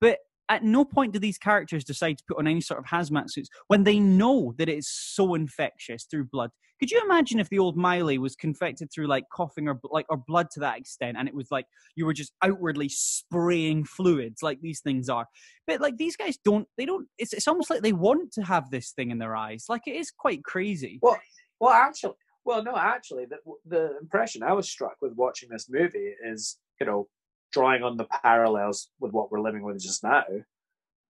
but 0.00 0.18
at 0.48 0.62
no 0.62 0.84
point 0.84 1.12
do 1.12 1.18
these 1.18 1.38
characters 1.38 1.84
decide 1.84 2.18
to 2.18 2.24
put 2.28 2.38
on 2.38 2.46
any 2.46 2.60
sort 2.60 2.78
of 2.78 2.86
hazmat 2.86 3.30
suits 3.30 3.48
when 3.68 3.84
they 3.84 3.98
know 3.98 4.54
that 4.58 4.68
it's 4.68 4.88
so 4.88 5.34
infectious 5.34 6.04
through 6.04 6.24
blood. 6.24 6.50
Could 6.80 6.90
you 6.90 7.00
imagine 7.04 7.38
if 7.40 7.48
the 7.48 7.60
old 7.60 7.76
Miley 7.76 8.18
was 8.18 8.34
confected 8.34 8.90
through 8.92 9.06
like 9.06 9.24
coughing 9.32 9.68
or 9.68 9.80
like 9.84 10.06
or 10.10 10.16
blood 10.16 10.48
to 10.52 10.60
that 10.60 10.76
extent, 10.76 11.16
and 11.16 11.28
it 11.28 11.34
was 11.34 11.50
like 11.50 11.66
you 11.94 12.04
were 12.04 12.12
just 12.12 12.32
outwardly 12.42 12.88
spraying 12.88 13.84
fluids 13.84 14.42
like 14.42 14.60
these 14.60 14.80
things 14.80 15.08
are? 15.08 15.26
But 15.66 15.80
like 15.80 15.96
these 15.96 16.16
guys 16.16 16.36
don't, 16.44 16.66
they 16.76 16.84
don't. 16.84 17.06
It's 17.16 17.32
it's 17.32 17.48
almost 17.48 17.70
like 17.70 17.82
they 17.82 17.92
want 17.92 18.32
to 18.32 18.42
have 18.42 18.70
this 18.70 18.90
thing 18.90 19.10
in 19.10 19.18
their 19.18 19.36
eyes. 19.36 19.66
Like 19.68 19.82
it 19.86 19.94
is 19.94 20.10
quite 20.10 20.42
crazy. 20.42 20.98
Well, 21.00 21.18
well, 21.60 21.72
actually, 21.72 22.14
well, 22.44 22.62
no, 22.62 22.76
actually, 22.76 23.26
the 23.26 23.38
the 23.64 23.96
impression 24.00 24.42
I 24.42 24.52
was 24.52 24.68
struck 24.68 24.96
with 25.00 25.12
watching 25.14 25.48
this 25.50 25.68
movie 25.70 26.12
is, 26.26 26.58
you 26.80 26.86
know, 26.86 27.08
drawing 27.54 27.82
on 27.84 27.96
the 27.96 28.06
parallels 28.22 28.90
with 29.00 29.12
what 29.12 29.30
we're 29.30 29.40
living 29.40 29.62
with 29.62 29.80
just 29.80 30.02
now. 30.02 30.24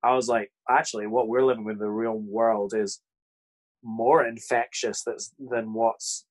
I 0.03 0.15
was 0.15 0.29
like, 0.29 0.53
actually, 0.69 1.07
what 1.07 1.27
we're 1.29 1.45
living 1.45 1.65
with 1.65 1.77
in 1.77 1.81
the 1.81 1.89
real 1.89 2.13
world 2.19 2.75
is 2.77 3.01
more 3.83 4.27
infectious 4.27 5.03
than 5.39 5.73
what's 5.73 6.27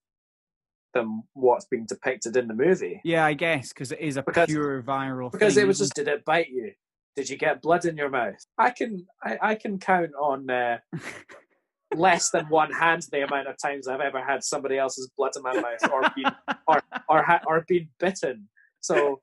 than 0.94 1.24
what's 1.34 1.66
being 1.66 1.88
depicted 1.90 2.38
in 2.38 2.48
the 2.48 2.54
movie. 2.54 3.02
Yeah, 3.04 3.26
I 3.26 3.34
guess 3.34 3.70
because 3.74 3.92
it 3.92 4.00
is 4.00 4.16
a 4.18 4.22
Because- 4.22 4.48
pure 4.48 4.84
viral. 4.84 5.32
Because 5.32 5.56
thing, 5.56 5.64
it 5.64 5.68
was 5.68 5.80
just, 5.80 5.96
did 5.96 6.08
it 6.08 6.24
bite 6.24 6.50
you? 6.50 6.72
Did 7.16 7.30
you 7.30 7.38
get 7.38 7.64
blood 7.64 7.86
in 7.86 7.98
your 7.98 8.10
mouth? 8.10 8.36
I 8.60 8.70
can 8.70 9.08
I, 9.24 9.38
I 9.42 9.56
can 9.56 9.80
count 9.80 10.12
on 10.20 10.48
uh, 10.52 10.78
less 11.96 12.30
than 12.30 12.46
one 12.50 12.72
hand 12.72 13.06
the 13.12 13.24
amount 13.24 13.48
of 13.48 13.56
times 13.58 13.88
I've 13.88 14.02
ever 14.02 14.24
had 14.24 14.44
somebody 14.44 14.78
else's 14.78 15.10
blood 15.18 15.32
in 15.36 15.42
my 15.44 15.54
mouth 15.54 15.92
or 15.92 16.02
been 16.16 16.32
or 16.68 16.82
or, 17.10 17.24
ha- 17.24 17.42
or 17.48 17.66
been 17.68 17.90
bitten. 18.00 18.50
So 18.84 19.22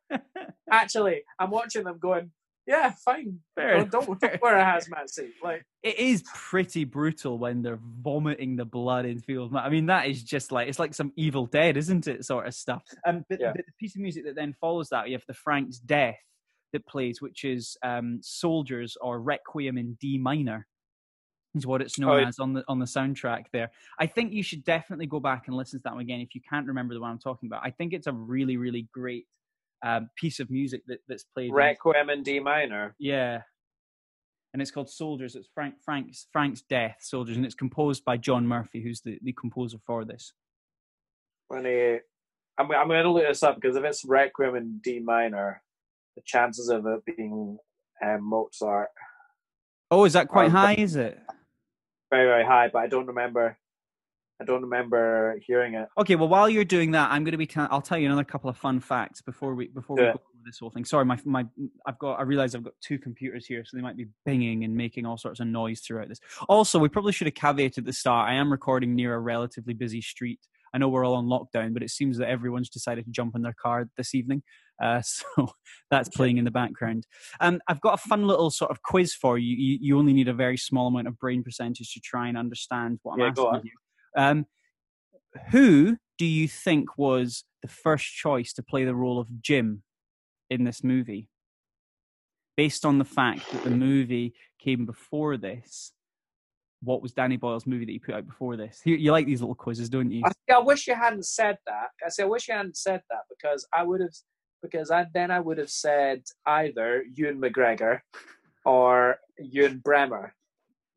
actually, 0.71 1.23
I'm 1.39 1.51
watching 1.51 1.85
them 1.85 1.99
going, 1.99 2.31
yeah, 2.67 2.93
fine. 3.05 3.39
Fair, 3.55 3.85
don't, 3.85 3.91
don't, 4.07 4.21
don't 4.21 4.43
wear 4.43 4.59
a 4.59 4.65
hazmat 4.65 5.09
suit. 5.11 5.33
Like, 5.43 5.65
it 5.83 5.99
is 5.99 6.23
pretty 6.35 6.85
brutal 6.85 7.39
when 7.39 7.63
they're 7.63 7.79
vomiting 7.83 8.57
the 8.57 8.65
blood 8.65 9.07
in 9.07 9.19
field. 9.21 9.55
I 9.57 9.69
mean, 9.71 9.87
that 9.87 10.07
is 10.07 10.23
just 10.23 10.53
like 10.53 10.69
it's 10.69 10.79
like 10.79 10.95
some 10.95 11.13
Evil 11.17 11.47
Dead, 11.47 11.77
isn't 11.77 12.07
it? 12.07 12.25
Sort 12.25 12.47
of 12.47 12.55
stuff. 12.55 12.83
Um, 13.07 13.25
but, 13.29 13.41
Yeah. 13.41 13.53
but 13.55 13.65
the 13.67 13.73
piece 13.79 13.95
of 13.97 14.03
music 14.03 14.25
that 14.25 14.35
then 14.37 14.55
follows 14.61 14.89
that, 14.91 15.09
you 15.09 15.15
have 15.15 15.25
the 15.27 15.35
Frank's 15.35 15.79
death 15.79 16.19
that 16.73 16.87
plays, 16.87 17.21
which 17.21 17.45
is 17.45 17.77
um, 17.83 18.21
Soldiers 18.23 18.97
or 19.01 19.21
Requiem 19.21 19.77
in 19.77 19.95
D 20.01 20.19
minor. 20.19 20.67
Is 21.57 21.67
what 21.67 21.83
it's 21.83 21.99
known 21.99 22.23
Oh, 22.23 22.29
as 22.29 22.39
on 22.39 22.53
the 22.53 22.63
on 22.69 22.79
the 22.79 22.87
soundtrack 22.87 23.47
there. 23.53 23.73
I 23.99 24.07
think 24.07 24.33
you 24.33 24.45
should 24.45 24.63
definitely 24.63 25.07
go 25.07 25.19
back 25.19 25.49
and 25.49 25.57
listen 25.57 25.81
to 25.81 25.83
that 25.83 25.95
one 25.95 26.03
again 26.03 26.21
if 26.21 26.37
you 26.37 26.41
can't 26.49 26.69
remember 26.69 26.95
the 26.95 27.01
one 27.01 27.11
I'm 27.11 27.19
talking 27.19 27.49
about. 27.49 27.63
I 27.65 27.71
think 27.71 27.93
it's 27.93 28.07
a 28.07 28.13
really 28.13 28.57
really 28.57 28.87
great 28.93 29.27
um, 29.85 30.11
piece 30.17 30.41
of 30.41 30.51
music 30.51 30.83
that, 30.87 30.99
that's 31.09 31.25
played. 31.25 31.53
Requiem 31.53 32.11
in 32.11 32.23
D 32.23 32.41
minor. 32.41 32.95
yeah. 32.99 33.43
And 34.53 34.61
it's 34.61 34.73
called 34.73 34.91
Soldiers. 34.91 35.37
It's 35.37 35.49
Frank 35.55 35.77
Frank's 35.85 36.27
Frank's 36.33 36.63
Death 36.63 36.97
Soldiers, 37.01 37.37
and 37.37 37.47
it's 37.47 37.55
composed 37.55 38.05
by 38.05 38.17
John 38.17 38.49
Murphy, 38.49 38.83
who's 38.83 39.01
the, 39.01 39.17
the 39.23 39.33
composer 39.33 39.79
for 39.87 40.05
this. 40.05 40.33
When 41.47 41.65
he, 41.65 41.99
I'm, 42.59 42.71
I'm 42.73 42.89
going 42.89 43.05
to 43.05 43.13
look 43.13 43.29
this 43.29 43.45
up 43.45 43.61
because 43.61 43.77
if 43.77 43.85
it's 43.85 44.05
Requiem 44.05 44.57
in 44.57 44.81
D 44.83 44.99
minor, 44.99 45.63
the 46.17 46.23
chances 46.27 46.69
of 46.69 46.85
it 46.87 47.17
being 47.17 47.59
um, 48.05 48.25
Mozart 48.29 48.89
Oh, 49.93 50.05
is 50.05 50.13
that 50.13 50.29
quite 50.29 50.51
high? 50.51 50.75
Is 50.75 50.97
it? 50.97 51.19
very 52.11 52.27
very 52.27 52.45
high, 52.45 52.69
but 52.73 52.81
I 52.81 52.87
don't 52.89 53.07
remember. 53.07 53.57
I 54.41 54.45
don't 54.45 54.63
remember 54.63 55.37
hearing 55.47 55.75
it. 55.75 55.89
Okay. 55.99 56.15
Well, 56.17 56.29
while 56.29 56.49
you're 56.49 56.65
doing 56.65 56.93
that, 56.93 57.11
I'm 57.11 57.25
going 57.25 57.33
to 57.33 57.39
be. 57.39 57.47
Tell- 57.47 57.69
I'll 57.71 57.83
tell 57.83 57.99
you 57.99 58.07
another 58.07 58.25
couple 58.25 58.49
of 58.49 58.57
fun 58.57 58.81
facts 58.81 59.21
before 59.21 59.55
we 59.55 59.69
before 59.69 59.97
we 59.97 60.03
Yeah. 60.03 60.13
go 60.13 60.21
over 60.21 60.43
this 60.45 60.59
whole 60.59 60.71
thing. 60.71 60.85
Sorry, 60.85 61.05
my 61.05 61.19
my 61.25 61.45
I've 61.87 61.99
got. 61.99 62.15
I 62.19 62.23
realize 62.23 62.55
I've 62.55 62.65
got 62.65 62.73
two 62.83 62.99
computers 62.99 63.45
here, 63.47 63.65
so 63.67 63.77
they 63.77 63.83
might 63.83 63.97
be 63.99 64.07
binging 64.27 64.65
and 64.65 64.75
making 64.75 65.05
all 65.05 65.19
sorts 65.19 65.41
of 65.41 65.47
noise 65.47 65.81
throughout 65.81 66.09
this. 66.09 66.21
Also, 66.49 66.79
we 66.79 66.89
probably 66.89 67.13
should 67.13 67.27
have 67.27 67.35
caveated 67.35 67.79
at 67.79 67.85
the 67.85 67.93
start. 67.93 68.31
I 68.31 68.35
am 68.35 68.51
recording 68.51 68.95
near 68.95 69.15
a 69.15 69.21
relatively 69.21 69.75
busy 69.75 70.01
street. 70.01 70.41
I 70.73 70.79
know 70.79 70.89
we're 70.89 71.05
all 71.05 71.15
on 71.17 71.27
lockdown, 71.27 71.75
but 71.75 71.83
it 71.83 71.91
seems 71.91 72.17
that 72.19 72.29
everyone's 72.29 72.71
decided 72.71 73.05
to 73.05 73.11
jump 73.11 73.35
in 73.35 73.43
their 73.43 73.57
car 73.61 73.89
this 73.97 74.15
evening. 74.15 74.43
Uh, 74.83 75.03
so 75.05 75.53
that's 75.91 76.09
playing 76.09 76.39
in 76.39 76.45
the 76.47 76.51
background. 76.51 77.07
Um, 77.41 77.61
I've 77.69 77.81
got 77.83 77.95
a 77.95 78.09
fun 78.09 78.27
little 78.27 78.51
sort 78.51 78.71
of 78.71 78.81
quiz 78.83 79.13
for 79.13 79.37
you. 79.37 79.55
You, 79.55 79.79
you 79.83 79.99
only 79.99 80.13
need 80.15 80.29
a 80.29 80.33
very 80.33 80.57
small 80.57 80.87
amount 80.87 81.09
of 81.09 81.19
brain 81.19 81.43
percentage 81.43 81.93
to 81.93 82.01
try 82.01 82.29
and 82.29 82.39
understand 82.39 83.01
what 83.03 83.15
I'm 83.15 83.21
Yeah, 83.21 83.27
asking 83.31 83.63
you. 83.65 83.73
Um, 84.17 84.47
who 85.51 85.97
do 86.19 86.27
you 86.27 86.49
think 86.49 86.99
was 86.99 87.45
the 87.63 87.69
first 87.69 88.07
choice 88.07 88.53
to 88.55 88.63
play 88.63 88.85
the 88.85 88.95
role 88.95 89.19
of 89.19 89.43
Jim 89.43 89.83
in 90.49 90.65
this 90.65 90.83
movie? 90.85 91.29
Based 92.57 92.85
on 92.85 92.99
the 92.99 93.05
fact 93.05 93.51
that 93.53 93.65
the 93.65 93.71
movie 93.71 94.35
came 94.59 94.85
before 94.85 95.37
this, 95.37 95.93
what 96.83 97.03
was 97.03 97.13
Danny 97.13 97.37
Boyle's 97.37 97.67
movie 97.67 97.85
that 97.85 97.93
he 97.93 97.99
put 97.99 98.15
out 98.15 98.27
before 98.27 98.57
this? 98.57 98.81
You, 98.85 98.97
you 98.97 99.13
like 99.13 99.27
these 99.27 99.41
little 99.41 99.55
quizzes, 99.55 99.89
don't 99.89 100.11
you? 100.11 100.23
I, 100.25 100.55
I 100.55 100.59
wish 100.59 100.87
you 100.87 100.95
hadn't 100.95 101.27
said 101.27 101.59
that. 101.67 101.89
I 102.05 102.09
say 102.09 102.23
I 102.23 102.27
wish 102.27 102.49
you 102.49 102.55
hadn't 102.55 102.77
said 102.77 103.03
that 103.11 103.23
because 103.29 103.67
I 103.73 103.83
would 103.83 104.01
have 104.01 104.15
because 104.63 104.91
I 104.91 105.07
then 105.13 105.31
I 105.31 105.41
would 105.41 105.59
have 105.59 105.71
said 105.71 106.23
either 106.47 107.05
Ewan 107.15 107.41
McGregor 107.41 108.01
or 108.65 109.19
Ewen 109.39 109.79
Bremner. 109.79 110.35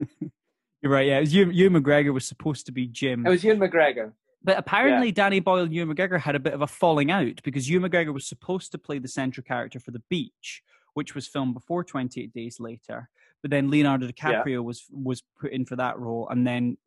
You're 0.84 0.92
right. 0.92 1.08
Yeah, 1.08 1.18
it 1.18 1.22
was 1.22 1.34
Ewan, 1.34 1.54
Ewan 1.54 1.82
McGregor 1.84 2.14
was 2.14 2.28
supposed 2.28 2.66
to 2.68 2.72
be 2.72 2.88
Jim, 2.88 3.26
It 3.26 3.30
was 3.30 3.44
Ewan 3.44 3.60
McGregor. 3.60 4.12
but 4.44 4.58
apparently 4.58 5.08
Danny 5.14 5.40
Boyle 5.40 5.64
and 5.64 5.74
Ewan 5.74 5.96
McGregor 5.96 6.20
had 6.20 6.36
a 6.36 6.40
bit 6.40 6.54
of 6.54 6.62
a 6.62 6.68
falling 6.68 7.10
out 7.10 7.42
because 7.44 7.70
Ewan 7.70 7.90
McGregor 7.90 8.14
was 8.14 8.28
supposed 8.28 8.72
to 8.74 8.78
play 8.78 9.00
the 9.00 9.08
central 9.08 9.44
character 9.46 9.80
for 9.80 9.92
The 9.92 10.04
Beach, 10.10 10.62
which 10.94 11.16
was 11.16 11.26
filmed 11.28 11.54
before 11.54 11.84
28 11.86 12.34
Days 12.34 12.60
Later. 12.60 13.10
But 13.42 13.52
then 13.52 13.70
Leonardo 13.72 14.08
DiCaprio 14.08 14.64
was 14.64 14.84
was 14.92 15.24
put 15.40 15.52
in 15.54 15.66
for 15.66 15.76
that 15.78 15.98
role, 15.98 16.28
and 16.30 16.46
then 16.46 16.78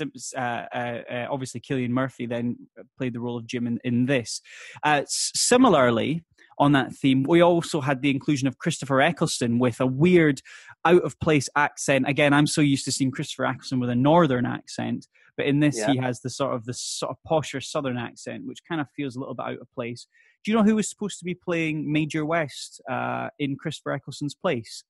uh, 0.00 0.40
uh, 0.40 0.76
uh, 1.10 1.26
obviously 1.30 1.60
Cillian 1.60 1.90
Murphy 1.90 2.26
then 2.26 2.56
played 2.96 3.12
the 3.14 3.20
role 3.20 3.36
of 3.36 3.46
Jim 3.46 3.66
in, 3.66 3.78
in 3.84 4.06
this. 4.06 4.40
Uh, 4.84 5.00
s- 5.02 5.30
similarly, 5.34 6.24
on 6.58 6.72
that 6.72 6.92
theme, 6.94 7.22
we 7.24 7.42
also 7.42 7.80
had 7.82 8.00
the 8.02 8.10
inclusion 8.10 8.48
of 8.48 8.58
Christopher 8.58 9.00
Eccleston 9.02 9.58
with 9.58 9.80
a 9.80 9.86
weird, 9.86 10.40
out 10.84 11.02
of 11.02 11.18
place 11.20 11.48
accent. 11.56 12.08
Again, 12.08 12.32
I'm 12.32 12.46
so 12.46 12.60
used 12.60 12.84
to 12.86 12.92
seeing 12.92 13.10
Christopher 13.10 13.46
Eccleston 13.46 13.80
with 13.80 13.90
a 13.90 13.94
northern 13.94 14.46
accent, 14.46 15.06
but 15.36 15.46
in 15.46 15.60
this 15.60 15.82
he 15.84 15.96
has 15.96 16.20
the 16.20 16.30
sort 16.30 16.54
of 16.54 16.64
the 16.64 16.74
sort 16.74 17.10
of 17.10 17.16
posher 17.28 17.62
southern 17.62 17.96
accent, 17.98 18.46
which 18.46 18.60
kind 18.68 18.80
of 18.80 18.88
feels 18.96 19.16
a 19.16 19.20
little 19.20 19.34
bit 19.34 19.46
out 19.46 19.60
of 19.60 19.72
place. 19.74 20.06
Do 20.44 20.50
you 20.50 20.56
know 20.56 20.64
who 20.64 20.76
was 20.76 20.88
supposed 20.88 21.18
to 21.18 21.24
be 21.24 21.34
playing 21.34 21.90
Major 21.90 22.24
West 22.24 22.80
uh, 22.90 23.28
in 23.38 23.56
Christopher 23.56 23.92
Eccleston's 23.94 24.34
place? 24.34 24.84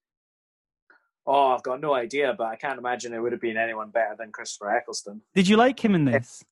Oh, 1.27 1.49
I've 1.49 1.63
got 1.63 1.81
no 1.81 1.95
idea, 1.95 2.35
but 2.37 2.47
I 2.47 2.57
can't 2.57 2.79
imagine 2.79 3.13
it 3.13 3.21
would 3.21 3.33
have 3.33 3.41
been 3.41 3.59
anyone 3.59 3.91
better 3.91 4.15
than 4.19 4.33
Christopher 4.33 4.71
Eccleston. 4.75 5.21
Did 5.35 5.49
you 5.49 5.57
like 5.57 5.83
him 5.85 5.95
in 5.95 6.07
this? 6.07 6.43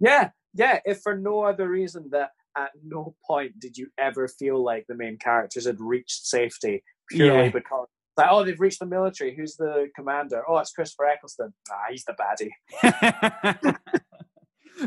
Yeah, 0.00 0.30
yeah. 0.52 0.80
If 0.84 1.00
for 1.00 1.16
no 1.16 1.42
other 1.42 1.68
reason 1.68 2.08
that 2.10 2.30
at 2.56 2.70
no 2.84 3.14
point 3.24 3.58
did 3.60 3.76
you 3.76 3.88
ever 3.98 4.26
feel 4.26 4.62
like 4.62 4.84
the 4.88 4.96
main 4.96 5.16
characters 5.18 5.66
had 5.66 5.80
reached 5.80 6.26
safety 6.26 6.82
purely 7.10 7.44
Yeah. 7.44 7.50
because 7.50 7.86
like, 8.16 8.28
oh, 8.30 8.44
they've 8.44 8.60
reached 8.60 8.80
the 8.80 8.86
military. 8.86 9.34
Who's 9.34 9.56
the 9.56 9.88
commander? 9.94 10.42
Oh, 10.48 10.58
it's 10.58 10.72
Christopher 10.72 11.06
Eccleston. 11.06 11.52
Ah, 11.70 11.74
he's 11.90 12.04
the 12.04 12.14
baddie. 12.14 12.50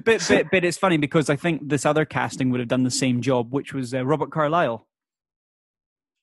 but, 0.03 0.25
but 0.27 0.45
but 0.51 0.65
it's 0.65 0.77
funny 0.77 0.97
because 0.97 1.29
I 1.29 1.35
think 1.35 1.67
this 1.67 1.85
other 1.85 2.05
casting 2.05 2.49
would 2.49 2.59
have 2.59 2.69
done 2.69 2.83
the 2.83 2.91
same 2.91 3.21
job, 3.21 3.53
which 3.53 3.73
was 3.73 3.93
uh, 3.93 4.05
Robert 4.05 4.31
Carlyle. 4.31 4.87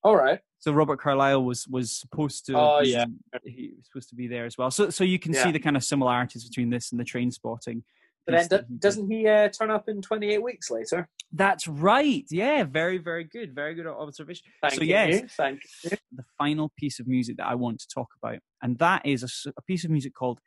All 0.03 0.17
right. 0.17 0.41
So 0.59 0.73
Robert 0.73 1.01
Carlyle 1.01 1.45
was 1.45 1.67
was 1.69 1.93
supposed 1.93 2.47
to. 2.47 2.59
Oh, 2.59 2.81
be- 2.83 2.91
yeah. 2.91 3.07
he 3.45 3.73
was 3.77 3.87
supposed 3.87 4.09
to 4.11 4.15
be 4.15 4.27
there 4.27 4.47
as 4.47 4.57
well. 4.57 4.71
So 4.71 4.91
so 4.91 5.05
you 5.05 5.19
can 5.19 5.35
see 5.35 5.53
the 5.53 5.59
kind 5.59 5.77
of 5.77 5.85
similarities 5.85 6.49
between 6.49 6.71
this 6.71 6.91
and 6.91 7.01
the 7.01 7.05
Trainspotting. 7.05 7.83
But 8.27 8.49
then 8.49 8.66
doesn't 8.79 9.11
he 9.11 9.27
uh, 9.29 9.49
turn 9.49 9.70
up 9.70 9.89
in 9.89 10.03
28 10.03 10.43
weeks 10.43 10.70
later? 10.70 11.09
That's 11.33 11.68
right. 11.68 12.24
Yeah, 12.31 12.64
very 12.64 12.99
very 12.99 13.24
good. 13.24 13.55
Very 13.55 13.74
good 13.74 13.87
observation. 13.87 14.45
Thank 14.61 14.74
so 14.74 14.83
you. 14.83 14.89
yes, 14.89 15.33
Thank 15.37 15.61
you. 15.85 15.91
the 16.12 16.24
final 16.37 16.72
piece 16.77 16.99
of 16.99 17.07
music 17.07 17.37
that 17.37 17.47
I 17.47 17.55
want 17.55 17.81
to 17.81 17.89
talk 17.89 18.09
about, 18.20 18.39
and 18.62 18.79
that 18.79 19.07
is 19.07 19.47
a 19.57 19.62
piece 19.62 19.85
of 19.85 19.91
music 19.91 20.14
called 20.14 20.41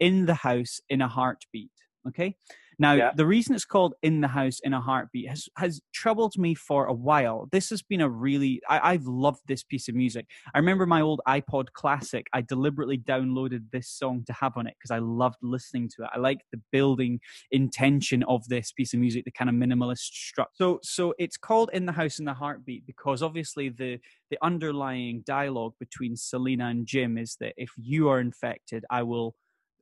"In 0.00 0.26
the 0.26 0.34
House 0.34 0.80
in 0.88 1.02
a 1.02 1.08
Heartbeat." 1.08 1.70
Okay. 2.08 2.36
Now, 2.78 2.92
Yeah. 2.92 3.12
the 3.16 3.26
reason 3.26 3.54
it's 3.54 3.64
called 3.64 3.94
"In 4.02 4.20
the 4.20 4.28
House 4.28 4.60
in 4.62 4.74
a 4.74 4.80
Heartbeat" 4.80 5.28
has 5.30 5.48
has 5.56 5.80
troubled 5.94 6.36
me 6.36 6.54
for 6.54 6.84
a 6.86 6.92
while. 6.92 7.48
This 7.50 7.70
has 7.70 7.82
been 7.82 8.02
a 8.02 8.08
really 8.10 8.60
I, 8.68 8.92
I've 8.92 9.06
loved 9.06 9.40
this 9.46 9.62
piece 9.64 9.88
of 9.88 9.94
music. 9.94 10.26
I 10.54 10.58
remember 10.58 10.84
my 10.84 11.00
old 11.00 11.20
iPod 11.26 11.72
Classic. 11.72 12.26
I 12.34 12.42
deliberately 12.42 12.98
downloaded 12.98 13.70
this 13.72 13.88
song 13.88 14.24
to 14.26 14.32
have 14.34 14.56
on 14.56 14.66
it 14.66 14.74
because 14.78 14.90
I 14.90 14.98
loved 14.98 15.36
listening 15.42 15.88
to 15.96 16.04
it. 16.04 16.10
I 16.12 16.18
like 16.18 16.40
the 16.52 16.60
building 16.70 17.20
intention 17.50 18.22
of 18.24 18.46
this 18.48 18.72
piece 18.72 18.92
of 18.92 19.00
music, 19.00 19.24
the 19.24 19.30
kind 19.30 19.48
of 19.48 19.56
minimalist 19.56 19.98
structure. 20.00 20.50
So, 20.56 20.80
so 20.82 21.14
it's 21.18 21.38
called 21.38 21.70
"In 21.72 21.86
the 21.86 21.92
House 21.92 22.18
in 22.18 22.26
the 22.26 22.34
Heartbeat" 22.34 22.86
because 22.86 23.22
obviously 23.22 23.70
the 23.70 24.00
the 24.30 24.38
underlying 24.42 25.22
dialogue 25.24 25.74
between 25.80 26.16
Selena 26.16 26.66
and 26.66 26.86
Jim 26.86 27.16
is 27.16 27.36
that 27.40 27.54
if 27.56 27.70
you 27.78 28.08
are 28.08 28.20
infected, 28.20 28.84
I 28.90 29.02
will, 29.02 29.34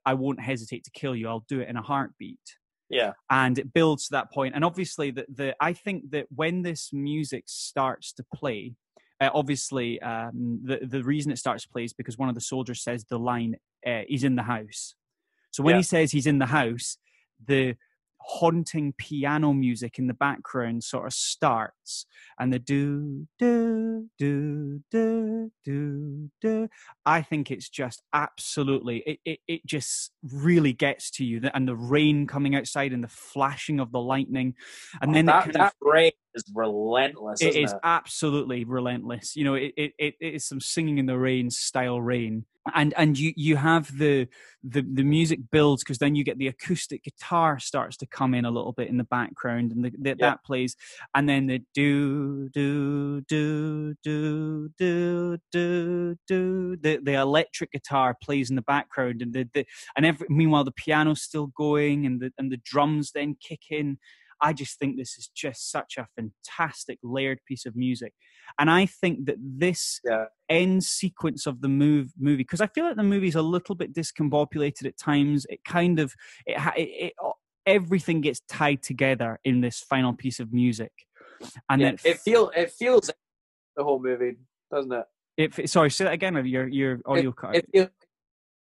I 0.06 0.14
won't 0.14 0.40
hesitate 0.40 0.84
to 0.84 0.90
kill 0.92 1.16
you. 1.16 1.28
I'll 1.28 1.44
do 1.48 1.60
it 1.60 1.68
in 1.68 1.76
a 1.76 1.82
heartbeat 1.82 2.56
Yeah. 2.90 3.12
and 3.30 3.58
it 3.58 3.72
builds 3.72 4.06
to 4.06 4.12
that 4.12 4.30
point 4.32 4.54
and 4.54 4.64
obviously 4.64 5.10
the, 5.10 5.24
the 5.34 5.56
i 5.60 5.72
think 5.72 6.10
that 6.10 6.26
when 6.34 6.62
this 6.62 6.90
music 6.92 7.44
starts 7.46 8.12
to 8.14 8.24
play 8.34 8.74
uh, 9.20 9.30
obviously 9.32 10.00
um, 10.02 10.60
the 10.64 10.78
the 10.94 11.02
reason 11.02 11.32
it 11.32 11.38
starts 11.38 11.62
to 11.64 11.68
play 11.70 11.84
is 11.84 11.92
because 11.92 12.18
one 12.18 12.28
of 12.28 12.34
the 12.34 12.40
soldiers 12.40 12.82
says 12.82 13.04
the 13.04 13.18
line 13.18 13.56
uh, 13.86 14.02
he's 14.08 14.24
in 14.24 14.36
the 14.36 14.42
house 14.42 14.94
so 15.50 15.62
when 15.62 15.74
Yeah. 15.74 15.78
he 15.78 15.82
says 15.94 16.12
he's 16.12 16.26
in 16.26 16.38
the 16.38 16.46
house 16.60 16.88
the 17.52 17.74
haunting 18.38 18.92
piano 18.96 19.52
music 19.52 19.98
in 19.98 20.06
the 20.06 20.14
background 20.14 20.82
sort 20.82 21.06
of 21.06 21.12
starts 21.12 21.83
and 22.38 22.52
the 22.52 22.58
do 22.58 23.26
do 23.38 24.08
do 24.18 24.80
do 24.90 25.50
do 25.64 26.30
do 26.40 26.68
i 27.04 27.20
think 27.20 27.50
it's 27.50 27.68
just 27.68 28.02
absolutely 28.12 28.98
it, 29.06 29.18
it, 29.24 29.38
it 29.48 29.66
just 29.66 30.12
really 30.22 30.72
gets 30.72 31.10
to 31.10 31.24
you 31.24 31.40
and 31.54 31.66
the 31.68 31.76
rain 31.76 32.26
coming 32.26 32.54
outside 32.54 32.92
and 32.92 33.02
the 33.04 33.08
flashing 33.08 33.80
of 33.80 33.92
the 33.92 34.00
lightning 34.00 34.54
and 35.00 35.10
oh, 35.10 35.14
then 35.14 35.24
Oh, 35.28 35.32
that, 35.32 35.44
kind 35.44 35.56
of- 35.56 35.60
that 35.60 35.74
rain 35.80 36.12
is 36.34 36.44
relentless. 36.54 37.40
it 37.40 37.56
is 37.56 37.72
it? 37.72 37.78
absolutely 37.82 38.64
relentless. 38.64 39.36
You 39.36 39.44
know, 39.44 39.54
it, 39.54 39.72
it, 39.76 39.92
it 39.98 40.16
is 40.20 40.46
some 40.46 40.60
singing 40.60 40.98
in 40.98 41.06
the 41.06 41.18
rain 41.18 41.50
style 41.50 42.00
rain, 42.00 42.44
and 42.74 42.92
and 42.96 43.18
you 43.18 43.32
you 43.36 43.56
have 43.56 43.96
the 43.96 44.28
the 44.62 44.82
the 44.82 45.04
music 45.04 45.38
builds 45.50 45.84
because 45.84 45.98
then 45.98 46.14
you 46.14 46.24
get 46.24 46.38
the 46.38 46.48
acoustic 46.48 47.04
guitar 47.04 47.58
starts 47.58 47.96
to 47.98 48.06
come 48.06 48.34
in 48.34 48.44
a 48.44 48.50
little 48.50 48.72
bit 48.72 48.88
in 48.88 48.96
the 48.96 49.04
background, 49.04 49.72
and 49.72 49.84
the, 49.84 49.92
the, 49.98 50.14
that 50.16 50.44
plays, 50.44 50.76
and 51.14 51.28
then 51.28 51.46
the 51.46 51.62
do 51.74 52.48
do 52.50 53.22
do 53.22 53.94
do 54.02 54.68
do 54.78 55.38
do 55.52 56.16
do 56.26 56.76
the 56.76 57.00
the 57.02 57.14
electric 57.14 57.72
guitar 57.72 58.16
plays 58.22 58.50
in 58.50 58.56
the 58.56 58.62
background, 58.62 59.22
and 59.22 59.32
the, 59.34 59.48
the 59.54 59.66
and 59.96 60.06
every 60.06 60.26
meanwhile 60.30 60.64
the 60.64 60.72
piano's 60.72 61.22
still 61.22 61.48
going, 61.48 62.06
and 62.06 62.20
the 62.20 62.32
and 62.38 62.50
the 62.52 62.60
drums 62.64 63.12
then 63.12 63.36
kick 63.40 63.62
in. 63.70 63.98
I 64.40 64.52
just 64.52 64.78
think 64.78 64.96
this 64.96 65.16
is 65.16 65.30
just 65.34 65.70
such 65.70 65.96
a 65.96 66.08
fantastic 66.16 66.98
layered 67.02 67.38
piece 67.46 67.64
of 67.66 67.76
music. 67.76 68.12
And 68.58 68.68
I 68.70 68.84
think 68.86 69.26
that 69.26 69.36
this 69.40 70.00
Yeah. 70.04 70.26
end 70.48 70.84
sequence 70.84 71.46
of 71.46 71.60
the 71.62 71.68
move 71.68 72.12
movie, 72.18 72.38
because 72.38 72.60
I 72.60 72.66
feel 72.66 72.84
like 72.84 72.96
the 72.96 73.02
movie's 73.02 73.36
a 73.36 73.42
little 73.42 73.74
bit 73.74 73.94
discombobulated 73.94 74.86
at 74.86 74.98
times. 74.98 75.46
It 75.48 75.60
kind 75.64 75.98
of 75.98 76.14
it, 76.46 76.58
it, 76.76 76.88
it 77.06 77.12
everything 77.66 78.20
gets 78.20 78.40
tied 78.48 78.82
together 78.82 79.38
in 79.44 79.60
this 79.62 79.80
final 79.80 80.12
piece 80.12 80.40
of 80.40 80.52
music. 80.52 80.92
And 81.68 81.80
Yeah, 81.80 81.90
then 81.90 81.98
it 82.04 82.18
feel 82.20 82.50
it 82.56 82.70
feels 82.70 83.10
the 83.76 83.84
whole 83.84 84.00
movie, 84.00 84.36
doesn't 84.70 84.92
it? 84.92 85.04
it, 85.36 85.70
sorry, 85.70 85.90
say 85.90 86.04
that 86.04 86.12
again. 86.12 86.34
Your 86.46 86.68
your 86.68 87.00
audio 87.06 87.32
cut. 87.32 87.56
It, 87.56 87.66
feel, 87.72 87.88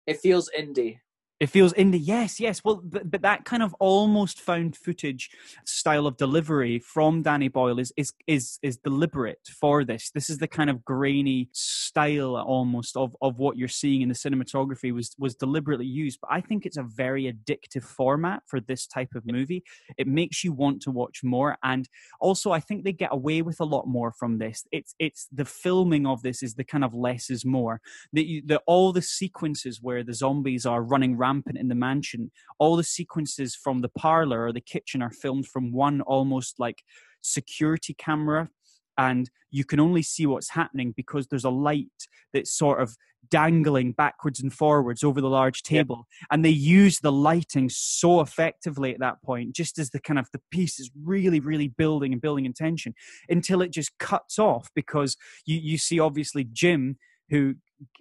it 0.06 0.20
feels 0.20 0.50
indie. 0.58 0.98
It 1.40 1.50
feels 1.50 1.72
indie. 1.74 2.00
Yes, 2.02 2.40
yes. 2.40 2.64
Well, 2.64 2.80
but, 2.82 3.08
but 3.08 3.22
that 3.22 3.44
kind 3.44 3.62
of 3.62 3.72
almost 3.78 4.40
found 4.40 4.76
footage 4.76 5.30
style 5.64 6.08
of 6.08 6.16
delivery 6.16 6.80
from 6.80 7.22
Danny 7.22 7.46
Boyle 7.46 7.78
is 7.78 7.92
is 7.96 8.12
is 8.26 8.58
is 8.60 8.76
deliberate 8.78 9.38
for 9.60 9.84
this. 9.84 10.10
This 10.10 10.30
is 10.30 10.38
the 10.38 10.48
kind 10.48 10.68
of 10.68 10.84
grainy 10.84 11.48
style 11.52 12.36
almost 12.36 12.96
of 12.96 13.14
of 13.22 13.38
what 13.38 13.56
you're 13.56 13.68
seeing 13.68 14.02
in 14.02 14.08
the 14.08 14.16
cinematography 14.16 14.92
was 14.92 15.14
was 15.16 15.36
deliberately 15.36 15.86
used. 15.86 16.18
But 16.20 16.32
I 16.32 16.40
think 16.40 16.66
it's 16.66 16.76
a 16.76 16.82
very 16.82 17.32
addictive 17.32 17.84
format 17.84 18.42
for 18.46 18.58
this 18.58 18.88
type 18.88 19.14
of 19.14 19.24
movie. 19.24 19.62
It 19.96 20.08
makes 20.08 20.42
you 20.42 20.52
want 20.52 20.82
to 20.82 20.90
watch 20.90 21.20
more, 21.22 21.56
and 21.62 21.88
also 22.20 22.50
I 22.50 22.58
think 22.58 22.82
they 22.82 22.92
get 22.92 23.12
away 23.12 23.42
with 23.42 23.60
a 23.60 23.64
lot 23.64 23.86
more 23.86 24.10
from 24.10 24.38
this. 24.38 24.66
It's 24.72 24.92
it's 24.98 25.28
the 25.32 25.44
filming 25.44 26.04
of 26.04 26.22
this 26.22 26.42
is 26.42 26.54
the 26.54 26.64
kind 26.64 26.82
of 26.82 26.94
less 26.94 27.30
is 27.30 27.44
more 27.44 27.80
that 28.12 28.26
you, 28.26 28.42
the 28.44 28.60
all 28.66 28.92
the 28.92 29.02
sequences 29.02 29.78
where 29.80 30.02
the 30.02 30.14
zombies 30.14 30.66
are 30.66 30.82
running 30.82 31.16
rampant 31.28 31.58
in 31.58 31.68
the 31.68 31.74
mansion, 31.74 32.30
all 32.58 32.76
the 32.76 32.84
sequences 32.84 33.54
from 33.54 33.80
the 33.80 33.88
parlor 33.88 34.46
or 34.46 34.52
the 34.52 34.60
kitchen 34.60 35.02
are 35.02 35.10
filmed 35.10 35.46
from 35.46 35.72
one 35.72 36.00
almost 36.02 36.58
like 36.58 36.82
security 37.22 37.94
camera, 37.94 38.48
and 38.96 39.30
you 39.50 39.64
can 39.64 39.80
only 39.80 40.02
see 40.02 40.26
what's 40.26 40.50
happening 40.50 40.92
because 40.96 41.26
there's 41.26 41.44
a 41.44 41.50
light 41.50 41.86
that's 42.32 42.52
sort 42.56 42.80
of 42.80 42.96
dangling 43.30 43.92
backwards 43.92 44.40
and 44.40 44.52
forwards 44.52 45.02
over 45.04 45.20
the 45.20 45.28
large 45.28 45.62
table 45.62 46.06
and 46.30 46.44
they 46.44 46.48
use 46.80 47.00
the 47.00 47.12
lighting 47.12 47.68
so 47.68 48.20
effectively 48.20 48.94
at 48.94 49.00
that 49.00 49.20
point 49.22 49.54
just 49.54 49.78
as 49.78 49.90
the 49.90 50.00
kind 50.00 50.18
of 50.18 50.28
the 50.32 50.40
piece 50.50 50.80
is 50.80 50.90
really 51.04 51.40
really 51.40 51.68
building 51.68 52.12
and 52.12 52.22
building 52.22 52.46
in 52.46 52.54
tension 52.54 52.94
until 53.28 53.60
it 53.60 53.70
just 53.70 53.90
cuts 53.98 54.38
off 54.38 54.70
because 54.74 55.16
you 55.44 55.58
you 55.58 55.76
see 55.76 56.00
obviously 56.00 56.46
jim 56.52 56.96
who 57.30 57.54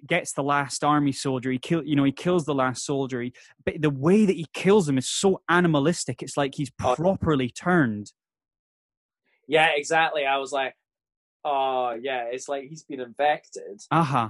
gets 0.08 0.34
the 0.34 0.42
last 0.44 0.84
army 0.84 1.12
soldier 1.12 1.52
he 1.52 1.60
kill 1.60 1.84
you 1.84 1.96
know 1.96 2.04
he 2.04 2.12
kills 2.12 2.46
the 2.46 2.56
last 2.56 2.84
soldier 2.84 3.22
he, 3.22 3.32
but 3.64 3.80
the 3.82 3.90
way 3.92 4.26
that 4.26 4.36
he 4.36 4.48
kills 4.54 4.90
him 4.90 4.98
is 4.98 5.08
so 5.08 5.42
animalistic 5.50 6.24
it's 6.24 6.36
like 6.38 6.56
he's 6.56 6.72
Oh. 6.84 6.96
properly 6.96 7.50
turned 7.50 8.12
Yeah, 9.48 9.70
exactly. 9.76 10.26
I 10.26 10.38
was 10.38 10.52
like, 10.52 10.74
oh 11.46 11.96
yeah, 12.02 12.26
it's 12.32 12.50
like 12.50 12.64
he's 12.70 12.84
been 12.84 13.00
infected. 13.00 13.82
uh-huh 13.92 14.30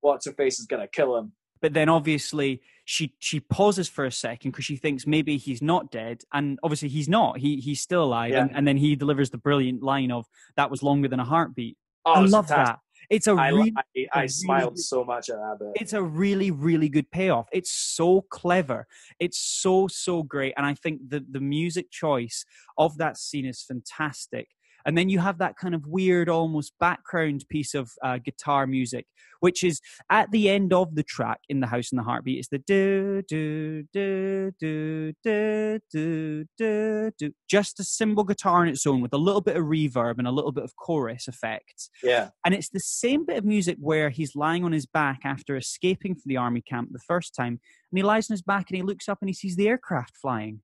What's 0.00 0.26
her 0.26 0.32
face 0.32 0.60
is 0.60 0.66
gonna 0.66 0.86
kill 0.86 1.16
him. 1.16 1.32
but 1.60 1.72
then 1.72 1.88
obviously 1.88 2.60
she 2.84 3.14
she 3.18 3.40
pauses 3.40 3.88
for 3.88 4.04
a 4.04 4.12
second 4.12 4.50
because 4.52 4.64
she 4.66 4.76
thinks 4.76 5.06
maybe 5.06 5.36
he's 5.38 5.62
not 5.62 5.90
dead 5.90 6.22
and 6.32 6.58
obviously 6.62 6.88
he's 6.88 7.08
not 7.08 7.38
he 7.38 7.56
he's 7.56 7.80
still 7.80 8.04
alive 8.04 8.30
Yeah. 8.32 8.42
and, 8.42 8.50
and 8.54 8.68
then 8.68 8.76
he 8.76 8.94
delivers 8.94 9.30
the 9.30 9.38
brilliant 9.38 9.82
line 9.82 10.12
of 10.12 10.26
that 10.56 10.70
was 10.70 10.82
longer 10.82 11.08
than 11.08 11.18
a 11.18 11.24
heartbeat 11.24 11.76
Oh, 12.04 12.12
i 12.12 12.20
love 12.20 12.46
fantastic. 12.46 12.76
that 12.76 12.78
it's 13.10 13.26
a 13.26 13.32
I, 13.32 13.48
really 13.48 13.72
I, 13.76 13.82
a 13.96 14.08
I 14.12 14.18
really 14.20 14.28
smiled 14.28 14.74
good- 14.74 14.82
so 14.84 15.04
much 15.04 15.30
at 15.30 15.36
that 15.36 15.56
bit. 15.60 15.80
it's 15.80 15.92
a 15.92 16.02
really 16.02 16.50
really 16.50 16.88
good 16.88 17.10
payoff. 17.10 17.48
It's 17.52 17.70
so 17.70 18.22
clever. 18.30 18.86
It's 19.20 19.38
so 19.38 19.88
so 19.88 20.22
great 20.22 20.54
and 20.56 20.64
i 20.66 20.74
think 20.74 21.00
the 21.08 21.24
the 21.30 21.40
music 21.40 21.90
choice 21.90 22.44
of 22.78 22.96
that 22.98 23.16
scene 23.16 23.46
is 23.46 23.62
fantastic 23.62 24.48
and 24.86 24.96
then 24.96 25.08
you 25.08 25.18
have 25.18 25.38
that 25.38 25.56
kind 25.56 25.74
of 25.74 25.86
weird 25.86 26.28
almost 26.28 26.72
background 26.80 27.44
piece 27.48 27.74
of 27.74 27.90
uh, 28.02 28.18
guitar 28.24 28.66
music 28.66 29.06
which 29.40 29.62
is 29.62 29.80
at 30.10 30.30
the 30.30 30.48
end 30.48 30.72
of 30.72 30.94
the 30.94 31.02
track 31.02 31.40
in 31.48 31.60
the 31.60 31.66
house 31.66 31.92
and 31.92 31.98
the 31.98 32.02
heartbeat 32.02 32.38
it's 32.38 32.48
the 32.48 32.58
do 32.58 33.22
do 33.28 33.84
do 33.92 34.52
do 34.60 35.12
do 35.22 35.78
do 35.92 36.44
do 36.56 37.10
do 37.18 37.32
just 37.48 37.78
a 37.80 37.84
cymbal 37.84 38.24
guitar 38.24 38.62
on 38.62 38.68
its 38.68 38.86
own 38.86 39.00
with 39.00 39.12
a 39.12 39.18
little 39.18 39.42
bit 39.42 39.56
of 39.56 39.64
reverb 39.64 40.18
and 40.18 40.26
a 40.26 40.32
little 40.32 40.52
bit 40.52 40.64
of 40.64 40.74
chorus 40.76 41.28
effects 41.28 41.90
Yeah, 42.02 42.30
and 42.44 42.54
it's 42.54 42.70
the 42.70 42.80
same 42.80 43.26
bit 43.26 43.38
of 43.38 43.44
music 43.44 43.76
where 43.80 44.10
he's 44.10 44.34
lying 44.36 44.64
on 44.64 44.72
his 44.72 44.86
back 44.86 45.20
after 45.24 45.56
escaping 45.56 46.14
from 46.14 46.22
the 46.26 46.36
army 46.36 46.60
camp 46.60 46.90
the 46.92 46.98
first 46.98 47.34
time. 47.34 47.60
And 47.90 47.98
he 47.98 48.02
lies 48.02 48.30
on 48.30 48.34
his 48.34 48.42
back 48.42 48.66
and 48.70 48.76
he 48.76 48.82
looks 48.82 49.08
up 49.08 49.18
and 49.20 49.28
he 49.28 49.34
sees 49.34 49.56
the 49.56 49.68
aircraft 49.68 50.16
flying. 50.16 50.60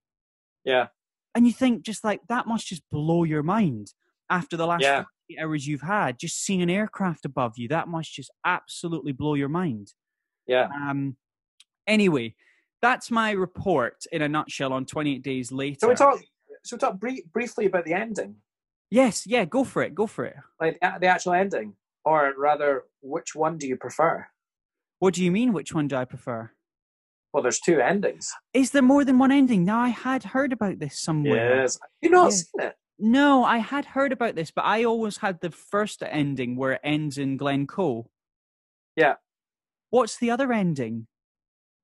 yeah, 0.65 0.89
And 1.35 1.47
you 1.47 1.53
think, 1.53 1.83
just 1.83 2.05
like, 2.05 2.21
that 2.29 2.47
must 2.47 2.67
just 2.67 2.83
blow 2.91 3.25
your 3.25 3.43
mind 3.43 3.93
after 4.31 4.57
the 4.57 4.67
last 4.67 4.83
Yeah. 4.83 5.05
hours 5.41 5.67
you've 5.67 5.81
had. 5.83 6.19
Just 6.19 6.43
seeing 6.45 6.63
an 6.63 6.71
aircraft 6.71 7.25
above 7.25 7.59
you, 7.59 7.69
that 7.69 7.89
must 7.89 8.13
just 8.13 8.31
absolutely 8.45 9.13
blow 9.13 9.35
your 9.35 9.49
mind. 9.49 9.93
yeah. 10.47 10.69
Um, 10.75 11.17
anyway, 11.87 12.35
that's 12.81 13.11
my 13.11 13.31
report 13.31 14.05
in 14.13 14.23
a 14.23 14.29
nutshell 14.29 14.73
on 14.73 14.85
28 14.87 15.23
Days 15.23 15.53
Later. 15.53 15.79
So 15.81 15.89
we 15.89 15.95
talk. 15.95 16.21
So 16.65 16.77
we 16.77 16.81
talk 16.81 16.99
brie- 17.01 17.25
briefly 17.33 17.67
about 17.67 17.85
the 17.85 17.93
ending, 17.95 18.37
yes, 18.91 19.27
yeah, 19.27 19.45
go 19.45 19.65
for 19.65 19.83
it, 19.83 19.95
go 19.97 20.07
for 20.07 20.25
it. 20.27 20.37
like 20.61 20.79
the, 20.81 20.93
the 21.01 21.07
actual 21.09 21.33
ending, 21.33 21.75
or 22.05 22.33
rather, 22.39 22.85
which 23.01 23.35
one 23.35 23.59
do 23.59 23.67
you 23.67 23.77
prefer? 23.77 24.27
What 25.01 25.15
do 25.15 25.25
you 25.25 25.33
mean, 25.33 25.53
which 25.53 25.73
one 25.75 25.89
do 25.89 25.97
I 25.97 26.05
prefer? 26.05 26.53
Well, 27.33 27.43
there's 27.43 27.59
two 27.59 27.81
endings. 27.81 28.31
Is 28.55 28.71
there 28.71 28.83
more 28.83 29.05
than 29.05 29.19
one 29.19 29.33
ending? 29.33 29.65
Now 29.65 29.81
I 29.81 29.89
had 29.89 30.23
heard 30.23 30.53
about 30.53 30.79
this 30.79 31.01
somewhere. 31.01 31.63
Yes, 31.63 31.79
you 32.01 32.11
not 32.11 32.25
Yeah. 32.27 32.31
seen 32.31 32.61
it. 32.61 32.77
No, 32.99 33.45
I 33.45 33.59
had 33.59 33.85
heard 33.85 34.13
about 34.13 34.35
this, 34.35 34.51
but 34.51 34.65
I 34.65 34.85
always 34.85 35.17
had 35.19 35.41
the 35.41 35.51
first 35.51 36.03
ending 36.03 36.57
where 36.57 36.73
it 36.73 36.81
ends 36.85 37.19
in 37.19 37.37
Glencoe. 37.37 38.09
Yeah. 38.97 39.15
What's 39.91 40.19
the 40.19 40.31
other 40.31 40.53
ending? 40.53 41.07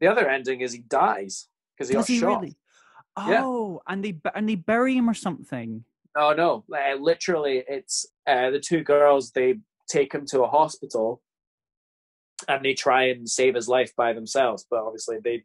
The 0.01 0.07
other 0.07 0.29
ending 0.29 0.61
is 0.61 0.73
he 0.73 0.81
dies 0.81 1.49
because 1.77 1.89
he 1.89 1.95
Does 1.95 2.05
got 2.07 2.13
he 2.13 2.19
shot. 2.21 2.41
really? 2.41 2.57
Yeah. 3.27 3.43
Oh, 3.45 3.83
and 3.89 4.05
they 4.05 4.17
and 4.35 4.49
they 4.49 4.55
bury 4.55 4.97
him 4.97 5.11
or 5.11 5.15
something. 5.15 5.85
No, 6.17 6.33
no. 6.35 6.65
Like, 6.69 7.01
literally, 7.01 7.65
it's 7.67 8.07
uh, 8.27 8.51
the 8.51 8.61
two 8.61 8.83
girls. 8.85 9.33
They 9.33 9.57
take 9.89 10.13
him 10.15 10.25
to 10.27 10.43
a 10.45 10.49
hospital, 10.49 11.21
and 12.47 12.65
they 12.65 12.75
try 12.75 13.05
and 13.09 13.29
save 13.29 13.57
his 13.57 13.67
life 13.69 13.95
by 13.97 14.13
themselves. 14.13 14.67
But 14.71 14.85
obviously, 14.85 15.19
they 15.23 15.45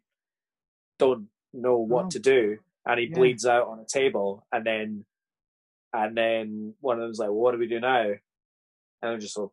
don't 1.00 1.26
know 1.52 1.78
what 1.78 2.06
Oh. 2.06 2.10
to 2.10 2.18
do, 2.20 2.58
and 2.86 3.00
he 3.00 3.06
Yeah. 3.06 3.14
bleeds 3.14 3.44
out 3.44 3.66
on 3.66 3.80
a 3.80 3.84
table. 3.86 4.46
And 4.52 4.64
then, 4.64 5.04
and 5.94 6.14
then 6.16 6.74
one 6.80 6.96
of 7.00 7.02
them's 7.02 7.18
like, 7.18 7.30
"What 7.30 7.52
do 7.52 7.58
we 7.58 7.66
do 7.68 7.80
now?" 7.80 8.02
And 8.02 8.20
they're 9.00 9.18
just 9.18 9.38
like, 9.38 9.48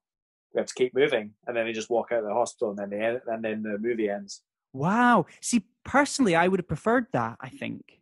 "We 0.53 0.59
have 0.59 0.67
to 0.67 0.73
keep 0.73 0.93
moving." 0.93 1.35
And 1.47 1.55
then 1.55 1.65
they 1.65 1.71
just 1.73 1.89
walk 1.89 2.11
out 2.11 2.19
of 2.19 2.25
the 2.25 2.33
hospital, 2.33 2.71
and 2.71 2.79
then 2.79 2.89
they 2.89 3.05
end, 3.05 3.21
and 3.27 3.43
then 3.43 3.63
the 3.63 3.77
movie 3.77 4.09
ends. 4.09 4.43
Wow. 4.73 5.25
See, 5.41 5.65
personally, 5.83 6.35
I 6.35 6.47
would 6.47 6.59
have 6.59 6.67
preferred 6.67 7.07
that. 7.13 7.37
I 7.39 7.49
think. 7.49 8.01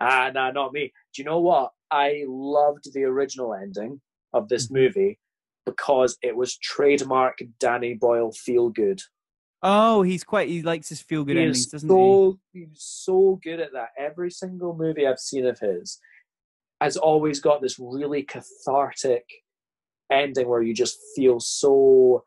Ah, 0.00 0.30
no, 0.34 0.50
not 0.50 0.72
me. 0.72 0.92
Do 1.14 1.22
you 1.22 1.26
know 1.26 1.40
what? 1.40 1.72
I 1.90 2.24
loved 2.26 2.92
the 2.94 3.04
original 3.04 3.54
ending 3.54 4.00
of 4.32 4.48
this 4.48 4.68
Mhm. 4.68 4.74
movie 4.74 5.18
because 5.66 6.16
it 6.22 6.36
was 6.36 6.56
trademark 6.56 7.38
Danny 7.58 7.94
Boyle 7.94 8.32
feel 8.32 8.70
good. 8.70 9.00
Oh, 9.62 10.00
he's 10.02 10.24
quite. 10.24 10.48
He 10.48 10.62
likes 10.62 10.88
his 10.88 11.02
feel 11.02 11.22
good 11.24 11.36
endings, 11.36 11.66
doesn't 11.66 11.88
he? 11.90 12.60
he's 12.60 12.68
so 12.82 13.38
good 13.42 13.60
at 13.60 13.72
that. 13.74 13.90
Every 13.98 14.30
single 14.30 14.74
movie 14.74 15.06
I've 15.06 15.18
seen 15.18 15.44
of 15.46 15.58
his 15.58 16.00
has 16.80 16.96
always 16.96 17.40
got 17.40 17.60
this 17.60 17.78
really 17.78 18.22
cathartic 18.22 19.24
ending 20.10 20.48
where 20.48 20.62
you 20.62 20.74
just 20.74 20.98
feel 21.14 21.38
so 21.40 22.24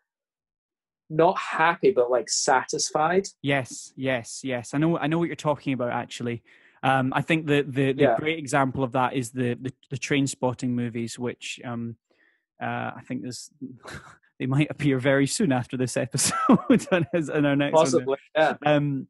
not 1.10 1.38
happy 1.38 1.92
but 1.92 2.10
like 2.10 2.30
satisfied. 2.30 3.28
Yes, 3.42 3.94
yes, 3.96 4.42
yes. 4.44 4.74
I 4.74 4.78
know. 4.78 4.98
I 4.98 5.08
know 5.08 5.18
what 5.20 5.28
you're 5.28 5.36
talking 5.36 5.74
about. 5.74 5.92
Actually, 5.92 6.44
um, 6.82 7.12
I 7.16 7.22
think 7.22 7.46
the 7.46 7.62
the, 7.62 7.94
the 7.94 8.02
Yeah. 8.04 8.16
great 8.18 8.40
example 8.40 8.84
of 8.84 8.94
that 8.94 9.14
is 9.14 9.32
the 9.32 9.56
the, 9.56 9.74
the 9.90 9.98
Trainspotting 9.98 10.70
movies, 10.70 11.20
which 11.20 11.60
um, 11.66 11.98
uh, 12.62 12.92
I 12.96 13.02
think 13.08 13.22
there's 13.22 13.50
they 14.40 14.46
might 14.46 14.72
appear 14.72 14.98
very 14.98 15.28
soon 15.28 15.52
after 15.52 15.78
this 15.78 15.98
episode 15.98 16.38
on 16.92 17.06
his- 17.14 17.30
our 17.30 17.56
next 17.56 17.74
one. 17.74 17.84
Possibly, 17.86 18.18
yeah. 18.36 18.56
Um, 18.66 19.08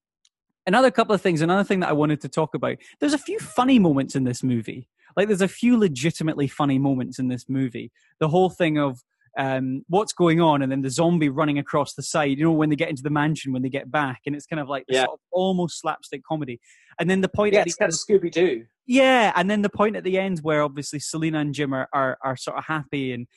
another 0.68 0.92
couple 0.92 1.16
of 1.16 1.22
things. 1.22 1.42
Another 1.42 1.64
thing 1.64 1.80
that 1.82 1.90
I 1.90 1.94
wanted 1.94 2.22
to 2.22 2.30
talk 2.30 2.56
about. 2.56 2.78
There's 3.00 3.14
a 3.14 3.18
few 3.20 3.40
funny 3.40 3.80
moments 3.80 4.16
in 4.16 4.24
this 4.24 4.44
movie. 4.44 4.90
Like 5.16 5.28
there's 5.28 5.42
a 5.42 5.48
few 5.48 5.78
legitimately 5.78 6.48
funny 6.48 6.80
moments 6.80 7.20
in 7.20 7.28
this 7.28 7.46
movie. 7.48 7.92
The 8.20 8.30
whole 8.30 8.50
thing 8.50 8.78
of 8.78 9.02
um, 9.38 9.84
what's 9.90 10.14
going 10.14 10.40
on, 10.42 10.62
and 10.62 10.72
then 10.72 10.82
the 10.84 10.90
zombie 10.92 11.30
running 11.30 11.58
across 11.58 11.94
the 11.96 12.04
side. 12.04 12.38
You 12.38 12.46
know, 12.46 12.52
when 12.52 12.70
they 12.70 12.76
get 12.76 12.90
into 12.90 13.02
the 13.04 13.10
mansion, 13.10 13.52
when 13.52 13.64
they 13.64 13.70
get 13.70 13.90
back, 13.90 14.22
and 14.26 14.36
it's 14.36 14.46
kind 14.46 14.60
of 14.60 14.70
like 14.70 14.86
Yeah. 14.88 15.06
sort 15.06 15.14
of 15.16 15.20
almost 15.32 15.80
slapstick 15.82 16.24
comedy. 16.24 16.60
And 17.00 17.10
then 17.10 17.22
the 17.22 17.30
point 17.30 17.54
Yeah, 17.54 17.62
at 17.62 17.64
the 17.66 17.70
it's 17.70 17.76
kind 17.78 17.92
of 17.92 17.98
Scooby 17.98 18.32
Doo. 18.32 18.66
yeah, 18.86 19.32
and 19.36 19.50
then 19.50 19.64
the 19.64 19.70
point 19.70 19.96
at 19.96 20.04
the 20.04 20.20
end 20.20 20.40
where 20.44 20.62
obviously 20.62 21.00
Selena 21.00 21.40
and 21.40 21.54
Jim 21.54 21.74
are, 21.74 21.88
are, 21.94 22.18
are 22.24 22.38
sort 22.38 22.58
of 22.58 22.66
happy 22.66 23.12
and 23.12 23.28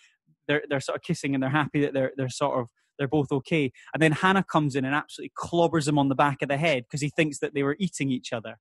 they're 0.49 0.63
they're 0.69 0.81
sort 0.81 0.97
of 0.97 1.03
kissing 1.03 1.35
and 1.35 1.43
they're 1.43 1.51
happy 1.51 1.81
that 1.81 1.93
they're 1.95 2.13
they're 2.17 2.29
sort 2.29 2.61
of 2.61 2.69
they're 2.99 3.09
both 3.09 3.33
okay. 3.33 3.73
And 3.95 4.03
then 4.03 4.13
Hannah 4.13 4.45
comes 4.45 4.75
in 4.77 4.85
and 4.85 4.95
absolutely 4.95 5.33
clobbers 5.39 5.89
him 5.89 5.99
on 5.99 6.09
the 6.09 6.15
back 6.15 6.43
of 6.43 6.49
the 6.49 6.57
head 6.57 6.85
because 6.85 7.01
he 7.01 7.09
thinks 7.11 7.39
that 7.41 7.53
they 7.55 7.63
were 7.63 7.77
eating 7.79 8.11
each 8.11 8.33
other. 8.33 8.57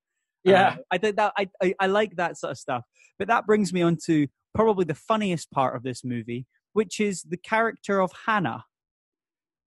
Yeah. 0.45 0.67
Uh, 0.67 0.75
I 0.91 0.97
did 0.97 1.17
that. 1.17 1.33
I, 1.37 1.49
I 1.61 1.73
I 1.79 1.87
like 1.87 2.15
that 2.17 2.37
sort 2.37 2.51
of 2.51 2.57
stuff. 2.57 2.83
But 3.17 3.27
that 3.27 3.45
brings 3.45 3.73
me 3.73 3.81
on 3.81 3.97
to 4.05 4.27
probably 4.53 4.85
the 4.85 4.93
funniest 4.95 5.51
part 5.51 5.75
of 5.75 5.83
this 5.83 6.03
movie, 6.03 6.45
which 6.73 6.99
is 6.99 7.23
the 7.23 7.37
character 7.37 7.99
of 7.99 8.11
Hannah. 8.25 8.65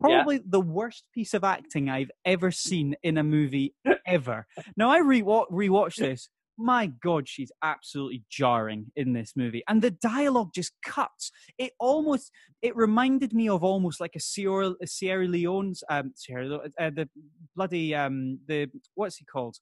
Yeah. 0.00 0.22
Probably 0.22 0.40
the 0.46 0.60
worst 0.60 1.04
piece 1.12 1.34
of 1.34 1.42
acting 1.42 1.90
I've 1.90 2.10
ever 2.24 2.52
seen 2.52 2.94
in 3.02 3.18
a 3.18 3.24
movie 3.24 3.74
ever. 4.06 4.46
Now 4.76 4.90
I 4.90 4.98
re 4.98 5.22
rewatched 5.22 5.96
this. 5.96 6.28
My 6.60 6.86
God, 6.86 7.28
she's 7.28 7.52
absolutely 7.62 8.24
jarring 8.28 8.90
in 8.96 9.12
this 9.12 9.34
movie, 9.36 9.62
and 9.68 9.80
the 9.80 9.92
dialogue 9.92 10.50
just 10.52 10.72
cuts. 10.84 11.30
It 11.56 11.72
almost 11.78 12.32
it 12.62 12.74
reminded 12.76 13.32
me 13.32 13.48
of 13.48 13.62
almost 13.62 14.00
like 14.00 14.16
a 14.16 14.20
Sierra, 14.20 14.74
a 14.82 14.86
Sierra 14.86 15.26
Leone's 15.26 15.84
um 15.88 16.12
Sierra 16.16 16.58
uh, 16.80 16.90
the 16.90 17.08
bloody 17.54 17.94
um 17.94 18.40
the 18.46 18.68
what's 18.94 19.16
he 19.16 19.24
called? 19.24 19.56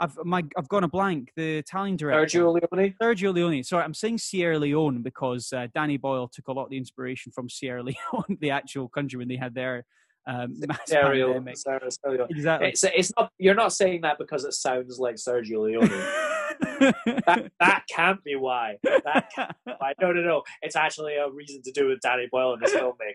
I've 0.00 0.16
my 0.24 0.42
I've 0.56 0.68
gone 0.68 0.84
a 0.84 0.88
blank. 0.88 1.30
The 1.36 1.58
Italian 1.58 1.96
director 1.96 2.40
Sergio 2.40 2.60
Leone. 2.72 2.94
Sergio 3.00 3.34
Leone. 3.34 3.62
Sorry, 3.62 3.84
I'm 3.84 3.94
saying 3.94 4.18
Sierra 4.18 4.58
Leone 4.58 5.02
because 5.02 5.52
uh, 5.52 5.68
Danny 5.74 5.98
Boyle 5.98 6.28
took 6.28 6.48
a 6.48 6.52
lot 6.52 6.64
of 6.64 6.70
the 6.70 6.78
inspiration 6.78 7.30
from 7.32 7.48
Sierra 7.48 7.82
Leone, 8.12 8.38
the 8.40 8.50
actual 8.50 8.88
country 8.88 9.18
when 9.18 9.28
they 9.28 9.36
had 9.36 9.54
their 9.54 9.84
um, 10.26 10.58
mass 10.66 10.78
Sergio, 10.88 11.26
pandemic. 11.26 11.56
Sergio, 11.56 11.98
Sergio. 12.04 12.30
Exactly. 12.30 12.68
It's, 12.68 12.84
it's 12.84 13.12
not. 13.16 13.30
You're 13.38 13.54
not 13.54 13.72
saying 13.72 14.00
that 14.02 14.18
because 14.18 14.44
it 14.44 14.54
sounds 14.54 14.98
like 14.98 15.16
Sergio 15.16 15.64
Leone. 15.64 15.90
that, 16.60 17.50
that 17.60 17.84
can't 17.90 18.22
be 18.24 18.36
why. 18.36 18.76
That 18.82 19.30
can't 19.34 19.52
be 19.66 19.72
why. 19.78 19.92
No, 20.00 20.12
no, 20.12 20.22
no. 20.22 20.42
It's 20.62 20.76
actually 20.76 21.16
a 21.16 21.30
reason 21.30 21.62
to 21.64 21.72
do 21.72 21.88
with 21.88 22.00
Danny 22.00 22.28
Boyle 22.30 22.54
and 22.54 22.62
his 22.62 22.72
filming. 22.72 23.14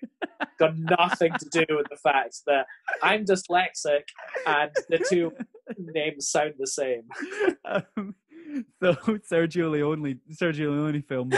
Got 0.59 0.77
nothing 0.77 1.33
to 1.33 1.65
do 1.65 1.75
with 1.75 1.88
the 1.89 1.97
fact 1.97 2.38
that 2.47 2.65
I'm 3.01 3.25
dyslexic 3.25 4.03
and 4.45 4.71
the 4.89 5.05
two 5.09 5.31
names 5.77 6.29
sound 6.29 6.53
the 6.59 6.67
same. 6.67 7.03
um, 7.65 8.15
so 8.81 8.93
Sergio 9.31 9.71
Leone, 9.71 10.19
Sergio 10.31 10.71
Leone 10.71 11.01
films. 11.01 11.36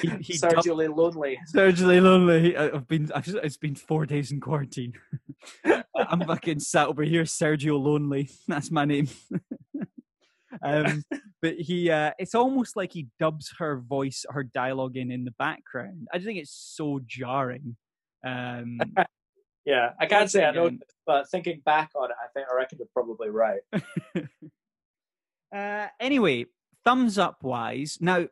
He, 0.00 0.08
he 0.20 0.38
dubbed- 0.38 0.56
Sergio 0.56 0.96
Lonely. 0.96 1.38
Sergio 1.54 2.40
he- 2.40 2.56
I- 2.56 2.66
I've 2.66 2.88
been. 2.88 3.10
I've, 3.14 3.26
it's 3.28 3.56
been 3.56 3.74
four 3.76 4.06
days 4.06 4.32
in 4.32 4.40
quarantine. 4.40 4.94
I'm 5.64 6.20
fucking 6.26 6.60
sat 6.60 6.88
over 6.88 7.02
here, 7.02 7.22
Sergio 7.24 7.80
Lonely. 7.80 8.30
That's 8.48 8.70
my 8.70 8.84
name. 8.84 9.08
um, 10.62 11.02
but 11.42 11.54
he, 11.54 11.90
uh, 11.90 12.12
it's 12.18 12.34
almost 12.34 12.76
like 12.76 12.92
he 12.92 13.08
dubs 13.18 13.52
her 13.58 13.78
voice, 13.78 14.24
her 14.28 14.42
dialogue 14.42 14.96
in 14.96 15.10
in 15.10 15.24
the 15.24 15.32
background. 15.32 16.08
I 16.12 16.18
just 16.18 16.26
think 16.26 16.38
it's 16.38 16.74
so 16.76 17.00
jarring. 17.06 17.76
Um, 18.24 18.78
Yeah, 19.64 19.92
I 19.98 20.06
can't 20.06 20.30
say 20.30 20.44
I 20.44 20.50
know, 20.50 20.70
but 21.06 21.28
thinking 21.30 21.62
back 21.64 21.90
on 21.96 22.10
it, 22.10 22.16
I 22.22 22.28
think 22.34 22.46
I 22.52 22.54
reckon 22.54 22.78
you're 22.78 22.88
probably 22.92 23.30
right. 23.30 23.60
Uh, 25.54 25.86
anyway, 26.00 26.44
thumbs 26.84 27.16
up 27.16 27.44
wise. 27.44 27.98
Now, 28.00 28.26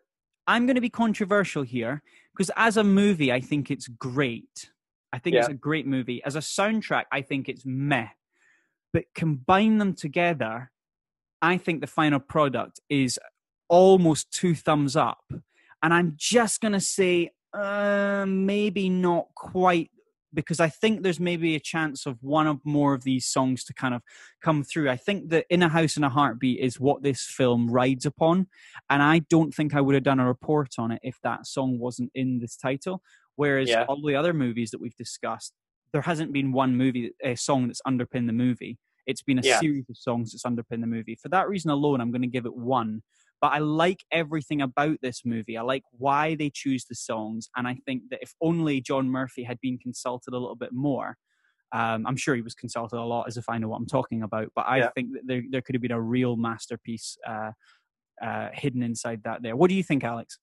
I'm 0.48 0.66
going 0.66 0.74
to 0.74 0.80
be 0.80 0.90
controversial 0.90 1.62
here 1.62 2.02
because 2.34 2.50
as 2.56 2.76
a 2.76 2.82
movie, 2.82 3.32
I 3.32 3.40
think 3.40 3.70
it's 3.70 3.86
great. 3.86 4.72
I 5.12 5.18
think 5.18 5.36
it's 5.36 5.46
a 5.46 5.54
great 5.54 5.86
movie. 5.86 6.20
As 6.24 6.34
a 6.34 6.40
soundtrack, 6.40 7.04
I 7.12 7.22
think 7.22 7.48
it's 7.48 7.64
meh. 7.64 8.08
But 8.92 9.04
combine 9.14 9.78
them 9.78 9.94
together, 9.94 10.71
I 11.42 11.58
think 11.58 11.80
the 11.80 11.86
final 11.86 12.20
product 12.20 12.80
is 12.88 13.18
almost 13.68 14.30
two 14.30 14.54
thumbs 14.54 14.96
up. 14.96 15.24
And 15.82 15.92
I'm 15.92 16.14
just 16.16 16.60
going 16.60 16.72
to 16.72 16.80
say, 16.80 17.30
uh, 17.52 18.24
maybe 18.26 18.88
not 18.88 19.26
quite 19.34 19.90
because 20.34 20.60
I 20.60 20.68
think 20.68 21.02
there's 21.02 21.20
maybe 21.20 21.54
a 21.54 21.60
chance 21.60 22.06
of 22.06 22.16
one 22.22 22.46
of 22.46 22.58
more 22.64 22.94
of 22.94 23.04
these 23.04 23.26
songs 23.26 23.64
to 23.64 23.74
kind 23.74 23.94
of 23.94 24.02
come 24.40 24.64
through. 24.64 24.88
I 24.88 24.96
think 24.96 25.28
that 25.28 25.44
In 25.50 25.62
a 25.62 25.68
House 25.68 25.96
and 25.96 26.04
a 26.04 26.08
Heartbeat 26.08 26.58
is 26.58 26.80
what 26.80 27.02
this 27.02 27.22
film 27.26 27.70
rides 27.70 28.06
upon. 28.06 28.46
And 28.88 29.02
I 29.02 29.18
don't 29.18 29.52
think 29.52 29.74
I 29.74 29.80
would 29.80 29.94
have 29.94 30.04
done 30.04 30.20
a 30.20 30.26
report 30.26 30.76
on 30.78 30.90
it 30.90 31.00
if 31.02 31.18
that 31.22 31.46
song 31.46 31.78
wasn't 31.78 32.10
in 32.14 32.38
this 32.38 32.56
title. 32.56 33.02
Whereas 33.36 33.68
Yeah. 33.68 33.84
all 33.88 34.00
the 34.00 34.14
other 34.14 34.32
movies 34.32 34.70
that 34.70 34.80
we've 34.80 34.96
discussed, 34.96 35.52
there 35.92 36.02
hasn't 36.02 36.32
been 36.32 36.52
one 36.52 36.76
movie, 36.76 37.12
a 37.22 37.34
song 37.34 37.66
that's 37.66 37.82
underpinned 37.84 38.28
the 38.28 38.32
movie. 38.32 38.78
It's 39.06 39.22
been 39.22 39.38
a 39.38 39.42
Yeah. 39.42 39.58
series 39.58 39.88
of 39.90 39.96
songs 39.96 40.32
that's 40.32 40.44
underpinned 40.44 40.82
the 40.82 40.86
movie. 40.86 41.16
For 41.16 41.28
that 41.30 41.48
reason 41.48 41.70
alone, 41.70 42.00
I'm 42.00 42.10
going 42.10 42.22
to 42.22 42.28
give 42.28 42.46
it 42.46 42.56
one. 42.56 43.02
But 43.40 43.52
I 43.52 43.58
like 43.58 44.04
everything 44.12 44.62
about 44.62 44.98
this 45.02 45.24
movie. 45.24 45.56
I 45.56 45.62
like 45.62 45.82
why 45.90 46.36
they 46.36 46.50
choose 46.50 46.84
the 46.84 46.94
songs. 46.94 47.48
And 47.56 47.66
I 47.66 47.78
think 47.84 48.04
that 48.10 48.22
if 48.22 48.34
only 48.40 48.80
John 48.80 49.08
Murphy 49.10 49.42
had 49.42 49.60
been 49.60 49.78
consulted 49.78 50.32
a 50.32 50.38
little 50.38 50.54
bit 50.54 50.72
more, 50.72 51.16
um, 51.72 52.06
I'm 52.06 52.16
sure 52.16 52.36
he 52.36 52.42
was 52.42 52.54
consulted 52.54 52.98
a 52.98 53.02
lot, 53.02 53.26
as 53.26 53.36
if 53.36 53.48
I 53.48 53.58
know 53.58 53.68
what 53.68 53.78
I'm 53.78 53.86
talking 53.86 54.22
about. 54.22 54.52
But 54.54 54.66
I 54.68 54.78
Yeah. 54.78 54.90
think 54.94 55.12
that 55.14 55.22
there, 55.26 55.42
there 55.50 55.62
could 55.62 55.74
have 55.74 55.82
been 55.82 55.90
a 55.90 56.00
real 56.00 56.36
masterpiece 56.36 57.16
uh, 57.26 57.52
uh, 58.22 58.50
hidden 58.52 58.82
inside 58.82 59.22
that 59.24 59.42
there. 59.42 59.56
What 59.56 59.70
do 59.70 59.74
you 59.74 59.82
think, 59.82 60.04
Alex? 60.04 60.38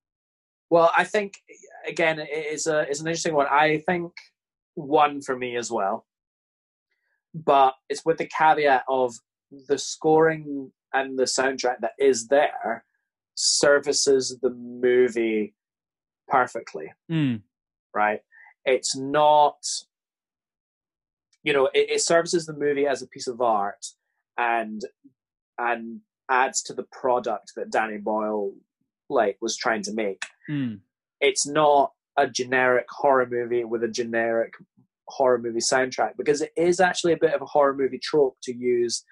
Well, 0.69 0.91
I 0.97 1.03
think 1.05 1.35
again, 1.87 2.19
it 2.19 2.29
is 2.29 2.67
a 2.67 2.81
it's 2.81 2.99
an 2.99 3.07
interesting 3.07 3.33
one. 3.33 3.47
I 3.49 3.77
think 3.79 4.11
one 4.75 5.21
for 5.21 5.37
me 5.37 5.55
as 5.55 5.71
well, 5.71 6.05
but 7.33 7.75
it's 7.89 8.05
with 8.05 8.17
the 8.17 8.27
caveat 8.27 8.83
of 8.87 9.15
the 9.67 9.77
scoring 9.77 10.71
and 10.93 11.17
the 11.17 11.23
soundtrack 11.23 11.79
that 11.81 11.93
is 11.99 12.27
there 12.27 12.83
services 13.35 14.37
the 14.41 14.49
movie 14.49 15.53
perfectly. 16.27 16.91
Mm, 17.09 17.41
Right? 17.93 18.21
It's 18.65 18.95
not, 18.95 19.57
you 21.43 21.53
know, 21.53 21.67
it, 21.67 21.89
it 21.89 22.01
services 22.01 22.45
the 22.45 22.53
movie 22.53 22.85
as 22.85 23.01
a 23.01 23.07
piece 23.07 23.27
of 23.27 23.41
art 23.41 23.85
and 24.37 24.81
and 25.57 26.01
adds 26.29 26.61
to 26.63 26.73
the 26.73 26.85
product 26.91 27.53
that 27.55 27.71
Danny 27.71 27.97
Boyle 27.97 28.53
like 29.09 29.37
was 29.41 29.57
trying 29.57 29.81
to 29.81 29.93
make 29.93 30.23
mm, 30.49 30.79
it's 31.19 31.47
not 31.47 31.91
a 32.17 32.27
generic 32.27 32.85
horror 32.89 33.27
movie 33.29 33.63
with 33.63 33.83
a 33.83 33.87
generic 33.87 34.53
horror 35.09 35.37
movie 35.39 35.59
soundtrack 35.59 36.11
because 36.17 36.41
it 36.41 36.51
is 36.55 36.79
actually 36.79 37.13
a 37.13 37.17
bit 37.17 37.33
of 37.33 37.41
a 37.41 37.45
horror 37.45 37.75
movie 37.75 37.99
trope 38.01 38.37
to 38.43 38.55
use 38.55 39.03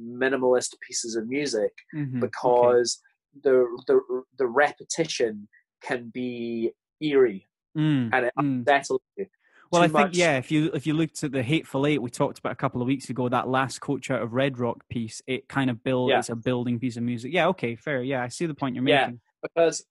minimalist 0.00 0.74
pieces 0.86 1.16
of 1.16 1.26
music 1.28 1.72
mhm, 1.94 2.18
okay. 2.18 2.20
because 2.20 3.00
the 3.42 3.66
the 3.86 4.00
the 4.38 4.46
repetition 4.46 5.48
can 5.82 6.10
be 6.12 6.72
eerie 7.00 7.46
Mm, 7.76 8.08
and 8.14 8.24
it 8.24 8.32
mm. 8.38 8.42
unsettles 8.60 9.02
you. 9.18 9.26
Well, 9.70 9.82
I 9.82 9.86
too 9.86 9.92
think 9.92 10.06
much. 10.08 10.16
yeah. 10.16 10.38
If 10.38 10.50
you 10.50 10.70
if 10.72 10.86
you 10.86 10.94
looked 10.94 11.22
at 11.24 11.32
the 11.32 11.42
Hateful 11.42 11.86
Eight 11.86 12.00
we 12.00 12.08
talked 12.08 12.38
about 12.38 12.52
a 12.52 12.56
couple 12.56 12.80
of 12.80 12.86
weeks 12.88 13.10
ago, 13.10 13.28
that 13.28 13.48
last 13.48 13.80
coach 13.82 14.10
out 14.10 14.22
of 14.22 14.32
Red 14.32 14.58
Rock 14.58 14.88
piece, 14.88 15.20
it 15.26 15.46
kind 15.46 15.68
of 15.68 15.84
builds 15.84 16.10
Yeah. 16.28 16.32
a 16.32 16.36
building 16.36 16.78
piece 16.78 16.96
of 16.96 17.02
music. 17.02 17.34
Yeah, 17.34 17.48
okay, 17.48 17.76
fair. 17.76 18.02
Yeah, 18.02 18.22
I 18.22 18.28
see 18.28 18.46
the 18.46 18.54
point 18.54 18.76
you're 18.76 18.82
making. 18.84 19.20
Yeah. 19.20 19.48
because 19.54 19.84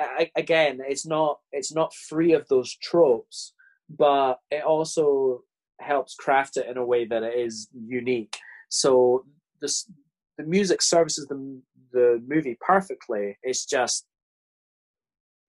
a- 0.00 0.30
again 0.34 0.80
it's 0.84 1.06
not 1.06 1.38
it's 1.52 1.72
not 1.72 1.94
free 1.94 2.32
of 2.32 2.48
those 2.48 2.74
tropes 2.82 3.52
but 3.98 4.38
it 4.50 4.62
also 4.64 5.42
helps 5.80 6.14
craft 6.14 6.56
it 6.56 6.66
in 6.66 6.76
a 6.76 6.84
way 6.84 7.04
that 7.06 7.22
it 7.22 7.34
is 7.38 7.68
unique 7.72 8.36
so 8.68 9.24
this 9.60 9.90
the 10.38 10.44
music 10.44 10.80
services 10.82 11.26
the 11.28 11.60
the 11.92 12.22
movie 12.26 12.56
perfectly 12.60 13.36
it's 13.42 13.64
just 13.64 14.06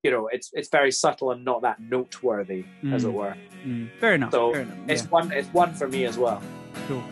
you 0.02 0.10
know 0.10 0.28
it's 0.32 0.50
it's 0.54 0.68
very 0.70 0.90
subtle 0.90 1.30
and 1.30 1.44
not 1.44 1.62
that 1.62 1.80
noteworthy 1.80 2.64
as 2.92 3.04
it 3.04 3.10
Mm. 3.10 3.14
were 3.14 3.36
Mm, 3.64 3.88
fair 4.00 4.14
enough. 4.14 4.32
So, 4.32 4.52
fair 4.52 4.62
enough. 4.62 4.78
it's 4.88 5.04
one 5.04 5.30
it's 5.32 5.48
one 5.52 5.72
for 5.74 5.86
me 5.86 6.04
as 6.04 6.18
well 6.18 6.42
cool. 6.88 7.02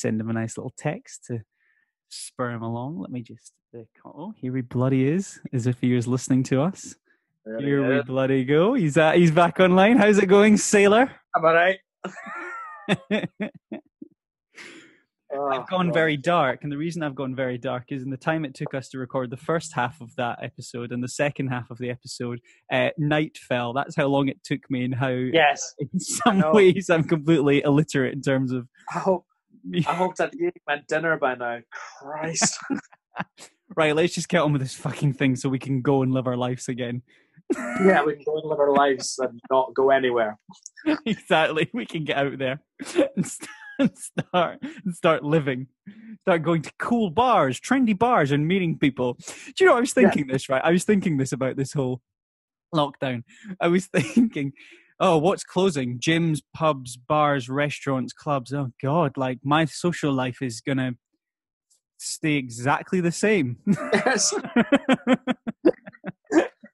Send 0.00 0.20
him 0.20 0.30
a 0.30 0.32
nice 0.32 0.56
little 0.56 0.74
text 0.76 1.24
to 1.26 1.40
spur 2.08 2.50
him 2.50 2.62
along. 2.62 2.98
Let 3.00 3.10
me 3.10 3.22
just. 3.22 3.52
Oh, 4.04 4.32
here 4.36 4.56
he 4.56 4.62
bloody 4.62 5.06
is, 5.06 5.38
as 5.52 5.66
if 5.66 5.80
he 5.80 5.92
was 5.92 6.06
listening 6.06 6.42
to 6.44 6.62
us. 6.62 6.94
There 7.44 7.60
Here 7.60 7.96
we 7.96 8.02
bloody 8.02 8.44
go. 8.44 8.74
He's 8.74 8.96
uh, 8.96 9.12
he's 9.12 9.30
back 9.30 9.60
online. 9.60 9.98
How's 9.98 10.18
it 10.18 10.26
going, 10.26 10.56
sailor? 10.56 11.10
Am 11.36 11.44
I 11.44 11.76
right? 12.88 13.30
Oh, 15.34 15.48
I've 15.48 15.68
gone 15.68 15.88
God. 15.88 15.94
very 15.94 16.16
dark, 16.16 16.60
and 16.62 16.70
the 16.70 16.78
reason 16.78 17.02
I've 17.02 17.16
gone 17.16 17.34
very 17.34 17.58
dark 17.58 17.86
is 17.90 18.02
in 18.02 18.10
the 18.10 18.16
time 18.16 18.44
it 18.44 18.54
took 18.54 18.74
us 18.74 18.88
to 18.90 18.98
record 18.98 19.30
the 19.30 19.36
first 19.36 19.72
half 19.74 20.00
of 20.00 20.14
that 20.16 20.38
episode 20.40 20.92
and 20.92 21.02
the 21.02 21.08
second 21.08 21.48
half 21.48 21.68
of 21.70 21.78
the 21.78 21.90
episode, 21.90 22.40
uh, 22.72 22.90
night 22.96 23.36
fell. 23.36 23.72
That's 23.72 23.96
how 23.96 24.06
long 24.06 24.28
it 24.28 24.42
took 24.44 24.70
me, 24.70 24.84
and 24.84 24.94
how 24.94 25.08
Yes. 25.08 25.74
in 25.78 25.98
some 25.98 26.42
ways 26.52 26.88
I'm 26.88 27.04
completely 27.04 27.62
illiterate 27.62 28.14
in 28.14 28.22
terms 28.22 28.52
of 28.52 28.68
I 28.94 29.00
hope. 29.00 29.26
I 29.86 29.94
hope 29.94 30.16
that 30.16 30.34
you 30.34 30.50
my 30.66 30.82
dinner 30.88 31.16
by 31.18 31.34
now. 31.34 31.58
Christ. 32.00 32.58
right, 33.76 33.94
let's 33.94 34.14
just 34.14 34.28
get 34.28 34.42
on 34.42 34.52
with 34.52 34.62
this 34.62 34.74
fucking 34.74 35.14
thing 35.14 35.36
so 35.36 35.48
we 35.48 35.58
can 35.58 35.82
go 35.82 36.02
and 36.02 36.12
live 36.12 36.26
our 36.26 36.36
lives 36.36 36.68
again. 36.68 37.02
yeah, 37.84 38.02
we 38.04 38.14
can 38.14 38.24
go 38.24 38.38
and 38.38 38.48
live 38.50 38.58
our 38.58 38.72
lives 38.72 39.18
and 39.18 39.40
not 39.50 39.74
go 39.74 39.90
anywhere. 39.90 40.38
exactly. 41.06 41.68
We 41.72 41.86
can 41.86 42.04
get 42.04 42.16
out 42.16 42.38
there 42.38 42.60
and 43.16 43.26
start 43.26 44.60
and 44.62 44.94
start 44.94 45.22
living. 45.24 45.66
Start 46.22 46.42
going 46.42 46.62
to 46.62 46.72
cool 46.78 47.10
bars, 47.10 47.60
trendy 47.60 47.96
bars, 47.96 48.32
and 48.32 48.48
meeting 48.48 48.78
people. 48.78 49.14
Do 49.54 49.64
you 49.64 49.66
know? 49.66 49.76
I 49.76 49.80
was 49.80 49.92
Yeah. 49.96 50.02
thinking 50.10 50.26
this 50.26 50.48
right. 50.48 50.62
I 50.64 50.70
was 50.72 50.84
thinking 50.84 51.16
this 51.18 51.32
about 51.32 51.56
this 51.56 51.72
whole 51.72 52.00
lockdown. 52.74 53.22
I 53.60 53.68
was 53.68 53.86
thinking, 53.86 54.52
oh, 55.00 55.18
what's 55.18 55.44
closing? 55.44 55.98
Gyms, 55.98 56.40
pubs, 56.54 56.96
bars, 56.96 57.48
restaurants, 57.48 58.12
clubs. 58.12 58.52
Oh 58.52 58.70
God, 58.82 59.16
like 59.16 59.38
my 59.42 59.64
social 59.64 60.12
life 60.12 60.42
is 60.42 60.60
gonna 60.60 60.92
stay 61.98 62.34
exactly 62.34 63.00
the 63.00 63.12
same. 63.12 63.58
Yes. 63.92 64.34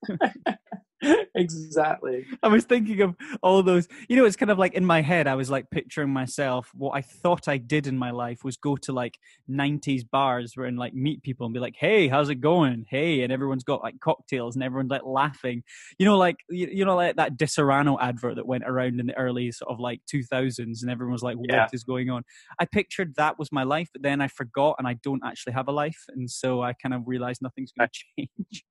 exactly. 1.34 2.26
I 2.42 2.48
was 2.48 2.64
thinking 2.64 3.00
of 3.02 3.16
all 3.42 3.62
those. 3.62 3.88
You 4.08 4.16
know, 4.16 4.24
it's 4.24 4.36
kind 4.36 4.50
of 4.50 4.58
like 4.58 4.74
in 4.74 4.84
my 4.84 5.00
head. 5.02 5.26
I 5.26 5.34
was 5.34 5.50
like 5.50 5.70
picturing 5.70 6.10
myself. 6.10 6.70
What 6.74 6.92
I 6.92 7.00
thought 7.02 7.48
I 7.48 7.56
did 7.58 7.86
in 7.86 7.98
my 7.98 8.10
life 8.10 8.44
was 8.44 8.56
go 8.56 8.76
to 8.76 8.92
like 8.92 9.18
'90s 9.48 10.04
bars 10.04 10.56
where 10.56 10.66
and 10.66 10.78
like 10.78 10.94
meet 10.94 11.22
people 11.22 11.46
and 11.46 11.54
be 11.54 11.60
like, 11.60 11.76
"Hey, 11.76 12.08
how's 12.08 12.30
it 12.30 12.36
going? 12.36 12.86
Hey," 12.88 13.22
and 13.22 13.32
everyone's 13.32 13.64
got 13.64 13.82
like 13.82 14.00
cocktails 14.00 14.56
and 14.56 14.62
everyone's 14.64 14.90
like 14.90 15.04
laughing. 15.04 15.62
You 15.98 16.06
know, 16.06 16.18
like 16.18 16.36
you, 16.48 16.68
you 16.72 16.84
know, 16.84 16.96
like 16.96 17.16
that 17.16 17.36
Disaronno 17.38 17.98
advert 18.00 18.36
that 18.36 18.46
went 18.46 18.64
around 18.66 19.00
in 19.00 19.06
the 19.06 19.16
early 19.16 19.50
sort 19.52 19.70
of 19.70 19.80
like 19.80 20.00
2000s, 20.06 20.82
and 20.82 20.90
everyone 20.90 21.12
was 21.12 21.22
like, 21.22 21.36
"What 21.36 21.64
is 21.72 21.82
Yeah. 21.82 21.84
going 21.84 22.10
on?" 22.10 22.22
I 22.58 22.64
pictured 22.66 23.14
that 23.16 23.38
was 23.38 23.52
my 23.52 23.62
life, 23.64 23.88
but 23.92 24.02
then 24.02 24.20
I 24.20 24.28
forgot, 24.28 24.76
and 24.78 24.88
I 24.88 24.94
don't 24.94 25.22
actually 25.24 25.52
have 25.54 25.68
a 25.68 25.72
life, 25.72 26.04
and 26.08 26.30
so 26.30 26.62
I 26.62 26.72
kind 26.72 26.94
of 26.94 27.02
realized 27.06 27.42
nothing's 27.42 27.72
going 27.72 27.88
to 27.92 27.98
change. 28.16 28.64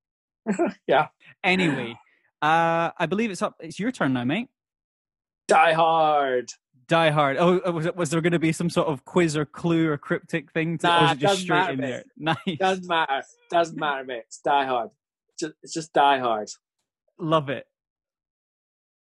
Yeah. 0.86 1.08
Anyway, 1.44 2.00
uh, 2.42 2.90
I 2.98 3.06
believe 3.06 3.30
it's 3.30 3.42
up. 3.42 3.54
It's 3.60 3.78
your 3.78 3.92
turn 3.92 4.12
now, 4.12 4.24
mate. 4.24 4.48
Die 5.48 5.72
hard. 5.72 6.50
Die 6.88 7.10
Hard. 7.10 7.36
Oh, 7.38 7.58
uh, 7.66 7.72
was 7.72 7.86
it, 7.86 7.96
was 7.96 8.10
there 8.10 8.20
going 8.20 8.32
to 8.32 8.38
be 8.38 8.52
some 8.52 8.68
sort 8.68 8.88
of 8.88 9.04
quiz 9.06 9.34
or 9.36 9.46
clue 9.46 9.88
or 9.88 9.96
cryptic 9.96 10.50
thing? 10.52 10.76
To, 10.78 10.88
or 10.88 10.90
was 10.90 11.00
Nah, 11.00 11.12
it 11.12 11.18
just 11.18 11.22
doesn't 11.22 11.44
straight 11.44 11.56
matter, 11.56 11.72
in 11.72 11.78
mate. 11.80 11.90
there? 11.90 12.04
Nice. 12.46 12.58
Doesn't 12.58 12.86
matter. 12.88 13.22
Doesn't 13.50 13.78
matter, 13.78 14.04
mate. 14.04 14.22
It's 14.26 14.38
die 14.40 14.66
hard. 14.66 14.90
Just, 15.40 15.54
it's 15.62 15.72
just 15.72 15.92
die 15.94 16.18
hard. 16.18 16.48
Love 17.18 17.48
it. 17.48 17.66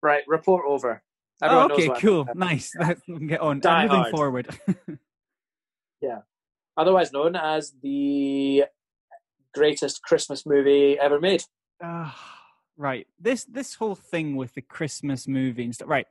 Right, 0.02 0.24
report 0.28 0.64
over. 0.68 1.02
Oh, 1.42 1.46
Everyone 1.46 1.72
okay, 1.74 1.89
I'm 1.89 1.96
cool. 1.96 2.22
about. 2.22 2.38
Nice. 2.38 2.72
Let's 2.80 3.02
get 3.28 3.42
on. 3.42 3.60
Die 3.60 3.70
I'm 3.70 3.88
moving 3.88 4.02
Hard. 4.02 4.12
forward. 4.12 4.60
Yeah. 6.02 6.20
Otherwise 6.78 7.12
known 7.12 7.36
as 7.36 7.74
the 7.84 8.64
greatest 9.54 10.02
Christmas 10.02 10.46
movie 10.48 10.98
ever 11.00 11.20
made. 11.20 11.44
Right. 12.78 13.07
This 13.19 13.45
this 13.45 13.76
whole 13.76 13.95
thing 13.95 14.36
with 14.36 14.53
the 14.53 14.61
Christmas 14.61 15.28
movie 15.28 15.65
and 15.65 15.76
stuff. 15.76 15.89
Right. 15.89 16.07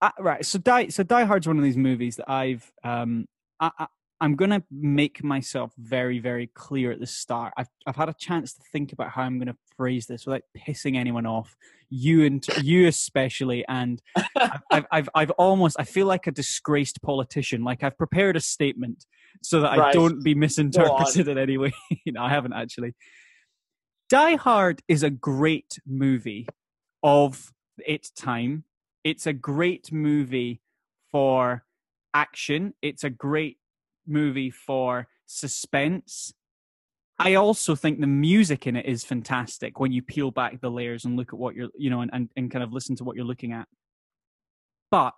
Uh, 0.00 0.10
right. 0.18 0.44
So 0.44 0.58
Die 0.58 0.88
so 0.88 1.02
Die 1.02 1.24
Hard's 1.24 1.46
one 1.46 1.58
of 1.58 1.64
these 1.64 1.76
movies 1.76 2.16
that 2.16 2.30
I've 2.30 2.70
um 2.84 3.26
I, 3.58 3.70
I 3.78 3.86
I'm 4.22 4.36
gonna 4.36 4.62
make 4.70 5.24
myself 5.24 5.72
very 5.78 6.18
very 6.18 6.46
clear 6.48 6.92
at 6.92 7.00
the 7.00 7.06
start. 7.06 7.54
I've 7.56 7.68
I've 7.86 7.96
had 7.96 8.08
a 8.08 8.14
chance 8.14 8.52
to 8.54 8.60
think 8.72 8.92
about 8.92 9.10
how 9.10 9.22
I'm 9.22 9.38
gonna 9.38 9.56
phrase 9.76 10.06
this 10.06 10.26
without 10.26 10.42
pissing 10.56 10.96
anyone 10.96 11.26
off. 11.26 11.56
You 11.88 12.24
and 12.24 12.46
you 12.62 12.86
especially, 12.86 13.64
and 13.66 14.00
I've, 14.36 14.60
I've 14.70 14.86
I've 14.92 15.08
I've 15.14 15.30
almost 15.32 15.76
I 15.78 15.84
feel 15.84 16.06
like 16.06 16.26
a 16.26 16.32
disgraced 16.32 17.00
politician. 17.02 17.64
Like 17.64 17.82
I've 17.82 17.96
prepared 17.96 18.36
a 18.36 18.40
statement 18.40 19.06
so 19.42 19.62
that 19.62 19.72
I 19.72 19.92
don't 19.92 20.22
be 20.22 20.34
misinterpreted 20.34 21.28
in 21.28 21.38
any 21.38 21.56
way. 21.56 21.72
no, 22.06 22.22
I 22.22 22.28
haven't 22.28 22.52
actually. 22.52 22.94
Die 24.10 24.34
Hard 24.34 24.82
is 24.88 25.04
a 25.04 25.10
great 25.10 25.78
movie 25.86 26.48
of 27.00 27.52
its 27.78 28.10
time. 28.10 28.64
It's 29.04 29.24
a 29.24 29.32
great 29.32 29.92
movie 29.92 30.60
for 31.12 31.64
action. 32.12 32.74
It's 32.82 33.04
a 33.04 33.10
great 33.10 33.58
movie 34.08 34.50
for 34.50 35.06
suspense. 35.26 36.34
I 37.20 37.34
also 37.34 37.76
think 37.76 38.00
the 38.00 38.08
music 38.08 38.66
in 38.66 38.74
it 38.74 38.84
is 38.84 39.04
fantastic 39.04 39.78
when 39.78 39.92
you 39.92 40.02
peel 40.02 40.32
back 40.32 40.60
the 40.60 40.72
layers 40.72 41.04
and 41.04 41.16
look 41.16 41.32
at 41.32 41.38
what 41.38 41.54
you're, 41.54 41.68
you 41.78 41.88
know, 41.88 42.00
and, 42.00 42.10
and, 42.12 42.30
and 42.34 42.50
kind 42.50 42.64
of 42.64 42.72
listen 42.72 42.96
to 42.96 43.04
what 43.04 43.14
you're 43.14 43.24
looking 43.24 43.52
at. 43.52 43.68
But 44.90 45.14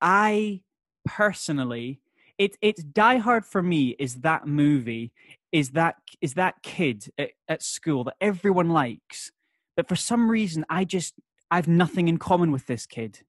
I 0.00 0.60
personally, 1.04 2.02
it 2.38 2.56
it's 2.62 2.84
Die 2.84 3.16
Hard 3.16 3.44
for 3.44 3.62
me 3.62 3.96
is 3.98 4.20
that 4.20 4.46
movie 4.46 5.12
is 5.52 5.70
that 5.70 5.96
is 6.20 6.34
that 6.34 6.62
kid 6.62 7.04
at, 7.18 7.30
at 7.48 7.62
school 7.62 8.04
that 8.04 8.14
everyone 8.20 8.70
likes, 8.70 9.30
but 9.76 9.88
for 9.88 9.96
some 9.96 10.30
reason 10.30 10.64
I 10.68 10.84
just 10.84 11.14
I've 11.50 11.68
nothing 11.68 12.08
in 12.08 12.16
common 12.16 12.50
with 12.50 12.66
this 12.66 12.86
kid. 12.86 13.20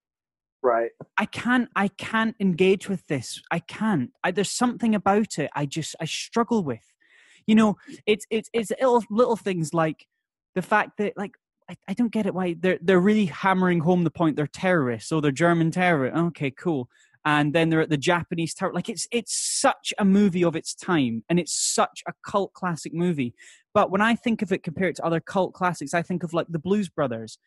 Right. 0.62 0.92
I 1.18 1.26
can't 1.26 1.70
I 1.76 1.90
can't 1.90 2.36
engage 2.40 2.88
with 2.88 3.06
this. 3.08 3.42
I 3.52 3.60
can't. 3.60 4.12
I, 4.24 4.32
there's 4.32 4.50
something 4.50 4.96
about 4.96 5.38
it 5.38 5.50
I 5.54 5.66
just 5.66 5.96
I 6.00 6.06
struggle 6.06 6.64
with. 6.64 6.94
You 7.46 7.56
know, 7.56 7.76
it's 8.06 8.26
it's 8.30 8.50
it's 8.54 8.72
little, 8.72 9.04
little 9.10 9.36
things 9.36 9.74
like 9.74 10.08
the 10.56 10.62
fact 10.62 10.98
that 10.98 11.18
like 11.18 11.34
I, 11.70 11.76
I 11.90 11.94
don't 11.94 12.12
get 12.12 12.26
it 12.26 12.34
why 12.34 12.56
they're 12.58 12.80
they're 12.82 13.00
really 13.00 13.26
hammering 13.26 13.82
home 13.82 14.06
the 14.06 14.12
point 14.12 14.38
they're 14.38 14.48
terrorists. 14.48 15.10
So 15.10 15.20
they're 15.20 15.32
German 15.32 15.72
terrorists. 15.72 16.18
Okay, 16.18 16.52
cool. 16.52 16.88
And 17.26 17.54
then 17.54 17.70
they're 17.70 17.82
at 17.82 17.90
the 17.90 17.98
Japanese 17.98 18.54
Tower. 18.54 18.74
Like 18.74 18.90
it's 18.90 19.08
it's 19.12 19.34
such 19.34 19.94
a 19.98 20.04
movie 20.04 20.44
of 20.44 20.56
its 20.56 20.76
time, 20.76 21.24
and 21.30 21.40
it's 21.40 21.54
such 21.54 22.04
a 22.08 22.14
cult 22.26 22.54
classic 22.54 22.94
movie. 22.94 23.34
But 23.74 23.92
when 23.92 24.02
I 24.02 24.16
think 24.16 24.42
of 24.42 24.52
it 24.52 24.62
compared 24.62 24.96
to 24.98 25.06
other 25.06 25.20
cult 25.20 25.54
classics, 25.54 25.94
I 25.94 26.02
think 26.02 26.24
of 26.24 26.34
like 26.34 26.48
the 26.50 26.60
Blues 26.60 26.90
Brothers. 26.90 27.38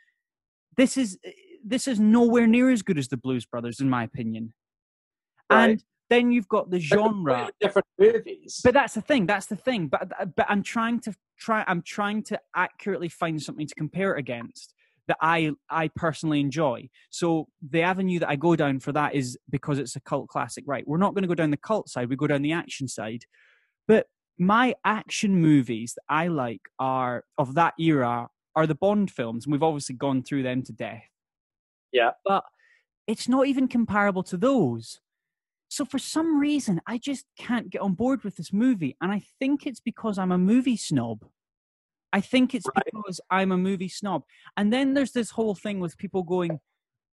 This 0.76 0.96
is 0.96 1.18
this 1.64 1.86
is 1.86 2.00
nowhere 2.00 2.46
near 2.46 2.70
as 2.70 2.82
good 2.82 2.98
as 2.98 3.08
the 3.08 3.16
Blues 3.16 3.44
Brothers, 3.44 3.80
in 3.80 3.90
my 3.90 4.04
opinion. 4.04 4.54
Right. 5.50 5.70
And 5.70 5.84
then 6.08 6.32
you've 6.32 6.48
got 6.48 6.70
the 6.70 6.80
genre. 6.80 7.50
different 7.60 7.88
movies. 7.98 8.60
But 8.62 8.74
that's 8.74 8.94
the 8.94 9.02
thing. 9.02 9.26
That's 9.26 9.46
the 9.46 9.56
thing. 9.56 9.88
But 9.88 10.34
but 10.36 10.46
I'm 10.48 10.62
trying 10.62 11.00
to 11.00 11.14
try. 11.38 11.64
I'm 11.66 11.82
trying 11.82 12.22
to 12.24 12.40
accurately 12.54 13.08
find 13.08 13.42
something 13.42 13.66
to 13.66 13.74
compare 13.74 14.16
it 14.16 14.20
against 14.20 14.72
that 15.08 15.18
I 15.20 15.52
I 15.70 15.88
personally 15.88 16.40
enjoy. 16.40 16.88
So 17.10 17.48
the 17.68 17.82
avenue 17.82 18.18
that 18.20 18.28
I 18.28 18.36
go 18.36 18.56
down 18.56 18.80
for 18.80 18.92
that 18.92 19.14
is 19.14 19.38
because 19.48 19.78
it's 19.78 19.96
a 19.96 20.00
cult 20.00 20.28
classic. 20.28 20.64
Right. 20.66 20.86
We're 20.86 20.98
not 20.98 21.14
going 21.14 21.22
to 21.22 21.28
go 21.28 21.34
down 21.34 21.50
the 21.50 21.56
cult 21.56 21.88
side. 21.88 22.08
We 22.08 22.16
go 22.16 22.26
down 22.26 22.42
the 22.42 22.52
action 22.52 22.88
side. 22.88 23.24
But 23.88 24.06
my 24.38 24.74
action 24.84 25.40
movies 25.40 25.94
that 25.94 26.14
I 26.14 26.28
like 26.28 26.62
are 26.78 27.24
of 27.38 27.54
that 27.54 27.74
era 27.78 28.28
are 28.54 28.66
the 28.66 28.74
Bond 28.74 29.10
films, 29.10 29.44
and 29.44 29.52
we've 29.52 29.62
obviously 29.62 29.94
gone 29.94 30.22
through 30.22 30.42
them 30.42 30.62
to 30.62 30.72
death. 30.72 31.04
Yeah. 31.92 32.12
But 32.24 32.44
it's 33.06 33.28
not 33.28 33.46
even 33.46 33.68
comparable 33.68 34.22
to 34.24 34.36
those. 34.36 35.00
So 35.68 35.84
for 35.84 35.98
some 35.98 36.38
reason, 36.38 36.80
I 36.86 36.98
just 36.98 37.26
can't 37.38 37.70
get 37.70 37.80
on 37.80 37.94
board 37.94 38.24
with 38.24 38.36
this 38.36 38.52
movie, 38.52 38.96
and 39.00 39.12
I 39.12 39.22
think 39.38 39.66
it's 39.66 39.80
because 39.80 40.18
I'm 40.18 40.32
a 40.32 40.38
movie 40.38 40.76
snob. 40.76 41.24
I 42.12 42.20
think 42.20 42.54
it's 42.54 42.66
Right. 42.74 42.84
because 42.92 43.20
I'm 43.30 43.52
a 43.52 43.56
movie 43.56 43.88
snob. 43.88 44.24
And 44.56 44.72
then 44.72 44.94
there's 44.94 45.12
this 45.12 45.30
whole 45.30 45.54
thing 45.54 45.80
with 45.80 45.98
people 45.98 46.22
going, 46.22 46.60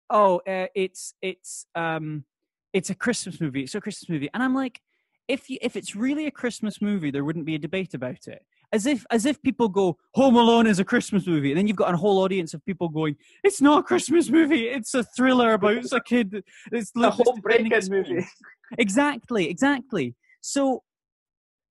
"Oh, 0.09 0.41
uh, 0.47 0.67
it's 0.75 1.13
it's 1.21 1.65
um, 1.75 2.25
it's 2.73 2.89
a 2.89 2.95
Christmas 2.95 3.39
movie. 3.41 3.63
It's 3.63 3.75
a 3.75 3.81
Christmas 3.81 4.09
movie," 4.09 4.29
and 4.33 4.43
I'm 4.43 4.55
like, 4.55 4.81
if 5.27 5.49
you, 5.49 5.57
if 5.61 5.75
it's 5.75 5.95
really 5.95 6.25
a 6.27 6.31
Christmas 6.31 6.81
movie, 6.81 7.11
there 7.11 7.23
wouldn't 7.23 7.45
be 7.45 7.55
a 7.55 7.59
debate 7.59 7.93
about 7.93 8.27
it. 8.27 8.45
As 8.73 8.85
if 8.85 9.05
as 9.11 9.25
if 9.25 9.41
people 9.41 9.67
go, 9.69 9.97
Home 10.13 10.35
Alone 10.35 10.67
is 10.67 10.79
a 10.79 10.85
Christmas 10.85 11.27
movie, 11.27 11.51
and 11.51 11.57
then 11.57 11.67
you've 11.67 11.75
got 11.77 11.93
a 11.93 11.97
whole 11.97 12.19
audience 12.19 12.53
of 12.53 12.63
people 12.65 12.87
going, 12.89 13.15
"It's 13.43 13.61
not 13.61 13.79
a 13.79 13.83
Christmas 13.83 14.29
movie. 14.29 14.67
It's 14.67 14.93
a 14.93 15.03
thriller 15.03 15.53
about 15.53 15.91
a 15.91 16.01
kid. 16.01 16.43
It's 16.71 16.91
home 16.95 17.11
defending 17.35 17.69
break-in 17.69 17.89
movie. 17.89 18.25
Exactly, 18.77 19.49
exactly. 19.49 20.15
So 20.39 20.83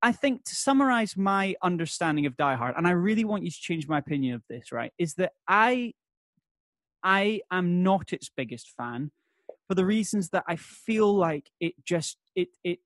I 0.03 0.13
think 0.13 0.45
to 0.45 0.55
summarize 0.55 1.17
my 1.17 1.55
understanding 1.63 2.27
of 2.27 2.37
Die 2.37 2.55
Hard, 2.55 2.75
and 2.77 2.87
I 2.87 2.93
really 2.93 3.25
want 3.25 3.45
you 3.45 3.51
to 3.51 3.61
change 3.61 3.87
my 3.87 3.99
opinion 3.99 4.35
of 4.35 4.43
this, 4.49 4.73
right, 4.73 4.93
is 4.99 5.15
that 5.15 5.33
I 5.47 5.93
I 7.03 7.41
am 7.51 7.83
not 7.83 8.13
its 8.13 8.31
biggest 8.35 8.73
fan, 8.77 9.11
for 9.69 9.75
the 9.75 9.87
reasons 9.87 10.31
that 10.31 10.45
I 10.49 10.57
feel 10.57 11.15
like 11.15 11.51
it 11.61 11.75
just 11.85 12.17
it 12.35 12.49
it 12.65 12.79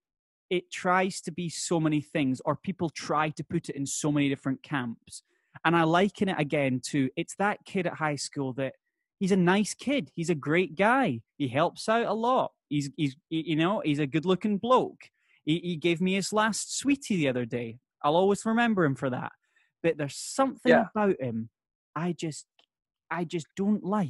it 0.50 0.70
tries 0.70 1.20
to 1.22 1.32
be 1.32 1.48
so 1.48 1.80
many 1.80 2.00
things, 2.00 2.40
or 2.44 2.56
people 2.56 2.90
try 2.90 3.30
to 3.30 3.44
put 3.44 3.68
it 3.68 3.76
in 3.76 3.86
so 3.86 4.10
many 4.12 4.28
different 4.28 4.62
camps. 4.62 5.22
And 5.64 5.76
I 5.76 5.84
liken 5.84 6.28
it 6.28 6.36
again 6.38 6.80
to 6.90 7.10
it's 7.16 7.36
that 7.36 7.64
kid 7.64 7.86
at 7.86 7.94
high 7.94 8.16
school 8.16 8.52
that 8.54 8.74
he's 9.20 9.32
a 9.32 9.36
nice 9.36 9.72
kid. 9.72 10.10
He's 10.14 10.30
a 10.30 10.34
great 10.34 10.76
guy. 10.76 11.20
He 11.38 11.48
helps 11.48 11.88
out 11.88 12.06
a 12.06 12.12
lot. 12.12 12.52
He's 12.68 12.90
he's 12.96 13.16
you 13.30 13.56
know 13.56 13.82
he's 13.84 14.00
a 14.00 14.06
good 14.06 14.26
looking 14.26 14.58
bloke. 14.58 15.10
He, 15.44 15.58
he 15.60 15.76
gave 15.76 16.00
me 16.00 16.14
his 16.14 16.32
last 16.32 16.78
sweetie 16.78 17.16
the 17.16 17.28
other 17.28 17.44
day. 17.44 17.78
I'll 18.02 18.16
always 18.16 18.44
remember 18.46 18.84
him 18.84 18.94
for 18.94 19.10
that. 19.10 19.32
But 19.82 19.98
there's 19.98 20.16
something 20.16 20.70
Yeah. 20.70 20.86
about 20.94 21.20
him 21.20 21.50
I 21.96 22.12
just 22.12 22.46
I 23.10 23.24
just 23.24 23.46
don't 23.56 23.84
like. 23.84 24.08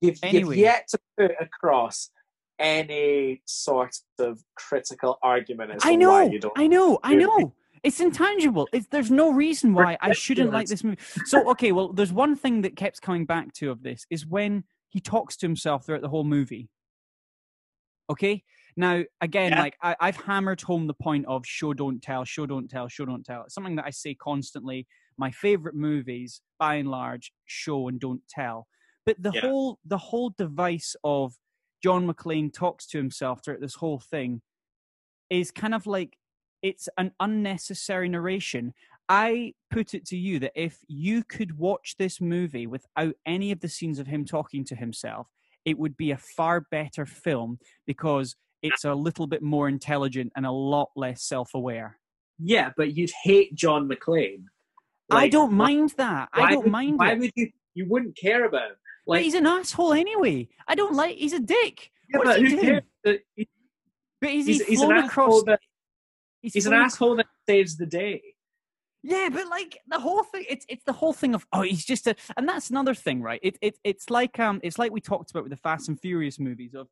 You've, 0.00 0.18
Anyway. 0.22 0.56
you've 0.56 0.64
yet 0.64 0.88
to 0.88 0.98
put 1.18 1.32
across 1.40 2.10
any 2.58 3.42
sort 3.46 3.96
of 4.18 4.42
critical 4.56 5.18
argument 5.22 5.72
as 5.72 5.82
I 5.84 5.90
why 5.90 5.96
know, 5.96 6.30
you 6.30 6.38
don't. 6.38 6.52
I 6.56 6.66
know, 6.66 6.98
I 7.02 7.14
know. 7.14 7.52
It's 7.82 8.00
intangible. 8.00 8.66
It's, 8.72 8.86
there's 8.86 9.10
no 9.10 9.30
reason 9.32 9.74
why 9.74 9.98
I 10.00 10.12
shouldn't 10.12 10.52
like 10.52 10.68
this 10.68 10.82
movie. 10.82 10.96
So, 11.26 11.50
okay, 11.50 11.72
well, 11.72 11.92
there's 11.92 12.12
one 12.12 12.34
thing 12.34 12.62
that 12.62 12.76
keeps 12.76 12.98
coming 12.98 13.26
back 13.26 13.52
to 13.54 13.70
of 13.70 13.82
this 13.82 14.06
is 14.08 14.26
when 14.26 14.64
he 14.88 15.00
talks 15.00 15.36
to 15.38 15.46
himself 15.46 15.84
throughout 15.84 16.00
the 16.00 16.08
whole 16.08 16.24
movie. 16.24 16.70
Okay, 18.08 18.42
now 18.76 19.04
again, 19.20 19.54
Yeah. 19.54 19.56
like 19.56 19.76
I, 19.82 19.96
I've 20.00 20.16
hammered 20.16 20.60
home 20.62 20.86
the 20.86 20.94
point 20.94 21.26
of 21.26 21.46
show 21.46 21.74
don't 21.74 22.02
tell, 22.02 22.24
show 22.24 22.46
don't 22.46 22.68
tell, 22.68 22.88
show 22.88 23.04
don't 23.06 23.24
tell. 23.24 23.44
It's 23.44 23.54
something 23.54 23.76
that 23.76 23.86
I 23.86 23.90
say 23.90 24.14
constantly. 24.14 24.86
My 25.16 25.30
favorite 25.30 25.76
movies, 25.76 26.42
by 26.58 26.76
and 26.76 26.90
large, 26.90 27.32
show 27.44 27.88
and 27.88 28.00
don't 28.00 28.26
tell. 28.28 28.66
But 29.06 29.22
the 29.22 29.32
Yeah. 29.32 29.40
whole 29.42 29.78
the 29.84 29.98
whole 29.98 30.30
device 30.30 30.96
of 31.04 31.34
John 31.82 32.06
McClane 32.08 32.52
talks 32.52 32.86
to 32.88 32.98
himself 32.98 33.44
throughout 33.44 33.60
this 33.60 33.76
whole 33.76 34.00
thing 34.00 34.42
is 35.30 35.50
kind 35.50 35.74
of 35.74 35.86
like 35.86 36.16
it's 36.62 36.88
an 36.98 37.12
unnecessary 37.20 38.08
narration. 38.08 38.72
I 39.08 39.54
put 39.70 39.92
it 39.94 40.06
to 40.06 40.16
you 40.16 40.38
that 40.40 40.52
if 40.54 40.78
you 40.88 41.24
could 41.24 41.58
watch 41.58 41.96
this 41.98 42.20
movie 42.20 42.66
without 42.66 43.14
any 43.26 43.52
of 43.52 43.60
the 43.60 43.68
scenes 43.68 43.98
of 43.98 44.06
him 44.06 44.24
talking 44.24 44.64
to 44.66 44.74
himself, 44.76 45.28
it 45.64 45.78
would 45.78 45.96
be 45.96 46.10
a 46.10 46.16
far 46.16 46.62
better 46.70 47.04
film 47.04 47.58
because 47.86 48.36
it's 48.64 48.84
a 48.84 48.94
little 48.94 49.26
bit 49.26 49.42
more 49.42 49.68
intelligent 49.68 50.32
and 50.36 50.44
a 50.46 50.50
lot 50.50 50.90
less 50.96 51.22
self 51.22 51.54
aware. 51.54 51.98
Yeah, 52.38 52.70
but 52.76 52.94
you'd 52.96 53.12
hate 53.22 53.54
John 53.54 53.88
McClane. 53.88 54.44
I 55.10 55.28
don't 55.28 55.52
mind 55.52 55.94
that. 55.98 56.28
I 56.32 56.50
don't 56.52 56.64
would- 56.64 56.72
mind 56.72 56.98
Why 56.98 57.12
it. 57.12 57.18
would 57.20 57.30
you? 57.36 57.50
You 57.74 57.86
wouldn't 57.88 58.16
care 58.16 58.44
about 58.44 58.70
him. 58.70 58.76
But 59.06 59.12
Like, 59.14 59.22
he's 59.24 59.34
an 59.34 59.46
asshole 59.46 59.92
anyway. 59.92 60.48
I 60.66 60.74
don't 60.74 60.94
like. 60.94 61.16
He's 61.16 61.32
a 61.32 61.40
dick. 61.40 61.90
yeah, 62.08 62.18
What's 62.18 62.30
but 62.30 62.38
he 62.38 62.44
who 62.44 62.50
doing? 62.50 62.62
cares? 63.04 63.18
he- 63.36 63.48
But 64.20 64.30
he's, 64.30 64.46
He's, 64.46 64.58
he's, 64.58 64.66
he's 64.66 64.80
an 64.80 64.86
flown 64.88 65.04
asshole 65.04 65.24
across. 65.40 65.44
that 65.44 65.60
he's 66.40 66.66
an 66.66 66.72
asshole 66.72 67.16
that 67.16 67.26
saves 67.48 67.76
the 67.76 67.86
day. 67.86 68.22
Yeah, 69.02 69.28
but 69.30 69.46
like 69.48 69.78
the 69.86 70.00
whole 70.00 70.22
thing, 70.22 70.46
it's 70.48 70.64
it's 70.68 70.84
the 70.84 70.92
whole 70.94 71.12
thing 71.12 71.34
of 71.34 71.46
oh, 71.52 71.60
he's 71.60 71.84
just 71.84 72.06
a, 72.06 72.14
and 72.38 72.48
that's 72.48 72.70
another 72.70 72.94
thing, 72.94 73.20
right? 73.20 73.40
It 73.42 73.58
it 73.60 73.78
it's 73.84 74.08
like 74.08 74.38
um, 74.40 74.60
it's 74.62 74.78
like 74.78 74.92
we 74.92 75.00
talked 75.02 75.30
about 75.30 75.42
with 75.42 75.50
the 75.50 75.58
Fast 75.58 75.88
and 75.88 76.00
Furious 76.00 76.38
movies. 76.40 76.74
Of 76.74 76.88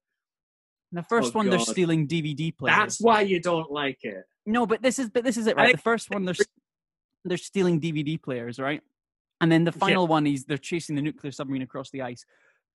in 0.92 0.96
the 0.96 1.02
first 1.02 1.34
Oh, 1.34 1.38
one, 1.38 1.48
they're 1.48 1.58
stealing 1.58 2.06
DVD 2.06 2.54
players. 2.56 2.76
That's 2.76 3.00
why 3.00 3.22
you 3.22 3.40
don't 3.40 3.70
like 3.70 3.98
it. 4.02 4.24
no, 4.44 4.66
but 4.66 4.82
this 4.82 4.98
is 4.98 5.08
but 5.08 5.24
this 5.24 5.36
is 5.38 5.46
it, 5.46 5.56
right? 5.56 5.74
The 5.74 5.82
first 5.82 6.10
one, 6.10 6.24
they're 6.24 6.34
they're 7.24 7.38
stealing 7.38 7.80
DVD 7.80 8.20
players, 8.20 8.58
right? 8.58 8.82
And 9.40 9.50
then 9.50 9.64
the 9.64 9.72
Yeah. 9.72 9.78
final 9.78 10.06
one 10.06 10.26
is 10.26 10.44
they're 10.44 10.58
chasing 10.58 10.94
the 10.94 11.02
nuclear 11.02 11.32
submarine 11.32 11.62
across 11.62 11.90
the 11.90 12.02
ice. 12.02 12.24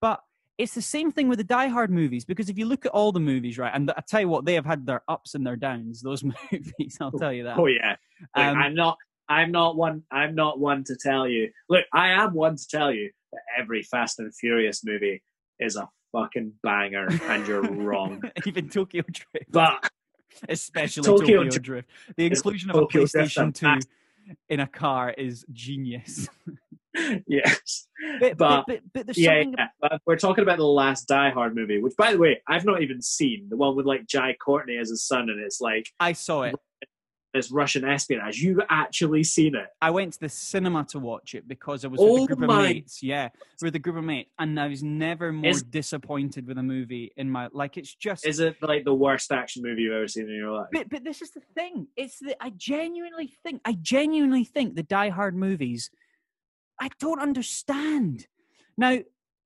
But 0.00 0.20
it's 0.58 0.74
the 0.74 0.82
same 0.82 1.12
thing 1.12 1.28
with 1.28 1.38
the 1.38 1.44
Die 1.44 1.68
Hard 1.68 1.90
movies 1.90 2.24
because 2.24 2.48
if 2.48 2.58
you 2.58 2.66
look 2.66 2.84
at 2.84 2.92
all 2.92 3.12
the 3.12 3.20
movies, 3.20 3.56
right, 3.58 3.72
and 3.72 3.90
I 3.92 4.02
tell 4.06 4.20
you 4.20 4.28
what, 4.28 4.44
they 4.44 4.54
have 4.54 4.66
had 4.66 4.84
their 4.84 5.02
ups 5.06 5.34
and 5.34 5.46
their 5.46 5.56
downs. 5.56 6.02
Those 6.02 6.24
movies, 6.52 6.98
I'll 7.00 7.12
tell 7.12 7.32
you 7.32 7.44
that. 7.44 7.56
Oh 7.58 7.66
yeah. 7.66 7.96
Um, 8.34 8.56
I'm 8.58 8.74
not. 8.74 8.98
I'm 9.28 9.52
not 9.52 9.76
one. 9.76 10.02
I'm 10.10 10.34
not 10.34 10.58
one 10.58 10.82
to 10.84 10.96
tell 10.96 11.28
you. 11.28 11.50
Look, 11.68 11.84
I 11.92 12.08
am 12.08 12.34
one 12.34 12.56
to 12.56 12.66
tell 12.68 12.90
you 12.92 13.10
that 13.32 13.42
every 13.56 13.82
Fast 13.82 14.18
and 14.18 14.34
Furious 14.34 14.82
movie 14.84 15.22
is 15.60 15.76
a 15.76 15.88
fucking 16.12 16.52
banger, 16.62 17.08
and 17.24 17.46
you're 17.46 17.62
wrong. 17.62 18.22
Even 18.46 18.68
Tokyo 18.68 19.02
Drift. 19.10 19.50
But 19.50 19.90
especially 20.48 21.02
Tokyo 21.04 21.44
Tokyo, 21.44 21.58
Drift. 21.60 21.88
The 22.16 22.26
inclusion 22.26 22.70
of 22.70 22.76
a 22.76 22.80
Tokyo 22.80 23.02
PlayStation 23.04 23.54
2 23.54 23.66
Fast- 23.66 23.88
in 24.48 24.60
a 24.60 24.66
car 24.66 25.10
is 25.16 25.44
genius. 25.52 26.28
yes, 27.28 27.86
But, 28.18 28.36
But- 28.38 28.64
but, 28.66 28.80
but, 28.92 29.06
there's 29.06 29.18
yeah, 29.18 29.42
something. 29.42 29.54
yeah. 29.58 29.66
But 29.80 30.00
we're 30.06 30.16
talking 30.16 30.42
about 30.42 30.56
the 30.58 30.64
last 30.64 31.06
Die 31.06 31.30
Hard 31.30 31.54
movie, 31.54 31.80
which, 31.80 31.94
by 31.96 32.12
the 32.12 32.18
way, 32.18 32.40
I've 32.48 32.64
not 32.64 32.82
even 32.82 33.02
seen. 33.02 33.46
The 33.50 33.56
one 33.56 33.76
with 33.76 33.86
like 33.86 34.06
Jai 34.06 34.34
Courtney 34.42 34.78
as 34.78 34.88
his 34.88 35.04
son, 35.06 35.28
and 35.30 35.38
it's 35.38 35.60
like 35.60 35.90
I 36.00 36.12
saw 36.12 36.42
it. 36.42 36.56
This 37.34 37.50
Russian 37.50 37.84
espionage. 37.84 38.38
You've 38.38 38.60
actually 38.70 39.22
seen 39.22 39.54
it. 39.54 39.66
I 39.82 39.90
went 39.90 40.14
to 40.14 40.20
the 40.20 40.28
cinema 40.28 40.84
to 40.90 40.98
watch 40.98 41.34
it 41.34 41.46
because 41.46 41.84
I 41.84 41.88
was 41.88 42.00
with 42.00 42.08
Oh 42.08 42.24
a 42.24 42.26
group 42.26 42.42
of 42.42 42.56
mates. 42.56 43.02
Yeah, 43.02 43.28
with 43.60 43.74
a 43.74 43.78
group 43.78 43.96
of 43.96 44.04
mates, 44.04 44.30
and 44.38 44.58
I 44.58 44.68
was 44.68 44.82
never 44.82 45.32
more 45.32 45.50
Is- 45.50 45.62
disappointed 45.62 46.46
with 46.46 46.58
a 46.58 46.62
movie 46.62 47.12
in 47.16 47.30
my 47.30 47.48
like. 47.52 47.76
It's 47.76 47.94
just. 47.94 48.26
Is 48.26 48.40
it 48.40 48.56
like 48.62 48.84
the 48.84 48.94
worst 48.94 49.30
action 49.30 49.62
movie 49.62 49.82
you've 49.82 49.94
ever 49.94 50.08
seen 50.08 50.28
in 50.28 50.36
your 50.36 50.52
life? 50.52 50.68
but, 50.72 50.88
but 50.88 51.04
this 51.04 51.22
is 51.22 51.30
the 51.30 51.42
thing. 51.54 51.88
It's 51.96 52.18
that 52.20 52.36
I 52.40 52.50
genuinely 52.50 53.32
think. 53.42 53.60
I 53.64 53.72
genuinely 53.72 54.44
think 54.44 54.74
the 54.74 54.82
Die 54.82 55.08
Hard 55.10 55.36
movies. 55.36 55.90
I 56.80 56.88
don't 57.00 57.20
understand. 57.20 58.26
Now, 58.76 58.98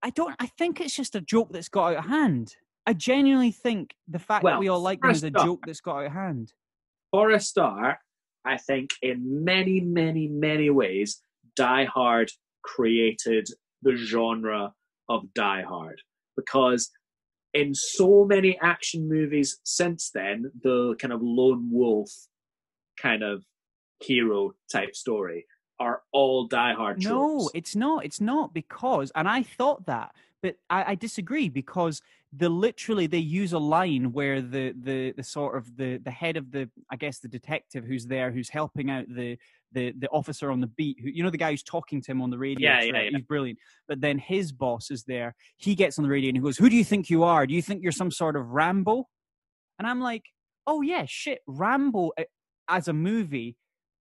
I 0.03 0.11
don't. 0.11 0.35
I 0.39 0.47
think 0.47 0.81
it's 0.81 0.95
just 0.95 1.17
a 1.17 1.21
joke 1.21 1.53
that's 1.53 1.69
got 1.69 1.93
out 1.93 2.05
of 2.05 2.11
hand. 2.11 2.55
I 2.87 2.93
genuinely 2.93 3.53
think 3.53 3.95
the 4.09 4.19
fact 4.19 4.45
that 4.45 4.59
we 4.59 4.69
all 4.69 4.81
like 4.81 5.01
them 5.01 5.11
is 5.11 5.23
a 5.23 5.31
joke 5.31 5.61
that's 5.67 5.81
got 5.81 5.99
out 5.99 6.07
of 6.07 6.13
hand. 6.13 6.53
For 7.13 7.31
a 7.31 7.41
start, 7.41 7.99
I 8.45 8.57
think 8.57 8.91
in 9.03 9.45
many, 9.45 9.81
many, 9.81 10.29
many 10.29 10.71
ways, 10.71 11.23
Die 11.57 11.85
Hard 11.85 12.31
created 12.65 13.49
the 13.83 13.95
genre 13.97 14.73
of 15.09 15.33
Die 15.35 15.63
Hard 15.63 16.01
because 16.37 16.91
in 17.53 17.75
so 17.75 18.25
many 18.25 18.59
action 18.61 19.09
movies 19.09 19.59
since 19.63 20.11
then, 20.15 20.51
the 20.63 20.95
kind 20.99 21.13
of 21.13 21.21
lone 21.23 21.69
wolf 21.71 22.11
kind 22.99 23.23
of 23.23 23.45
hero 24.01 24.55
type 24.73 24.97
story 24.97 25.45
are 25.79 26.03
all 26.13 26.47
Die 26.47 26.73
Hard 26.73 27.03
No, 27.03 27.11
tropes. 27.41 27.51
it's 27.55 27.77
not. 27.77 28.07
It's 28.07 28.21
not 28.23 28.55
because, 28.55 29.13
and 29.15 29.29
I 29.29 29.43
thought 29.43 29.85
that, 29.87 30.15
but 30.43 30.57
I, 30.69 30.93
I 30.93 30.95
disagree 30.97 31.49
because 31.49 32.03
the 32.33 32.49
literally 32.49 33.07
they 33.07 33.19
use 33.19 33.53
a 33.53 33.59
line 33.59 34.13
where 34.13 34.41
the 34.41 34.75
the 34.81 35.13
the 35.17 35.23
sort 35.23 35.57
of 35.57 35.77
the 35.77 35.99
the 35.99 36.11
head 36.11 36.37
of 36.37 36.51
the 36.51 36.69
I 36.91 36.97
guess 36.97 37.19
the 37.21 37.29
detective 37.29 37.85
who's 37.85 38.07
there 38.07 38.31
who's 38.31 38.49
helping 38.49 38.91
out 38.91 39.05
the 39.09 39.39
the 39.73 39.93
the 39.99 40.09
officer 40.09 40.51
on 40.51 40.61
the 40.61 40.67
beat 40.67 40.99
who 41.01 41.09
you 41.09 41.23
know 41.23 41.31
the 41.31 41.39
guy 41.39 41.51
who's 41.51 41.63
talking 41.63 42.03
to 42.03 42.11
him 42.11 42.21
on 42.23 42.31
the 42.31 42.39
radio 42.39 42.71
Yeah, 42.71 42.83
yeah, 42.83 43.01
yeah. 43.03 43.11
he's 43.13 43.23
brilliant 43.27 43.59
but 43.89 44.01
then 44.01 44.19
his 44.19 44.53
boss 44.53 44.91
is 44.91 45.05
there 45.05 45.35
he 45.57 45.75
gets 45.75 45.99
on 45.99 46.05
the 46.05 46.11
radio 46.11 46.29
and 46.29 46.37
he 46.37 46.43
goes 46.43 46.59
who 46.59 46.69
do 46.69 46.77
you 46.77 46.85
think 46.85 47.09
you 47.11 47.23
are? 47.25 47.47
Do 47.47 47.55
you 47.55 47.63
think 47.63 47.83
you're 47.83 47.93
some 47.93 48.11
sort 48.11 48.37
of 48.37 48.49
rambo? 48.49 49.09
And 49.79 49.87
i'm 49.89 50.01
like 50.01 50.25
oh 50.67 50.81
yeah 50.83 51.05
shit 51.07 51.41
rambo 51.47 52.13
uh, 52.19 52.25
as 52.69 52.89
a 52.89 52.93
movie 52.93 53.57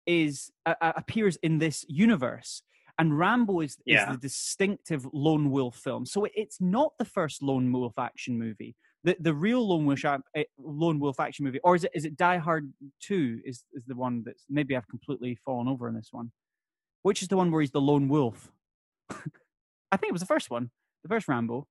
is 0.05 0.51
uh, 0.65 0.75
appears 0.81 1.37
in 1.37 1.59
this 1.59 1.85
universe 1.87 2.61
and 2.99 3.17
rambo 3.17 3.61
is, 3.61 3.77
Yeah. 3.85 4.03
is 4.09 4.15
the 4.15 4.21
distinctive 4.21 5.07
lone 5.13 5.49
wolf 5.51 5.75
film. 5.75 6.05
So 6.05 6.25
it's 6.35 6.61
not 6.61 6.93
the 6.99 7.05
first 7.05 7.41
lone 7.41 7.71
wolf 7.71 7.97
action 7.97 8.37
movie. 8.37 8.75
The 9.03 9.17
the 9.19 9.33
real 9.33 9.67
lone 9.67 9.85
wolf 9.85 10.03
lone 10.57 10.99
wolf 10.99 11.19
action 11.19 11.43
movie 11.45 11.59
or 11.63 11.75
is 11.75 11.83
it 11.83 11.91
is 11.93 12.05
it 12.05 12.15
die 12.15 12.37
hard 12.37 12.71
2 13.01 13.41
is 13.43 13.65
is 13.73 13.83
the 13.85 13.95
one 13.95 14.23
that's 14.25 14.45
maybe 14.49 14.77
i've 14.77 14.87
completely 14.87 15.35
fallen 15.43 15.67
over 15.67 15.87
in 15.89 15.95
this 15.95 16.09
one. 16.11 16.31
Which 17.01 17.21
is 17.21 17.27
the 17.27 17.35
one 17.35 17.51
where 17.51 17.59
he's 17.61 17.71
the 17.71 17.81
lone 17.81 18.07
wolf? 18.07 18.51
I 19.91 19.97
think 19.97 20.09
it 20.09 20.13
was 20.13 20.21
the 20.21 20.25
first 20.27 20.49
one 20.49 20.71
the 21.03 21.09
first 21.09 21.27
rambo. 21.27 21.67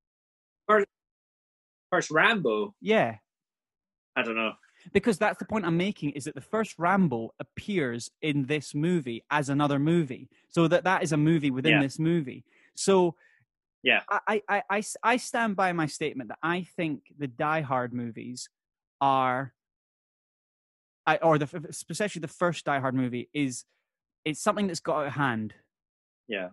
First 1.90 2.10
Rambo, 2.10 2.74
yeah. 2.80 3.16
I 4.16 4.22
don't 4.22 4.34
know. 4.36 4.52
Because 4.92 5.18
that's 5.18 5.38
the 5.38 5.44
point 5.44 5.64
I'm 5.64 5.76
making 5.76 6.10
is 6.10 6.24
that 6.24 6.34
the 6.34 6.40
first 6.40 6.74
Rambo 6.78 7.34
appears 7.40 8.10
in 8.20 8.46
this 8.46 8.74
movie 8.74 9.24
as 9.30 9.48
another 9.48 9.78
movie, 9.78 10.28
so 10.48 10.68
that 10.68 10.84
that 10.84 11.02
is 11.02 11.12
a 11.12 11.16
movie 11.16 11.50
within 11.50 11.72
Yeah. 11.72 11.82
this 11.82 11.98
movie. 11.98 12.44
So 12.74 13.16
Yeah. 13.82 14.02
I, 14.08 14.42
I 14.48 14.62
i 14.70 14.82
i 15.02 15.16
stand 15.16 15.56
by 15.56 15.72
my 15.72 15.86
statement 15.86 16.28
that 16.28 16.38
I 16.42 16.62
think 16.76 17.02
the 17.18 17.26
Die 17.28 17.60
Hard 17.62 17.92
movies 17.92 18.48
are, 19.00 19.52
I, 21.06 21.16
or 21.16 21.38
the 21.38 21.66
especially 21.68 22.20
the 22.20 22.28
first 22.28 22.64
Die 22.64 22.78
Hard 22.80 22.94
movie 22.94 23.28
is, 23.34 23.64
it's 24.24 24.40
something 24.40 24.68
that's 24.68 24.80
got 24.80 24.98
out 25.00 25.06
of 25.08 25.12
hand. 25.14 25.54
Yeah. 26.28 26.50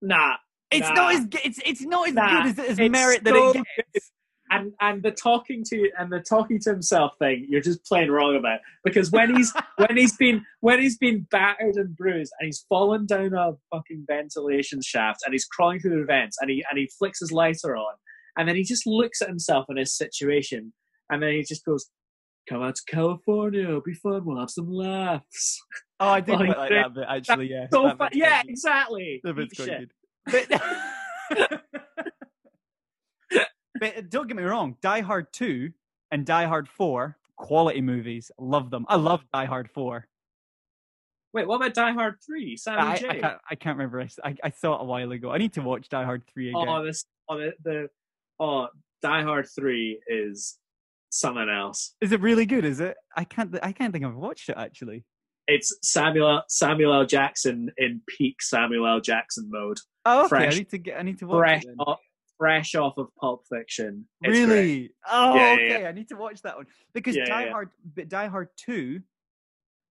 Nah. 0.00 0.36
It's 0.70 0.88
Nah. 0.88 0.94
not 0.94 1.14
as 1.14 1.26
it's 1.44 1.60
it's 1.64 1.82
not 1.82 2.08
as 2.08 2.14
Nah. 2.14 2.42
good 2.42 2.46
as, 2.50 2.58
as 2.70 2.78
It's 2.78 2.90
merit 2.90 3.24
that 3.24 3.34
it 3.34 3.64
gets. 3.92 4.12
And 4.50 4.72
and 4.80 5.02
the 5.02 5.10
talking 5.10 5.64
to 5.64 5.90
and 5.98 6.12
the 6.12 6.20
talking 6.20 6.58
to 6.60 6.70
himself 6.70 7.12
thing 7.18 7.46
you're 7.48 7.60
just 7.60 7.84
plain 7.86 8.10
wrong 8.10 8.36
about 8.36 8.60
because 8.84 9.10
when 9.10 9.34
he's 9.34 9.52
when 9.76 9.96
he's 9.96 10.16
been 10.16 10.44
when 10.60 10.80
he's 10.80 10.98
been 10.98 11.26
battered 11.30 11.76
and 11.76 11.96
bruised 11.96 12.32
and 12.38 12.46
he's 12.46 12.64
fallen 12.68 13.06
down 13.06 13.32
a 13.32 13.52
fucking 13.72 14.04
ventilation 14.06 14.80
shaft 14.82 15.20
and 15.24 15.32
he's 15.32 15.46
crawling 15.46 15.80
through 15.80 15.98
the 15.98 16.04
vents 16.04 16.36
and 16.40 16.50
he 16.50 16.64
and 16.70 16.78
he 16.78 16.88
flicks 16.98 17.20
his 17.20 17.32
lighter 17.32 17.76
on 17.76 17.94
and 18.36 18.48
then 18.48 18.56
he 18.56 18.64
just 18.64 18.86
looks 18.86 19.22
at 19.22 19.28
himself 19.28 19.66
in 19.68 19.76
his 19.76 19.96
situation, 19.96 20.72
and 21.10 21.22
then 21.22 21.32
he 21.32 21.42
just 21.42 21.64
goes, 21.64 21.90
"Come 22.48 22.62
out 22.62 22.76
to 22.76 22.82
California, 22.86 23.62
it'll 23.62 23.80
be 23.80 23.94
fun. 23.94 24.24
We'll 24.24 24.40
have 24.40 24.50
some 24.50 24.72
laughs." 24.72 25.62
Oh, 26.00 26.08
I 26.08 26.20
did 26.20 26.36
quite 26.36 26.56
like 26.56 26.70
that 26.70 26.94
bit 26.94 27.04
actually. 27.08 27.50
Yeah, 27.50 27.66
So 27.72 27.96
yeah, 28.12 28.42
exactly. 28.46 29.20
That 29.22 29.34
bit's 29.34 29.54
quite 29.54 29.88
good. 30.28 30.60
But, 33.74 33.94
but 33.94 34.10
don't 34.10 34.26
get 34.28 34.36
me 34.36 34.42
wrong, 34.42 34.76
Die 34.82 35.00
Hard 35.00 35.32
Two 35.32 35.70
and 36.10 36.24
Die 36.24 36.44
Hard 36.46 36.68
Four, 36.68 37.16
quality 37.36 37.80
movies. 37.80 38.30
Love 38.38 38.70
them. 38.70 38.86
I 38.88 38.96
love 38.96 39.24
Die 39.32 39.44
Hard 39.46 39.70
Four. 39.70 40.06
Wait, 41.32 41.48
what 41.48 41.56
about 41.56 41.74
Die 41.74 41.92
Hard 41.92 42.16
Three? 42.24 42.56
Sammy 42.56 42.78
I, 42.82 42.92
I, 42.92 42.96
J. 42.96 43.00
can't, 43.00 43.14
remember 43.16 43.40
I 43.50 43.54
can't 43.56 43.78
remember. 43.78 44.00
I, 44.00 44.08
I- 44.30 44.36
I 44.44 44.50
thought 44.50 44.80
a 44.80 44.84
while 44.84 45.10
ago. 45.10 45.30
I 45.32 45.38
need 45.38 45.52
to 45.54 45.62
watch 45.62 45.88
Die 45.88 46.04
Hard 46.04 46.22
Three 46.32 46.50
again. 46.50 46.68
Oh, 46.68 46.84
this, 46.84 47.04
oh, 47.28 47.36
the, 47.38 47.52
the, 47.64 47.88
oh, 48.38 48.68
Die 49.02 49.22
Hard 49.22 49.46
Three 49.54 50.00
is 50.06 50.56
something 51.10 51.48
else. 51.48 51.94
Is 52.00 52.12
it 52.12 52.20
really 52.20 52.46
good? 52.46 52.64
Is 52.64 52.78
it? 52.80 52.96
I 53.16 53.24
can't. 53.24 53.56
I 53.62 53.72
can't 53.72 53.92
think 53.92 54.04
I've 54.04 54.14
watched 54.14 54.48
it 54.48 54.56
actually. 54.56 55.04
It's 55.46 55.76
Samuel 55.82 56.42
Samuel 56.48 56.94
L. 56.94 57.04
Jackson 57.04 57.70
in 57.76 58.00
peak 58.08 58.40
Samuel 58.40 58.86
L. 58.86 59.00
Jackson 59.00 59.48
mode, 59.50 59.78
Oh, 60.06 60.20
okay. 60.20 60.28
Fresh. 60.28 60.54
I 60.54 60.58
need 60.58 60.70
to 60.70 60.78
get. 60.78 60.98
I 60.98 61.02
need 61.02 61.18
to 61.18 61.26
watch 61.26 61.38
fresh 61.38 61.64
it. 61.64 61.74
off, 61.80 61.98
fresh 62.44 62.74
off 62.74 62.98
of 62.98 63.08
Pulp 63.16 63.42
Fiction. 63.50 64.06
It's 64.20 64.38
great. 64.44 64.46
Really? 64.46 64.90
Oh, 65.10 65.34
Yeah, 65.34 65.54
yeah, 65.54 65.74
okay. 65.76 65.86
I 65.86 65.92
need 65.92 66.08
to 66.10 66.16
watch 66.16 66.42
that 66.42 66.56
one 66.56 66.66
because 66.92 67.16
Yeah, 67.16 67.24
Die 67.24 67.44
yeah. 67.46 67.50
Hard, 67.50 67.70
but 67.96 68.08
Die 68.10 68.26
Hard 68.26 68.48
Two. 68.58 69.00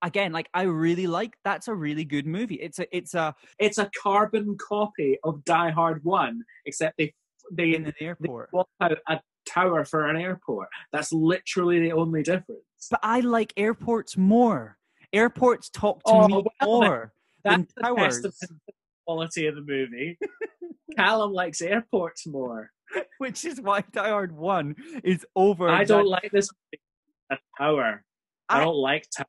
Again, 0.04 0.32
like 0.34 0.49
I 0.54 0.64
really 0.64 1.08
like. 1.08 1.36
That's 1.43 1.68
a 1.68 1.74
really 1.74 2.06
good 2.06 2.28
movie. 2.28 2.56
It's 2.56 2.78
a. 2.78 2.95
It's 2.95 3.14
a 3.16 3.34
It's 3.58 3.78
a 3.80 3.89
carbon 4.01 4.56
copy 4.58 5.18
of 5.24 5.43
Die 5.45 5.72
Hard 5.72 6.04
One, 6.04 6.43
except 6.66 6.97
they 6.97 7.14
they, 7.51 7.74
in 7.76 7.86
an 7.86 7.93
they 7.99 8.06
airport. 8.06 8.49
out 8.82 8.97
a 9.10 9.20
tower 9.47 9.84
for 9.86 10.06
an 10.08 10.18
airport. 10.18 10.68
That's 10.91 11.12
literally 11.12 11.80
the 11.80 11.91
only 11.93 12.22
difference. 12.22 12.62
But 12.91 12.99
I 13.01 13.22
like 13.22 13.51
airports 13.58 14.16
more. 14.16 14.78
Airports 15.12 15.70
talk 15.70 16.04
to 16.04 16.12
Oh, 16.12 16.28
me 16.28 16.43
well, 16.62 16.80
more 16.82 17.14
than 17.43 17.68
towers, 17.82 18.22
testament 18.22 18.39
to 18.39 18.47
the 18.68 18.74
quality 19.06 19.47
of 19.47 19.56
the 19.56 19.62
movie. 19.62 20.18
Callum 20.97 21.32
likes 21.34 21.62
airports 21.62 22.26
more. 22.28 22.70
which 23.18 23.43
is 23.45 23.60
why 23.60 23.84
Die 23.91 24.10
Hard 24.10 24.32
One 24.32 24.76
is 25.04 25.26
over. 25.36 25.70
I 25.70 25.84
don't 25.84 26.06
like 26.08 26.30
this 26.32 26.49
a 27.32 27.38
tower. 27.58 28.04
I, 28.49 28.60
I- 28.60 28.64
don't 28.64 28.76
like 28.76 29.08
towers. 29.16 29.28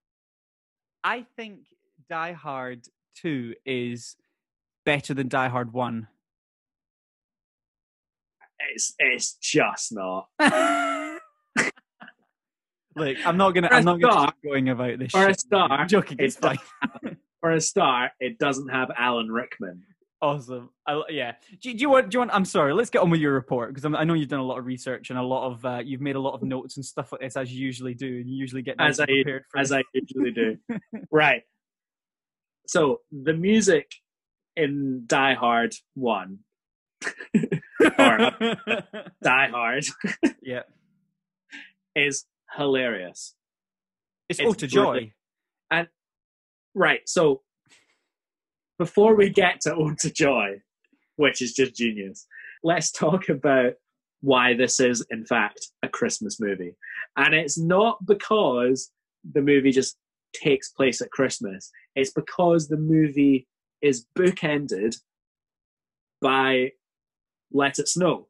I 1.03 1.27
think 1.37 1.61
Die 2.11 2.33
Hard 2.33 2.83
Two 3.17 3.55
is 3.65 4.17
better 4.85 5.15
than 5.15 5.29
Die 5.29 5.49
Hard 5.49 5.73
One. 5.73 6.09
It's 8.75 8.95
it's 8.99 9.35
just 9.35 9.93
not. 9.95 10.29
Look, 12.97 13.17
I'm 13.27 13.37
not 13.37 13.51
gonna. 13.53 13.69
For 13.69 13.75
a 13.75 13.79
I'm 13.79 13.85
not 13.85 14.01
gonna 14.01 14.13
start- 14.13 14.35
keep 14.43 14.51
going 14.51 14.69
about 14.69 14.99
this. 14.99 15.11
for 15.13 15.25
a 15.25 15.29
shit. 15.29 15.41
start, 15.41 15.71
I'm 15.71 15.89
joking. 15.89 16.17
It's 16.21 16.37
it's 16.37 16.45
fine. 16.47 17.17
For 17.45 17.51
a 17.51 17.61
start, 17.61 18.13
it 18.21 18.39
doesn't 18.39 18.71
have 18.71 18.91
Alan 18.97 19.31
Rickman. 19.31 19.83
Awesome. 20.23 20.71
I, 20.87 21.03
yeah. 21.11 21.33
Do, 21.61 21.75
do 21.75 21.79
you 21.79 21.91
want? 21.91 22.09
Do 22.09 22.15
you 22.17 22.21
want? 22.21 22.31
I'm 22.33 22.47
sorry. 22.47 22.73
Let's 22.73 22.89
get 22.89 23.03
on 23.03 23.11
with 23.11 23.21
your 23.21 23.35
report 23.35 23.75
because 23.75 23.85
I 23.95 24.03
know 24.05 24.15
you've 24.15 24.31
done 24.31 24.41
a 24.41 24.45
lot 24.45 24.59
of 24.59 24.65
research 24.65 25.11
and 25.11 25.19
a 25.19 25.23
lot 25.23 25.49
of 25.53 25.63
uh, 25.67 25.83
you've 25.85 26.01
made 26.01 26.17
a 26.17 26.21
lot 26.21 26.33
of 26.33 26.43
notes 26.43 26.77
and 26.77 26.87
stuff 26.87 27.13
like 27.13 27.21
this 27.21 27.37
as 27.37 27.53
you 27.53 27.61
usually 27.63 27.93
do, 27.93 28.07
and 28.07 28.31
you 28.31 28.35
usually 28.37 28.63
get 28.63 28.77
As 28.79 28.99
I- 28.99 29.05
prepared 29.05 29.45
for 29.51 29.59
as. 29.61 29.73
I 29.73 29.83
usually 29.93 30.31
do. 30.31 30.57
right. 31.11 31.43
So 32.67 33.01
the 33.13 33.35
music 33.35 33.93
in 34.57 35.03
Die 35.07 35.35
Hard 35.35 35.75
One, 35.93 36.39
or 37.99 38.31
Die 39.23 39.49
Hard, 39.49 39.85
yeah. 40.43 40.63
is 41.95 42.25
hilarious. 42.57 43.35
It's, 44.31 44.41
It's 44.41 44.49
oh 44.49 44.55
to 44.55 44.67
joy. 44.67 45.13
brilliant. 45.71 45.89
Right. 46.75 47.01
So 47.07 47.43
before 48.79 49.15
we 49.17 49.31
get 49.31 49.61
to 49.63 49.75
Ode 49.75 49.99
to 49.99 50.11
Joy, 50.11 50.61
which 51.17 51.41
is 51.41 51.53
just 51.53 51.77
genius, 51.77 52.27
let's 52.63 52.91
talk 52.91 53.29
about 53.29 53.75
why 54.21 54.55
this 54.55 54.81
is, 54.81 55.05
in 55.11 55.25
fact, 55.25 55.69
a 55.83 55.89
Christmas 55.89 56.41
movie. 56.41 56.75
And 57.17 57.35
it's 57.35 57.59
not 57.59 58.05
because 58.07 58.91
the 59.33 59.43
movie 59.43 59.71
just 59.71 59.97
takes 60.35 60.71
place 60.71 61.01
at 61.01 61.11
Christmas, 61.11 61.71
it's 61.95 62.11
because 62.11 62.67
the 62.67 62.77
movie 62.77 63.47
is 63.83 64.07
bookended 64.19 64.97
by 66.21 66.71
Let 67.53 67.79
It 67.79 67.89
Snow. 67.89 68.27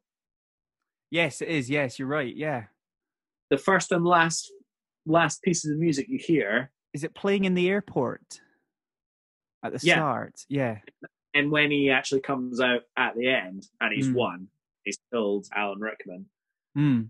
Yes, 1.09 1.41
it 1.41 1.47
is. 1.47 1.69
Yes, 1.69 1.97
you're 1.97 2.07
right. 2.07 2.35
Yeah. 2.35 2.65
The 3.49 3.57
first 3.57 3.91
and 3.91 4.05
last 4.05 4.51
last 5.07 5.41
pieces 5.43 5.71
of 5.71 5.77
music 5.77 6.07
you 6.09 6.19
hear 6.19 6.71
Is 6.95 7.03
it 7.03 7.13
playing 7.13 7.43
in 7.43 7.55
the 7.55 7.67
airport 7.69 8.39
at 9.61 9.73
the 9.73 9.85
Yeah. 9.85 9.95
start? 9.95 10.45
Yeah. 10.47 10.79
and 11.33 11.51
when 11.51 11.69
he 11.69 11.89
actually 11.89 12.21
comes 12.21 12.61
out 12.61 12.83
at 12.95 13.13
the 13.17 13.27
end 13.27 13.67
and 13.81 13.93
he's 13.93 14.07
Mm. 14.07 14.13
won, 14.13 14.47
he's 14.85 14.97
killed 15.11 15.49
Alan 15.53 15.81
Rickman. 15.81 16.29
Mm. 16.77 17.09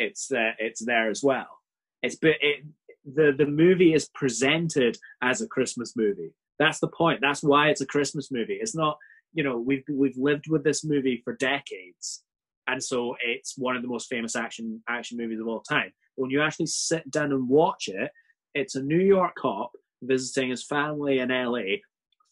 It's 0.00 0.32
uh, 0.32 0.54
it's 0.58 0.84
there 0.84 1.08
as 1.08 1.22
well. 1.22 1.62
It's 2.02 2.16
but 2.16 2.34
it, 2.40 2.64
the 3.04 3.32
the 3.38 3.46
movie 3.46 3.94
is 3.94 4.08
presented 4.08 4.98
as 5.22 5.40
a 5.40 5.46
Christmas 5.46 5.94
movie. 5.96 6.34
That's 6.58 6.80
the 6.80 6.88
point. 6.88 7.20
That's 7.20 7.44
why 7.44 7.68
it's 7.70 7.80
a 7.82 7.86
Christmas 7.86 8.32
movie. 8.32 8.54
It's 8.60 8.74
not 8.74 8.98
you 9.32 9.44
know 9.44 9.58
we've 9.60 9.84
we've 9.88 10.16
lived 10.16 10.48
with 10.50 10.64
this 10.64 10.84
movie 10.84 11.20
for 11.24 11.34
decades, 11.36 12.24
and 12.66 12.82
so 12.82 13.14
it's 13.24 13.56
one 13.56 13.76
of 13.76 13.82
the 13.82 13.88
most 13.88 14.08
famous 14.08 14.34
action 14.34 14.82
action 14.88 15.16
movies 15.18 15.38
of 15.38 15.46
all 15.46 15.60
time. 15.60 15.92
When 16.16 16.30
you 16.32 16.42
actually 16.42 16.66
sit 16.66 17.08
down 17.12 17.30
and 17.30 17.48
watch 17.48 17.86
it, 17.86 18.10
it's 18.54 18.74
a 18.74 18.82
New 18.82 19.00
York 19.00 19.34
cop 19.36 19.72
visiting 20.02 20.50
his 20.50 20.64
family 20.64 21.18
in 21.18 21.30
LA 21.30 21.78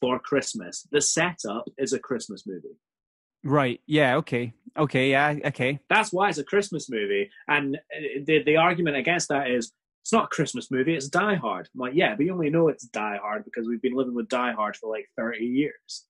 for 0.01 0.19
Christmas. 0.19 0.87
The 0.91 1.01
setup 1.01 1.65
is 1.79 1.93
a 1.93 1.99
Christmas 1.99 2.47
movie. 2.47 2.77
Right. 3.45 3.81
Yeah. 3.87 4.17
Okay. 4.17 4.55
Okay. 4.77 5.11
Yeah. 5.11 5.37
Okay. 5.47 5.79
That's 5.89 6.13
why 6.13 6.29
it's 6.29 6.39
a 6.39 6.45
Christmas 6.45 6.91
movie. 6.91 7.31
And 7.49 7.77
uh, 7.77 8.21
the 8.25 8.43
the 8.43 8.57
argument 8.57 8.97
against 8.97 9.29
that 9.29 9.51
is 9.51 9.73
it's 10.03 10.13
not 10.13 10.25
a 10.25 10.29
Christmas 10.29 10.71
movie. 10.71 10.95
It's 10.95 11.09
Die 11.09 11.35
Hard. 11.35 11.69
I'm 11.75 11.81
like, 11.81 11.95
yeah, 11.95 12.15
but 12.15 12.27
you 12.27 12.33
only 12.33 12.51
know 12.51 12.69
it's 12.69 12.87
Die 12.87 13.19
Hard 13.21 13.45
because 13.45 13.67
we've 13.67 13.83
been 13.83 13.95
living 13.95 14.15
with 14.15 14.29
Die 14.29 14.53
Hard 14.53 14.77
for 14.77 14.91
like 14.91 15.09
thirty 15.17 15.45
years. 15.45 16.07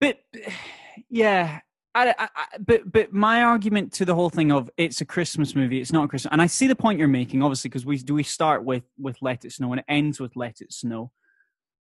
But 0.00 0.18
yeah, 1.08 1.60
I, 1.94 2.10
I, 2.10 2.14
I, 2.18 2.46
but 2.58 2.90
but 2.90 3.12
my 3.12 3.42
argument 3.42 3.92
to 3.94 4.04
the 4.04 4.14
whole 4.14 4.30
thing 4.30 4.50
of 4.50 4.68
it's 4.76 5.00
a 5.00 5.04
Christmas 5.04 5.54
movie, 5.54 5.80
it's 5.80 5.92
not 5.92 6.04
a 6.04 6.08
Christmas, 6.08 6.32
and 6.32 6.42
I 6.42 6.46
see 6.46 6.66
the 6.66 6.76
point 6.76 6.98
you're 6.98 7.08
making, 7.08 7.42
obviously, 7.42 7.68
because 7.68 7.86
we 7.86 7.98
do 7.98 8.14
we 8.14 8.22
start 8.22 8.64
with 8.64 8.84
with 8.98 9.16
Let 9.22 9.44
It 9.44 9.52
Snow 9.52 9.72
and 9.72 9.80
it 9.80 9.86
ends 9.88 10.18
with 10.20 10.36
Let 10.36 10.60
It 10.60 10.72
Snow. 10.72 11.12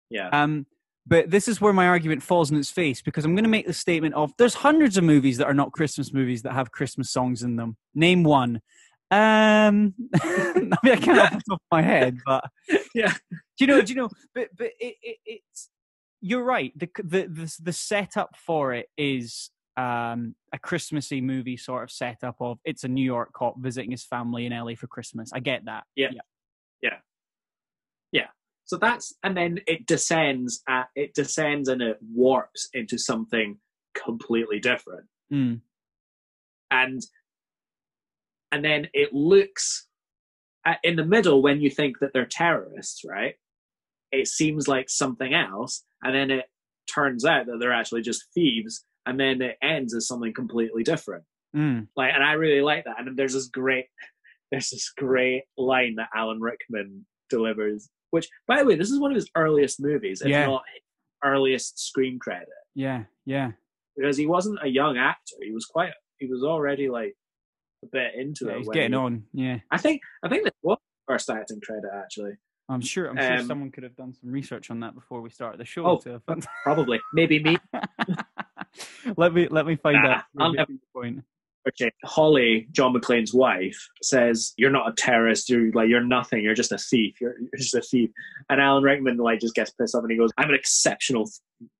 Yeah. 0.10 0.30
Um, 0.30 0.66
but 1.08 1.32
this 1.32 1.48
is 1.48 1.60
where 1.60 1.74
my 1.74 1.88
argument 1.88 2.22
falls 2.22 2.52
on 2.52 2.58
its 2.58 2.70
face 2.70 3.02
because 3.02 3.26
I'm 3.26 3.34
going 3.34 3.44
to 3.44 3.50
make 3.50 3.66
the 3.66 3.74
statement 3.74 4.14
of 4.14 4.34
there's 4.38 4.54
hundreds 4.54 4.98
of 4.98 5.04
movies 5.04 5.38
that 5.38 5.48
are 5.48 5.54
not 5.54 5.72
Christmas 5.72 6.14
movies 6.14 6.44
that 6.44 6.54
have 6.54 6.72
Christmas 6.72 7.10
songs 7.10 7.42
in 7.42 7.56
them. 7.56 7.76
Name 7.96 8.24
one. 8.24 8.62
Um, 9.10 9.96
I 10.16 10.54
mean, 10.84 10.94
I 10.94 10.96
can't 10.98 11.20
off 11.20 11.32
the 11.32 11.42
top 11.50 11.62
of 11.62 11.72
my 11.72 11.82
head, 11.82 12.20
but 12.26 12.44
Yeah. 12.94 13.14
Do 13.14 13.66
you 13.66 13.68
know? 13.68 13.82
Do 13.82 13.94
you 13.94 14.00
know? 14.02 14.10
But 14.34 14.50
but 14.58 14.72
it, 14.80 14.96
it, 15.02 15.18
it's 15.26 15.70
you're 16.22 16.44
right. 16.44 16.78
The, 16.78 16.90
the 16.98 17.28
the 17.28 17.56
the 17.62 17.74
setup 17.74 18.36
for 18.38 18.74
it 18.74 18.88
is 18.98 19.50
um 19.82 20.36
a 20.54 20.60
Christmassy 20.60 21.22
movie 21.22 21.58
sort 21.58 21.84
of 21.84 21.92
setup 21.92 22.36
of 22.40 22.60
it's 22.66 22.84
a 22.84 22.88
New 22.88 23.04
York 23.04 23.32
cop 23.34 23.56
visiting 23.60 23.92
his 23.92 24.04
family 24.04 24.46
in 24.46 24.52
LA 24.52 24.76
for 24.76 24.88
Christmas. 24.88 25.32
I 25.34 25.40
get 25.40 25.66
that. 25.66 25.86
Yeah. 25.96 26.10
Yeah. 26.14 26.22
Yeah. 26.82 26.98
yeah. 28.12 28.28
So 28.66 28.78
that's 28.78 29.14
and 29.24 29.36
then 29.36 29.60
it 29.66 29.86
descends 29.88 30.62
at 30.68 30.88
it 30.96 31.14
descends 31.14 31.70
and 31.70 31.82
it 31.82 31.98
warps 32.14 32.70
into 32.74 32.98
something 32.98 33.58
completely 33.96 34.60
different. 34.60 35.08
Mm. 35.32 35.62
and 36.70 37.02
and 38.52 38.66
then 38.66 38.90
it 38.94 39.14
looks 39.14 39.88
at, 40.66 40.80
in 40.84 40.98
the 40.98 41.06
middle 41.06 41.42
when 41.42 41.62
you 41.62 41.70
think 41.70 42.00
that 42.00 42.12
they're 42.14 42.26
terrorists 42.26 43.04
right 43.08 43.36
it 44.12 44.28
seems 44.28 44.68
like 44.68 44.90
something 44.90 45.34
else 45.34 45.86
and 46.04 46.14
then 46.14 46.32
it 46.32 46.46
turns 46.94 47.24
out 47.24 47.46
that 47.46 47.58
they're 47.62 47.72
actually 47.72 48.02
just 48.02 48.26
thieves 48.34 48.84
and 49.06 49.20
then 49.20 49.42
it 49.42 49.58
ends 49.62 49.94
as 49.96 50.08
something 50.08 50.34
completely 50.34 50.84
different 50.84 51.24
Mm. 51.56 51.88
like 51.98 52.14
and 52.16 52.24
i 52.24 52.32
really 52.34 52.62
like 52.62 52.86
that 52.86 52.96
and 52.98 53.18
there's 53.18 53.34
this 53.34 53.48
great 53.48 53.86
there's 54.52 54.70
this 54.70 54.90
great 54.98 55.44
line 55.58 55.96
that 55.96 56.08
alan 56.16 56.40
rickman 56.40 57.06
delivers 57.30 57.90
which 58.12 58.30
by 58.48 58.58
the 58.60 58.66
way 58.66 58.76
this 58.78 58.90
is 58.90 59.00
one 59.02 59.12
of 59.12 59.16
his 59.16 59.30
earliest 59.36 59.82
movies 59.82 60.22
if 60.22 60.30
Yeah. 60.30 60.46
not 60.46 60.64
earliest 61.26 61.78
screen 61.78 62.20
credit 62.20 62.48
Yeah. 62.74 63.04
Yeah. 63.26 63.52
because 63.98 64.16
he 64.16 64.26
wasn't 64.28 64.60
a 64.64 64.68
young 64.70 64.98
actor. 64.98 65.36
He 65.42 65.52
was 65.52 65.66
quite. 65.66 65.92
He 66.20 66.28
was 66.28 66.42
already 66.44 66.90
like 66.90 67.16
a 67.84 67.88
bit 67.88 68.16
into 68.16 68.46
yeah 68.46 68.52
it. 68.54 68.58
he's 68.60 68.70
getting 68.70 68.92
he- 68.92 68.98
on. 68.98 69.24
Yeah. 69.34 69.60
I 69.70 69.78
think. 69.78 70.02
I 70.24 70.30
think 70.30 70.46
this 70.46 70.54
was 70.64 70.78
his 70.80 71.04
first 71.08 71.30
acting 71.30 71.60
credit 71.62 71.92
actually. 71.94 72.34
I'm 72.70 72.80
sure. 72.82 73.08
I'm 73.10 73.18
sure 73.18 73.38
Um, 73.40 73.46
someone 73.46 73.72
could 73.72 73.84
have 73.84 73.96
done 73.98 74.14
some 74.14 74.32
research 74.32 74.72
on 74.72 74.80
that 74.80 74.96
before 74.96 75.20
we 75.22 75.30
started 75.30 75.60
the 75.60 75.66
show. 75.66 75.86
Oh. 75.86 75.98
to 76.00 76.22
have- 76.26 76.48
Probably, 76.64 77.00
maybe 77.14 77.44
me. 77.44 77.58
let 79.18 79.34
me 79.34 79.48
let 79.50 79.66
me 79.66 79.76
find 79.76 80.04
Nah, 80.04 80.16
out. 80.16 80.24
I'll 80.40 80.54
never- 80.54 80.74
point. 80.94 81.24
Okay, 81.68 81.92
Holly, 82.04 82.68
John 82.72 82.92
McClane's 82.92 83.36
wife, 83.36 83.78
says, 84.02 84.54
"You're 84.58 84.72
not 84.72 84.90
a 84.90 84.94
terrorist. 84.94 85.48
You're 85.48 85.72
like 85.74 85.90
you're 85.90 86.04
nothing. 86.04 86.44
You're 86.44 86.56
just 86.56 86.72
a 86.72 86.78
thief. 86.80 87.22
You're, 87.22 87.36
you're 87.40 87.58
just 87.58 87.76
a 87.76 87.82
thief." 87.82 88.10
And 88.50 88.60
Alan 88.60 88.84
Rickman 88.84 89.18
like 89.18 89.42
just 89.42 89.54
gets 89.54 89.70
pissed 89.72 89.94
off 89.94 90.02
and 90.02 90.12
he 90.12 90.18
goes, 90.18 90.32
"I'm 90.40 90.50
an 90.50 90.56
exceptional 90.56 91.30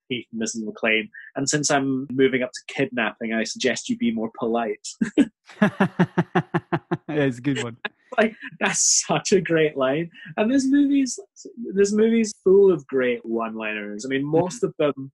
thief, 0.08 0.28
Mrs. 0.36 0.64
McClane. 0.66 1.10
And 1.36 1.50
since 1.50 1.72
I'm 1.72 2.06
moving 2.12 2.44
up 2.44 2.52
to 2.52 2.74
kidnapping, 2.74 3.34
I 3.34 3.44
suggest 3.44 3.90
you 3.90 3.98
be 3.98 4.12
more 4.12 4.30
polite." 4.38 4.88
yeah, 5.18 5.28
it's 7.08 7.40
a 7.40 7.42
good 7.42 7.64
one. 7.64 7.78
like 8.20 8.36
That's 8.60 9.04
such 9.08 9.32
a 9.32 9.42
great 9.42 9.78
line. 9.78 10.12
And 10.38 10.52
this 10.52 10.66
movie's 10.68 11.20
this 11.74 11.92
movie's 11.92 12.34
full 12.44 12.72
of 12.72 12.86
great 12.88 13.26
one-liners. 13.26 14.06
I 14.06 14.10
mean, 14.10 14.26
most 14.26 14.62
mm-hmm. 14.62 14.68
of 14.68 14.96
them, 14.96 15.12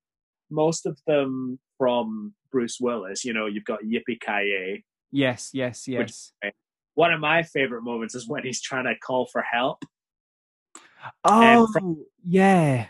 most 0.49 0.85
of 0.85 0.99
them 1.07 1.59
from 1.77 2.33
Bruce 2.51 2.77
Willis. 2.79 3.23
You 3.25 3.33
know, 3.33 3.45
you've 3.45 3.65
got 3.65 3.79
Yippee 3.83 4.19
Ki 4.19 4.83
Yes, 5.11 5.51
yes, 5.53 5.87
yes. 5.87 6.33
One 6.95 7.13
of 7.13 7.19
my 7.19 7.43
favorite 7.43 7.83
moments 7.83 8.15
is 8.15 8.27
when 8.27 8.43
he's 8.43 8.61
trying 8.61 8.85
to 8.85 8.95
call 8.97 9.27
for 9.31 9.41
help. 9.41 9.83
Oh, 11.23 11.67
from- 11.71 12.03
yeah. 12.27 12.87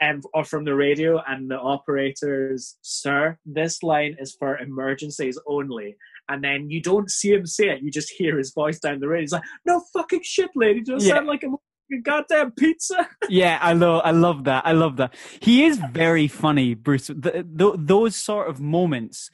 and 0.00 0.24
or 0.32 0.44
from 0.44 0.64
the 0.64 0.74
radio 0.74 1.22
and 1.28 1.50
the 1.50 1.58
operators, 1.58 2.78
sir, 2.80 3.36
this 3.44 3.82
line 3.82 4.16
is 4.18 4.34
for 4.34 4.58
emergencies 4.58 5.38
only. 5.46 5.96
And 6.28 6.42
then 6.42 6.70
you 6.70 6.80
don't 6.80 7.10
see 7.10 7.32
him 7.32 7.44
say 7.46 7.68
it; 7.70 7.82
you 7.82 7.90
just 7.90 8.10
hear 8.10 8.38
his 8.38 8.52
voice 8.54 8.78
down 8.80 9.00
the 9.00 9.08
radio. 9.08 9.22
He's 9.22 9.32
like, 9.32 9.42
"No 9.66 9.82
fucking 9.92 10.22
shit, 10.22 10.50
lady! 10.54 10.80
Does 10.80 11.06
Yeah. 11.06 11.14
sound 11.16 11.26
like 11.26 11.42
a 11.42 11.50
goddamn 11.98 12.52
pizza." 12.52 13.08
yeah, 13.28 13.58
I 13.60 13.72
love, 13.72 14.02
I 14.04 14.10
love 14.12 14.44
that. 14.44 14.66
I 14.66 14.72
love 14.72 14.96
that. 14.96 15.14
He 15.40 15.64
is 15.64 15.80
very 15.92 16.28
funny, 16.28 16.74
Bruce. 16.74 17.06
Th 17.08 17.44
th 17.58 17.74
those 17.76 18.16
sort 18.16 18.48
of 18.48 18.60
moments, 18.60 19.30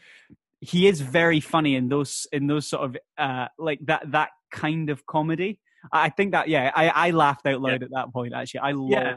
he 0.60 0.86
is 0.86 1.00
very 1.00 1.40
funny 1.40 1.76
in 1.76 1.88
those 1.88 2.26
in 2.32 2.46
those 2.46 2.66
sort 2.66 2.84
of 2.84 2.96
uh 3.18 3.48
like 3.58 3.80
that 3.86 4.10
that 4.12 4.30
kind 4.50 4.90
of 4.90 5.06
comedy. 5.06 5.60
I 5.92 6.08
think 6.10 6.32
that 6.32 6.48
yeah, 6.48 6.72
I 6.74 6.88
I 6.88 7.10
laughed 7.10 7.46
out 7.46 7.60
loud 7.60 7.82
at 7.82 7.90
that 7.92 8.12
point. 8.12 8.34
Actually, 8.34 8.60
I 8.60 8.72
love. 8.72 8.90
Yeah. 8.90 9.16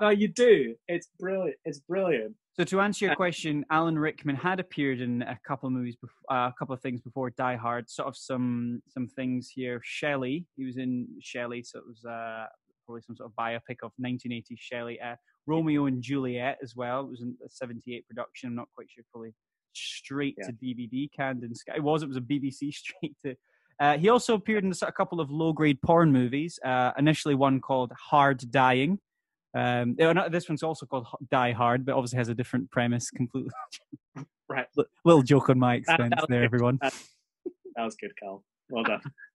No, 0.00 0.08
you 0.08 0.28
do. 0.28 0.74
It's 0.88 1.08
brilliant. 1.20 1.56
It's 1.64 1.78
brilliant. 1.78 2.34
So 2.56 2.62
to 2.64 2.80
answer 2.80 3.06
your 3.06 3.16
question, 3.16 3.64
Alan 3.70 3.98
Rickman 3.98 4.36
had 4.36 4.60
appeared 4.60 5.00
in 5.00 5.22
a 5.22 5.38
couple 5.46 5.66
of 5.66 5.72
movies, 5.72 5.96
bef- 5.96 6.34
uh, 6.34 6.50
a 6.50 6.54
couple 6.56 6.72
of 6.72 6.80
things 6.80 7.00
before 7.00 7.30
Die 7.30 7.56
Hard. 7.56 7.90
Sort 7.90 8.06
of 8.06 8.16
some 8.16 8.80
some 8.88 9.08
things 9.08 9.50
here. 9.52 9.80
Shelley, 9.82 10.46
he 10.56 10.64
was 10.64 10.76
in 10.76 11.08
Shelley, 11.20 11.64
so 11.64 11.80
it 11.80 11.84
was 11.86 12.04
uh, 12.04 12.46
probably 12.84 13.02
some 13.02 13.16
sort 13.16 13.30
of 13.30 13.34
biopic 13.36 13.78
of 13.82 13.92
1980 13.98 14.56
Shelley. 14.58 15.00
Uh, 15.00 15.16
Romeo 15.46 15.86
and 15.86 16.02
Juliet 16.02 16.58
as 16.62 16.74
well. 16.74 17.00
It 17.04 17.10
was 17.10 17.20
in 17.22 17.36
a 17.44 17.48
78 17.48 18.06
production. 18.06 18.48
I'm 18.50 18.54
not 18.54 18.68
quite 18.74 18.88
sure, 18.90 19.04
probably 19.12 19.34
straight 19.74 20.36
Yeah. 20.38 20.46
to 20.46 20.52
DVD. 20.52 21.08
Camden 21.14 21.54
Sky. 21.54 21.74
It 21.76 21.82
was. 21.82 22.02
It 22.02 22.08
was 22.08 22.16
a 22.16 22.20
BBC 22.22 22.72
straight 22.72 23.14
to. 23.24 23.34
Uh, 23.80 23.98
he 23.98 24.08
also 24.08 24.34
appeared 24.34 24.64
in 24.64 24.72
a 24.82 24.92
couple 24.92 25.20
of 25.20 25.30
low 25.30 25.52
grade 25.52 25.82
porn 25.82 26.12
movies. 26.12 26.58
Uh, 26.64 26.92
initially, 26.96 27.34
one 27.34 27.60
called 27.60 27.92
Hard 27.98 28.40
Dying. 28.50 29.00
Um, 29.56 29.96
oh, 30.00 30.28
this 30.28 30.48
one's 30.48 30.62
also 30.62 30.86
called 30.86 31.06
Die 31.30 31.52
Hard, 31.52 31.84
but 31.84 31.94
obviously 31.94 32.18
has 32.18 32.28
a 32.28 32.34
different 32.34 32.70
premise 32.70 33.10
completely. 33.10 33.50
Right. 34.46 34.66
Li- 34.76 34.84
Little 35.06 35.22
joke 35.22 35.48
on 35.48 35.58
my 35.58 35.76
expense 35.76 36.10
that 36.10 36.20
was 36.20 36.26
there, 36.28 36.40
good. 36.40 36.44
everyone. 36.44 36.78
That, 36.82 36.92
that 37.76 37.84
was 37.84 37.96
good, 37.96 38.12
Cal. 38.22 38.44
Well 38.68 38.84
done. 38.84 39.00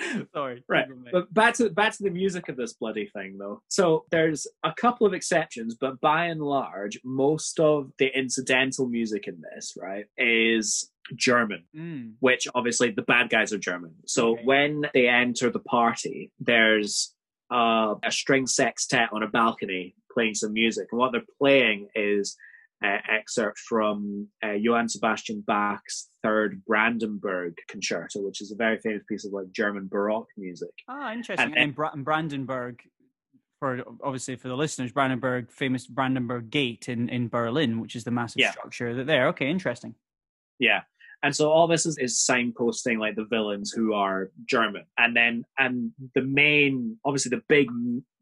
Sorry. 0.34 0.62
Right. 0.68 0.86
But 1.12 1.32
back 1.32 1.54
to 1.54 1.70
back 1.70 1.96
to 1.96 2.02
the 2.02 2.10
music 2.10 2.48
of 2.48 2.56
this 2.56 2.72
bloody 2.72 3.06
thing, 3.06 3.38
though. 3.38 3.62
So 3.68 4.04
there's 4.10 4.46
a 4.64 4.72
couple 4.72 5.06
of 5.06 5.12
exceptions, 5.14 5.74
but 5.74 6.00
by 6.00 6.26
and 6.26 6.40
large, 6.42 6.98
most 7.04 7.60
of 7.60 7.92
the 7.98 8.06
incidental 8.16 8.86
music 8.88 9.26
in 9.26 9.42
this, 9.54 9.74
right, 9.80 10.06
is 10.16 10.90
German. 11.16 11.64
Mm. 11.76 12.12
Which 12.20 12.46
obviously 12.54 12.90
the 12.90 13.02
bad 13.02 13.30
guys 13.30 13.52
are 13.52 13.58
German. 13.58 13.94
So 14.06 14.32
Okay. 14.32 14.44
when 14.44 14.86
they 14.94 15.08
enter 15.08 15.50
the 15.50 15.58
party, 15.60 16.32
there's 16.38 17.14
uh, 17.52 17.94
a 18.04 18.12
string 18.12 18.46
sextet 18.46 19.08
on 19.12 19.22
a 19.22 19.28
balcony 19.28 19.94
playing 20.12 20.34
some 20.34 20.52
music, 20.52 20.88
and 20.90 20.98
what 20.98 21.12
they're 21.12 21.22
playing 21.38 21.88
is 21.94 22.36
uh, 22.84 22.98
excerpt 23.10 23.58
from 23.58 24.28
uh, 24.44 24.52
Johann 24.52 24.88
Sebastian 24.88 25.42
Bach's 25.46 26.08
Third 26.22 26.62
Brandenburg 26.66 27.54
Concerto, 27.68 28.20
which 28.22 28.40
is 28.40 28.52
a 28.52 28.56
very 28.56 28.78
famous 28.78 29.02
piece 29.08 29.24
of 29.26 29.32
like 29.32 29.50
German 29.52 29.86
Baroque 29.88 30.28
music. 30.36 30.70
Ah, 30.88 31.12
interesting. 31.12 31.44
And 31.46 31.54
And, 31.56 31.64
in 31.70 31.72
Bra- 31.72 31.92
in 31.92 32.02
Brandenburg, 32.04 32.80
for 33.58 33.82
obviously 34.02 34.36
for 34.36 34.48
the 34.48 34.56
listeners, 34.56 34.92
Brandenburg, 34.92 35.50
famous 35.50 35.86
Brandenburg 35.86 36.48
Gate 36.50 36.88
in, 36.88 37.08
in 37.10 37.28
Berlin, 37.28 37.80
which 37.80 37.94
is 37.94 38.04
the 38.04 38.10
massive 38.10 38.40
Yeah. 38.40 38.52
structure 38.52 38.94
that 38.94 39.06
there. 39.06 39.28
Okay, 39.28 39.50
interesting. 39.50 39.94
Yeah. 40.58 40.80
And 41.22 41.36
so 41.36 41.50
all 41.50 41.66
this 41.66 41.84
is, 41.84 41.98
is 41.98 42.16
signposting 42.26 42.98
like 42.98 43.14
the 43.16 43.26
villains 43.26 43.70
who 43.70 43.92
are 43.92 44.30
German. 44.46 44.84
And 44.96 45.14
then, 45.14 45.44
and 45.58 45.92
the 46.14 46.22
main, 46.22 46.96
obviously 47.04 47.28
the 47.28 47.42
big 47.46 47.68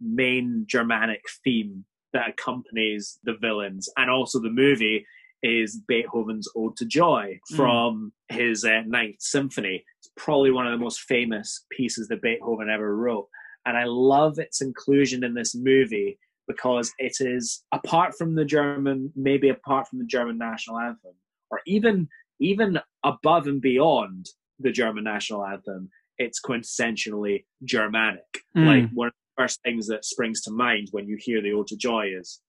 main 0.01 0.65
Germanic 0.67 1.23
theme 1.45 1.85
that 2.13 2.29
accompanies 2.31 3.19
the 3.25 3.35
villains 3.41 3.89
and 3.97 4.11
also 4.11 4.41
the 4.41 4.51
movie 4.51 5.05
is 5.43 5.81
Beethoven's 5.87 6.49
Ode 6.57 6.77
to 6.77 6.85
Joy 6.85 7.39
Mm. 7.53 7.57
from 7.57 8.13
his 8.29 8.65
uh, 8.65 8.83
Ninth 8.87 9.21
Symphony. 9.21 9.85
It's 10.01 10.11
probably 10.17 10.51
one 10.51 10.67
of 10.67 10.73
the 10.73 10.83
most 10.85 11.01
famous 11.03 11.65
pieces 11.71 12.09
that 12.09 12.23
Beethoven 12.23 12.69
ever 12.69 12.97
wrote. 12.97 13.29
And 13.65 13.77
I 13.77 13.85
love 13.87 14.39
its 14.39 14.61
inclusion 14.61 15.23
in 15.23 15.35
this 15.35 15.55
movie 15.55 16.19
because 16.49 16.93
it 16.99 17.17
is, 17.21 17.63
apart 17.73 18.15
from 18.17 18.35
the 18.35 18.45
German, 18.45 19.13
maybe 19.15 19.49
apart 19.51 19.87
from 19.87 19.99
the 19.99 20.07
German 20.07 20.39
national 20.39 20.79
anthem, 20.79 21.13
or 21.51 21.61
even 21.67 22.09
even 22.41 22.79
above 23.05 23.47
and 23.47 23.61
beyond 23.61 24.27
the 24.61 24.71
German 24.73 25.05
national 25.05 25.45
anthem, 25.45 25.91
it's 26.19 26.41
quintessentially 26.41 27.45
Germanic. 27.65 28.23
Mm. 28.57 28.67
Like 28.67 28.91
one 28.95 29.09
of 29.09 29.15
first 29.39 29.63
things 29.63 29.87
that 29.87 30.05
springs 30.05 30.41
to 30.43 30.51
mind 30.51 30.89
when 30.91 31.07
you 31.07 31.17
hear 31.19 31.41
the 31.41 31.53
Ode 31.53 31.69
to 31.69 31.77
Joy 31.77 32.11
is 32.19 32.41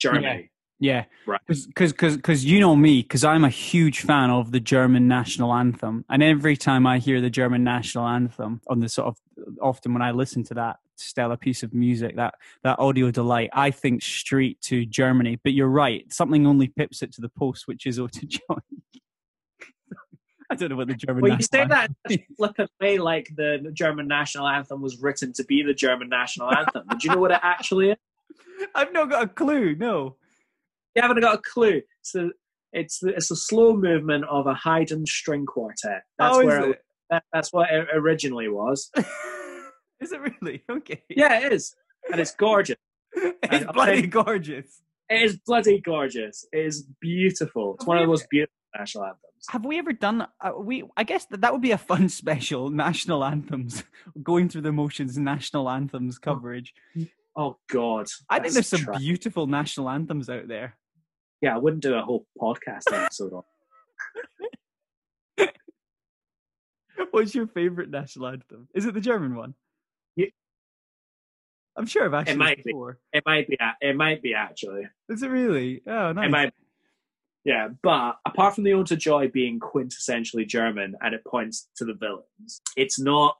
Germany. 0.00 0.50
Yeah, 0.78 1.04
Right. 1.26 1.40
because 1.46 1.92
because 1.92 2.44
you 2.44 2.60
know 2.60 2.76
me, 2.76 3.00
because 3.00 3.24
I'm 3.24 3.44
a 3.44 3.48
huge 3.48 4.00
fan 4.00 4.28
of 4.28 4.52
the 4.52 4.60
German 4.60 5.08
national 5.08 5.54
anthem, 5.54 6.04
and 6.10 6.22
every 6.22 6.54
time 6.54 6.86
I 6.86 6.98
hear 6.98 7.22
the 7.22 7.30
German 7.30 7.64
national 7.64 8.06
anthem 8.06 8.60
on 8.68 8.80
the 8.80 8.88
sort 8.90 9.08
of 9.08 9.16
often 9.62 9.94
when 9.94 10.02
I 10.02 10.10
listen 10.10 10.44
to 10.44 10.54
that 10.54 10.76
stellar 10.96 11.38
piece 11.38 11.62
of 11.62 11.72
music, 11.72 12.16
that 12.16 12.34
that 12.62 12.78
audio 12.78 13.10
delight, 13.10 13.48
I 13.54 13.70
think 13.70 14.02
straight 14.02 14.60
to 14.62 14.84
Germany. 14.84 15.38
But 15.42 15.54
you're 15.54 15.66
right, 15.66 16.12
something 16.12 16.46
only 16.46 16.68
pips 16.68 17.00
it 17.02 17.10
to 17.14 17.22
the 17.22 17.30
post, 17.30 17.66
which 17.66 17.86
is 17.86 17.98
Ode 17.98 18.12
to 18.12 18.26
Joy. 18.26 18.40
I 20.50 20.54
don't 20.54 20.70
know 20.70 20.76
what 20.76 20.88
the 20.88 20.94
German. 20.94 21.22
Well, 21.22 21.32
you 21.32 21.42
say 21.42 21.66
that 21.66 21.90
is. 22.08 22.18
flippantly 22.36 22.98
like 22.98 23.30
the 23.34 23.70
German 23.72 24.06
national 24.06 24.46
anthem 24.46 24.80
was 24.80 25.00
written 25.00 25.32
to 25.34 25.44
be 25.44 25.62
the 25.62 25.74
German 25.74 26.08
national 26.08 26.52
anthem. 26.52 26.84
But 26.86 27.00
do 27.00 27.08
you 27.08 27.14
know 27.14 27.20
what 27.20 27.32
it 27.32 27.40
actually 27.42 27.90
is? 27.90 27.96
I've 28.74 28.92
not 28.92 29.10
got 29.10 29.22
a 29.24 29.28
clue. 29.28 29.74
No. 29.74 30.16
You 30.94 31.02
haven't 31.02 31.20
got 31.20 31.34
a 31.34 31.42
clue. 31.42 31.82
So 32.02 32.30
it's 32.72 33.02
it's 33.02 33.30
a 33.30 33.36
slow 33.36 33.76
movement 33.76 34.24
of 34.26 34.46
a 34.46 34.54
Haydn 34.54 35.06
string 35.06 35.46
quartet. 35.46 36.02
That's 36.18 36.36
oh, 36.36 36.44
where 36.44 36.64
it, 36.64 36.70
it? 36.70 36.82
that, 37.10 37.24
that's 37.32 37.52
what 37.52 37.70
it 37.70 37.88
originally 37.92 38.48
was. 38.48 38.90
is 40.00 40.12
it 40.12 40.20
really? 40.20 40.62
Okay. 40.70 41.02
Yeah, 41.10 41.40
it 41.40 41.52
is, 41.52 41.74
and 42.10 42.20
it's 42.20 42.34
gorgeous. 42.34 42.76
it's 43.14 43.72
bloody 43.72 44.06
gorgeous. 44.06 44.80
It 45.08 45.22
is 45.22 45.38
bloody 45.46 45.80
gorgeous. 45.80 46.46
It 46.52 46.66
is 46.66 46.86
beautiful. 47.00 47.74
It's 47.74 47.86
one 47.86 47.98
of 47.98 48.02
the 48.02 48.08
most 48.08 48.28
beautiful 48.30 48.55
national 48.78 49.04
anthems. 49.04 49.22
Have 49.50 49.64
we 49.64 49.78
ever 49.78 49.92
done? 49.92 50.26
Uh, 50.40 50.52
we 50.58 50.84
I 50.96 51.04
guess 51.04 51.26
that 51.26 51.40
that 51.42 51.52
would 51.52 51.62
be 51.62 51.70
a 51.72 51.78
fun 51.78 52.08
special. 52.20 52.70
National 52.70 53.24
anthems, 53.24 53.84
going 54.22 54.48
through 54.48 54.62
the 54.62 54.72
motions, 54.72 55.16
national 55.18 55.68
anthems 55.70 56.18
coverage. 56.18 56.74
Oh 57.36 57.58
God, 57.68 58.06
I 58.30 58.40
think 58.40 58.54
there's 58.54 58.68
some 58.68 58.86
beautiful 58.98 59.46
national 59.46 59.90
anthems 59.90 60.28
out 60.30 60.48
there. 60.48 60.76
yeah, 61.42 61.54
I 61.54 61.58
wouldn't 61.58 61.82
do 61.82 61.94
a 61.94 62.02
whole 62.02 62.26
podcast 62.40 62.84
episode 62.92 63.32
on. 63.34 63.42
What's 67.10 67.34
your 67.34 67.46
favorite 67.46 67.90
national 67.90 68.28
anthem? 68.28 68.68
Is 68.74 68.86
it 68.86 68.94
the 68.94 69.00
German 69.00 69.34
one? 69.36 69.54
Ye- 70.16 70.32
I'm 71.76 71.86
sure 71.86 72.06
I've 72.06 72.14
actually 72.14 72.36
might 72.36 72.64
be. 72.64 72.72
It 73.12 73.22
might 73.26 73.48
be. 73.48 73.58
It 73.82 73.96
might 73.96 74.22
be 74.22 74.34
actually. 74.34 74.84
Is 75.08 75.22
it 75.22 75.28
really? 75.28 75.82
Oh, 75.86 76.12
nice. 76.12 76.26
It 76.26 76.30
might. 76.30 76.54
Yeah, 77.46 77.68
but 77.80 78.16
apart 78.26 78.56
from 78.56 78.64
the 78.64 78.82
to 78.86 78.96
Joy 78.96 79.28
being 79.28 79.60
quintessentially 79.60 80.48
German 80.48 80.96
and 81.00 81.14
it 81.14 81.22
points 81.24 81.68
to 81.76 81.84
the 81.84 81.94
villains, 81.94 82.60
it's 82.76 82.98
not 82.98 83.36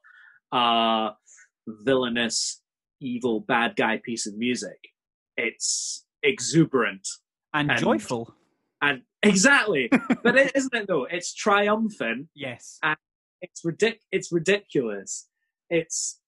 a 0.53 1.11
villainous, 1.67 2.63
evil, 3.01 3.41
bad 3.41 3.75
guy 3.75 4.01
piece 4.05 4.25
of 4.29 4.37
music. 4.37 4.79
It's 5.37 6.07
exuberant 6.23 7.07
and, 7.53 7.69
and- 7.69 7.81
joyful. 7.81 8.33
and 8.81 9.03
exactly, 9.25 9.91
but 10.23 10.37
it, 10.37 10.53
isn't 10.55 10.73
it 10.73 10.87
though? 10.87 11.09
It's 11.11 11.35
triumphant. 11.35 12.29
Yes. 12.33 12.79
And 12.85 12.97
it's 13.43 13.63
ridic- 13.65 14.03
It's 14.13 14.31
ridiculous. 14.31 15.27
It's 15.69 16.21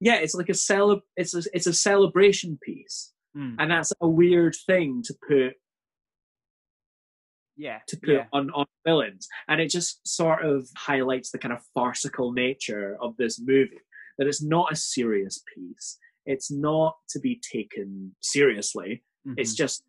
yeah. 0.00 0.14
It's 0.16 0.34
like 0.34 0.48
a 0.48 0.54
cele- 0.54 1.02
It's 1.18 1.34
a, 1.34 1.42
it's 1.52 1.66
a 1.66 1.74
celebration 1.74 2.58
piece. 2.62 3.10
Mm. 3.36 3.56
and 3.58 3.68
that's 3.72 3.92
a 4.00 4.08
weird 4.08 4.54
thing 4.64 5.02
to 5.06 5.14
put 5.28 5.54
Yeah. 7.56 7.78
to 7.88 7.96
put 7.96 8.08
yeah. 8.08 8.24
on, 8.32 8.50
on 8.50 8.66
villains. 8.86 9.28
And 9.48 9.60
it 9.60 9.70
just 9.70 10.06
sort 10.06 10.44
of 10.44 10.68
highlights 10.76 11.30
the 11.30 11.38
kind 11.38 11.52
of 11.52 11.60
farcical 11.74 12.32
nature 12.32 12.96
of 13.00 13.16
this 13.16 13.40
movie. 13.42 13.80
That 14.18 14.26
it's 14.28 14.42
not 14.42 14.72
a 14.72 14.76
serious 14.76 15.42
piece. 15.54 15.98
It's 16.26 16.50
not 16.50 16.96
to 17.10 17.20
be 17.20 17.40
taken 17.52 18.14
seriously. 18.20 19.02
It's 19.36 19.54
Mhm. 19.54 19.56
just 19.56 19.84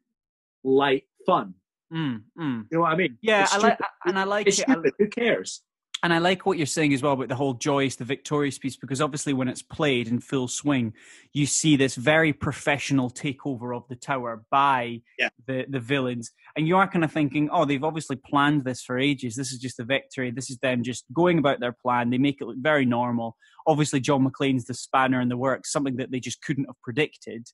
light 0.64 1.04
fun. 1.26 1.56
Mm, 1.94 2.24
mm. 2.40 2.64
You 2.72 2.78
know 2.78 2.82
what 2.82 2.92
I 2.92 2.96
mean? 2.96 3.18
Yeah, 3.22 3.48
I 3.52 3.58
like, 3.60 3.80
and 4.06 4.18
I 4.18 4.24
like 4.24 4.48
It's 4.48 4.60
it. 4.60 4.68
I- 4.68 4.74
stupid. 4.74 4.94
Who 4.98 5.08
cares? 5.08 5.62
And 6.06 6.14
I 6.14 6.20
like 6.20 6.46
what 6.46 6.60
you're 6.60 6.68
saying 6.68 6.94
as 6.94 7.02
well 7.02 7.14
about 7.14 7.30
the 7.30 7.36
whole 7.36 7.56
joyous, 7.56 7.96
the 7.96 8.06
victorious 8.06 8.60
piece, 8.60 8.78
because 8.78 9.02
obviously 9.02 9.34
when 9.34 9.48
it's 9.48 9.64
played 9.64 10.08
in 10.08 10.20
full 10.20 10.48
swing, 10.48 10.94
you 11.34 11.48
see 11.48 11.76
this 11.78 11.96
very 11.96 12.32
professional 12.32 13.10
takeover 13.10 13.76
of 13.76 13.88
the 13.88 13.96
tower 13.96 14.46
by 14.52 15.02
Yeah. 15.18 15.30
the, 15.48 15.66
the 15.68 15.80
villains. 15.80 16.32
And 16.56 16.68
you 16.68 16.78
are 16.78 16.88
kind 16.88 17.04
of 17.04 17.12
thinking, 17.12 17.50
oh, 17.52 17.66
they've 17.66 17.84
obviously 17.84 18.18
planned 18.18 18.66
this 18.66 18.84
for 18.84 19.00
ages. 19.00 19.36
This 19.36 19.52
is 19.52 19.58
just 19.58 19.80
a 19.80 19.84
victory. 19.84 20.30
This 20.30 20.52
is 20.52 20.60
them 20.60 20.84
just 20.84 21.06
going 21.12 21.40
about 21.40 21.60
their 21.60 21.74
plan. 21.74 22.12
They 22.12 22.20
make 22.20 22.40
it 22.40 22.46
look 22.46 22.58
very 22.60 22.86
normal. 22.86 23.36
Obviously, 23.66 24.00
John 24.00 24.30
McClane's 24.30 24.66
the 24.66 24.76
spanner 24.76 25.20
in 25.22 25.30
the 25.30 25.38
works, 25.38 25.72
something 25.72 25.96
that 25.96 26.12
they 26.12 26.20
just 26.20 26.40
couldn't 26.44 26.66
have 26.66 26.80
predicted. 26.84 27.48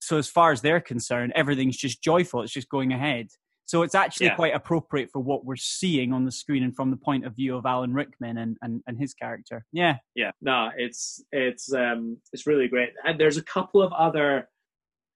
So 0.00 0.16
as 0.16 0.30
far 0.30 0.50
as 0.50 0.62
they're 0.62 0.80
concerned, 0.80 1.34
everything's 1.36 1.76
just 1.76 2.02
joyful. 2.02 2.40
It's 2.40 2.54
just 2.54 2.70
going 2.70 2.90
ahead. 2.94 3.28
So 3.64 3.82
it's 3.82 3.94
actually 3.94 4.26
Yeah. 4.26 4.34
quite 4.36 4.54
appropriate 4.54 5.10
for 5.10 5.20
what 5.20 5.44
we're 5.44 5.56
seeing 5.56 6.12
on 6.12 6.24
the 6.24 6.32
screen 6.32 6.62
and 6.62 6.74
from 6.74 6.90
the 6.90 6.96
point 6.96 7.24
of 7.24 7.34
view 7.36 7.56
of 7.56 7.64
Alan 7.64 7.94
Rickman 7.94 8.36
and, 8.38 8.56
and, 8.60 8.82
and 8.86 8.98
his 8.98 9.14
character. 9.14 9.64
Yeah. 9.72 9.98
yeah 10.14 10.32
no 10.40 10.70
it's 10.76 11.22
it's 11.32 11.72
um 11.72 12.18
it's 12.32 12.46
really 12.46 12.68
great 12.68 12.90
and 13.04 13.18
there's 13.18 13.36
a 13.38 13.44
couple 13.44 13.80
of 13.82 13.92
other 13.92 14.48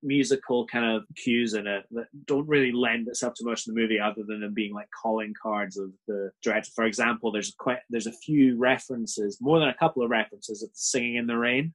musical 0.02 0.66
kind 0.66 0.84
of 0.84 1.02
cues 1.16 1.54
in 1.54 1.66
it 1.66 1.84
that 1.90 2.06
don't 2.26 2.46
really 2.48 2.70
lend 2.70 3.08
itself 3.08 3.34
to 3.34 3.44
much 3.44 3.66
of 3.66 3.74
the 3.74 3.80
movie 3.80 3.98
other 3.98 4.22
than 4.26 4.40
them 4.40 4.54
being 4.54 4.72
like 4.72 4.88
calling 5.02 5.32
cards 5.42 5.76
of 5.78 5.90
the 6.06 6.30
director 6.42 6.70
for 6.74 6.84
example 6.84 7.32
there's 7.32 7.52
quite 7.58 7.78
there's 7.90 8.06
a 8.06 8.12
few 8.12 8.56
references 8.58 9.38
more 9.40 9.58
than 9.58 9.68
a 9.68 9.74
couple 9.74 10.02
of 10.02 10.10
references 10.10 10.62
of 10.62 10.70
singing 10.74 11.16
in 11.16 11.26
the 11.26 11.36
rain 11.36 11.74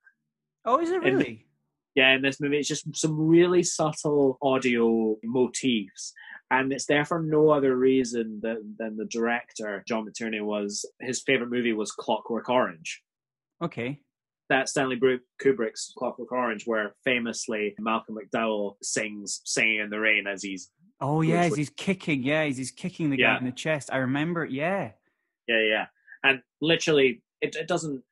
Oh, 0.65 0.79
is 0.79 0.91
it 0.91 1.03
And- 1.03 1.17
really? 1.17 1.47
yeah 1.95 2.11
in 2.13 2.21
this 2.21 2.39
movie 2.39 2.57
it's 2.59 2.67
just 2.69 2.85
some 2.95 3.17
really 3.17 3.63
subtle 3.63 4.37
audio 4.41 5.17
motifs 5.23 6.13
and 6.51 6.71
it's 6.71 6.85
there 6.85 7.05
for 7.05 7.19
no 7.23 7.49
other 7.49 7.75
reason 7.75 8.39
than, 8.43 8.75
than 8.77 8.97
the 8.97 9.05
director 9.05 9.83
John 9.87 10.05
McTiernan 10.05 10.43
was 10.45 10.85
his 10.99 11.23
favorite 11.23 11.49
movie 11.49 11.73
was 11.73 11.91
clockwork 11.91 12.47
orange 12.49 13.01
Okay. 13.63 13.99
that 14.49 14.67
Stanley 14.69 14.99
Kubrick's 15.41 15.93
Clockwork 15.97 16.31
Orange, 16.31 16.63
where 16.67 16.93
famously 17.05 17.73
Malcolm 17.79 18.17
McDowell 18.17 18.75
sings 18.83 19.41
"Singing 19.45 19.79
in 19.79 19.89
the 19.89 19.99
Rain" 19.99 20.27
as 20.27 20.43
he's 20.43 20.69
Oh, 21.03 21.21
yeah. 21.21 21.49
He's 21.49 21.71
kicking. 21.71 22.21
Yeah. 22.21 22.43
He's, 22.45 22.57
he's 22.57 22.69
kicking 22.71 23.09
the 23.09 23.17
guy 23.17 23.35
in 23.39 23.45
the 23.45 23.51
chest. 23.51 23.89
I 23.91 23.97
remember. 23.97 24.45
it, 24.45 24.51
Yeah. 24.51 24.91
yeah 25.47 25.61
yeah, 25.63 25.85
and 26.23 26.41
literally 26.61 27.23
it, 27.41 27.55
it 27.55 27.67
doesn't. 27.67 28.03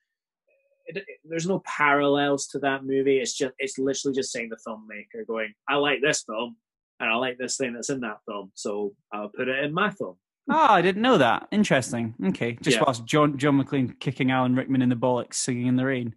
It, 0.88 0.98
it- 0.98 1.06
there's 1.24 1.45
no 1.48 1.60
parallels 1.66 2.48
to 2.48 2.60
that 2.60 2.84
movie. 2.84 3.20
It's 3.20 3.38
just 3.38 3.53
it's 3.60 3.78
literally 3.78 4.16
just 4.16 4.32
saying 4.32 4.49
the 4.49 4.57
filmmaker 4.68 5.26
going, 5.28 5.53
"I 5.68 5.76
like 5.76 5.99
this 6.02 6.24
film, 6.24 6.57
and 6.99 7.09
I 7.09 7.15
like 7.15 7.38
this 7.38 7.57
thing 7.57 7.73
that's 7.73 7.89
in 7.89 8.01
that 8.01 8.17
film, 8.27 8.51
so 8.55 8.93
I'll 9.13 9.30
put 9.30 9.47
it 9.47 9.63
in 9.63 9.73
my 9.73 9.91
film." 9.91 10.15
Oh, 10.51 10.67
I 10.73 10.81
didn't 10.81 11.03
know 11.03 11.19
that. 11.19 11.47
Interesting. 11.51 12.15
Okay. 12.30 12.57
Just 12.61 12.77
Yeah. 12.77 12.84
whilst 12.85 13.05
John, 13.05 13.38
John 13.38 13.61
McClane 13.63 13.99
kicking 13.99 14.31
Alan 14.31 14.55
Rickman 14.55 14.81
in 14.81 14.89
the 14.89 14.95
bollocks, 14.95 15.35
singing 15.35 15.67
in 15.67 15.76
the 15.76 15.85
rain. 15.85 16.15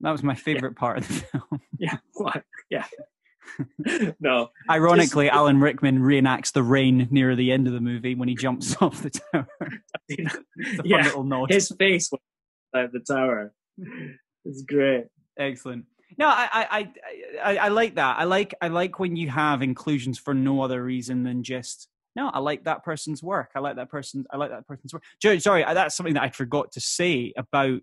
That 0.00 0.12
was 0.12 0.22
my 0.22 0.36
favorite 0.36 0.76
part 0.76 0.98
of 0.98 1.08
the 1.08 1.14
film. 1.14 1.60
Yeah, 1.80 1.96
what? 2.14 2.42
Yeah. 2.70 2.84
no, 4.20 4.50
Ironically, 4.68 5.28
Alan 5.30 5.60
Rickman 5.60 6.00
reenacts 6.00 6.52
the 6.52 6.62
rain 6.62 7.08
near 7.10 7.34
the 7.36 7.50
end 7.52 7.66
of 7.66 7.72
the 7.72 7.80
movie 7.80 8.14
when 8.14 8.28
he 8.28 8.34
jumps 8.34 8.76
off 8.80 9.02
the 9.02 9.10
tower. 9.10 9.48
It's 10.08 10.34
a 10.34 11.12
fun 11.12 11.28
Yeah, 11.28 11.44
his 11.48 11.68
face 11.78 12.10
was 12.12 12.20
at 12.74 12.92
the 12.92 13.00
tower. 13.00 13.52
It's 14.44 14.62
great. 14.62 15.06
Excellent. 15.38 15.86
No, 16.16 16.26
I, 16.26 16.48
I, 16.52 16.92
I, 17.44 17.56
I, 17.56 17.68
like 17.68 17.96
that. 17.96 18.18
I 18.18 18.24
like, 18.24 18.54
I 18.62 18.68
like 18.68 18.98
when 18.98 19.16
you 19.16 19.28
have 19.28 19.60
inclusions 19.60 20.18
for 20.18 20.32
no 20.32 20.62
other 20.62 20.82
reason 20.82 21.22
than 21.22 21.42
just 21.42 21.88
no. 22.16 22.28
I 22.28 22.38
like 22.38 22.64
that 22.64 22.82
person's 22.82 23.22
work. 23.22 23.50
I 23.54 23.60
like 23.60 23.76
that 23.76 23.90
person. 23.90 24.24
I 24.32 24.38
like 24.38 24.50
that 24.50 24.66
person's 24.66 24.92
work. 24.92 25.02
Sorry, 25.40 25.62
that's 25.62 25.94
something 25.94 26.14
that 26.14 26.22
I 26.22 26.30
forgot 26.30 26.72
to 26.72 26.80
say 26.80 27.32
about 27.36 27.82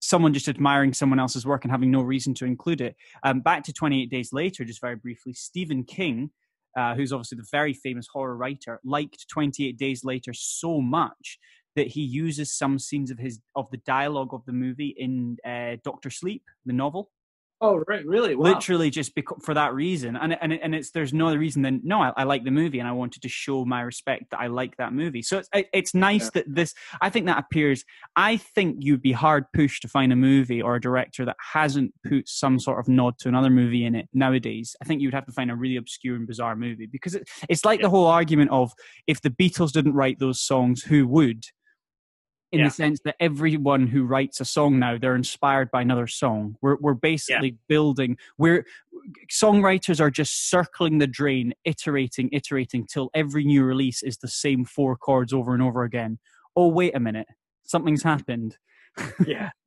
someone 0.00 0.34
just 0.34 0.48
admiring 0.48 0.92
someone 0.92 1.18
else's 1.18 1.46
work 1.46 1.64
and 1.64 1.70
having 1.72 1.90
no 1.90 2.02
reason 2.02 2.34
to 2.34 2.44
include 2.44 2.80
it. 2.80 2.94
Um, 3.22 3.40
back 3.40 3.62
to 3.64 3.72
Twenty 3.72 4.02
Eight 4.02 4.10
Days 4.10 4.32
Later, 4.32 4.64
just 4.64 4.80
very 4.80 4.96
briefly. 4.96 5.32
Stephen 5.32 5.84
King, 5.84 6.30
uh, 6.76 6.94
who's 6.94 7.12
obviously 7.12 7.36
the 7.36 7.46
very 7.50 7.72
famous 7.72 8.06
horror 8.12 8.36
writer, 8.36 8.80
liked 8.84 9.26
Twenty 9.28 9.68
Eight 9.68 9.78
Days 9.78 10.04
Later 10.04 10.32
so 10.34 10.80
much 10.80 11.38
that 11.76 11.88
he 11.88 12.02
uses 12.02 12.52
some 12.52 12.78
scenes 12.78 13.10
of 13.10 13.18
his 13.18 13.40
of 13.56 13.70
the 13.70 13.78
dialogue 13.78 14.34
of 14.34 14.44
the 14.44 14.52
movie 14.52 14.94
in 14.96 15.38
uh, 15.46 15.76
Doctor 15.84 16.10
Sleep, 16.10 16.42
the 16.66 16.72
novel. 16.72 17.10
Oh, 17.60 17.82
right, 17.88 18.04
really? 18.04 18.34
Wow. 18.34 18.44
Literally, 18.52 18.90
just 18.90 19.14
beca- 19.16 19.42
for 19.42 19.54
that 19.54 19.72
reason, 19.72 20.16
and 20.16 20.36
and 20.42 20.52
and 20.52 20.74
it's 20.74 20.90
there's 20.90 21.14
no 21.14 21.28
other 21.28 21.38
reason 21.38 21.62
than 21.62 21.80
no, 21.84 22.02
I, 22.02 22.12
I 22.16 22.24
like 22.24 22.44
the 22.44 22.50
movie, 22.50 22.78
and 22.78 22.86
I 22.88 22.92
wanted 22.92 23.22
to 23.22 23.28
show 23.28 23.64
my 23.64 23.80
respect 23.80 24.24
that 24.32 24.40
I 24.40 24.48
like 24.48 24.76
that 24.76 24.92
movie. 24.92 25.22
So 25.22 25.38
it's 25.38 25.48
it- 25.54 25.68
it's 25.72 25.94
nice 25.94 26.24
Yeah. 26.24 26.30
that 26.34 26.44
this. 26.54 26.74
I 27.00 27.08
think 27.10 27.26
that 27.26 27.38
appears. 27.38 27.84
I 28.16 28.36
think 28.36 28.78
you'd 28.80 29.00
be 29.02 29.12
hard 29.12 29.44
pushed 29.54 29.82
to 29.82 29.88
find 29.88 30.12
a 30.12 30.16
movie 30.16 30.60
or 30.60 30.74
a 30.74 30.80
director 30.80 31.24
that 31.24 31.36
hasn't 31.52 31.94
put 32.06 32.28
some 32.28 32.58
sort 32.58 32.80
of 32.80 32.88
nod 32.88 33.18
to 33.20 33.28
another 33.28 33.50
movie 33.50 33.84
in 33.86 33.94
it 33.94 34.08
nowadays. 34.12 34.76
I 34.82 34.84
think 34.84 35.00
you'd 35.00 35.14
have 35.14 35.26
to 35.26 35.32
find 35.32 35.50
a 35.50 35.54
really 35.56 35.76
obscure 35.76 36.16
and 36.16 36.26
bizarre 36.26 36.56
movie 36.56 36.86
because 36.86 37.14
it, 37.14 37.28
it's 37.48 37.64
like 37.64 37.78
Yeah. 37.80 37.86
the 37.86 37.90
whole 37.90 38.06
argument 38.06 38.50
of 38.50 38.72
if 39.06 39.22
the 39.22 39.30
Beatles 39.30 39.72
didn't 39.72 39.94
write 39.94 40.18
those 40.18 40.40
songs, 40.40 40.82
who 40.82 41.06
would? 41.06 41.44
In 42.54 42.60
Yeah. 42.60 42.66
the 42.66 42.70
sense 42.70 43.00
that 43.04 43.16
everyone 43.20 43.86
who 43.88 44.04
writes 44.04 44.40
a 44.40 44.44
song 44.44 44.78
now 44.78 44.96
they're 44.96 45.16
inspired 45.16 45.70
by 45.70 45.82
another 45.82 46.06
song. 46.06 46.56
We're 46.62 46.76
we're 46.80 46.94
basically 46.94 47.56
building 47.68 48.16
we're 48.38 48.64
songwriters 49.30 50.00
are 50.00 50.10
just 50.10 50.48
circling 50.48 50.98
the 50.98 51.06
drain 51.06 51.52
iterating 51.64 52.30
iterating 52.32 52.86
till 52.86 53.10
every 53.14 53.44
new 53.44 53.62
release 53.64 54.02
is 54.02 54.18
the 54.18 54.28
same 54.28 54.64
four 54.64 54.96
chords 54.96 55.32
over 55.32 55.52
and 55.52 55.62
over 55.62 55.82
again. 55.82 56.18
Oh 56.56 56.68
wait 56.68 56.94
a 56.94 57.00
minute. 57.00 57.26
Something's 57.64 58.02
happened. 58.02 58.56
Yeah. 59.26 59.50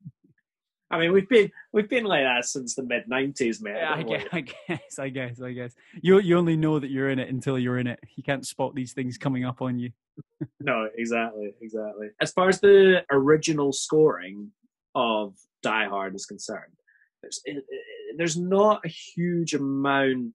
I 0.90 0.98
mean, 1.00 1.12
we've 1.12 1.28
been 1.28 1.52
we've 1.74 1.90
been 1.90 2.06
like 2.06 2.24
that 2.24 2.46
since 2.46 2.76
the 2.76 2.84
mid 2.84 3.04
'90s, 3.12 3.62
mate. 3.62 3.76
yeah, 3.76 3.94
I 3.94 4.04
guess, 4.04 4.26
I 4.32 4.42
guess 4.42 5.00
i 5.00 5.10
guess 5.10 5.42
i 5.42 5.52
guess 5.52 5.74
you 6.02 6.20
you 6.20 6.38
only 6.38 6.56
know 6.56 6.80
that 6.80 6.90
you're 6.90 7.10
in 7.10 7.20
it 7.20 7.30
until 7.30 7.60
you're 7.60 7.78
in 7.80 7.88
it 7.88 8.00
you 8.16 8.24
can't 8.24 8.46
spot 8.48 8.74
these 8.74 8.94
things 8.94 9.18
coming 9.18 9.44
up 9.46 9.62
on 9.62 9.78
you 9.80 9.92
No, 10.60 10.90
exactly, 10.98 11.54
exactly. 11.62 12.08
As 12.22 12.32
far 12.32 12.50
as 12.50 12.60
the 12.60 13.04
original 13.12 13.72
scoring 13.72 14.52
of 14.96 15.36
Die 15.62 15.88
Hard 15.88 16.16
is 16.16 16.26
concerned, 16.26 16.74
there's 17.22 17.42
it, 17.46 17.58
it- 17.70 18.18
there's 18.18 18.36
not 18.38 18.82
a 18.84 18.88
huge 18.88 19.54
amount 19.54 20.34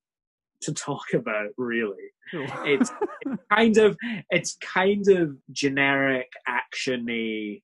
to 0.61 0.73
talk 0.73 1.07
about, 1.15 1.49
really. 1.57 2.13
It's 2.33 2.93
kind 3.51 3.77
of 3.79 3.97
it's 4.31 4.57
kind 4.63 5.09
of 5.09 5.37
generic 5.51 6.31
actiony 6.49 7.63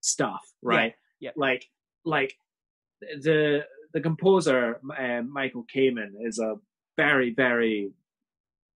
stuff, 0.00 0.44
right? 0.62 0.94
yeah. 1.20 1.30
Like 1.36 1.66
like 2.04 2.34
the 3.00 3.64
the 3.94 4.00
composer 4.00 4.80
uh, 4.98 5.22
Michael 5.22 5.64
Kamen 5.74 6.10
is 6.20 6.38
a 6.38 6.54
very 6.96 7.32
very 7.34 7.90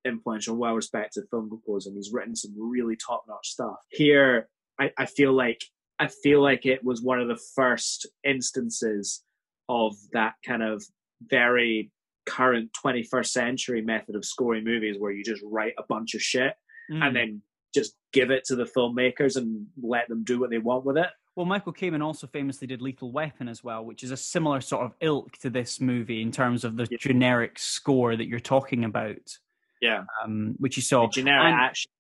influential, 0.05 0.57
well 0.57 0.75
respected 0.75 1.25
film 1.31 1.49
composer, 1.49 1.91
and 1.91 1.97
he's 1.97 2.13
written 2.13 2.35
some 2.37 2.55
really 2.57 2.97
top 2.97 3.25
notch 3.29 3.49
stuff. 3.49 3.77
Here, 3.91 4.49
I, 4.81 4.91
I 4.97 5.07
feel 5.07 5.33
like 5.33 5.63
I 5.99 6.09
feel 6.09 6.43
like 6.43 6.65
it 6.67 6.85
was 6.85 7.03
one 7.03 7.21
of 7.21 7.29
the 7.29 7.41
first 7.55 8.07
instances 8.25 9.23
of 9.69 9.95
that 10.13 10.35
kind 10.47 10.63
of 10.63 10.83
very 11.29 11.91
current 12.27 12.71
21st 12.85 13.27
century 13.27 13.83
method 13.83 14.15
of 14.15 14.25
scoring 14.25 14.63
movies 14.65 14.97
where 14.99 15.11
you 15.13 15.25
just 15.25 15.43
write 15.45 15.73
a 15.79 15.83
bunch 15.89 16.15
of 16.15 16.23
shit 16.23 16.55
Mm. 16.91 17.07
and 17.07 17.17
then 17.17 17.43
just 17.75 17.95
give 18.15 18.31
it 18.31 18.45
to 18.47 18.57
the 18.57 18.65
filmmakers 18.65 19.37
and 19.37 19.67
let 19.83 20.09
them 20.09 20.25
do 20.25 20.41
what 20.41 20.49
they 20.49 20.57
want 20.57 20.87
with 20.87 20.97
it. 20.97 21.09
Well, 21.39 21.47
Michael 21.47 21.73
Kamen 21.73 22.03
also 22.03 22.27
famously 22.27 22.67
did 22.67 22.83
Lethal 22.83 23.13
Weapon 23.13 23.47
as 23.49 23.63
well, 23.63 23.85
which 23.85 24.03
is 24.03 24.11
a 24.11 24.17
similar 24.17 24.61
sort 24.61 24.85
of 24.85 24.95
ilk 25.01 25.39
to 25.39 25.49
this 25.51 25.81
movie 25.81 26.21
in 26.21 26.33
terms 26.33 26.65
of 26.65 26.77
the 26.77 26.89
Yeah. 26.91 26.99
generic 26.99 27.61
score 27.61 28.17
that 28.17 28.27
you're 28.27 28.41
talking 28.41 28.85
about, 28.85 29.39
Yeah, 29.81 30.03
um, 30.21 30.57
which 30.59 30.77
you 30.77 30.83
saw. 30.83 31.07
generic 31.07 31.45
and- 31.45 31.55
action, 31.55 31.93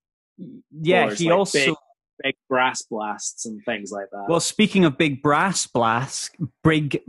yeah, 0.72 1.14
he 1.14 1.26
like 1.26 1.38
also. 1.38 1.58
big- 1.66 1.74
big 2.24 2.34
brass 2.48 2.82
blasts 2.82 3.46
and 3.46 3.64
things 3.64 3.92
like 3.92 4.10
that. 4.10 4.24
Well, 4.28 4.40
speaking 4.40 4.84
of 4.84 4.98
big 4.98 5.22
brass 5.22 5.68
blasts, 5.68 6.30
big, 6.64 7.00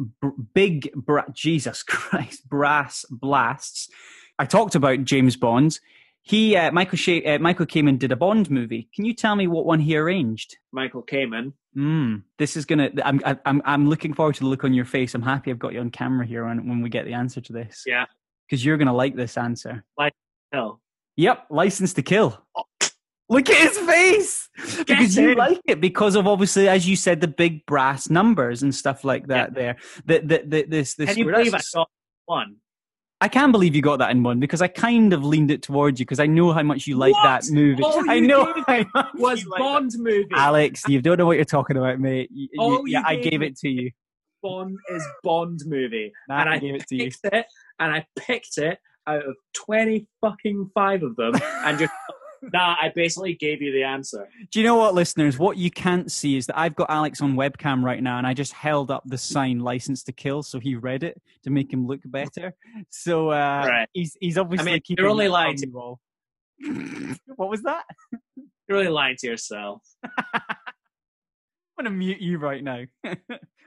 big, 0.54 0.94
bra- 0.94 1.26
Jesus 1.34 1.82
Christ, 1.88 2.48
brass 2.48 3.06
blasts. 3.10 3.90
I 4.38 4.46
talked 4.46 4.76
about 4.76 5.04
James 5.04 5.36
Bond. 5.36 5.80
He, 6.22 6.56
uh, 6.56 6.72
Michael, 6.72 6.98
Shea, 7.00 7.26
uh, 7.26 7.40
Michael 7.40 7.66
Kamen 7.66 7.98
did 7.98 8.12
a 8.12 8.16
Bond 8.16 8.52
movie. 8.52 8.88
Can 8.94 9.04
you 9.06 9.16
tell 9.16 9.36
me 9.36 9.48
what 9.48 9.66
one 9.66 9.80
he 9.80 9.98
arranged? 9.98 10.58
Michael 10.72 11.02
Kamen. 11.02 11.54
Mm, 11.78 12.24
this 12.38 12.58
is 12.58 12.66
gonna. 12.66 12.90
I'm, 13.04 13.22
I'm, 13.46 13.62
I'm 13.64 13.90
looking 13.90 14.14
forward 14.14 14.36
to 14.36 14.42
the 14.42 14.48
look 14.48 14.64
on 14.64 14.74
your 14.74 14.86
face. 14.86 15.14
I'm 15.14 15.22
happy 15.22 15.52
I've 15.52 15.60
got 15.60 15.74
you 15.74 15.80
on 15.80 15.92
camera 15.92 16.26
here 16.26 16.46
when, 16.46 16.68
when 16.68 16.82
we 16.82 16.90
get 16.90 17.06
the 17.06 17.14
answer 17.14 17.42
to 17.42 17.54
this. 17.54 17.84
Yeah. 17.86 18.06
because 18.48 18.66
you're 18.66 18.78
gonna 18.78 18.96
like 18.96 19.16
this 19.16 19.38
answer. 19.38 19.84
Hell, 20.52 20.82
Yep, 21.18 21.48
License 21.50 21.94
to 21.94 22.02
Kill. 22.02 22.42
Look 23.30 23.48
at 23.50 23.58
his 23.58 23.78
face 23.78 24.50
because 24.78 25.16
you 25.16 25.36
like 25.36 25.62
it 25.66 25.80
because 25.80 26.16
of 26.16 26.26
obviously, 26.26 26.68
as 26.68 26.88
you 26.88 26.96
said, 26.96 27.22
the 27.22 27.28
big 27.28 27.64
brass 27.68 28.10
numbers 28.10 28.64
and 28.64 28.74
stuff 28.74 29.04
like 29.04 29.28
that. 29.28 29.54
There, 29.54 29.78
the, 30.04 30.20
the, 30.20 30.44
the, 30.48 30.64
this, 30.64 30.96
this. 30.96 31.10
Can 31.10 31.20
you 31.20 31.26
believe 31.26 31.54
I 31.54 31.60
got 31.72 31.90
one? 32.26 32.56
I 33.22 33.28
can't 33.28 33.52
believe 33.52 33.76
you 33.76 33.82
got 33.82 33.98
that 34.00 34.12
in 34.12 34.24
one 34.24 34.40
because 34.40 34.62
I 34.62 34.68
kind 34.70 35.12
of 35.12 35.26
leaned 35.26 35.52
it 35.52 35.62
towards 35.62 36.00
you 36.00 36.06
because 36.06 36.20
I 36.22 36.26
know 36.26 36.54
how 36.54 36.64
much 36.64 36.88
you 36.88 36.96
like 36.98 37.16
that 37.24 37.44
What? 37.44 37.52
movie. 37.52 37.84
All 37.84 38.10
I 38.10 38.14
you 38.16 38.28
know 38.28 38.46
gave 38.54 38.64
how 38.66 38.86
much 38.94 39.08
Was 39.16 39.44
you 39.44 39.50
like 39.50 39.60
that. 39.60 39.64
Bond 39.66 39.92
movie? 39.98 40.28
Alex, 40.36 40.84
you 40.88 41.02
don't 41.02 41.18
know 41.18 41.26
what 41.26 41.36
you're 41.36 41.44
talking 41.46 41.76
about, 41.76 42.00
mate. 42.00 42.30
You- 42.32 42.48
you- 42.54 42.84
yeah, 42.88 43.04
I 43.06 43.18
gave 43.18 43.42
it 43.42 43.58
to 43.58 43.70
you. 43.70 43.92
Bond 44.42 44.78
is 44.90 45.06
Bond 45.22 45.60
movie, 45.66 46.14
Nah, 46.30 46.40
and 46.42 46.50
I 46.50 46.54
I 46.54 46.60
gave 46.60 46.76
it 46.76 46.88
to 46.88 46.96
you. 46.96 47.04
picked 47.12 47.20
it, 47.26 47.46
and 47.80 47.94
I 47.94 48.06
picked 48.18 48.58
it 48.58 48.80
out 49.06 49.26
of 49.26 49.36
twenty 49.54 50.08
fucking 50.22 50.72
five 50.74 51.04
of 51.04 51.18
them, 51.18 51.34
and 51.66 51.78
just 51.78 51.92
nah. 52.42 52.76
I 52.82 52.92
basically 52.96 53.34
gave 53.34 53.62
you 53.62 53.72
the 53.72 53.84
answer. 53.84 54.28
Do 54.52 54.60
you 54.60 54.66
know 54.66 54.76
what, 54.76 54.94
listeners? 54.94 55.38
What 55.40 55.58
you 55.58 55.70
can't 55.72 56.12
see 56.12 56.38
is 56.38 56.46
that 56.48 56.58
I've 56.58 56.76
got 56.76 56.90
Alex 56.90 57.22
on 57.22 57.36
webcam 57.36 57.84
right 57.84 58.02
now, 58.02 58.18
and 58.18 58.26
I 58.28 58.34
just 58.34 58.54
held 58.54 58.92
up 58.92 59.04
the 59.06 59.18
sign 59.18 59.60
"License 59.60 60.04
to 60.04 60.12
Kill," 60.12 60.44
so 60.44 60.60
he 60.60 60.76
read 60.76 61.04
it 61.04 61.22
to 61.44 61.50
make 61.50 61.72
him 61.72 61.88
look 61.88 62.02
better. 62.06 62.54
So 62.90 63.30
uh, 63.32 63.66
Right. 63.68 63.88
he's 63.94 64.16
he's 64.20 64.38
obviously 64.38 64.72
I 64.72 64.74
mean, 64.76 64.82
you're 64.98 65.08
only 65.10 65.28
lying 65.28 65.56
to- 65.58 65.68
wall. 65.68 66.00
what 67.36 67.50
was 67.50 67.62
that? 67.64 67.84
You're 68.68 68.78
really 68.80 68.88
lying 68.90 69.16
to 69.20 69.28
yourself. 69.28 69.82
I'm 70.04 71.86
gonna 71.86 71.92
mute 71.96 72.20
you 72.20 72.38
right 72.38 72.64
now. 72.64 72.84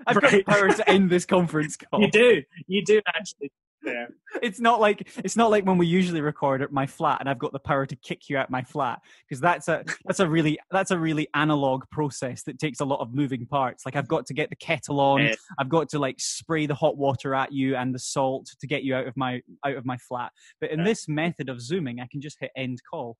I've 0.07 0.21
got 0.21 0.31
the 0.33 0.43
power 0.43 0.69
to 0.73 0.91
end 0.91 1.09
this 1.11 1.25
conference 1.25 1.77
call. 1.77 2.01
You 2.03 2.11
do, 2.11 2.43
you 2.67 2.85
do 2.85 3.01
actually. 3.07 3.51
There. 3.85 4.09
It's 4.43 4.61
not 4.61 4.81
like 4.81 5.09
it's 5.25 5.37
not 5.37 5.51
like 5.51 5.65
when 5.67 5.77
we 5.77 5.87
usually 5.87 6.21
record 6.21 6.63
at 6.63 6.73
my 6.73 6.87
flat, 6.87 7.19
and 7.21 7.29
I've 7.29 7.39
got 7.39 7.53
the 7.53 7.59
power 7.59 7.85
to 7.85 7.97
kick 7.97 8.29
you 8.29 8.37
out 8.39 8.49
my 8.51 8.63
flat 8.63 9.01
because 9.29 9.41
that's 9.41 9.67
a 9.69 9.85
that's 10.05 10.21
a 10.21 10.29
really 10.29 10.59
that's 10.71 10.91
a 10.93 10.99
really 10.99 11.27
analog 11.35 11.85
process 11.91 12.43
that 12.45 12.59
takes 12.59 12.81
a 12.81 12.85
lot 12.85 13.01
of 13.01 13.13
moving 13.13 13.45
parts. 13.47 13.85
Like 13.85 13.97
I've 13.97 14.09
got 14.09 14.27
to 14.27 14.35
get 14.35 14.51
the 14.51 14.57
kettle 14.57 15.01
on, 15.01 15.23
Eh. 15.23 15.35
I've 15.59 15.69
got 15.69 15.89
to 15.91 15.99
like 15.99 16.17
spray 16.21 16.67
the 16.67 16.75
hot 16.75 16.97
water 16.97 17.35
at 17.35 17.53
you 17.53 17.75
and 17.77 17.95
the 17.95 17.99
salt 17.99 18.49
to 18.61 18.67
get 18.67 18.85
you 18.85 18.95
out 18.95 19.07
of 19.09 19.17
my 19.17 19.43
out 19.67 19.77
of 19.77 19.85
my 19.85 19.97
flat. 19.99 20.31
But 20.61 20.71
in 20.71 20.79
Yeah. 20.81 20.85
this 20.85 21.09
method 21.09 21.49
of 21.49 21.61
zooming, 21.61 22.01
I 22.01 22.07
can 22.11 22.21
just 22.21 22.39
hit 22.41 22.53
end 22.57 22.79
call. 22.89 23.17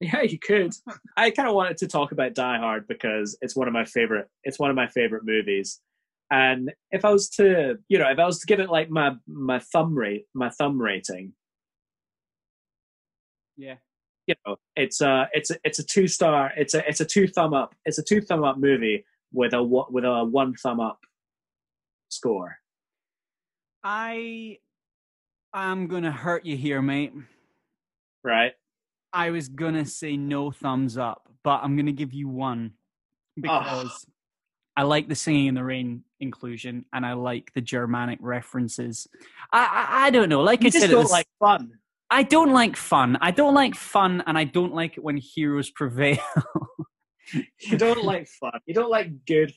Yeah, 0.00 0.22
you 0.22 0.38
could. 0.38 0.72
I 1.16 1.30
kind 1.30 1.48
of 1.48 1.54
wanted 1.54 1.76
to 1.78 1.86
talk 1.86 2.12
about 2.12 2.34
Die 2.34 2.58
Hard 2.58 2.88
because 2.88 3.36
it's 3.40 3.54
one 3.54 3.68
of 3.68 3.74
my 3.74 3.84
favorite. 3.84 4.26
It's 4.42 4.58
one 4.58 4.70
of 4.70 4.74
my 4.76 4.88
favorite 4.88 5.22
movies. 5.24 5.80
And 6.32 6.72
if 6.90 7.04
I 7.04 7.10
was 7.10 7.28
to, 7.36 7.76
you 7.90 7.98
know, 7.98 8.08
if 8.10 8.18
I 8.18 8.24
was 8.24 8.40
to 8.40 8.46
give 8.46 8.58
it 8.58 8.70
like 8.70 8.88
my 8.88 9.12
my 9.28 9.58
thumb 9.58 9.94
rate, 9.94 10.24
my 10.32 10.48
thumb 10.48 10.80
rating, 10.80 11.34
Yeah. 13.58 13.76
you 14.26 14.34
know, 14.46 14.56
it's 14.74 15.02
a 15.02 15.28
it's 15.34 15.50
a 15.50 15.58
it's 15.62 15.78
a 15.78 15.84
two 15.84 16.08
star. 16.08 16.50
It's 16.56 16.72
a 16.72 16.88
it's 16.88 17.00
a 17.00 17.04
two 17.04 17.28
thumb 17.28 17.52
up. 17.52 17.74
It's 17.84 17.98
a 17.98 18.02
two 18.02 18.22
thumb 18.22 18.44
up 18.44 18.56
movie 18.56 19.04
with 19.30 19.52
a 19.52 19.62
with 19.62 20.04
a 20.06 20.24
one 20.24 20.54
thumb 20.54 20.80
up 20.80 21.00
score. 22.08 22.56
I 23.84 24.56
am 25.52 25.86
gonna 25.86 26.12
hurt 26.12 26.46
you 26.46 26.56
here, 26.56 26.80
mate. 26.80 27.12
Right? 28.24 28.54
I 29.12 29.28
was 29.32 29.48
gonna 29.50 29.84
say 29.84 30.16
no 30.16 30.50
thumbs 30.50 30.96
up, 30.96 31.28
but 31.44 31.60
I'm 31.62 31.76
gonna 31.76 31.92
give 31.92 32.14
you 32.14 32.28
one 32.28 32.72
ah. 33.46 33.60
because 33.82 34.06
I 34.76 34.82
like 34.84 35.08
the 35.08 35.14
singing 35.14 35.46
in 35.46 35.54
the 35.54 35.64
rain 35.64 36.04
inclusion 36.20 36.86
and 36.92 37.04
I 37.04 37.12
like 37.12 37.52
the 37.54 37.60
Germanic 37.60 38.18
references. 38.22 39.06
I 39.52 39.64
I, 39.90 40.06
I 40.06 40.10
don't 40.10 40.28
know. 40.28 40.42
Like 40.42 40.62
You 40.62 40.68
I 40.68 40.70
just 40.70 40.86
said, 40.86 40.90
don't 40.90 41.10
like 41.10 41.26
fun. 41.38 41.72
I 42.10 42.22
don't 42.22 42.52
like 42.52 42.76
fun. 42.76 43.16
I 43.22 43.30
don't 43.30 43.54
like 43.54 43.74
fun, 43.74 44.22
and 44.26 44.36
I 44.36 44.44
don't 44.44 44.74
like 44.74 44.98
it 44.98 45.02
when 45.02 45.16
heroes 45.16 45.70
prevail. 45.70 46.18
You 47.60 47.78
don't 47.78 48.04
like 48.04 48.28
fun. 48.28 48.60
You 48.66 48.74
don't 48.74 48.90
like 48.90 49.24
good, 49.26 49.52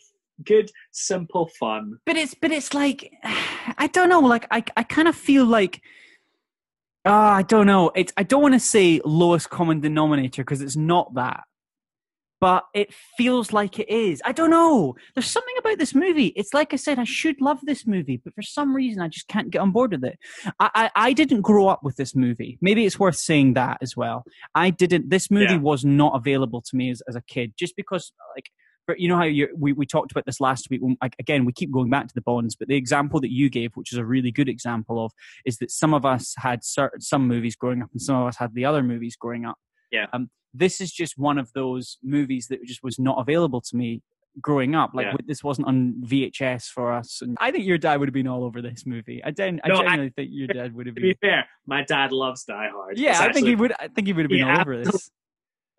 good, 0.46 0.72
simple 0.92 1.50
fun. 1.60 1.98
but 2.06 2.16
it's 2.16 2.34
but 2.34 2.52
it's 2.52 2.74
like 2.74 3.12
I 3.78 3.88
don't 3.92 4.08
know. 4.08 4.22
Like 4.22 4.48
I 4.52 4.64
I 4.78 4.84
kind 4.84 5.08
of 5.08 5.16
feel 5.16 5.46
like. 5.46 5.82
Uh, 7.04 7.12
I 7.12 7.42
don't 7.44 7.68
know. 7.68 7.92
It's 7.96 8.14
I 8.18 8.24
don't 8.24 8.42
want 8.42 8.54
to 8.56 8.60
say 8.60 9.02
lowest 9.04 9.50
common 9.50 9.80
denominator 9.82 10.42
because 10.44 10.62
it's 10.62 10.76
not 10.76 11.14
that, 11.16 11.44
but 12.42 12.66
it 12.74 12.94
feels 13.18 13.54
like 13.54 13.80
it 13.80 13.90
is. 13.90 14.22
I 14.26 14.32
don't 14.32 14.50
know. 14.50 14.96
There's 15.14 15.30
something 15.30 15.56
about 15.58 15.78
this 15.78 15.96
movie. 15.96 16.28
It's 16.36 16.54
like 16.54 16.74
I 16.74 16.76
said, 16.76 17.00
I 17.00 17.04
should 17.06 17.40
love 17.42 17.60
this 17.64 17.88
movie, 17.88 18.18
but 18.24 18.34
for 18.36 18.42
some 18.42 18.76
reason 18.76 19.02
I 19.02 19.08
just 19.08 19.28
can't 19.28 19.50
get 19.50 19.60
on 19.60 19.72
board 19.72 19.92
with 19.92 20.04
it. 20.04 20.20
I 20.60 20.70
I, 20.76 20.92
I 20.96 21.14
didn't 21.14 21.42
grow 21.42 21.68
up 21.68 21.82
with 21.84 21.96
this 21.96 22.16
movie. 22.16 22.58
Maybe 22.62 22.86
it's 22.86 23.00
worth 23.00 23.16
saying 23.16 23.54
that 23.54 23.78
as 23.82 23.96
well. 23.96 24.24
I 24.54 24.70
didn't. 24.70 25.10
This 25.10 25.32
movie 25.32 25.54
Yeah. 25.54 25.60
was 25.60 25.86
not 25.86 26.16
available 26.16 26.62
to 26.62 26.76
me 26.76 26.90
as 26.92 27.02
as 27.08 27.16
a 27.16 27.22
kid, 27.22 27.54
just 27.58 27.76
because 27.76 28.12
like 28.36 28.50
but 28.88 29.00
you 29.00 29.08
know 29.08 29.18
how 29.18 29.24
you 29.24 29.48
we, 29.58 29.74
we 29.74 29.86
talked 29.86 30.12
about 30.12 30.26
this 30.28 30.40
last 30.40 30.70
week 30.70 30.80
when, 30.82 30.96
like, 31.02 31.16
again 31.18 31.44
we 31.44 31.52
keep 31.52 31.72
going 31.72 31.90
back 31.90 32.08
to 32.08 32.14
the 32.14 32.22
bonds 32.22 32.56
but 32.56 32.68
the 32.68 32.76
example 32.76 33.20
that 33.20 33.32
you 33.32 33.50
gave 33.50 33.72
which 33.74 33.92
is 33.92 33.98
a 33.98 34.06
really 34.06 34.30
good 34.32 34.48
example 34.48 35.04
of 35.04 35.12
is 35.44 35.58
that 35.58 35.72
some 35.72 35.92
of 35.92 36.06
us 36.06 36.36
had 36.38 36.64
certain 36.64 37.02
some 37.02 37.28
movies 37.28 37.56
growing 37.56 37.82
up 37.82 37.90
and 37.94 38.00
some 38.00 38.16
of 38.16 38.28
us 38.28 38.38
had 38.38 38.54
the 38.54 38.64
other 38.64 38.84
movies 38.84 39.16
growing 39.16 39.44
up 39.44 39.58
Yeah. 39.92 40.06
um, 40.14 40.30
this 40.58 40.80
is 40.82 40.92
just 40.92 41.18
one 41.18 41.38
of 41.38 41.52
those 41.54 41.98
movies 42.04 42.48
that 42.48 42.64
just 42.66 42.84
was 42.84 42.98
not 43.00 43.18
available 43.20 43.62
to 43.62 43.76
me 43.76 44.02
growing 44.42 44.76
up 44.76 44.92
like 44.94 45.06
Yeah. 45.08 45.14
this 45.26 45.44
wasn't 45.44 45.68
on 45.68 45.96
vhs 46.06 46.66
for 46.68 46.92
us 46.92 47.22
and 47.22 47.38
i 47.40 47.52
think 47.52 47.66
your 47.66 47.78
dad 47.78 48.00
would 48.00 48.10
have 48.10 48.14
been 48.14 48.28
all 48.28 48.44
over 48.44 48.62
this 48.62 48.86
movie 48.86 49.22
i, 49.24 49.32
gen- 49.32 49.62
I 49.64 49.70
No, 49.70 49.76
I- 49.76 49.78
genuinely 49.84 50.10
think 50.16 50.30
your 50.34 50.48
dad 50.48 50.74
would 50.76 50.86
have 50.88 50.96
been. 50.96 51.04
To 51.06 51.10
be 51.14 51.18
fair, 51.22 51.46
my 51.66 51.84
dad 51.84 52.12
loves 52.12 52.44
Die 52.44 52.70
Hard. 52.74 52.98
yeah 52.98 53.12
It's 53.12 53.20
i 53.22 53.32
think 53.32 53.48
he 53.48 53.56
would 53.56 53.72
i 53.80 53.88
think 53.88 54.08
he 54.08 54.14
would 54.14 54.24
have 54.26 54.30
been 54.30 54.44
all 54.44 54.60
over 54.60 54.84
this 54.84 55.10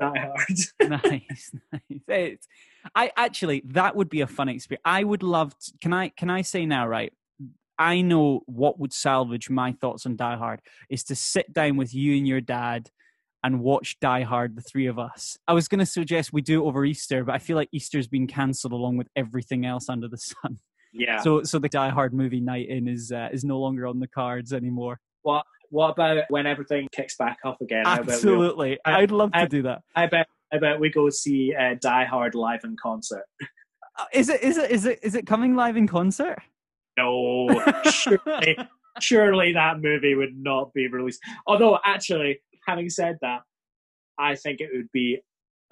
Die 0.01 0.19
Hard. 0.19 1.01
nice, 1.05 1.51
nice. 1.73 2.01
It's, 2.09 2.47
I 2.95 3.11
actually 3.17 3.63
that 3.67 3.97
would 3.97 4.11
be 4.11 4.21
a 4.21 4.27
fun 4.27 4.49
experience. 4.51 4.83
I 4.85 5.03
would 5.03 5.23
love. 5.23 5.59
To, 5.59 5.73
can 5.81 5.93
I 5.95 6.11
can 6.11 6.29
I 6.29 6.43
say 6.43 6.67
now, 6.67 6.87
right? 6.87 7.13
I 7.79 8.03
know 8.03 8.43
what 8.47 8.79
would 8.79 8.93
salvage 8.93 9.49
my 9.49 9.73
thoughts 9.73 10.05
on 10.07 10.17
Die 10.17 10.37
Hard 10.37 10.61
is 10.91 11.03
to 11.05 11.15
sit 11.17 11.51
down 11.53 11.77
with 11.79 11.95
you 11.95 12.15
and 12.17 12.29
your 12.29 12.43
dad 12.43 12.91
and 13.47 13.61
watch 13.61 13.97
Die 14.01 14.23
Hard, 14.23 14.57
the 14.57 14.61
three 14.61 14.87
of 14.87 14.99
us. 14.99 15.39
I 15.47 15.53
was 15.53 15.69
going 15.69 15.79
to 15.79 15.87
suggest 15.87 16.33
we 16.33 16.43
do 16.43 16.65
it 16.65 16.67
over 16.67 16.85
Easter, 16.85 17.23
but 17.23 17.35
I 17.37 17.39
feel 17.39 17.57
like 17.57 17.69
Easter's 17.71 18.09
been 18.09 18.27
cancelled 18.27 18.73
along 18.73 18.97
with 18.97 19.07
everything 19.15 19.65
else 19.65 19.89
under 19.89 20.09
the 20.09 20.19
sun. 20.19 20.59
yeah. 20.93 21.21
So, 21.21 21.45
so 21.45 21.61
the 21.61 21.69
Die 21.69 21.89
Hard 21.91 22.13
movie 22.13 22.41
night 22.41 22.69
in 22.69 22.89
is 22.89 23.13
uh, 23.13 23.29
is 23.33 23.45
no 23.45 23.61
longer 23.61 23.87
on 23.87 24.01
the 24.01 24.09
cards 24.09 24.53
anymore. 24.53 24.99
what 25.23 25.45
What 25.71 25.91
about 25.91 26.25
when 26.29 26.45
everything 26.47 26.89
kicks 26.91 27.17
back 27.17 27.39
up 27.45 27.61
again? 27.61 27.85
How 27.85 27.95
about 27.95 28.07
we- 28.09 28.13
Absolutely, 28.15 28.79
I- 28.85 28.99
I'd 29.03 29.13
love 29.13 29.31
to 29.33 29.39
I- 29.39 29.47
do 29.47 29.63
that. 29.63 29.83
I 29.95 30.07
bet. 30.07 30.27
I 30.53 30.59
bet 30.59 30.79
we 30.81 30.91
go 30.91 31.09
see 31.11 31.55
uh, 31.55 31.75
Die 31.81 32.05
Hard 32.05 32.35
live 32.35 32.61
in 32.65 32.77
concert. 32.83 33.25
Uh, 33.99 34.05
Is 34.13 34.29
it 34.29 34.43
is 34.43 34.57
it 34.59 34.71
is 34.71 34.87
it 34.87 34.99
is 35.03 35.15
it 35.15 35.27
coming 35.27 35.55
live 35.57 35.77
in 35.77 35.87
concert? 35.87 36.39
No, 36.99 37.49
surely, 37.91 38.57
surely 39.01 39.53
that 39.53 39.81
movie 39.81 40.15
would 40.15 40.37
not 40.37 40.73
be 40.73 40.89
released. 40.89 41.21
Although, 41.47 41.79
actually, 41.85 42.41
having 42.67 42.91
said 42.91 43.17
that, 43.23 43.41
I 44.19 44.35
think 44.35 44.61
it 44.61 44.71
would 44.73 44.91
be 44.93 45.21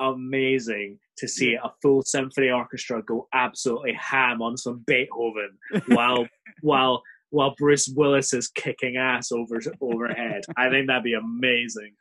amazing 0.01 0.99
to 1.19 1.29
see 1.29 1.55
a 1.55 1.73
full 1.81 2.03
symphony 2.03 2.51
orchestra 2.51 3.03
go 3.03 3.29
absolutely 3.33 3.93
ham 3.95 4.43
on 4.43 4.57
some 4.57 4.83
Beethoven 4.87 5.57
while 5.89 6.27
while 6.62 7.03
while 7.31 7.55
Bruce 7.59 7.93
Willis 7.97 8.33
is 8.33 8.49
kicking 8.49 8.97
ass 8.97 9.33
over 9.33 9.61
overhead. 9.81 10.43
I 10.57 10.71
think 10.71 10.87
that'd 10.87 11.03
be 11.03 11.15
amazing. 11.15 11.95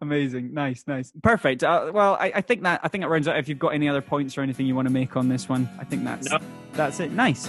Amazing, 0.00 0.54
nice, 0.54 0.84
nice, 0.86 1.12
perfect. 1.22 1.62
Uh, 1.62 1.90
well, 1.92 2.16
I, 2.18 2.32
I 2.36 2.40
think 2.40 2.62
that 2.62 2.80
I 2.82 2.88
think 2.88 3.04
it 3.04 3.08
rounds 3.08 3.28
out. 3.28 3.38
If 3.38 3.48
you've 3.48 3.58
got 3.58 3.68
any 3.68 3.88
other 3.88 4.02
points 4.02 4.36
or 4.36 4.42
anything 4.42 4.66
you 4.66 4.74
want 4.74 4.88
to 4.88 4.92
make 4.94 5.16
on 5.16 5.28
this 5.28 5.48
one, 5.48 5.68
I 5.78 5.84
think 5.84 6.04
that's 6.04 6.30
No. 6.30 6.38
that's 6.72 7.00
it. 7.00 7.12
Nice. 7.12 7.48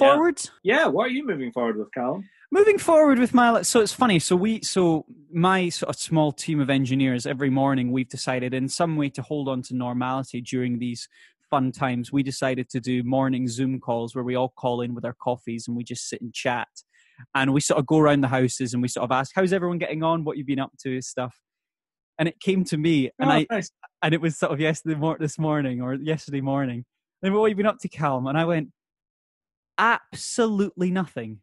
Moving 0.00 0.14
forward, 0.16 0.40
Yeah, 0.62 0.86
what 0.86 1.04
are 1.06 1.10
you 1.10 1.26
moving 1.26 1.52
forward 1.52 1.76
with, 1.76 1.92
Callum? 1.92 2.28
moving 2.52 2.78
forward 2.78 3.20
with 3.20 3.32
my 3.32 3.62
so 3.62 3.78
it's 3.80 3.92
funny 3.92 4.18
so 4.18 4.34
we 4.34 4.60
so 4.62 5.06
my 5.32 5.68
sort 5.68 5.88
of 5.88 5.94
small 5.94 6.32
team 6.32 6.58
of 6.58 6.68
engineers 6.68 7.24
every 7.24 7.48
morning 7.48 7.92
we've 7.92 8.08
decided 8.08 8.52
in 8.52 8.68
some 8.68 8.96
way 8.96 9.08
to 9.08 9.22
hold 9.22 9.48
on 9.48 9.62
to 9.62 9.72
normality 9.72 10.40
during 10.40 10.76
these 10.80 11.08
fun 11.48 11.70
times 11.70 12.12
we 12.12 12.24
decided 12.24 12.68
to 12.68 12.80
do 12.80 13.04
morning 13.04 13.46
zoom 13.46 13.78
calls 13.78 14.16
where 14.16 14.24
we 14.24 14.34
all 14.34 14.48
call 14.48 14.80
in 14.80 14.96
with 14.96 15.04
our 15.04 15.14
coffees 15.22 15.68
and 15.68 15.76
we 15.76 15.84
just 15.84 16.08
sit 16.08 16.20
and 16.20 16.34
chat 16.34 16.66
and 17.36 17.52
we 17.52 17.60
sort 17.60 17.78
of 17.78 17.86
go 17.86 17.98
around 18.00 18.20
the 18.20 18.26
houses 18.26 18.74
and 18.74 18.82
we 18.82 18.88
sort 18.88 19.04
of 19.04 19.12
ask 19.12 19.30
how's 19.36 19.52
everyone 19.52 19.78
getting 19.78 20.02
on 20.02 20.24
what 20.24 20.36
you've 20.36 20.44
been 20.48 20.58
up 20.58 20.72
to 20.82 21.00
stuff 21.00 21.38
and 22.18 22.28
it 22.28 22.40
came 22.40 22.64
to 22.64 22.76
me, 22.76 23.10
and 23.20 23.30
Oh, 23.30 23.32
I 23.32 23.46
nice. 23.48 23.70
and 24.02 24.12
it 24.12 24.20
was 24.20 24.36
sort 24.36 24.50
of 24.52 24.58
yesterday 24.60 24.96
mor- 24.96 25.16
this 25.18 25.38
morning 25.38 25.80
or 25.80 25.94
yesterday 25.94 26.40
morning. 26.42 26.84
And 27.22 27.32
what 27.32 27.44
have 27.44 27.50
you 27.50 27.54
been 27.62 27.64
up 27.70 27.78
to, 27.78 27.88
Calm? 27.88 28.26
And 28.26 28.36
I 28.36 28.44
went, 28.44 28.68
absolutely 29.80 30.90
nothing. 30.90 31.40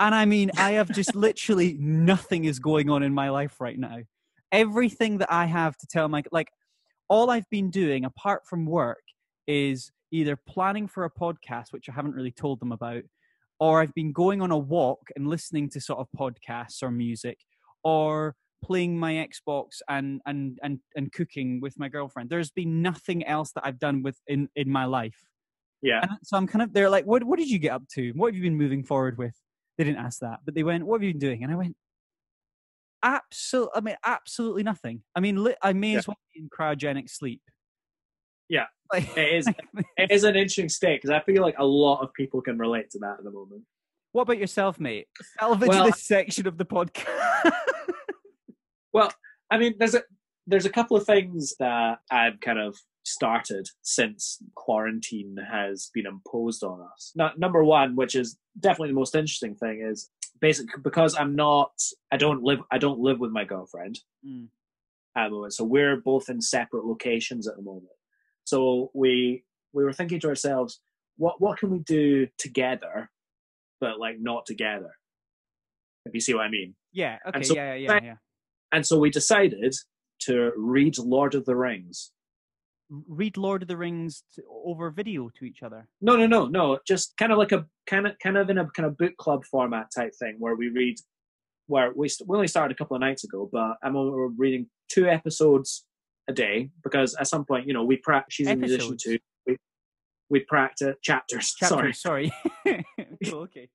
And 0.00 0.14
I 0.14 0.24
mean, 0.24 0.50
I 0.56 0.72
have 0.72 0.90
just 0.90 1.14
literally 1.14 1.76
nothing 1.78 2.44
is 2.44 2.58
going 2.58 2.88
on 2.88 3.02
in 3.02 3.12
my 3.12 3.30
life 3.30 3.60
right 3.60 3.78
now. 3.78 3.98
Everything 4.50 5.18
that 5.18 5.30
I 5.30 5.44
have 5.44 5.76
to 5.76 5.86
tell 5.86 6.08
my 6.08 6.22
like, 6.32 6.48
all 7.08 7.30
I've 7.30 7.48
been 7.50 7.70
doing 7.70 8.04
apart 8.04 8.42
from 8.48 8.64
work 8.64 9.02
is 9.46 9.90
either 10.10 10.36
planning 10.36 10.88
for 10.88 11.04
a 11.04 11.10
podcast, 11.10 11.66
which 11.72 11.88
I 11.88 11.92
haven't 11.92 12.14
really 12.14 12.30
told 12.30 12.60
them 12.60 12.72
about, 12.72 13.02
or 13.60 13.80
I've 13.80 13.94
been 13.94 14.12
going 14.12 14.40
on 14.40 14.50
a 14.50 14.58
walk 14.58 15.00
and 15.16 15.26
listening 15.26 15.68
to 15.70 15.80
sort 15.80 15.98
of 15.98 16.06
podcasts 16.18 16.82
or 16.82 16.90
music, 16.90 17.38
or 17.84 18.34
playing 18.64 18.98
my 18.98 19.14
Xbox 19.14 19.80
and 19.88 20.20
and 20.26 20.58
and 20.62 20.78
and 20.96 21.12
cooking 21.12 21.60
with 21.60 21.78
my 21.78 21.88
girlfriend. 21.88 22.30
There's 22.30 22.50
been 22.50 22.82
nothing 22.82 23.26
else 23.26 23.52
that 23.52 23.66
I've 23.66 23.78
done 23.78 24.02
with 24.02 24.18
in 24.26 24.48
in 24.56 24.70
my 24.70 24.84
life. 24.84 25.18
Yeah. 25.82 26.00
And 26.02 26.10
so 26.24 26.36
I'm 26.36 26.46
kind 26.46 26.62
of 26.62 26.72
they're 26.72 26.90
like, 26.90 27.04
what 27.04 27.22
what 27.24 27.38
did 27.38 27.48
you 27.50 27.58
get 27.58 27.72
up 27.72 27.82
to? 27.94 28.10
What 28.12 28.28
have 28.28 28.36
you 28.36 28.42
been 28.42 28.56
moving 28.58 28.82
forward 28.82 29.16
with? 29.18 29.34
They 29.76 29.84
didn't 29.84 29.98
ask 30.04 30.20
that, 30.20 30.40
but 30.44 30.54
they 30.54 30.62
went, 30.64 30.84
what 30.86 30.96
have 31.00 31.04
you 31.04 31.12
been 31.12 31.20
doing? 31.20 31.44
And 31.44 31.52
I 31.52 31.56
went, 31.56 31.76
absolutely. 33.02 33.72
I 33.76 33.80
mean, 33.80 33.96
absolutely 34.04 34.62
nothing. 34.64 35.02
I 35.14 35.20
mean, 35.20 35.42
li- 35.44 35.54
I 35.62 35.72
may 35.72 35.92
Yeah. 35.92 35.98
as 35.98 36.08
well 36.08 36.16
be 36.34 36.40
in 36.40 36.48
cryogenic 36.48 37.08
sleep. 37.10 37.42
Yeah. 38.48 38.66
Like, 38.92 39.16
It 39.18 39.34
is. 39.34 39.46
It 39.98 40.10
is 40.10 40.24
an 40.24 40.34
interesting 40.34 40.70
state 40.70 41.02
because 41.02 41.10
I 41.10 41.20
feel 41.20 41.42
like 41.42 41.56
a 41.58 41.64
lot 41.66 42.00
of 42.00 42.12
people 42.14 42.40
can 42.40 42.56
relate 42.58 42.88
to 42.92 42.98
that 43.00 43.16
at 43.18 43.24
the 43.24 43.30
moment. 43.30 43.62
what 44.12 44.22
about 44.22 44.38
yourself, 44.38 44.80
mate? 44.80 45.06
Salvage 45.38 45.68
Well, 45.68 45.84
this 45.84 46.04
section 46.06 46.46
of 46.46 46.56
the 46.58 46.64
podcast. 46.64 47.04
Well, 48.94 49.12
I 49.50 49.58
mean, 49.58 49.74
there's 49.78 49.94
a 49.94 50.02
there's 50.46 50.64
a 50.64 50.70
couple 50.70 50.96
of 50.96 51.04
things 51.04 51.54
that 51.60 51.98
I've 52.10 52.40
kind 52.40 52.58
of 52.58 52.76
started 53.08 53.68
since 53.82 54.38
quarantine 54.54 55.36
has 55.50 55.90
been 55.94 56.06
imposed 56.06 56.62
on 56.62 56.80
us. 56.94 57.12
Now, 57.16 57.32
number 57.36 57.64
one, 57.64 57.96
which 57.96 58.14
is 58.14 58.38
definitely 58.58 58.88
the 58.90 58.94
most 59.00 59.14
interesting 59.14 59.54
thing, 59.54 59.80
is 59.88 60.10
basically 60.40 60.80
because 60.82 61.16
I'm 61.18 61.34
not, 61.34 61.72
I 62.12 62.16
don't 62.16 62.42
live, 62.42 62.60
I 62.70 62.78
don't 62.78 63.00
live 63.00 63.18
with 63.20 63.30
my 63.32 63.44
girlfriend 63.44 64.00
Mm. 64.26 64.48
at 65.16 65.24
the 65.28 65.30
moment, 65.30 65.54
so 65.54 65.64
we're 65.64 65.96
both 66.00 66.28
in 66.28 66.40
separate 66.40 66.84
locations 66.84 67.46
at 67.48 67.56
the 67.56 67.62
moment. 67.62 67.92
So 68.44 68.90
we 68.94 69.44
we 69.72 69.84
were 69.84 69.92
thinking 69.92 70.20
to 70.20 70.28
ourselves, 70.28 70.80
what 71.16 71.40
what 71.40 71.58
can 71.58 71.70
we 71.70 71.80
do 71.80 72.26
together, 72.38 73.10
but 73.80 73.98
like 73.98 74.16
not 74.20 74.46
together? 74.46 74.90
If 76.06 76.14
you 76.14 76.20
see 76.20 76.34
what 76.34 76.44
I 76.46 76.50
mean. 76.50 76.74
yeah. 76.92 77.18
Okay. 77.28 77.42
so- 77.42 77.54
yeah. 77.54 77.74
Yeah. 77.74 78.00
Yeah. 78.02 78.14
And 78.72 78.86
so 78.86 78.98
we 78.98 79.10
decided 79.10 79.74
to 80.20 80.52
read 80.56 80.98
Lord 80.98 81.34
of 81.34 81.44
the 81.44 81.56
Rings. 81.56 82.12
Read 82.90 83.36
Lord 83.36 83.62
of 83.62 83.68
the 83.68 83.76
Rings 83.76 84.22
to, 84.34 84.42
over 84.64 84.90
video 84.90 85.30
to 85.38 85.44
each 85.44 85.62
other. 85.62 85.86
No, 86.00 86.16
no, 86.16 86.26
no, 86.26 86.46
no. 86.46 86.78
Just 86.86 87.16
kind 87.16 87.32
of 87.32 87.38
like 87.38 87.52
a 87.52 87.66
kind 87.86 88.06
of 88.06 88.18
kind 88.22 88.36
of 88.36 88.48
in 88.50 88.58
a 88.58 88.68
kind 88.70 88.86
of 88.86 88.96
book 88.96 89.16
club 89.18 89.44
format 89.44 89.88
type 89.94 90.12
thing 90.18 90.36
where 90.38 90.54
we 90.56 90.68
read. 90.68 90.96
Where 91.66 91.92
we 91.94 92.08
st- 92.08 92.26
we 92.26 92.34
only 92.34 92.48
started 92.48 92.74
a 92.74 92.78
couple 92.78 92.96
of 92.96 93.00
nights 93.00 93.24
ago, 93.24 93.48
but 93.52 93.76
I'm 93.82 93.94
reading 94.38 94.68
two 94.90 95.06
episodes 95.06 95.84
a 96.28 96.32
day 96.32 96.70
because 96.82 97.14
at 97.16 97.26
some 97.26 97.44
point, 97.44 97.66
you 97.66 97.74
know, 97.74 97.84
we 97.84 97.96
practice. 97.98 98.34
She's 98.34 98.48
a 98.48 98.56
musician 98.56 98.96
too. 98.98 99.18
We 99.46 99.58
we 100.30 100.40
practice 100.40 100.96
chapters. 101.02 101.54
Chapter, 101.58 101.92
Sorry, 101.92 102.32
sorry. 102.32 102.32
Cool, 102.66 102.82
oh, 103.36 103.42
okay. 103.42 103.68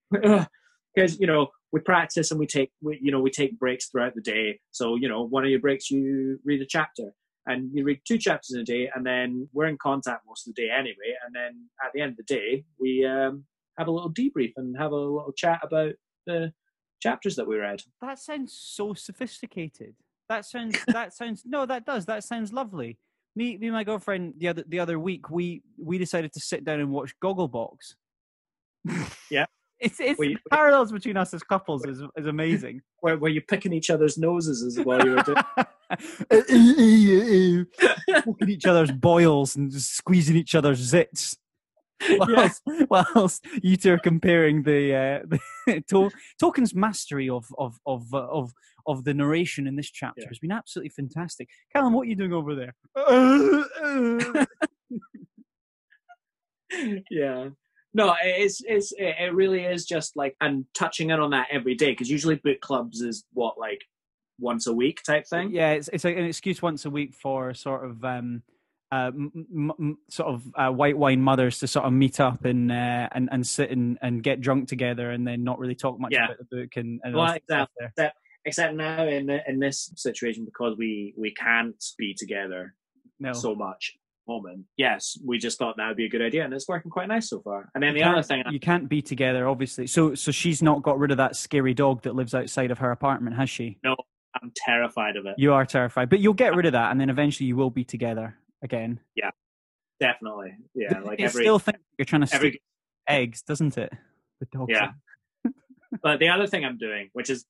because 0.95 1.19
you 1.19 1.27
know 1.27 1.49
we 1.71 1.79
practice 1.81 2.31
and 2.31 2.39
we 2.39 2.47
take 2.47 2.71
we, 2.81 2.99
you 3.01 3.11
know 3.11 3.19
we 3.19 3.31
take 3.31 3.59
breaks 3.59 3.89
throughout 3.89 4.15
the 4.15 4.21
day 4.21 4.59
so 4.71 4.95
you 4.95 5.09
know 5.09 5.23
one 5.23 5.43
of 5.43 5.49
your 5.49 5.59
breaks 5.59 5.89
you 5.89 6.39
read 6.45 6.61
a 6.61 6.65
chapter 6.65 7.11
and 7.45 7.69
you 7.73 7.83
read 7.83 7.99
two 8.07 8.17
chapters 8.17 8.51
in 8.55 8.61
a 8.61 8.63
day 8.63 8.89
and 8.95 9.05
then 9.05 9.47
we're 9.53 9.65
in 9.65 9.77
contact 9.77 10.23
most 10.27 10.47
of 10.47 10.55
the 10.55 10.61
day 10.61 10.69
anyway 10.69 11.15
and 11.25 11.35
then 11.35 11.67
at 11.83 11.91
the 11.93 12.01
end 12.01 12.11
of 12.11 12.17
the 12.17 12.23
day 12.23 12.63
we 12.79 13.05
um, 13.05 13.43
have 13.77 13.87
a 13.87 13.91
little 13.91 14.13
debrief 14.13 14.53
and 14.57 14.77
have 14.77 14.91
a 14.91 14.95
little 14.95 15.33
chat 15.35 15.59
about 15.63 15.93
the 16.25 16.53
chapters 17.01 17.35
that 17.35 17.47
we 17.47 17.57
read 17.57 17.81
That 18.01 18.19
sounds 18.19 18.53
so 18.57 18.93
sophisticated. 18.93 19.95
That 20.29 20.45
sounds. 20.45 20.77
That 20.87 21.13
sounds. 21.13 21.43
No, 21.45 21.65
that 21.65 21.85
does. 21.85 22.05
That 22.05 22.23
sounds 22.23 22.53
lovely. 22.53 22.97
Me, 23.35 23.57
me, 23.57 23.67
and 23.67 23.75
my 23.75 23.83
girlfriend 23.83 24.35
the 24.37 24.47
other 24.47 24.63
the 24.67 24.79
other 24.79 24.99
week 24.99 25.29
we 25.29 25.63
we 25.77 25.97
decided 25.97 26.31
to 26.33 26.39
sit 26.39 26.63
down 26.63 26.79
and 26.79 26.91
watch 26.91 27.13
Gogglebox. 27.23 27.95
Yeah. 29.31 29.45
It's 29.79 29.99
it's 29.99 30.19
the 30.19 30.37
parallels 30.51 30.91
between 30.91 31.17
us 31.17 31.33
as 31.33 31.43
couples 31.43 31.83
is 31.85 32.01
is 32.15 32.27
amazing. 32.27 32.81
where, 33.01 33.17
where 33.17 33.31
you're 33.31 33.49
picking 33.49 33.73
each 33.73 33.89
other's 33.89 34.17
noses 34.17 34.63
as 34.63 34.83
well 34.85 35.03
you 35.03 35.15
were 35.15 35.23
doing 35.23 35.43
Poking 38.23 38.49
each 38.49 38.65
other's 38.65 38.91
boils 38.91 39.55
and 39.55 39.71
just 39.71 39.95
squeezing 39.95 40.35
each 40.35 40.55
other's 40.55 40.91
zits. 40.91 41.37
Whilst, 42.19 42.61
whilst 42.89 43.45
you 43.61 43.77
two 43.77 43.93
are 43.93 43.97
comparing 43.99 44.63
the, 44.63 44.93
uh, 44.93 45.19
the 45.67 45.81
to- 45.89 46.11
Tolkien's 46.41 46.75
mastery 46.75 47.29
of 47.29 47.45
of 47.57 47.79
of 47.85 48.13
uh, 48.13 48.27
of 48.27 48.51
of 48.87 49.05
the 49.05 49.13
narration 49.13 49.67
in 49.67 49.77
this 49.77 49.89
chapter 49.89 50.23
Yeah. 50.23 50.27
has 50.27 50.39
been 50.39 50.51
absolutely 50.51 50.89
fantastic. 50.89 51.47
Callum, 51.71 51.93
what 51.93 52.01
are 52.01 52.09
you 52.09 52.17
doing 52.17 52.33
over 52.33 52.55
there? 52.55 52.75
yeah 57.09 57.49
no 57.93 58.15
it's 58.23 58.61
it's 58.65 58.91
it 58.93 59.15
it 59.19 59.33
really 59.33 59.63
is 59.63 59.85
just 59.85 60.15
like 60.17 60.35
and 60.41 60.65
touching 60.73 61.11
in 61.11 61.19
on 61.19 61.31
that 61.31 61.47
every 61.51 61.75
day 61.75 61.91
because 61.91 62.09
usually 62.09 62.35
book 62.35 62.59
clubs 62.61 63.01
is 63.01 63.23
what 63.33 63.59
like 63.59 63.81
once 64.43 64.67
a 64.67 64.73
week 64.73 65.01
type 65.03 65.25
thing 65.27 65.49
Yeah, 65.51 65.71
it's 65.71 65.89
it's 65.93 66.03
like 66.03 66.17
an 66.17 66.25
excuse 66.25 66.61
once 66.61 66.85
a 66.85 66.89
week 66.89 67.13
for 67.15 67.53
sort 67.53 67.83
of 67.85 68.03
um, 68.05 68.43
uh, 68.91 69.07
m- 69.07 69.71
m- 69.79 69.97
sort 70.09 70.29
of 70.29 70.43
uh, 70.55 70.69
white 70.69 70.97
wine 70.97 71.19
mothers 71.21 71.57
to 71.59 71.67
sort 71.67 71.85
of 71.85 71.93
meet 71.93 72.19
up 72.19 72.45
and 72.45 72.71
uh, 72.71 73.09
and 73.13 73.27
and 73.31 73.47
sit 73.47 73.71
and, 73.71 73.97
and 74.03 74.21
get 74.21 74.39
drunk 74.41 74.67
together 74.67 75.09
and 75.11 75.25
then 75.25 75.43
not 75.43 75.57
really 75.57 75.73
talk 75.75 75.99
much 75.99 76.11
Yeah. 76.13 76.25
about 76.25 76.37
the 76.37 76.45
book 76.55 76.69
and, 76.75 76.99
and 77.03 77.15
Well, 77.15 77.35
stuff 77.45 77.69
there. 77.97 78.13
except 78.45 78.75
now 78.75 79.07
in 79.07 79.29
in 79.47 79.57
this 79.59 79.91
situation 79.95 80.45
because 80.45 80.77
we 80.77 81.15
we 81.17 81.33
can't 81.33 81.83
be 81.97 82.13
together 82.13 82.75
No, 83.19 83.33
so 83.33 83.55
much 83.55 83.95
moment 84.25 84.63
yes 84.77 85.17
we 85.25 85.37
just 85.37 85.57
thought 85.59 85.75
that 85.75 85.85
would 85.89 85.97
be 85.97 86.05
a 86.05 86.09
good 86.09 86.21
idea 86.21 86.45
and 86.45 86.53
it's 86.53 86.65
working 86.69 86.89
quite 86.89 87.09
nice 87.09 87.27
so 87.29 87.41
far 87.41 87.69
and 87.75 87.83
then 87.83 87.93
You 87.93 88.03
the 88.05 88.09
other 88.09 88.23
thing 88.23 88.41
you 88.51 88.59
can't 88.59 88.87
be 88.87 89.01
together, 89.01 89.47
obviously. 89.49 89.85
So 89.87 90.13
so 90.15 90.31
she's 90.31 90.61
not 90.61 90.81
got 90.83 90.97
rid 90.99 91.11
of 91.11 91.17
that 91.17 91.35
scary 91.35 91.73
dog 91.73 92.03
that 92.03 92.15
lives 92.15 92.33
outside 92.35 92.71
of 92.71 92.77
her 92.77 92.91
apartment, 92.91 93.35
has 93.37 93.49
she? 93.49 93.79
I'm 94.41 94.51
terrified 94.55 95.15
of 95.15 95.25
it 95.25 95.35
You 95.37 95.53
are 95.53 95.65
terrified, 95.65 96.09
but 96.09 96.19
you'll 96.19 96.33
get 96.33 96.55
rid 96.55 96.65
of 96.65 96.73
that, 96.73 96.91
and 96.91 96.99
then 96.99 97.09
eventually 97.09 97.47
you 97.47 97.55
will 97.55 97.69
be 97.69 97.83
together 97.83 98.35
again. 98.61 98.99
Yeah, 99.15 99.31
definitely 99.99 100.55
yeah 100.75 100.99
like 100.99 101.19
it 101.19 101.23
every 101.23 101.43
still 101.43 101.59
think 101.59 101.77
you're 101.97 102.05
trying 102.05 102.21
to 102.21 102.27
stick 102.27 102.37
every 102.37 102.61
eggs, 103.07 103.41
doesn't 103.41 103.77
it? 103.77 103.91
The 104.39 104.47
dog. 104.57 104.69
Yeah. 104.69 104.91
but 106.01 106.19
the 106.19 106.29
other 106.29 106.47
thing 106.47 106.65
i'm 106.65 106.77
doing 106.77 107.09
which 107.13 107.29
is 107.29 107.45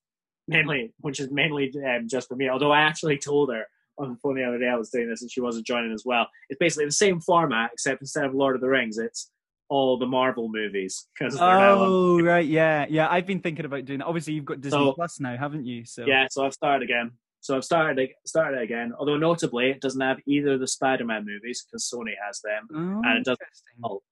mainly 0.48 0.92
which 1.00 1.20
is 1.20 1.30
mainly 1.30 1.72
um, 1.88 2.06
just 2.08 2.28
for 2.28 2.36
me 2.36 2.48
although 2.48 2.72
i 2.72 2.80
actually 2.80 3.16
told 3.16 3.50
her 3.52 3.64
on 3.98 4.10
the 4.10 4.16
phone 4.16 4.34
the 4.34 4.44
other 4.44 4.58
day 4.58 4.68
i 4.68 4.76
was 4.76 4.90
doing 4.90 5.08
this 5.08 5.22
and 5.22 5.30
she 5.30 5.40
wasn't 5.40 5.64
joining 5.64 5.92
as 5.92 6.02
well 6.04 6.26
it's 6.48 6.58
basically 6.58 6.84
the 6.84 6.92
same 6.92 7.20
format 7.20 7.70
except 7.72 8.02
instead 8.02 8.24
of 8.24 8.34
lord 8.34 8.54
of 8.54 8.60
the 8.60 8.68
rings 8.68 8.98
it's 8.98 9.30
all 9.68 9.98
the 9.98 10.06
marvel 10.06 10.48
movies 10.48 11.06
because 11.18 11.38
they're 11.38 11.46
now 11.46 11.78
on 11.82 11.88
Oh 11.88 12.20
right, 12.20 12.46
yeah, 12.46 12.86
yeah. 12.88 13.08
I've 13.10 13.26
been 13.26 13.40
thinking 13.40 13.64
about 13.64 13.84
doing 13.84 14.00
that. 14.00 14.06
Obviously, 14.06 14.34
you've 14.34 14.44
got 14.44 14.60
Disney 14.60 14.78
So- 14.78 14.92
Plus 14.92 15.20
now, 15.20 15.36
haven't 15.36 15.64
you? 15.64 15.84
So 15.84 16.04
Yeah, 16.06 16.26
so 16.30 16.44
I've 16.44 16.52
started 16.54 16.84
again. 16.84 17.12
So 17.40 17.56
I've 17.56 17.64
started 17.64 18.10
started 18.26 18.60
again. 18.62 18.92
Although 18.98 19.16
notably, 19.18 19.70
it 19.70 19.80
doesn't 19.80 20.00
have 20.00 20.18
either 20.26 20.54
of 20.54 20.60
the 20.60 20.66
Spider-Man 20.66 21.26
movies 21.26 21.64
because 21.66 21.90
Sony 21.92 22.12
has 22.24 22.40
them. 22.40 22.68
Oh, 22.72 23.02
and 23.08 23.18
it 23.18 23.24
does- 23.24 23.38
interesting. 23.40 23.74
Hulk. 23.82 24.04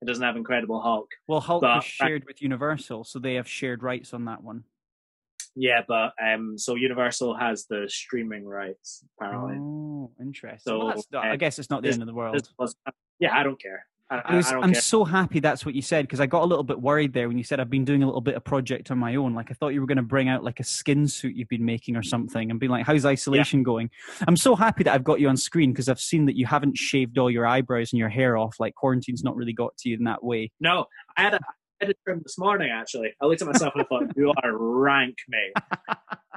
It 0.00 0.04
doesn't 0.06 0.22
have 0.22 0.36
Incredible 0.36 0.80
Hulk. 0.80 1.10
Well, 1.26 1.40
Hulk 1.40 1.62
but- 1.62 1.76
was 1.76 1.84
shared 1.84 2.24
with 2.26 2.40
Universal, 2.40 3.04
so 3.04 3.18
they 3.18 3.34
have 3.34 3.48
shared 3.48 3.82
rights 3.82 4.14
on 4.14 4.26
that 4.26 4.42
one. 4.42 4.64
Yeah, 5.56 5.82
but 5.88 6.12
um, 6.22 6.56
so 6.56 6.76
Universal 6.76 7.36
has 7.36 7.66
the 7.66 7.86
streaming 7.88 8.46
rights 8.46 9.04
apparently. 9.18 9.56
Oh, 9.58 10.12
interesting. 10.20 10.60
So, 10.60 10.78
well, 10.86 11.02
I 11.20 11.30
uh, 11.30 11.36
guess 11.36 11.58
it's 11.58 11.68
not 11.68 11.82
the 11.82 11.88
end 11.88 12.00
of 12.00 12.06
the 12.06 12.14
world. 12.14 12.48
Was- 12.58 12.76
yeah, 13.18 13.36
I 13.36 13.42
don't 13.42 13.60
care. 13.60 13.86
I, 14.10 14.22
I 14.24 14.36
was, 14.36 14.46
I 14.46 14.52
don't 14.52 14.64
I'm 14.64 14.72
care. 14.72 14.80
so 14.80 15.04
happy 15.04 15.40
that's 15.40 15.66
what 15.66 15.74
you 15.74 15.82
said 15.82 16.04
because 16.04 16.20
I 16.20 16.26
got 16.26 16.42
a 16.42 16.46
little 16.46 16.64
bit 16.64 16.80
worried 16.80 17.12
there 17.12 17.28
when 17.28 17.36
you 17.36 17.44
said 17.44 17.60
I've 17.60 17.68
been 17.68 17.84
doing 17.84 18.02
a 18.02 18.06
little 18.06 18.22
bit 18.22 18.36
of 18.36 18.44
project 18.44 18.90
on 18.90 18.98
my 18.98 19.16
own. 19.16 19.34
Like 19.34 19.50
I 19.50 19.54
thought 19.54 19.68
you 19.68 19.80
were 19.80 19.86
going 19.86 19.96
to 19.96 20.02
bring 20.02 20.28
out 20.28 20.42
like 20.42 20.60
a 20.60 20.64
skin 20.64 21.06
suit 21.06 21.36
you've 21.36 21.48
been 21.48 21.64
making 21.64 21.96
or 21.96 22.02
something 22.02 22.50
and 22.50 22.58
be 22.58 22.68
like, 22.68 22.86
"How's 22.86 23.04
isolation 23.04 23.62
going?" 23.62 23.90
I'm 24.26 24.36
so 24.36 24.56
happy 24.56 24.84
that 24.84 24.94
I've 24.94 25.04
got 25.04 25.20
you 25.20 25.28
on 25.28 25.36
screen 25.36 25.72
because 25.72 25.88
I've 25.88 26.00
seen 26.00 26.26
that 26.26 26.36
you 26.36 26.46
haven't 26.46 26.78
shaved 26.78 27.18
all 27.18 27.30
your 27.30 27.46
eyebrows 27.46 27.92
and 27.92 27.98
your 27.98 28.08
hair 28.08 28.36
off. 28.36 28.56
Like 28.58 28.74
quarantine's 28.74 29.22
not 29.22 29.36
really 29.36 29.52
got 29.52 29.76
to 29.78 29.90
you 29.90 29.96
in 29.96 30.04
that 30.04 30.24
way. 30.24 30.50
No, 30.60 30.86
I 31.16 31.22
had 31.22 31.34
a, 31.34 31.40
I 31.80 31.84
had 31.84 31.90
a 31.90 31.94
trim 32.04 32.20
this 32.22 32.38
morning 32.38 32.70
actually. 32.70 33.12
I 33.20 33.26
looked 33.26 33.42
at 33.42 33.48
myself 33.48 33.74
and 33.74 33.82
I 33.82 33.86
thought, 33.86 34.16
"You 34.16 34.32
are 34.42 34.56
rank, 34.56 35.16
mate. 35.28 35.52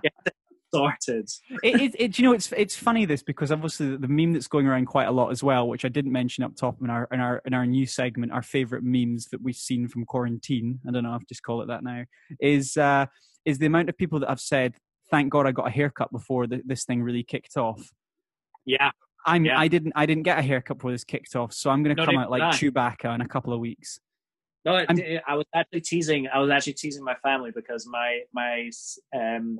Get 0.03 0.13
this 0.71 0.79
sorted." 0.79 1.29
it, 1.63 1.81
it, 1.81 1.95
it, 1.99 2.19
you 2.19 2.25
know, 2.25 2.33
it's 2.33 2.51
it's 2.51 2.75
funny 2.87 3.05
this 3.05 3.23
because 3.23 3.51
obviously 3.51 3.95
the 3.97 4.07
meme 4.07 4.33
that's 4.33 4.47
going 4.47 4.67
around 4.67 4.85
quite 4.85 5.07
a 5.07 5.11
lot 5.11 5.31
as 5.31 5.43
well, 5.43 5.67
which 5.67 5.85
I 5.85 5.89
didn't 5.89 6.11
mention 6.11 6.43
up 6.43 6.55
top 6.55 6.77
in 6.81 6.89
our 6.89 7.07
in 7.11 7.19
our 7.19 7.41
in 7.45 7.53
our 7.53 7.65
new 7.65 7.85
segment, 7.85 8.31
our 8.31 8.41
favorite 8.43 8.83
memes 8.83 9.27
that 9.27 9.41
we've 9.41 9.55
seen 9.55 9.87
from 9.87 10.05
quarantine. 10.05 10.79
I 10.87 10.91
don't 10.91 11.03
know, 11.03 11.11
I've 11.13 11.27
just 11.27 11.43
call 11.43 11.61
it 11.61 11.67
that 11.67 11.83
now. 11.83 12.03
Is 12.39 12.77
uh, 12.77 13.05
is 13.45 13.57
the 13.57 13.65
amount 13.65 13.89
of 13.89 13.97
people 13.97 14.19
that 14.21 14.29
have 14.29 14.39
said 14.39 14.75
thank 15.11 15.29
God 15.29 15.45
I 15.45 15.51
got 15.51 15.67
a 15.67 15.71
haircut 15.71 16.11
before 16.11 16.47
this 16.47 16.85
thing 16.85 17.03
really 17.03 17.23
kicked 17.23 17.57
off. 17.57 17.91
Yeah, 18.65 18.91
I'm 19.25 19.45
Yeah. 19.45 19.59
I 19.59 19.67
didn't 19.67 19.93
I 19.95 20.05
didn't 20.05 20.23
get 20.23 20.39
a 20.39 20.41
haircut 20.41 20.77
before 20.77 20.91
this 20.91 21.03
kicked 21.03 21.35
off, 21.35 21.53
so 21.53 21.69
I'm 21.69 21.83
going 21.83 21.95
to 21.95 22.05
come 22.05 22.17
out 22.17 22.31
like 22.31 22.57
did 22.57 22.73
Chewbacca 22.73 23.13
in 23.13 23.21
a 23.21 23.27
couple 23.27 23.53
of 23.53 23.59
weeks. 23.59 23.99
No, 24.63 24.75
it, 24.77 24.89
it- 24.99 25.23
I 25.27 25.35
was 25.35 25.45
actually 25.53 25.81
teasing. 25.81 26.27
I 26.33 26.39
was 26.39 26.49
actually 26.49 26.73
teasing 26.73 27.03
my 27.03 27.15
family 27.15 27.51
because 27.53 27.85
my 27.87 28.21
my 28.33 28.69
um 29.15 29.59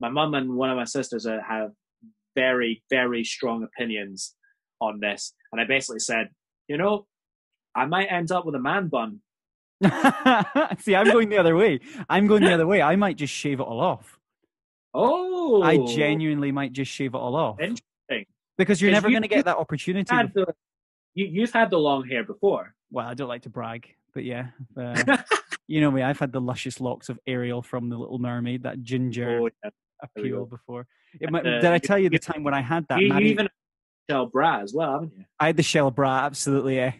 my 0.00 0.08
mum 0.08 0.34
and 0.34 0.54
one 0.54 0.70
of 0.70 0.76
my 0.76 0.84
sisters 0.84 1.26
uh, 1.26 1.38
have 1.46 1.70
very 2.34 2.82
very 2.90 3.24
strong 3.24 3.64
opinions 3.64 4.34
on 4.80 5.00
this, 5.00 5.34
and 5.52 5.60
I 5.60 5.64
basically 5.64 6.00
said, 6.00 6.28
you 6.68 6.76
know, 6.76 7.06
I 7.74 7.86
might 7.86 8.06
end 8.06 8.30
up 8.32 8.44
with 8.46 8.54
a 8.54 8.60
man 8.60 8.88
bun. 8.88 9.20
See, 10.80 10.96
I'm 10.96 11.06
going 11.06 11.28
the 11.28 11.38
other 11.38 11.56
way. 11.56 11.80
I'm 12.08 12.26
going 12.26 12.42
the 12.42 12.52
other 12.52 12.66
way. 12.66 12.82
I 12.82 12.96
might 12.96 13.16
just 13.16 13.32
shave 13.32 13.60
it 13.60 13.62
all 13.62 13.80
off. 13.80 14.18
Oh, 14.94 15.62
I 15.62 15.78
genuinely 15.78 16.50
might 16.50 16.72
just 16.72 16.90
shave 16.90 17.14
it 17.14 17.18
all 17.18 17.36
off. 17.36 17.60
Interesting. 17.60 18.26
Because 18.56 18.82
you're 18.82 18.90
never 18.90 19.08
you- 19.08 19.14
going 19.14 19.22
to 19.22 19.28
get 19.28 19.44
that 19.44 19.56
opportunity. 19.56 20.12
had 20.12 20.32
the, 20.34 20.46
you 21.14 21.26
you've 21.26 21.52
had 21.52 21.70
the 21.70 21.78
long 21.78 22.06
hair 22.08 22.24
before. 22.24 22.74
Well, 22.90 23.06
I 23.06 23.14
don't 23.14 23.28
like 23.28 23.42
to 23.42 23.50
brag, 23.50 23.88
but 24.14 24.24
yeah. 24.24 24.48
Uh, 24.76 25.18
you 25.68 25.80
know 25.80 25.90
me, 25.90 26.02
I've 26.02 26.18
had 26.18 26.32
the 26.32 26.40
luscious 26.40 26.80
locks 26.80 27.08
of 27.08 27.18
Ariel 27.26 27.62
from 27.62 27.88
The 27.88 27.96
Little 27.96 28.18
Mermaid, 28.18 28.64
that 28.64 28.82
ginger 28.82 29.40
oh, 29.42 29.48
yeah. 29.62 29.70
There 30.14 30.24
appeal 30.24 30.46
before. 30.46 30.86
It 31.20 31.30
might, 31.30 31.46
uh, 31.46 31.60
did 31.60 31.66
I 31.66 31.78
tell 31.78 31.98
you 31.98 32.10
the 32.10 32.18
time 32.18 32.44
when 32.44 32.54
I 32.54 32.60
had 32.60 32.86
that? 32.88 33.00
you, 33.00 33.08
Maddie- 33.08 33.30
even 33.30 33.48
Shell 34.10 34.26
bra 34.26 34.60
as 34.60 34.72
well, 34.72 34.92
haven't 34.92 35.12
you? 35.16 35.24
I 35.38 35.46
had 35.46 35.56
the 35.56 35.62
shell 35.62 35.90
bra, 35.90 36.20
absolutely. 36.20 36.76
Yeah. 36.76 36.92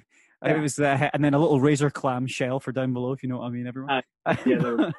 It 0.44 0.60
was, 0.60 0.78
uh, 0.78 1.08
and 1.12 1.24
then 1.24 1.34
a 1.34 1.38
little 1.38 1.60
razor 1.60 1.90
clam 1.90 2.26
shell 2.26 2.60
for 2.60 2.70
down 2.70 2.92
below, 2.92 3.12
if 3.12 3.22
you 3.22 3.28
know 3.28 3.38
what 3.38 3.46
I 3.46 3.50
mean, 3.50 3.66
everyone. 3.66 4.02
Uh, 4.24 4.36
yeah, 4.46 4.90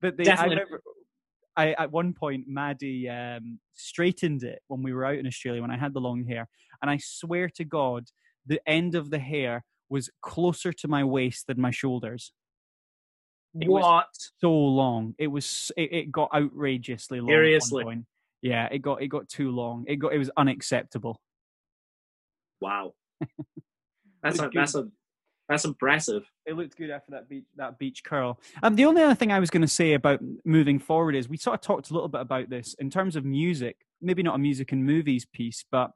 but 0.00 0.16
they, 0.16 0.30
I 0.30 0.44
remember, 0.44 0.82
I 1.56 1.72
at 1.72 1.90
one 1.90 2.12
point 2.12 2.44
Maddie 2.46 3.08
um, 3.08 3.58
straightened 3.74 4.44
it 4.44 4.60
when 4.68 4.82
we 4.82 4.92
were 4.92 5.04
out 5.04 5.16
in 5.16 5.26
Australia 5.26 5.62
when 5.62 5.70
I 5.70 5.78
had 5.78 5.94
the 5.94 6.00
long 6.00 6.24
hair, 6.24 6.48
and 6.80 6.90
I 6.90 6.98
swear 7.02 7.48
to 7.56 7.64
God, 7.64 8.04
the 8.46 8.60
end 8.68 8.94
of 8.94 9.10
the 9.10 9.18
hair 9.18 9.64
was 9.88 10.10
closer 10.22 10.72
to 10.72 10.88
my 10.88 11.02
waist 11.02 11.46
than 11.48 11.60
my 11.60 11.70
shoulders. 11.70 12.32
It 13.60 13.68
what? 13.68 14.06
so 14.40 14.52
long. 14.52 15.14
It 15.18 15.28
was 15.28 15.70
it, 15.76 15.92
it 15.92 16.12
got 16.12 16.30
outrageously 16.34 17.20
long. 17.20 17.28
Seriously? 17.28 18.04
Yeah, 18.42 18.68
it 18.70 18.78
got 18.78 19.02
it 19.02 19.08
got 19.08 19.28
too 19.28 19.50
long. 19.50 19.84
It 19.86 19.96
got 19.96 20.12
it 20.12 20.18
was 20.18 20.30
unacceptable. 20.36 21.20
Wow. 22.60 22.94
That's 24.22 24.40
a, 24.40 24.50
that's 24.54 24.74
a 24.74 24.88
that's 25.50 25.66
impressive. 25.66 26.22
It 26.46 26.54
looked 26.54 26.78
good 26.78 26.88
after 26.88 27.10
that 27.10 27.28
beach 27.28 27.44
that 27.56 27.78
beach 27.78 28.02
curl. 28.02 28.40
Um, 28.62 28.74
the 28.74 28.86
only 28.86 29.02
other 29.02 29.14
thing 29.14 29.30
I 29.30 29.38
was 29.38 29.50
going 29.50 29.60
to 29.60 29.68
say 29.68 29.92
about 29.92 30.20
moving 30.46 30.78
forward 30.78 31.14
is 31.14 31.28
we 31.28 31.36
sort 31.36 31.54
of 31.54 31.60
talked 31.60 31.90
a 31.90 31.92
little 31.92 32.08
bit 32.08 32.22
about 32.22 32.48
this 32.48 32.74
in 32.78 32.88
terms 32.88 33.16
of 33.16 33.24
music. 33.26 33.76
Maybe 34.00 34.22
not 34.22 34.36
a 34.36 34.38
music 34.38 34.72
and 34.72 34.86
movies 34.86 35.26
piece, 35.30 35.66
but 35.70 35.90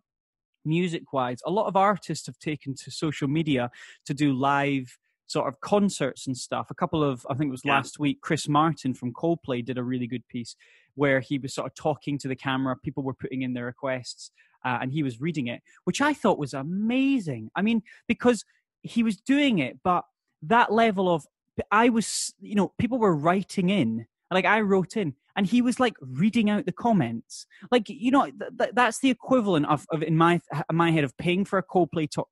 music 0.64 1.12
wise, 1.12 1.38
a 1.46 1.50
lot 1.50 1.66
of 1.66 1.76
artists 1.76 2.26
have 2.26 2.38
taken 2.38 2.74
to 2.74 2.90
social 2.90 3.28
media 3.28 3.70
to 4.04 4.12
do 4.12 4.34
live 4.34 4.98
sort 5.28 5.46
of 5.46 5.60
concerts 5.60 6.26
and 6.26 6.36
stuff. 6.36 6.70
A 6.70 6.74
couple 6.74 7.04
of, 7.04 7.24
I 7.30 7.34
think 7.34 7.48
it 7.48 7.52
was 7.52 7.62
Yeah. 7.64 7.74
last 7.74 7.98
week, 8.00 8.20
Chris 8.22 8.48
Martin 8.48 8.92
from 8.94 9.12
Coldplay 9.12 9.64
did 9.64 9.78
a 9.78 9.84
really 9.84 10.06
good 10.08 10.26
piece 10.26 10.56
where 10.96 11.20
he 11.20 11.38
was 11.38 11.54
sort 11.54 11.66
of 11.68 11.74
talking 11.74 12.18
to 12.18 12.26
the 12.28 12.34
camera. 12.34 12.74
People 12.76 13.02
were 13.04 13.14
putting 13.14 13.42
in 13.42 13.52
their 13.52 13.66
requests 13.66 14.32
uh, 14.64 14.78
and 14.82 14.92
he 14.92 15.02
was 15.04 15.20
reading 15.20 15.46
it, 15.46 15.62
which 15.84 16.00
I 16.00 16.12
thought 16.12 16.38
was 16.38 16.54
amazing. 16.54 17.50
I 17.54 17.62
mean, 17.62 17.82
because 18.08 18.44
he 18.82 19.02
was 19.04 19.16
doing 19.18 19.58
it, 19.60 19.78
but 19.84 20.04
that 20.42 20.72
level 20.72 21.08
of, 21.14 21.26
I 21.70 21.88
was, 21.90 22.34
you 22.40 22.54
know, 22.54 22.72
people 22.78 22.98
were 22.98 23.14
writing 23.14 23.68
in, 23.68 24.06
like 24.30 24.44
I 24.46 24.60
wrote 24.60 24.96
in, 24.96 25.14
and 25.36 25.46
he 25.46 25.62
was 25.62 25.78
like 25.78 25.94
reading 26.00 26.50
out 26.50 26.66
the 26.66 26.72
comments. 26.72 27.46
Like, 27.70 27.88
you 27.88 28.10
know, 28.10 28.24
th- 28.24 28.50
th- 28.58 28.70
that's 28.74 28.98
the 28.98 29.10
equivalent 29.10 29.66
of, 29.66 29.86
of 29.90 30.02
in 30.02 30.16
my 30.16 30.40
in 30.70 30.76
my 30.76 30.90
head 30.90 31.04
of 31.04 31.16
paying 31.16 31.44
for 31.44 31.58
a 31.58 31.62
Coldplay 31.62 32.10
to- 32.10 32.26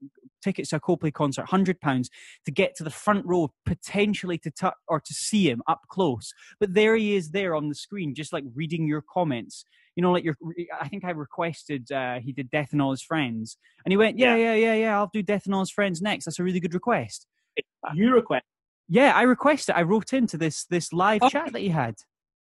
tickets 0.47 0.71
to 0.71 0.77
a 0.77 0.81
Coldplay 0.81 1.13
concert, 1.13 1.47
hundred 1.47 1.81
pounds 1.81 2.09
to 2.45 2.51
get 2.51 2.75
to 2.77 2.85
the 2.85 2.91
front 3.05 3.27
row, 3.27 3.53
potentially 3.65 4.39
to 4.39 4.51
touch 4.51 4.75
or 4.89 5.01
to 5.01 5.13
see 5.13 5.51
him 5.51 5.61
up 5.67 5.81
close. 5.91 6.33
But 6.61 6.75
there 6.75 6.97
he 6.97 7.17
is, 7.17 7.31
there 7.31 7.55
on 7.55 7.69
the 7.69 7.75
screen, 7.75 8.15
just 8.15 8.33
like 8.33 8.45
reading 8.55 8.87
your 8.87 9.03
comments. 9.03 9.65
You 9.97 10.03
know, 10.03 10.13
like 10.13 10.25
your. 10.25 10.37
I 10.81 10.89
think 10.89 11.05
I 11.05 11.11
requested 11.11 11.91
uh, 11.91 12.21
he 12.21 12.33
did 12.33 12.51
Death 12.51 12.71
and 12.73 12.83
All 12.83 12.91
His 12.91 13.03
Friends, 13.03 13.57
and 13.85 13.93
he 13.93 13.97
went, 13.97 14.19
"Yeah, 14.19 14.37
yeah, 14.37 14.55
yeah, 14.55 14.75
yeah. 14.75 14.97
I'll 14.99 15.11
do 15.13 15.23
Death 15.23 15.47
and 15.47 15.55
All 15.55 15.61
His 15.61 15.71
Friends 15.71 16.03
next. 16.03 16.27
That's 16.27 16.39
a 16.39 16.45
really 16.45 16.61
good 16.61 16.75
request." 16.75 17.27
You 17.95 18.13
request 18.15 18.45
Yeah, 18.89 19.13
I 19.15 19.23
requested. 19.23 19.75
I 19.75 19.83
wrote 19.83 20.13
into 20.13 20.37
this 20.37 20.65
this 20.67 20.93
live 20.93 21.23
Oh. 21.23 21.31
chat 21.31 21.53
that 21.53 21.61
he 21.61 21.71
had, 21.71 21.95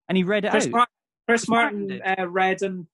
and 0.09 0.17
he 0.17 0.23
read 0.23 0.43
it 0.45 0.51
Chris, 0.51 0.65
out. 0.65 0.71
Mar- 0.71 0.87
Chris 1.27 1.47
Martin 1.47 1.87
Martin 1.87 2.19
uh, 2.19 2.27
read 2.27 2.61
and 2.61 2.87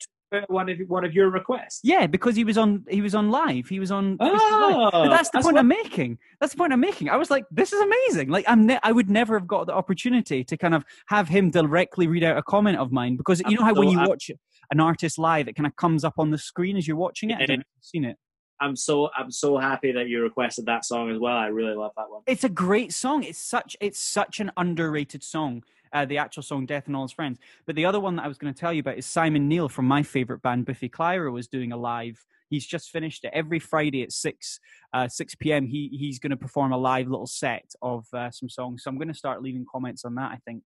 one 0.48 0.70
of 0.70 0.78
one 0.88 1.04
of 1.06 1.14
your 1.14 1.30
requests. 1.30 1.80
Yeah, 1.84 2.08
because 2.08 2.36
he 2.36 2.44
was 2.44 2.58
on 2.58 2.86
he 2.90 3.02
was 3.02 3.16
on 3.16 3.30
live. 3.32 3.68
He 3.68 3.80
was 3.80 3.92
on. 3.92 4.18
Oh, 4.20 4.90
But 4.92 5.10
that's 5.10 5.30
the 5.30 5.40
point 5.42 5.56
what- 5.56 5.60
I'm 5.60 5.68
making. 5.68 6.18
That's 6.40 6.54
the 6.54 6.58
point 6.58 6.74
I'm 6.74 6.80
making. 6.80 7.10
I 7.10 7.18
was 7.18 7.30
like, 7.30 7.46
this 7.52 7.74
is 7.74 7.82
amazing. 7.82 8.30
Like 8.30 8.46
I'm, 8.48 8.66
ne- 8.66 8.80
I 8.84 8.92
would 8.92 9.10
never 9.10 9.38
have 9.38 9.48
got 9.48 9.68
the 9.68 9.74
opportunity 9.74 10.44
to 10.44 10.58
kind 10.58 10.74
of 10.76 10.84
have 11.08 11.28
him 11.30 11.50
directly 11.52 12.08
read 12.08 12.24
out 12.24 12.38
a 12.38 12.44
comment 12.44 12.78
of 12.78 12.92
mine 12.92 13.16
because 13.18 13.42
you 13.48 13.58
know 13.58 13.64
how 13.64 13.74
when 13.74 13.90
you 13.90 13.98
Absol- 13.98 14.06
uh, 14.06 14.10
watch 14.10 14.32
an 14.72 14.80
artist 14.80 15.18
live, 15.20 15.48
it 15.48 15.54
kind 15.56 15.68
of 15.68 15.76
comes 15.76 16.04
up 16.04 16.16
on 16.18 16.32
the 16.32 16.38
screen 16.38 16.78
as 16.78 16.88
you're 16.88 16.98
watching 16.98 17.30
it. 17.30 17.36
I 17.36 17.46
don't 17.46 17.58
know 17.58 17.62
if 17.62 17.68
you've 17.76 17.86
seen 17.86 18.06
it. 18.06 18.18
I'm 18.62 18.76
so 18.76 19.10
I'm 19.18 19.30
so 19.32 19.58
happy 19.58 19.92
that 19.92 20.08
you 20.08 20.22
requested 20.22 20.68
that 20.68 20.86
song 20.86 21.12
as 21.12 21.20
well. 21.20 21.36
I 21.36 21.48
really 21.48 21.76
love 21.76 21.92
that 21.98 22.10
one. 22.10 22.22
It's 22.28 22.44
a 22.46 22.50
great 22.50 22.94
song. 22.94 23.24
It's 23.24 23.40
such 23.40 23.76
it's 23.82 24.00
such 24.00 24.40
an 24.40 24.52
underrated 24.56 25.22
song. 25.24 25.64
Uh, 25.94 26.06
the 26.06 26.18
actual 26.18 26.44
song 26.44 26.66
"Death 26.66 26.88
and 26.88 26.96
All 26.96 27.04
His 27.04 27.12
Friends." 27.12 27.40
But 27.66 27.76
the 27.76 27.86
other 27.86 28.00
one 28.00 28.16
that 28.18 28.26
I 28.26 28.28
was 28.28 28.38
going 28.38 28.54
to 28.54 28.60
tell 28.60 28.74
you 28.74 28.82
about 28.82 28.98
is 28.98 29.06
Simon 29.06 29.48
Neil 29.48 29.70
from 29.70 29.86
my 29.86 30.04
favorite 30.04 30.42
band, 30.42 30.66
Biffy 30.66 30.90
Clyro, 30.90 31.32
was 31.32 31.48
doing 31.48 31.72
a 31.72 31.78
live. 31.78 32.26
He's 32.50 32.66
just 32.66 32.90
finished 32.90 33.24
it 33.24 33.32
every 33.34 33.60
Friday 33.60 34.04
at 34.04 34.12
six 34.12 34.60
uh, 34.94 35.08
six 35.08 35.36
p.m. 35.36 35.68
He 35.68 35.90
he's 35.94 36.20
going 36.20 36.32
to 36.32 36.38
perform 36.38 36.72
a 36.72 36.78
live 36.78 37.08
little 37.08 37.28
set 37.28 37.72
of 37.82 38.06
uh, 38.14 38.32
some 38.32 38.50
songs. 38.50 38.84
So 38.84 38.90
I'm 38.90 38.98
going 38.98 39.08
to 39.08 39.14
start 39.14 39.42
leaving 39.42 39.66
comments 39.72 40.06
on 40.06 40.16
that. 40.16 40.32
I 40.32 40.38
think 40.46 40.64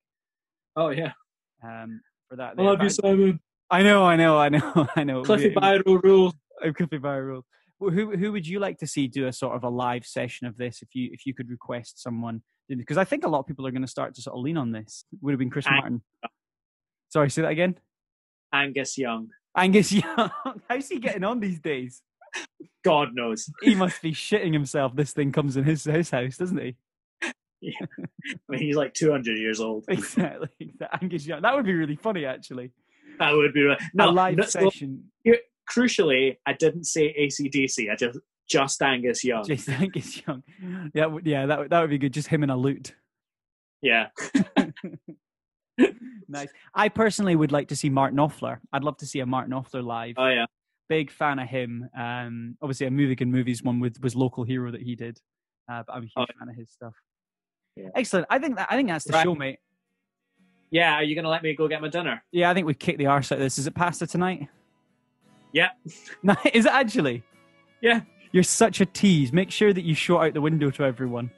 Oh 0.77 0.89
yeah, 0.89 1.13
um, 1.63 2.01
for 2.29 2.35
that. 2.35 2.53
I 2.57 2.61
love 2.61 2.83
you, 2.83 2.89
Simon. 2.89 3.39
I 3.71 3.81
know, 3.81 4.05
I 4.05 4.15
know, 4.15 4.37
I 4.37 4.49
know, 4.49 4.87
I 4.95 5.03
know. 5.03 5.23
Cliffy 5.23 5.49
Byro 5.49 6.01
rules. 6.03 6.33
Cliffy 6.61 6.99
Viral. 6.99 7.41
Well, 7.79 7.89
who 7.89 8.15
who 8.15 8.31
would 8.31 8.47
you 8.47 8.59
like 8.59 8.77
to 8.77 8.87
see 8.87 9.07
do 9.07 9.25
a 9.25 9.33
sort 9.33 9.55
of 9.55 9.63
a 9.63 9.69
live 9.69 10.05
session 10.05 10.45
of 10.45 10.55
this 10.55 10.83
if 10.83 10.89
you 10.93 11.09
if 11.11 11.25
you 11.25 11.33
could 11.33 11.49
request 11.49 12.01
someone? 12.01 12.43
Because 12.69 12.98
I 12.98 13.06
think 13.06 13.23
a 13.23 13.30
lot 13.30 13.39
of 13.39 13.48
people 13.48 13.65
are 13.65 13.72
going 13.72 13.81
to 13.81 13.88
start 13.88 14.15
to 14.15 14.22
sort 14.22 14.35
of 14.35 14.44
lean 14.44 14.57
on 14.57 14.72
this. 14.72 15.06
Would 15.22 15.31
have 15.31 15.39
been 15.39 15.49
Chris 15.49 15.65
Martin. 15.69 16.02
Sorry, 17.10 17.30
say 17.30 17.41
that 17.44 17.52
again. 17.52 17.77
Angus 18.53 18.98
Young. 18.98 19.30
Angus 19.56 19.91
Young. 19.94 20.31
How's 20.69 20.89
he 20.89 20.99
getting 20.99 21.23
on 21.23 21.39
these 21.39 21.60
days? 21.60 22.02
God 22.84 23.10
knows. 23.14 23.49
He 23.61 23.76
must 23.76 24.02
be 24.02 24.11
shitting 24.11 24.53
himself. 24.53 24.95
This 24.95 25.11
thing 25.11 25.31
comes 25.31 25.57
in 25.57 25.64
his 25.64 25.84
his 25.84 26.10
house, 26.10 26.38
doesn't 26.38 26.60
he? 26.60 26.76
Yeah. 27.60 27.72
I 28.31 28.35
mean, 28.49 28.61
he's 28.61 28.76
like 28.76 28.94
200 28.94 29.35
years 29.35 29.60
old. 29.60 29.85
Exactly. 29.89 30.49
Angus 31.02 31.26
Young. 31.26 31.41
That 31.41 31.56
would 31.56 31.65
be 31.65 31.73
really 31.73 31.95
funny, 31.95 32.23
actually. 32.23 32.72
That 33.18 33.31
would 33.34 33.52
be 33.52 33.64
right. 33.64 33.80
a 33.81 33.84
no 33.95 34.11
live 34.11 34.38
no, 34.38 34.44
so 34.44 34.69
session. 34.69 35.06
crucially. 35.68 36.38
I 36.45 36.53
didn't 36.53 36.84
say 36.84 37.15
ACDC. 37.19 37.91
I 37.91 37.95
just 37.95 38.19
just 38.48 38.82
Angus 38.82 39.24
Young. 39.24 39.44
Jason 39.45 39.74
Angus 39.76 40.22
Young. 40.26 40.44
Yeah, 40.94 41.06
would- 41.07 41.26
yeah, 41.28 41.45
that 41.45 41.60
would- 41.60 41.69
that 41.69 41.82
would 41.82 41.90
be 41.90 41.98
good. 41.98 42.14
Just 42.14 42.28
him 42.28 42.44
and 42.44 42.52
a 42.52 42.56
lute. 42.56 42.95
Yeah. 43.82 44.07
nice. 46.28 46.49
I 46.74 46.90
personally 46.90 47.36
would 47.36 47.52
like 47.52 47.68
to 47.69 47.76
see 47.76 47.90
Mark 47.90 48.14
Knopfler. 48.14 48.60
I'd 48.74 48.84
love 48.84 48.98
to 48.98 49.06
see 49.06 49.19
a 49.19 49.26
Mark 49.26 49.48
Knopfler 49.49 49.84
live. 49.84 50.15
Oh 50.18 50.28
yeah. 50.28 50.45
Big 50.90 51.11
fan 51.11 51.38
of 51.40 51.48
him. 51.48 51.90
Um, 51.98 52.57
obviously, 52.61 52.88
a 52.88 52.91
movie 52.91 53.15
and 53.19 53.32
movies 53.32 53.61
one 53.61 53.80
with 53.80 54.02
was 54.02 54.15
local 54.15 54.44
hero 54.44 54.72
that 54.72 54.82
he 54.82 54.95
did. 54.95 55.19
Uh, 55.69 55.84
but 55.86 55.94
I'm 55.94 56.03
a 56.03 56.06
huge 56.06 56.14
Oh, 56.18 56.26
fan 56.40 56.49
of 56.49 56.56
his 56.56 56.72
stuff. 56.72 56.94
Yeah. 57.76 57.90
Excellent. 57.95 58.26
I 58.30 58.40
think 58.40 58.56
that 58.56 58.68
I 58.72 58.76
think 58.76 58.88
that's 58.90 59.06
the 59.06 59.14
Right. 59.14 59.24
show, 59.24 59.36
mate. 59.36 59.60
Yeah. 60.72 60.94
Are 60.95 61.03
you 61.03 61.15
gonna 61.15 61.30
let 61.30 61.44
me 61.44 61.53
go 61.56 61.68
get 61.68 61.82
my 61.82 61.90
dinner? 61.90 62.24
Yeah, 62.32 62.49
I 62.49 62.53
think 62.53 62.65
we've 62.68 62.80
kicked 62.80 62.98
the 62.99 63.07
arse 63.07 63.32
out 63.32 63.36
of 63.38 63.41
this. 63.44 63.57
Is 63.57 63.68
it 63.68 63.76
pasta 63.76 64.07
tonight? 64.07 64.48
Yeah. 65.53 65.69
Is 66.53 66.65
it 66.65 66.72
actually? 66.72 67.24
Yeah. 67.82 68.02
You're 68.31 68.43
such 68.43 68.81
a 68.81 68.85
tease. 68.85 69.31
Make 69.33 69.51
sure 69.51 69.73
that 69.73 69.83
you 69.83 69.95
shout 69.95 70.23
out 70.23 70.33
the 70.33 70.41
window 70.41 70.69
to 70.71 70.83
everyone. 70.83 71.31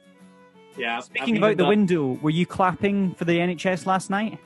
Yeah. 0.76 1.00
Speaking 1.00 1.36
about 1.36 1.56
the 1.56 1.66
window, 1.66 2.18
were 2.22 2.30
you 2.30 2.46
clapping 2.46 3.14
for 3.14 3.24
the 3.24 3.38
NHS 3.38 3.86
last 3.86 4.10
night? 4.10 4.38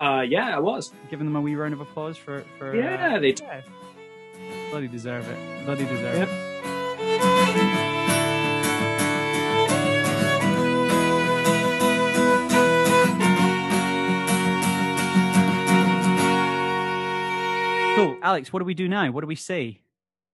Uh, 0.00 0.24
yeah, 0.26 0.54
I 0.56 0.58
was. 0.58 0.92
Giving 1.10 1.26
them 1.26 1.36
a 1.36 1.40
wee 1.40 1.54
round 1.54 1.72
of 1.74 1.80
applause 1.80 2.16
for 2.16 2.44
for. 2.58 2.74
Yeah, 2.74 3.14
uh, 3.16 3.18
they- 3.20 3.34
yeah. 3.40 3.60
bloody 4.70 4.88
deserve 4.88 5.28
it. 5.28 5.64
Bloody 5.64 5.84
deserve 5.84 6.28
Yep. 6.28 6.28
it. 6.30 7.74
Cool, 17.96 18.16
Alex. 18.22 18.52
What 18.52 18.58
do 18.58 18.64
we 18.64 18.74
do 18.74 18.88
now? 18.88 19.08
What 19.12 19.20
do 19.20 19.28
we 19.28 19.36
say? 19.36 19.78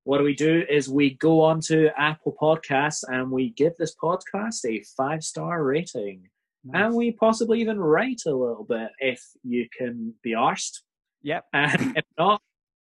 What 0.05 0.18
do 0.18 0.24
we 0.24 0.35
do 0.35 0.64
is 0.68 0.89
we 0.89 1.14
go 1.14 1.43
on 1.43 1.60
to 1.62 1.90
Apple 1.97 2.35
Podcasts 2.40 3.05
and 3.06 3.31
we 3.31 3.51
give 3.51 3.72
this 3.78 3.94
podcast 4.02 4.64
a 4.66 4.82
five 4.97 5.22
star 5.22 5.62
rating. 5.62 6.28
Nice. 6.64 6.82
And 6.85 6.94
we 6.94 7.12
possibly 7.12 7.60
even 7.60 7.78
write 7.78 8.22
a 8.27 8.31
little 8.31 8.66
bit 8.68 8.90
if 8.98 9.22
you 9.43 9.66
can 9.77 10.14
be 10.22 10.32
arsed. 10.32 10.81
Yep. 11.22 11.44
And 11.52 11.97
if 11.97 12.05
not, 12.18 12.40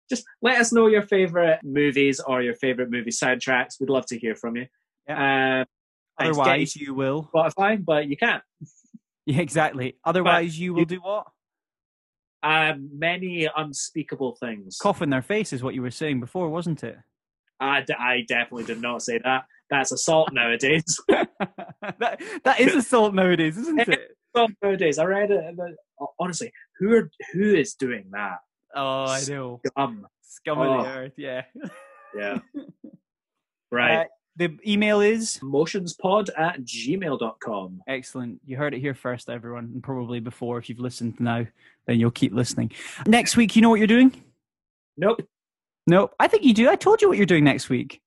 just 0.08 0.24
let 0.42 0.60
us 0.60 0.72
know 0.72 0.86
your 0.86 1.02
favorite 1.02 1.60
movies 1.64 2.20
or 2.20 2.42
your 2.42 2.54
favorite 2.54 2.90
movie 2.90 3.10
soundtracks. 3.10 3.80
We'd 3.80 3.90
love 3.90 4.06
to 4.06 4.18
hear 4.18 4.34
from 4.36 4.56
you. 4.56 4.66
Yeah. 5.08 5.60
Um, 5.62 5.66
Otherwise, 6.18 6.76
you 6.76 6.94
will. 6.94 7.28
Spotify, 7.34 7.82
but 7.84 8.08
you 8.08 8.16
can't. 8.16 8.42
Yeah, 9.28 9.40
exactly. 9.40 9.96
Otherwise, 10.04 10.56
you 10.56 10.72
will 10.72 10.80
you- 10.82 10.86
do 10.86 11.00
what? 11.00 11.26
Um, 12.46 12.88
many 12.96 13.48
unspeakable 13.56 14.36
things. 14.36 14.78
Cough 14.80 15.02
in 15.02 15.10
their 15.10 15.22
face 15.22 15.52
is 15.52 15.62
what 15.64 15.74
you 15.74 15.82
were 15.82 15.90
saying 15.90 16.20
before, 16.20 16.48
wasn't 16.48 16.84
it? 16.84 16.96
I, 17.58 17.80
d- 17.80 17.94
I 17.98 18.24
definitely 18.28 18.64
did 18.64 18.80
not 18.80 19.02
say 19.02 19.18
that. 19.24 19.44
That's 19.68 19.90
assault 19.90 20.32
nowadays. 20.32 20.84
that, 21.08 22.20
that 22.44 22.60
is 22.60 22.74
assault 22.76 23.14
nowadays, 23.14 23.56
isn't 23.58 23.80
it? 23.80 24.12
assault 24.34 24.52
nowadays. 24.62 24.98
I 24.98 25.04
read 25.06 25.30
it. 25.32 25.56
the- 25.56 25.76
Honestly, 26.20 26.52
who 26.78 26.92
are, 26.94 27.10
who 27.32 27.54
is 27.54 27.74
doing 27.74 28.04
that? 28.12 28.36
Oh, 28.74 29.06
I 29.06 29.22
know. 29.28 29.60
Um, 29.76 30.06
Scum 30.22 30.58
of 30.60 30.68
Oh. 30.68 30.82
the 30.84 30.88
earth, 30.90 31.12
yeah. 31.16 31.42
yeah. 32.16 32.38
Right. 33.72 34.02
Uh, 34.02 34.04
the 34.36 34.56
email 34.66 35.00
is 35.00 35.38
Motionspod 35.42 36.28
at 36.36 36.60
gmail.com. 36.60 37.82
excellent. 37.88 38.40
You 38.44 38.56
heard 38.56 38.74
it 38.74 38.80
here 38.80 38.94
first, 38.94 39.30
everyone, 39.30 39.70
and 39.74 39.82
probably 39.82 40.20
before. 40.20 40.58
If 40.58 40.68
you've 40.68 40.78
listened 40.78 41.18
now, 41.18 41.46
then 41.86 41.98
you'll 41.98 42.10
keep 42.10 42.32
listening. 42.32 42.72
Next 43.06 43.36
week, 43.36 43.56
you 43.56 43.62
know 43.62 43.70
what 43.70 43.78
you're 43.78 43.86
doing? 43.86 44.22
Nope. 44.96 45.26
Nope. 45.86 46.14
I 46.20 46.28
think 46.28 46.42
you 46.44 46.52
do. 46.52 46.68
I 46.68 46.76
told 46.76 47.00
you 47.00 47.08
what 47.08 47.16
you're 47.16 47.26
doing 47.26 47.44
next 47.44 47.68
week. 47.68 48.00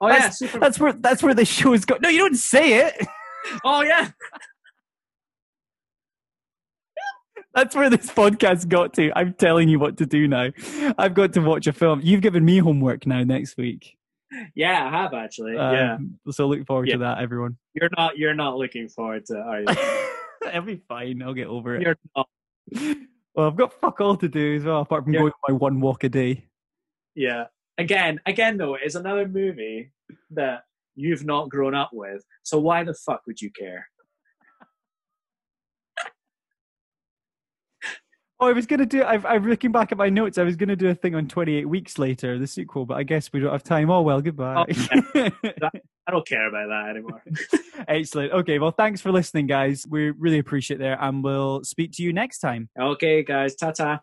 Oh, 0.00 0.08
yeah. 0.08 0.30
Super. 0.30 0.58
That's 0.58 0.78
where 0.78 0.92
that's 0.92 1.22
where 1.22 1.34
the 1.34 1.44
show's 1.44 1.84
go. 1.84 1.96
No, 2.00 2.08
you 2.08 2.18
don't 2.18 2.36
say 2.36 2.86
it. 2.86 3.06
Oh, 3.64 3.80
yeah. 3.82 4.10
That's 7.54 7.76
where 7.76 7.88
this 7.88 8.10
podcast 8.10 8.68
got 8.68 8.92
to. 8.94 9.12
I'm 9.16 9.34
telling 9.34 9.68
you 9.68 9.78
what 9.78 9.98
to 9.98 10.06
do 10.06 10.26
now. 10.26 10.50
I've 10.98 11.14
got 11.14 11.32
to 11.34 11.40
watch 11.40 11.68
a 11.68 11.72
film. 11.72 12.00
You've 12.02 12.22
given 12.22 12.44
me 12.44 12.58
homework 12.58 13.06
now 13.06 13.22
next 13.22 13.56
week. 13.56 13.96
Yeah, 14.54 14.86
I 14.86 14.90
have 14.90 15.14
actually. 15.14 15.54
yeah. 15.54 15.94
Um, 15.94 16.18
So 16.30 16.46
look 16.48 16.66
forward 16.66 16.88
Yeah. 16.88 16.94
to 16.94 16.98
that, 17.00 17.18
everyone. 17.18 17.56
You're 17.74 17.90
not 17.96 18.18
you're 18.18 18.34
not 18.34 18.56
looking 18.56 18.88
forward 18.88 19.24
to 19.26 19.34
it, 19.34 19.40
are 19.40 19.60
you? 19.60 20.48
It'll 20.48 20.62
be 20.62 20.82
fine. 20.88 21.22
I'll 21.22 21.34
get 21.34 21.46
over 21.48 21.76
it. 21.76 21.82
You're 21.82 21.96
not. 22.16 22.28
Well, 23.36 23.48
I've 23.48 23.56
got 23.56 23.74
fuck 23.74 24.00
all 24.00 24.16
to 24.16 24.28
do 24.28 24.56
as 24.56 24.64
well, 24.64 24.80
apart 24.80 25.04
from 25.04 25.12
Yeah. 25.12 25.20
going 25.20 25.32
my 25.46 25.52
one 25.54 25.78
walk 25.82 26.04
a 26.04 26.08
day. 26.08 26.48
Yeah. 27.14 27.44
Again, 27.76 28.18
again 28.24 28.56
though, 28.56 28.76
it's 28.76 28.94
another 28.94 29.28
movie 29.28 29.92
that 30.30 30.62
you've 30.94 31.26
not 31.26 31.50
grown 31.50 31.74
up 31.74 31.90
with. 31.92 32.24
So 32.44 32.58
why 32.58 32.82
the 32.82 32.94
fuck 32.94 33.26
would 33.26 33.42
you 33.42 33.50
care? 33.50 33.86
Oh, 38.38 38.48
I 38.48 38.52
was 38.52 38.66
gonna 38.66 38.84
do. 38.84 39.02
I've, 39.02 39.24
I'm 39.24 39.48
looking 39.48 39.72
back 39.72 39.92
at 39.92 39.98
my 39.98 40.10
notes. 40.10 40.36
I 40.36 40.42
was 40.42 40.56
gonna 40.56 40.76
do 40.76 40.88
a 40.90 40.94
thing 40.94 41.14
on 41.14 41.26
28 41.26 41.66
weeks 41.66 41.98
later, 41.98 42.38
the 42.38 42.46
sequel, 42.46 42.84
but 42.84 42.94
I 42.98 43.02
guess 43.02 43.32
we 43.32 43.40
don't 43.40 43.50
have 43.50 43.62
time. 43.62 43.90
Oh 43.90 44.02
well, 44.02 44.20
goodbye. 44.20 44.64
Oh, 44.68 45.30
I 46.08 46.10
don't 46.10 46.26
care 46.26 46.46
about 46.48 46.68
that 46.68 46.90
anymore. 46.90 47.22
Excellent. 47.88 48.32
Okay, 48.32 48.58
well, 48.58 48.72
thanks 48.72 49.00
for 49.00 49.10
listening, 49.10 49.46
guys. 49.46 49.86
We 49.88 50.10
really 50.10 50.38
appreciate 50.38 50.76
it 50.76 50.80
there, 50.80 50.98
and 51.00 51.24
we'll 51.24 51.64
speak 51.64 51.92
to 51.92 52.02
you 52.02 52.12
next 52.12 52.40
time. 52.40 52.68
okay, 52.78 53.22
guys, 53.22 53.56
ta 53.56 53.72
ta. 53.72 54.00